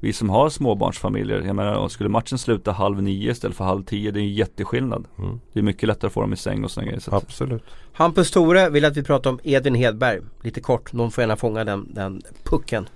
vi 0.00 0.12
som 0.12 0.30
har 0.30 0.48
småbarnsfamiljer, 0.48 1.42
jag 1.46 1.56
menar 1.56 1.88
skulle 1.88 2.08
matchen 2.08 2.38
sluta 2.38 2.72
halv 2.72 3.02
nio 3.02 3.30
istället 3.30 3.56
för 3.56 3.64
halv 3.64 3.84
tio, 3.84 4.10
det 4.10 4.18
är 4.18 4.22
en 4.22 4.34
jätteskillnad. 4.34 5.04
Mm. 5.18 5.40
Det 5.52 5.58
är 5.58 5.62
mycket 5.62 5.86
lättare 5.88 6.06
att 6.06 6.12
få 6.12 6.20
dem 6.20 6.32
i 6.32 6.36
säng 6.36 6.64
och 6.64 6.70
sådana 6.70 6.86
grejer. 6.86 7.00
Så 7.00 7.14
Absolut. 7.16 7.64
Hampus 7.92 8.30
Tore 8.30 8.70
vill 8.70 8.84
att 8.84 8.96
vi 8.96 9.02
pratar 9.02 9.30
om 9.30 9.38
Edvin 9.42 9.74
Hedberg. 9.74 10.20
Lite 10.42 10.60
kort, 10.60 10.92
någon 10.92 11.10
får 11.10 11.22
gärna 11.22 11.36
fånga 11.36 11.64
den, 11.64 11.94
den 11.94 12.22
pucken. 12.44 12.86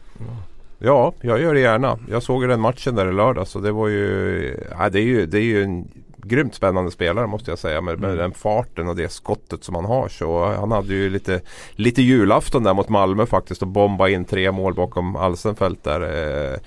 Ja, 0.79 1.13
jag 1.21 1.41
gör 1.41 1.55
det 1.55 1.61
gärna. 1.61 1.99
Jag 2.11 2.23
såg 2.23 2.43
ju 2.43 2.49
den 2.49 2.61
matchen 2.61 2.95
där 2.95 3.09
i 3.09 3.13
lördags 3.13 3.57
och 3.57 3.63
det 3.63 3.73
var 3.73 3.89
ju, 3.89 4.57
ja, 4.79 4.89
det 4.91 4.99
är 5.01 5.05
ju, 5.05 5.27
det 5.27 5.39
är 5.39 5.43
ju 5.43 5.63
en 5.65 5.89
grymt 6.23 6.55
spännande 6.55 6.91
spelare 6.91 7.27
måste 7.27 7.51
jag 7.51 7.59
säga 7.59 7.81
med, 7.81 7.99
med 8.01 8.11
Mm. 8.11 8.19
den 8.23 8.33
farten 8.33 8.89
och 8.89 8.97
det 8.97 9.09
skottet 9.13 9.65
som 9.65 9.75
han 9.75 9.85
har. 9.85 10.09
Så 10.09 10.45
han 10.47 10.73
hade 10.73 10.95
ju 10.95 11.11
lite, 11.11 11.41
lite 11.73 12.03
julafton 12.03 12.63
där 12.65 12.75
mot 12.75 12.89
Malmö 12.89 13.27
faktiskt 13.27 13.63
och 13.63 13.69
bomba 13.69 14.09
in 14.09 14.25
tre 14.25 14.53
mål 14.53 14.75
bakom 14.75 15.17
Alsenfelt 15.17 15.85
där. 15.85 16.01
Eh, 16.01 16.59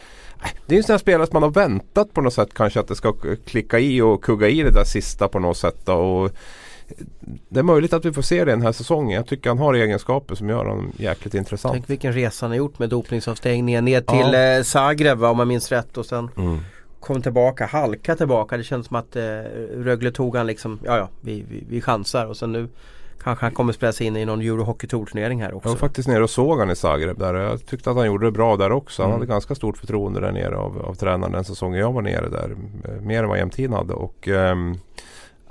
Det 0.66 0.76
är 0.76 0.78
en 0.78 0.84
sån 0.84 0.94
här 0.94 0.98
spelare 0.98 1.28
som 1.28 1.34
man 1.34 1.44
har 1.44 1.50
väntat 1.50 2.14
på 2.14 2.22
något 2.22 2.34
sätt 2.34 2.50
kanske 2.54 2.80
att 2.80 2.88
det 2.88 2.96
ska 2.96 3.14
klicka 3.46 3.80
i 3.80 4.02
och 4.02 4.24
kugga 4.24 4.48
i 4.48 4.62
det 4.64 4.72
där 4.72 4.84
sista 4.84 5.28
på 5.28 5.40
något 5.40 5.58
sätt. 5.58 5.78
Då. 5.86 5.94
Och 5.94 6.32
det 7.50 7.60
är 7.60 7.64
möjligt 7.64 7.94
att 7.94 8.06
vi 8.06 8.12
får 8.14 8.22
se 8.22 8.46
det 8.46 8.52
den 8.52 8.62
här 8.62 8.72
säsongen. 8.72 9.16
Jag 9.16 9.28
tycker 9.28 9.50
han 9.50 9.58
har 9.58 9.74
egenskaper 9.74 10.36
som 10.36 10.50
gör 10.50 10.58
honom 10.66 10.92
jäkligt 10.98 11.34
intressant. 11.34 11.74
Tänk 11.74 11.90
vilken 11.90 12.14
resa 12.14 12.46
han 12.46 12.52
har 12.52 12.58
gjort 12.58 12.80
med 12.80 12.90
dopningsavstängningen 12.90 13.86
ner 13.86 14.02
till 14.02 14.34
Ja. 14.34 14.58
eh, 14.58 14.64
Zagreb 14.64 15.18
va, 15.18 15.30
om 15.30 15.40
jag 15.40 15.48
minns 15.48 15.72
rätt 15.72 15.98
och 15.98 16.06
sen 16.06 16.30
Mm. 16.38 16.60
Kom 17.02 17.22
tillbaka, 17.22 17.66
halka 17.66 18.16
tillbaka. 18.16 18.58
Det 18.58 18.64
känns 18.64 18.88
som 18.88 18.96
att 18.96 19.16
eh, 19.16 19.24
Rögle 19.78 20.12
tog 20.12 20.36
han 20.36 20.48
liksom, 20.48 20.80
ja 20.86 20.98
ja 20.98 21.10
vi, 21.22 21.46
vi, 21.50 21.64
vi 21.70 21.82
chansar 21.82 22.26
och 22.26 22.38
sen 22.38 22.52
nu 22.52 22.68
kanske 23.24 23.46
han 23.46 23.54
kommer 23.54 23.74
spela 23.74 23.92
sig 23.92 24.08
in 24.08 24.16
i 24.18 24.26
någon 24.26 24.42
Eurohockey 24.42 24.88
Tour 24.88 25.06
turnering 25.06 25.42
här 25.42 25.54
också. 25.54 25.68
Jag 25.70 25.74
var 25.74 25.80
faktiskt 25.80 26.08
nere 26.08 26.24
och 26.24 26.30
såg 26.30 26.60
han 26.60 26.70
i 26.72 26.76
Zagreb 26.76 27.20
där. 27.20 27.34
Jag 27.34 27.66
tyckte 27.66 27.90
att 27.92 27.98
han 27.98 28.06
gjorde 28.08 28.26
det 28.28 28.32
bra 28.32 28.56
där 28.58 28.72
också. 28.72 29.02
Han 29.02 29.10
Mm. 29.12 29.20
hade 29.20 29.32
ganska 29.34 29.56
stort 29.56 29.78
förtroende 29.78 30.20
där 30.20 30.32
nere 30.32 30.58
av, 30.58 30.80
av 30.82 30.94
tränaren 30.96 31.32
den 31.32 31.44
säsongen 31.44 31.80
jag 31.80 31.92
var 31.92 32.02
nere 32.02 32.30
där. 32.30 32.56
Eh, 32.86 33.02
Mer 33.02 33.24
än 33.24 33.30
vad 33.30 33.38
Jämtin 33.38 33.74
hade. 33.74 33.94
Och, 33.94 34.28
ehm, 34.28 34.76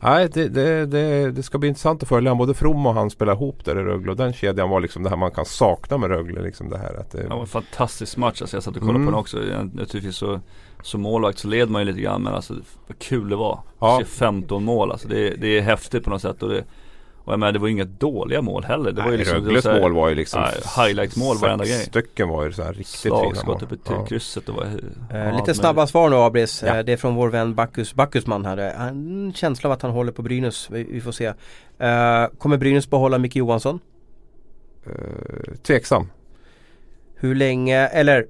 nej, 0.02 0.28
det, 0.32 0.48
det, 0.48 0.86
det, 0.86 1.30
det 1.30 1.42
ska 1.42 1.58
bli 1.58 1.68
intressant 1.68 2.02
att 2.02 2.08
följa. 2.08 2.34
Både 2.34 2.54
From 2.54 2.86
och 2.86 2.94
han 2.94 3.10
spelar 3.10 3.32
ihop 3.32 3.64
där 3.64 3.80
i 3.80 3.82
Rögle. 3.82 4.10
Och 4.10 4.16
den 4.16 4.32
kedjan 4.32 4.70
var 4.70 4.80
liksom 4.80 5.02
det 5.02 5.08
här 5.10 5.16
man 5.16 5.30
kan 5.30 5.44
sakna 5.44 5.98
med 5.98 6.08
Rögle. 6.10 6.42
Liksom 6.42 6.68
det 6.70 6.78
här 6.78 6.94
att 7.00 7.10
det, 7.10 7.22
Det 7.22 7.28
var 7.28 7.40
en 7.40 7.46
fantastisk 7.46 8.16
match, 8.16 8.40
alltså 8.42 8.56
jag 8.56 8.62
satt 8.64 8.74
och 8.76 8.80
kollade 8.82 8.96
Mm. 8.96 9.06
på 9.06 9.10
den 9.12 9.20
också. 9.20 9.38
Jag, 9.44 9.74
naturligtvis 9.74 10.16
så 10.16 10.40
Som 10.82 11.00
målvakt 11.02 11.38
så 11.38 11.48
led 11.48 11.70
man 11.70 11.82
ju 11.82 11.86
lite 11.86 12.00
grann 12.00 12.22
men 12.22 12.34
alltså 12.34 12.54
vad 12.86 12.98
kul 12.98 13.28
det 13.28 13.36
var. 13.36 13.60
Ja. 13.80 13.98
Se 14.00 14.04
15 14.04 14.64
mål 14.64 14.92
alltså 14.92 15.08
det, 15.08 15.30
det 15.30 15.58
är 15.58 15.60
häftigt 15.62 16.04
på 16.04 16.10
något 16.10 16.22
sätt 16.22 16.42
och 16.42 16.48
det 16.48 16.64
Och 17.24 17.32
jag 17.32 17.40
menar 17.40 17.52
det 17.52 17.58
var 17.58 17.66
ju 17.68 17.72
inga 17.72 17.84
dåliga 17.84 18.42
mål 18.42 18.64
heller. 18.64 18.92
Det 18.92 19.02
var 19.02 19.10
ju 19.10 19.10
nej, 19.10 19.18
liksom 19.18 19.34
det 19.36 19.40
var 19.40 19.46
Rögles 19.48 19.64
så 19.64 19.70
här- 19.70 19.80
mål 19.80 19.92
var 19.92 20.08
ju 20.08 20.14
liksom 20.14 20.42
Nej, 20.42 20.86
highlight-mål 20.86 21.36
varenda 21.38 21.64
sex 21.64 21.76
grej. 21.76 21.86
stycken 21.86 22.28
var 22.28 22.44
ju 22.44 22.52
så 22.52 22.62
här 22.62 22.72
riktigt 22.72 23.00
fina 23.02 23.12
mål. 23.46 23.56
Uppe 23.62 23.76
till 23.76 23.94
Ja. 23.94 24.04
krysset 24.06 24.48
och 24.48 24.54
var 24.54 24.64
Eh, 25.10 25.36
lite 25.36 25.54
snabba 25.54 25.86
svar 25.86 26.10
nu 26.10 26.16
Abris. 26.16 26.62
Ja. 26.66 26.76
Eh, 26.76 26.84
det 26.84 26.92
är 26.92 26.96
från 26.96 27.14
vår 27.14 27.28
vän 27.28 27.54
Bacchus, 27.54 27.94
Bacchusman 27.94 28.44
här. 28.44 28.58
Eh, 28.58 28.86
En 28.86 29.32
känsla 29.36 29.68
av 29.68 29.72
att 29.72 29.82
han 29.82 29.90
håller 29.90 30.12
på 30.12 30.22
Brynäs. 30.22 30.68
Vi, 30.70 30.84
vi 30.84 31.00
får 31.00 31.12
se. 31.12 31.26
Eh, 31.78 32.26
kommer 32.38 32.56
Brynäs 32.56 32.90
behålla 32.90 33.18
Micke 33.18 33.36
Johansson? 33.36 33.80
Eh, 34.86 35.54
tveksam. 35.62 36.10
Hur 37.14 37.34
länge, 37.34 37.86
eller 37.86 38.26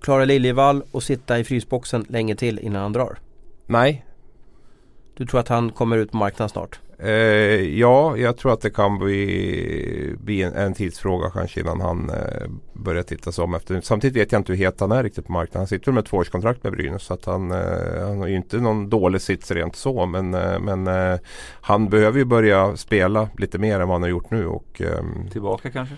klarar 0.00 0.26
Liljevall 0.26 0.82
att 0.92 1.02
sitta 1.04 1.38
i 1.38 1.44
frysboxen 1.44 2.04
länge 2.08 2.36
till 2.36 2.58
innan 2.58 2.82
han 2.82 2.92
drar? 2.92 3.18
Nej, 3.66 4.04
Du 5.16 5.26
tror 5.26 5.40
att 5.40 5.48
han 5.48 5.70
kommer 5.72 5.96
ut 5.98 6.10
på 6.10 6.16
marknaden 6.16 6.48
snart? 6.48 6.80
Eh, 7.00 7.10
ja, 7.78 8.16
jag 8.16 8.36
tror 8.36 8.52
att 8.52 8.60
det 8.60 8.70
kan 8.70 8.98
bli, 8.98 10.14
bli 10.18 10.42
en, 10.42 10.52
en 10.52 10.74
tidsfråga 10.74 11.30
kanske 11.30 11.60
innan 11.60 11.80
han 11.80 12.10
eh, 12.10 12.48
börjar 12.72 13.02
titta 13.02 13.32
sig 13.32 13.44
om 13.44 13.54
efter. 13.54 13.80
Samtidigt 13.80 14.16
vet 14.16 14.32
jag 14.32 14.40
inte 14.40 14.52
hur 14.52 14.58
het 14.64 14.80
han 14.80 14.92
är 14.92 15.02
riktigt 15.02 15.26
på 15.26 15.32
marknaden. 15.32 15.60
Han 15.60 15.66
sitter 15.66 15.92
med 15.92 16.00
ett 16.00 16.06
tvåårskontrakt 16.10 16.64
med 16.64 16.72
Brynäs 16.72 17.02
så 17.02 17.14
att 17.14 17.24
han, 17.24 17.50
eh, 17.50 18.06
han 18.06 18.18
har 18.18 18.26
ju 18.26 18.36
inte 18.36 18.56
någon 18.56 18.88
dålig 18.90 19.20
sits 19.20 19.50
rent 19.50 19.76
så. 19.76 20.06
Men, 20.06 20.34
eh, 20.34 20.60
men 20.60 20.86
eh, 20.86 21.18
han 21.60 21.88
behöver 21.88 22.18
ju 22.18 22.24
börja 22.24 22.76
spela 22.76 23.28
lite 23.38 23.58
mer 23.58 23.80
än 23.80 23.88
vad 23.88 23.94
han 23.94 24.02
har 24.02 24.08
gjort 24.08 24.30
nu 24.30 24.46
och 24.46 24.80
ehm, 24.80 25.30
Tillbaka 25.32 25.70
kanske? 25.70 25.94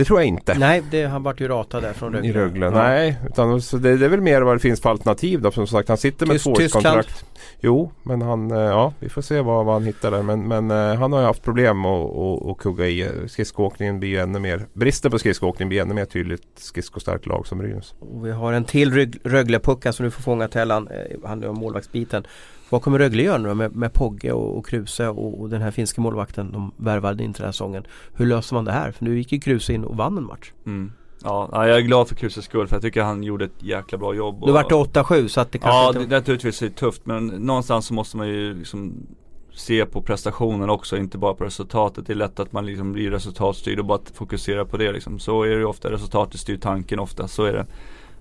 Det 0.00 0.04
tror 0.04 0.18
jag 0.20 0.26
inte. 0.26 0.58
Nej, 0.58 0.82
det, 0.90 1.04
han 1.04 1.22
vart 1.22 1.40
ju 1.40 1.48
ratad 1.48 1.82
där 1.82 1.92
från 1.92 2.12
Rögle. 2.12 2.28
I 2.28 2.32
Rögle, 2.32 2.66
Ja. 2.66 2.70
nej. 2.72 3.16
Utan, 3.28 3.62
så 3.62 3.76
det, 3.76 3.96
det 3.96 4.04
är 4.04 4.08
väl 4.08 4.20
mer 4.20 4.42
vad 4.42 4.54
det 4.56 4.60
finns 4.60 4.80
för 4.80 4.90
alternativ 4.90 5.40
då. 5.42 5.50
Som 5.50 5.66
sagt 5.66 5.88
han 5.88 5.98
sitter 5.98 6.26
med 6.26 6.34
Tysk- 6.36 6.44
tvåårskontrakt. 6.44 7.24
Jo, 7.60 7.92
men 8.02 8.22
han, 8.22 8.50
eh, 8.50 8.58
ja 8.58 8.92
vi 9.00 9.08
får 9.08 9.22
se 9.22 9.40
vad, 9.40 9.64
vad 9.66 9.74
han 9.74 9.84
hittar 9.84 10.10
där. 10.10 10.22
Men, 10.22 10.48
men 10.48 10.70
eh, 10.70 10.94
han 10.94 11.12
har 11.12 11.20
ju 11.20 11.26
haft 11.26 11.42
problem 11.42 11.84
att, 11.84 12.10
att, 12.16 12.46
att 12.50 12.58
kugga 12.58 12.86
i. 12.86 13.08
Skridskoåkningen 13.28 14.00
blir 14.00 14.08
ju 14.08 14.18
ännu 14.18 14.38
mer, 14.38 14.66
bristen 14.72 15.10
på 15.10 15.18
skridskoåkning 15.18 15.68
blir 15.68 15.82
ännu 15.82 15.94
mer 15.94 16.04
tydligt 16.04 16.42
skridskostarkt 16.56 17.26
lag 17.26 17.46
som 17.46 17.58
Brynäs. 17.58 17.94
Vi 18.22 18.30
har 18.30 18.52
en 18.52 18.64
till 18.64 18.92
Rög- 18.92 19.18
Röglepucka 19.24 19.92
som 19.92 20.04
du 20.04 20.10
får 20.10 20.22
fånga 20.22 20.48
Tellan. 20.48 20.88
Eh, 20.88 21.28
handlar 21.28 21.48
om 21.48 21.56
målvaktsbiten. 21.56 22.24
Vad 22.70 22.82
kommer 22.82 22.98
Rögle 22.98 23.22
göra 23.22 23.38
nu 23.38 23.54
med, 23.54 23.76
med 23.76 23.92
Pogge 23.92 24.32
och, 24.32 24.58
och 24.58 24.66
Kruse 24.66 25.08
och, 25.08 25.40
och 25.40 25.48
den 25.48 25.62
här 25.62 25.70
finska 25.70 26.00
målvakten 26.00 26.52
de 26.52 26.72
värvade 26.76 27.24
in 27.24 27.32
till 27.32 27.40
den 27.40 27.46
här 27.46 27.52
säsongen? 27.52 27.84
Hur 28.14 28.26
löser 28.26 28.54
man 28.54 28.64
det 28.64 28.72
här? 28.72 28.92
För 28.92 29.04
nu 29.04 29.18
gick 29.18 29.32
ju 29.32 29.40
Kruse 29.40 29.72
in 29.72 29.84
och 29.84 29.96
vann 29.96 30.18
en 30.18 30.26
match. 30.26 30.52
Mm. 30.66 30.92
Ja, 31.24 31.48
ja, 31.52 31.68
jag 31.68 31.76
är 31.76 31.80
glad 31.80 32.08
för 32.08 32.14
Kruses 32.14 32.44
skull 32.44 32.68
för 32.68 32.76
jag 32.76 32.82
tycker 32.82 33.02
han 33.02 33.22
gjorde 33.22 33.44
ett 33.44 33.62
jäkla 33.62 33.98
bra 33.98 34.14
jobb. 34.14 34.42
Nu 34.46 34.52
vart 34.52 34.68
det 34.68 34.74
8-7 34.74 35.28
så 35.28 35.40
att 35.40 35.52
det 35.52 35.58
kanske 35.58 35.76
Ja, 35.76 35.88
inte... 35.88 36.00
det, 36.00 36.16
naturligtvis 36.16 36.62
är 36.62 36.66
det 36.66 36.74
tufft 36.74 37.06
men 37.06 37.26
någonstans 37.26 37.86
så 37.86 37.94
måste 37.94 38.16
man 38.16 38.28
ju 38.28 38.54
liksom 38.54 39.06
se 39.54 39.86
på 39.86 40.02
prestationen 40.02 40.70
också, 40.70 40.96
inte 40.96 41.18
bara 41.18 41.34
på 41.34 41.44
resultatet. 41.44 42.06
Det 42.06 42.12
är 42.12 42.14
lätt 42.14 42.40
att 42.40 42.52
man 42.52 42.66
liksom 42.66 42.92
blir 42.92 43.10
resultatstyrd 43.10 43.78
och 43.78 43.84
bara 43.84 44.00
fokuserar 44.14 44.64
på 44.64 44.76
det 44.76 44.92
liksom. 44.92 45.18
Så 45.18 45.42
är 45.42 45.48
det 45.48 45.56
ju 45.56 45.64
ofta, 45.64 45.90
resultatet 45.90 46.40
styr 46.40 46.56
tanken 46.56 46.98
ofta, 46.98 47.28
så 47.28 47.44
är 47.44 47.52
det. 47.52 47.66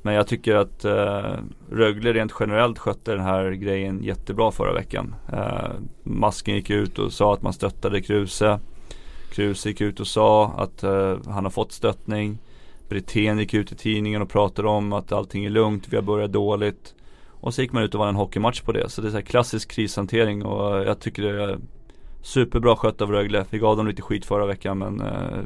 Men 0.02 0.14
jag 0.14 0.28
tycker 0.28 0.56
att 0.56 0.86
eh, 0.86 1.34
Rögle 1.72 2.14
rent 2.14 2.34
generellt 2.40 2.80
skötte 2.80 3.12
den 3.12 3.24
här 3.24 3.52
grejen 3.52 4.04
jättebra 4.04 4.52
förra 4.52 4.74
veckan. 4.74 5.16
Eh, 5.34 5.72
Masken 6.04 6.56
gick 6.56 6.70
ut 6.70 7.00
och 7.00 7.14
sa 7.14 7.34
att 7.34 7.42
man 7.42 7.54
stöttade 7.54 8.02
Kruse. 8.02 8.60
Kruse 9.32 9.70
gick 9.70 9.82
ut 9.82 10.00
och 10.00 10.08
sa 10.08 10.48
att 10.58 10.84
eh, 10.84 11.18
han 11.26 11.44
har 11.44 11.52
fått 11.52 11.72
stöttning. 11.72 12.38
Brithén 12.90 13.40
gick 13.40 13.54
ut 13.54 13.72
i 13.72 13.76
tidningen 13.76 14.22
och 14.22 14.30
pratade 14.30 14.68
om 14.68 14.94
att 14.94 15.12
allting 15.12 15.46
är 15.46 15.50
lugnt, 15.50 15.88
vi 15.90 15.96
har 15.96 16.04
börjat 16.04 16.32
dåligt. 16.32 16.96
Och 17.42 17.54
så 17.54 17.62
gick 17.62 17.72
man 17.72 17.84
ut 17.84 17.94
och 17.94 18.00
vann 18.00 18.10
en 18.10 18.16
hockeymatch 18.16 18.62
på 18.62 18.72
det. 18.72 18.90
Så 18.90 19.02
det 19.02 19.08
är 19.08 19.10
så 19.10 19.18
här 19.18 19.22
klassisk 19.22 19.72
krishantering 19.72 20.46
och 20.46 20.86
jag 20.86 21.00
tycker 21.00 21.24
det 21.24 21.44
är 21.44 21.58
superbra 22.22 22.76
skött 22.76 23.02
av 23.02 23.12
Rögle. 23.12 23.46
Vi 23.50 23.60
gav 23.60 23.78
dem 23.78 23.88
lite 23.88 24.02
skit 24.02 24.26
förra 24.26 24.46
veckan 24.46 24.78
men 24.78 25.02
eh, 25.02 25.40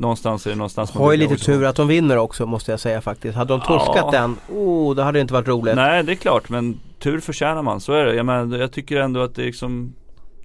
någonstans 0.00 0.46
är 0.46 0.50
det 0.50 0.56
någonstans 0.56 0.90
Har 0.90 1.12
ju 1.12 1.18
lite 1.18 1.36
tur 1.36 1.64
att 1.64 1.76
de 1.76 1.88
vinner 1.88 2.16
också 2.16 2.46
måste 2.46 2.70
jag 2.70 2.80
säga 2.80 3.00
faktiskt. 3.00 3.36
Hade 3.36 3.52
de 3.52 3.60
torskat 3.60 3.96
ja. 3.96 4.10
den, 4.10 4.36
oh, 4.48 4.94
då 4.94 5.02
hade 5.02 5.18
det 5.18 5.20
inte 5.20 5.34
varit 5.34 5.48
roligt. 5.48 5.74
Nej 5.74 6.02
det 6.02 6.12
är 6.12 6.16
klart 6.16 6.48
men 6.48 6.80
tur 6.98 7.20
förtjänar 7.20 7.62
man, 7.62 7.80
så 7.80 7.92
är 7.92 8.04
det. 8.04 8.14
Jag, 8.14 8.26
menar, 8.26 8.58
jag 8.58 8.72
tycker 8.72 9.00
ändå 9.00 9.20
att 9.20 9.34
det 9.34 9.42
är 9.42 9.46
liksom 9.46 9.94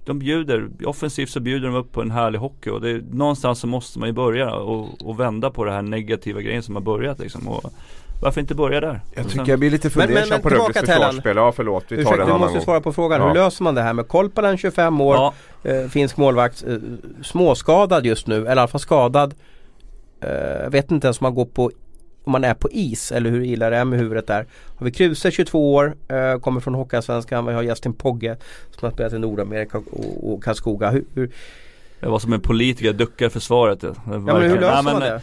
de 0.04 0.18
bjuder, 0.18 0.68
offensivt 0.84 1.30
så 1.30 1.40
bjuder 1.40 1.68
de 1.68 1.76
upp 1.76 1.92
på 1.92 2.02
en 2.02 2.10
härlig 2.10 2.38
hockey 2.38 2.70
och 2.70 2.80
det 2.80 2.90
är, 2.90 3.02
någonstans 3.10 3.58
så 3.58 3.66
måste 3.66 3.98
man 3.98 4.08
ju 4.08 4.12
börja 4.12 4.54
och, 4.54 5.02
och 5.02 5.20
vända 5.20 5.50
på 5.50 5.64
det 5.64 5.72
här 5.72 5.82
negativa 5.82 6.40
grejen 6.40 6.62
som 6.62 6.74
har 6.74 6.82
börjat 6.82 7.18
liksom. 7.18 7.48
Och, 7.48 7.72
varför 8.20 8.40
inte 8.40 8.54
börja 8.54 8.80
där? 8.80 9.00
Jag 9.14 9.28
tycker 9.28 9.48
jag 9.48 9.58
blir 9.58 9.70
lite 9.70 9.90
fundersam 9.90 10.42
på 10.42 10.48
Rögles 10.48 10.78
försvarsspel. 10.78 11.36
Ja 11.36 11.52
förlåt, 11.52 11.84
vi 11.88 11.96
tar 11.96 12.02
Ursäkta, 12.02 12.16
den 12.16 12.26
du 12.26 12.38
måste 12.38 12.54
gång. 12.54 12.64
svara 12.64 12.80
på 12.80 12.92
frågan. 12.92 13.20
Ja. 13.20 13.26
Hur 13.28 13.34
löser 13.34 13.64
man 13.64 13.74
det 13.74 13.82
här 13.82 13.92
med 13.92 14.08
Kolpanen 14.08 14.58
25 14.58 15.00
år, 15.00 15.14
ja. 15.14 15.34
eh, 15.70 15.88
finsk 15.88 16.16
målvakt, 16.16 16.64
eh, 16.66 16.76
småskadad 17.22 18.06
just 18.06 18.26
nu, 18.26 18.36
eller 18.36 18.48
i 18.48 18.50
alla 18.50 18.68
fall 18.68 18.80
skadad. 18.80 19.34
Eh, 20.20 20.70
vet 20.70 20.90
inte 20.90 21.06
ens 21.06 21.20
om 21.20 21.24
man 21.24 21.34
går 21.34 21.44
på 21.44 21.70
om 22.26 22.32
man 22.32 22.44
är 22.44 22.54
på 22.54 22.70
is 22.70 23.12
eller 23.12 23.30
hur 23.30 23.44
illa 23.44 23.70
det 23.70 23.76
är 23.76 23.84
med 23.84 23.98
huvudet 23.98 24.26
där. 24.26 24.46
Har 24.76 24.84
vi 24.84 24.92
Kruse 24.92 25.30
22 25.30 25.74
år, 25.74 25.94
eh, 26.08 26.38
kommer 26.38 26.60
från 26.60 26.74
Hockeyallsvenskan. 26.74 27.46
Vi 27.46 27.52
har 27.52 27.62
Justin 27.62 27.92
Pogge 27.92 28.36
som 28.70 28.86
har 28.86 28.92
spelat 28.92 29.12
i 29.12 29.18
Nordamerika 29.18 29.78
och, 29.78 30.32
och 30.32 30.44
Karlskoga. 30.44 30.90
Hur, 30.90 31.04
hur... 31.14 31.30
Jag 32.00 32.10
var 32.10 32.18
som 32.18 32.32
en 32.32 32.40
politiker, 32.40 32.92
duckar 32.92 33.28
försvaret. 33.28 33.82
Ja, 33.82 33.92
men 34.04 34.42
hur 34.42 34.60
löser 34.60 34.82
man 34.82 35.00
det? 35.00 35.22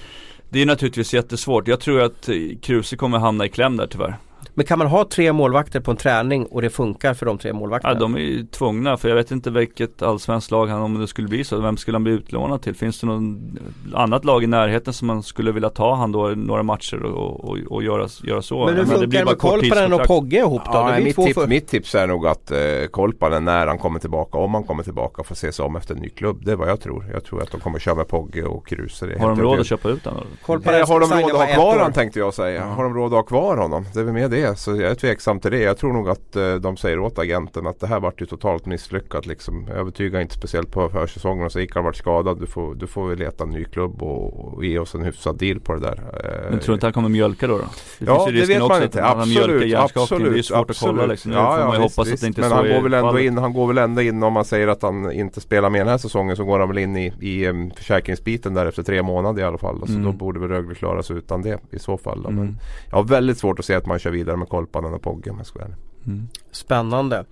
Det 0.54 0.62
är 0.62 0.66
naturligtvis 0.66 1.14
jättesvårt. 1.14 1.68
Jag 1.68 1.80
tror 1.80 2.02
att 2.02 2.30
Kruse 2.62 2.96
kommer 2.96 3.18
hamna 3.18 3.46
i 3.46 3.50
kläm 3.50 3.78
där 3.78 3.88
tyvärr. 3.88 4.18
Men 4.54 4.66
kan 4.66 4.80
man 4.80 4.88
ha 4.88 5.06
tre 5.06 5.34
målvakter 5.34 5.80
på 5.80 5.92
en 5.92 5.98
träning 5.98 6.46
och 6.46 6.62
det 6.62 6.70
funkar 6.70 7.14
för 7.14 7.26
de 7.26 7.38
tre 7.38 7.54
målvakterna? 7.54 7.94
Ja 7.94 8.00
de 8.00 8.16
är 8.16 8.20
ju 8.20 8.46
tvungna 8.46 8.98
för 8.98 9.10
jag 9.10 9.16
vet 9.16 9.32
inte 9.32 9.52
vilket 9.52 10.02
allsvenskt 10.02 10.52
lag 10.52 10.68
han, 10.68 10.82
om 10.82 11.00
det 11.00 11.08
skulle 11.08 11.28
bli 11.28 11.44
så, 11.44 11.60
vem 11.60 11.78
skulle 11.78 11.96
han 11.96 12.04
bli 12.04 12.14
utlånad 12.14 12.62
till? 12.62 12.76
Finns 12.76 13.00
det 13.00 13.08
något 13.08 13.40
annat 13.94 14.26
lag 14.26 14.44
i 14.44 14.48
närheten 14.48 14.94
som 14.94 15.08
man 15.08 15.24
skulle 15.24 15.52
vilja 15.52 15.70
ta 15.70 15.96
han 15.96 16.12
då 16.12 16.28
några 16.28 16.64
matcher 16.64 17.04
och, 17.04 17.50
och, 17.50 17.58
och 17.70 17.84
göra, 17.84 18.08
göra 18.24 18.42
så? 18.42 18.66
Men 18.66 18.76
hur 18.76 18.86
funkar 18.86 19.20
det, 19.20 19.26
med 19.26 19.38
Kolpanen 19.38 19.94
och 19.94 20.04
Pogge 20.04 20.38
ihop 20.38 20.62
då? 20.66 20.72
Ja, 20.74 21.00
mitt, 21.00 21.16
tips, 21.16 21.34
för... 21.34 21.48
mitt 21.48 21.68
tips 21.68 21.96
är 21.96 22.08
nog 22.08 22.28
att 22.28 22.52
eh, 22.52 22.58
Kolpanen 22.92 23.46
när 23.46 23.68
han 23.68 23.78
kommer 23.78 24.00
tillbaka, 24.00 24.38
om 24.38 24.54
han 24.54 24.64
kommer 24.64 24.84
tillbaka, 24.84 25.24
får 25.24 25.36
se 25.36 25.52
sig 25.52 25.66
om 25.66 25.76
efter 25.76 25.96
en 25.96 26.02
ny 26.02 26.10
klubb. 26.10 26.46
Det 26.46 26.52
är 26.52 26.56
vad 26.56 26.70
jag 26.70 26.82
tror. 26.82 27.06
Jag 27.14 27.24
tror 27.24 27.42
att 27.42 27.52
de 27.52 27.60
kommer 27.60 27.80
köra 27.80 27.96
med 27.96 28.08
Pogge 28.08 28.44
och 28.44 28.68
Kruse. 28.68 29.18
Har 29.20 29.30
de 29.30 29.42
råd 29.42 29.60
att 29.60 29.66
köpa 29.66 29.90
ut 29.90 30.06
honom? 30.06 30.24
Har 30.42 31.00
de 31.00 31.22
råd 31.22 31.32
att 31.32 31.38
ha 31.38 31.54
kvar 31.56 31.78
honom 31.78 31.94
tänkte 31.94 32.20
jag 32.20 32.34
säga. 32.34 32.66
Har 32.66 32.84
de 32.84 32.94
råd 32.94 33.06
att 33.06 33.12
ha 33.12 33.24
kvar 33.24 33.58
honom? 33.58 33.86
Det 33.94 34.00
är 34.00 34.04
väl 34.04 34.14
mer 34.14 34.30
det. 34.34 34.60
Så 34.60 34.72
jag 34.72 34.92
är 34.92 34.96
tveksam 34.96 35.40
till 35.40 35.52
det. 35.52 35.60
Jag 35.60 35.78
tror 35.78 35.94
nog 35.94 36.10
att 36.10 36.36
eh, 36.36 36.56
de 36.56 36.78
säger 36.78 37.00
åt 37.00 37.20
agenten 37.20 37.68
att 37.68 37.80
det 37.80 37.88
här 37.88 38.00
vart 38.00 38.22
ju 38.22 38.26
totalt 38.26 38.66
misslyckat. 38.66 39.26
Liksom. 39.26 39.66
Jag 39.68 39.78
övertygar 39.78 40.22
inte 40.22 40.34
speciellt 40.34 40.72
på 40.72 40.90
försäsongen 40.90 41.46
och 41.46 41.52
så 41.52 41.60
gick 41.60 41.76
han 41.76 41.84
vart 41.84 41.96
skadad. 41.96 42.40
Du 42.40 42.46
får, 42.46 42.76
du 42.76 42.88
får 42.88 43.16
leta 43.16 43.44
en 43.44 43.50
ny 43.50 43.66
klubb 43.66 44.04
och, 44.04 44.54
och 44.54 44.66
ge 44.66 44.80
oss 44.80 44.96
en 44.96 45.04
hyfsad 45.04 45.38
deal 45.38 45.60
på 45.60 45.74
det 45.74 45.80
där. 45.80 45.98
Eh, 46.24 46.50
Men 46.50 46.60
tror 46.60 46.68
du 46.68 46.74
inte 46.74 46.86
han 46.86 46.94
kommer 46.94 47.10
mjölka 47.10 47.48
då? 47.48 47.58
då? 47.58 47.64
Det 48.00 48.06
ja 48.06 48.26
det 48.32 48.46
vet 48.46 48.60
man 48.60 48.84
inte. 48.84 49.06
Absolut, 49.06 49.76
absolut. 49.76 50.34
Det 50.34 50.40
är 50.40 50.42
svårt 50.42 50.70
absolut. 50.70 50.70
att 50.70 50.98
kolla 50.98 51.06
liksom. 51.06 51.32
Nu 51.32 51.38
ja, 51.38 51.58
får 51.58 51.66
man 51.66 51.76
ju 51.76 51.84
visst, 51.84 51.96
hoppas 51.96 52.08
visst. 52.08 52.14
att 52.14 52.22
det 52.22 52.28
inte 52.28 52.42
Men 52.42 52.50
så 52.50 52.56
han 52.56 52.68
går, 52.68 52.82
väl 52.82 52.94
ändå 52.94 53.20
in, 53.20 53.38
han 53.38 53.54
går 53.54 53.68
väl 53.68 53.78
ändå 53.78 54.02
in 54.02 54.24
om 54.24 54.34
man 54.34 54.46
säger 54.46 54.68
att 54.68 54.82
han 54.82 55.12
inte 55.12 55.42
spelar 55.42 55.70
med 55.70 55.82
den 55.82 55.88
här 55.88 55.98
säsongen 55.98 56.36
så 56.36 56.46
går 56.46 56.60
han 56.60 56.68
väl 56.68 56.78
in 56.78 56.98
i, 56.98 57.14
i 57.20 57.48
um, 57.48 57.72
försäkringsbiten 57.72 58.54
där 58.54 58.66
efter 58.66 58.84
tre 58.84 59.04
månader 59.04 59.42
i 59.42 59.46
alla 59.46 59.58
fall. 59.58 59.82
Så 59.86 59.94
mm. 59.94 60.04
då 60.04 60.12
borde 60.12 60.40
väl 60.40 60.50
Rögle 60.50 60.76
klara 60.76 61.04
sig 61.04 61.18
utan 61.18 61.42
det 61.42 61.60
i 61.72 61.80
så 61.80 61.98
fall. 61.98 62.26
Mm. 62.26 62.36
Men 62.36 62.58
jag 62.90 62.98
har 62.98 63.04
väldigt 63.04 63.38
svårt 63.38 63.60
att 63.60 63.66
se 63.66 63.74
att 63.74 63.86
man 63.86 64.00
kör 64.00 64.12
vidare 64.12 64.23
med 64.26 64.50
Kolpanen 64.50 64.94
och 64.94 65.02
Pogge 65.02 65.32
om 65.32 65.38
jag 65.38 65.48
ska 65.48 65.60
Mm. 66.08 66.28
Spännande. 66.52 67.26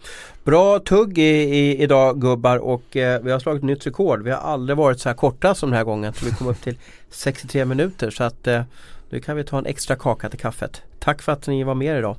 Bra 0.44 0.80
tugg 0.80 1.18
i, 1.18 1.22
i, 1.22 1.84
idag 1.84 2.22
gubbar 2.22 2.58
och 2.58 2.98
eh, 2.98 3.22
vi 3.22 3.32
har 3.32 3.40
slagit 3.40 3.64
nytt 3.64 3.88
rekord. 3.88 4.24
Vi 4.24 4.32
har 4.32 4.38
aldrig 4.38 4.78
varit 4.78 5.00
så 5.00 5.10
här 5.10 5.16
korta 5.16 5.56
som 5.56 5.70
den 5.70 5.78
här 5.78 5.84
gången. 5.84 6.14
Så 6.14 6.26
vi 6.26 6.32
kom 6.32 6.48
upp 6.48 6.62
till 6.62 6.78
63 7.10 7.66
minuter 7.66 8.10
så 8.10 8.24
att 8.24 8.48
eh, 8.48 8.64
nu 9.10 9.20
kan 9.20 9.36
vi 9.36 9.44
ta 9.44 9.58
en 9.58 9.66
extra 9.66 9.96
kaka 9.96 10.30
till 10.30 10.40
kaffet. 10.40 10.82
Tack 11.00 11.22
för 11.22 11.32
att 11.32 11.48
ni 11.48 11.64
var 11.64 11.76
med 11.76 12.00
idag. 12.00 12.16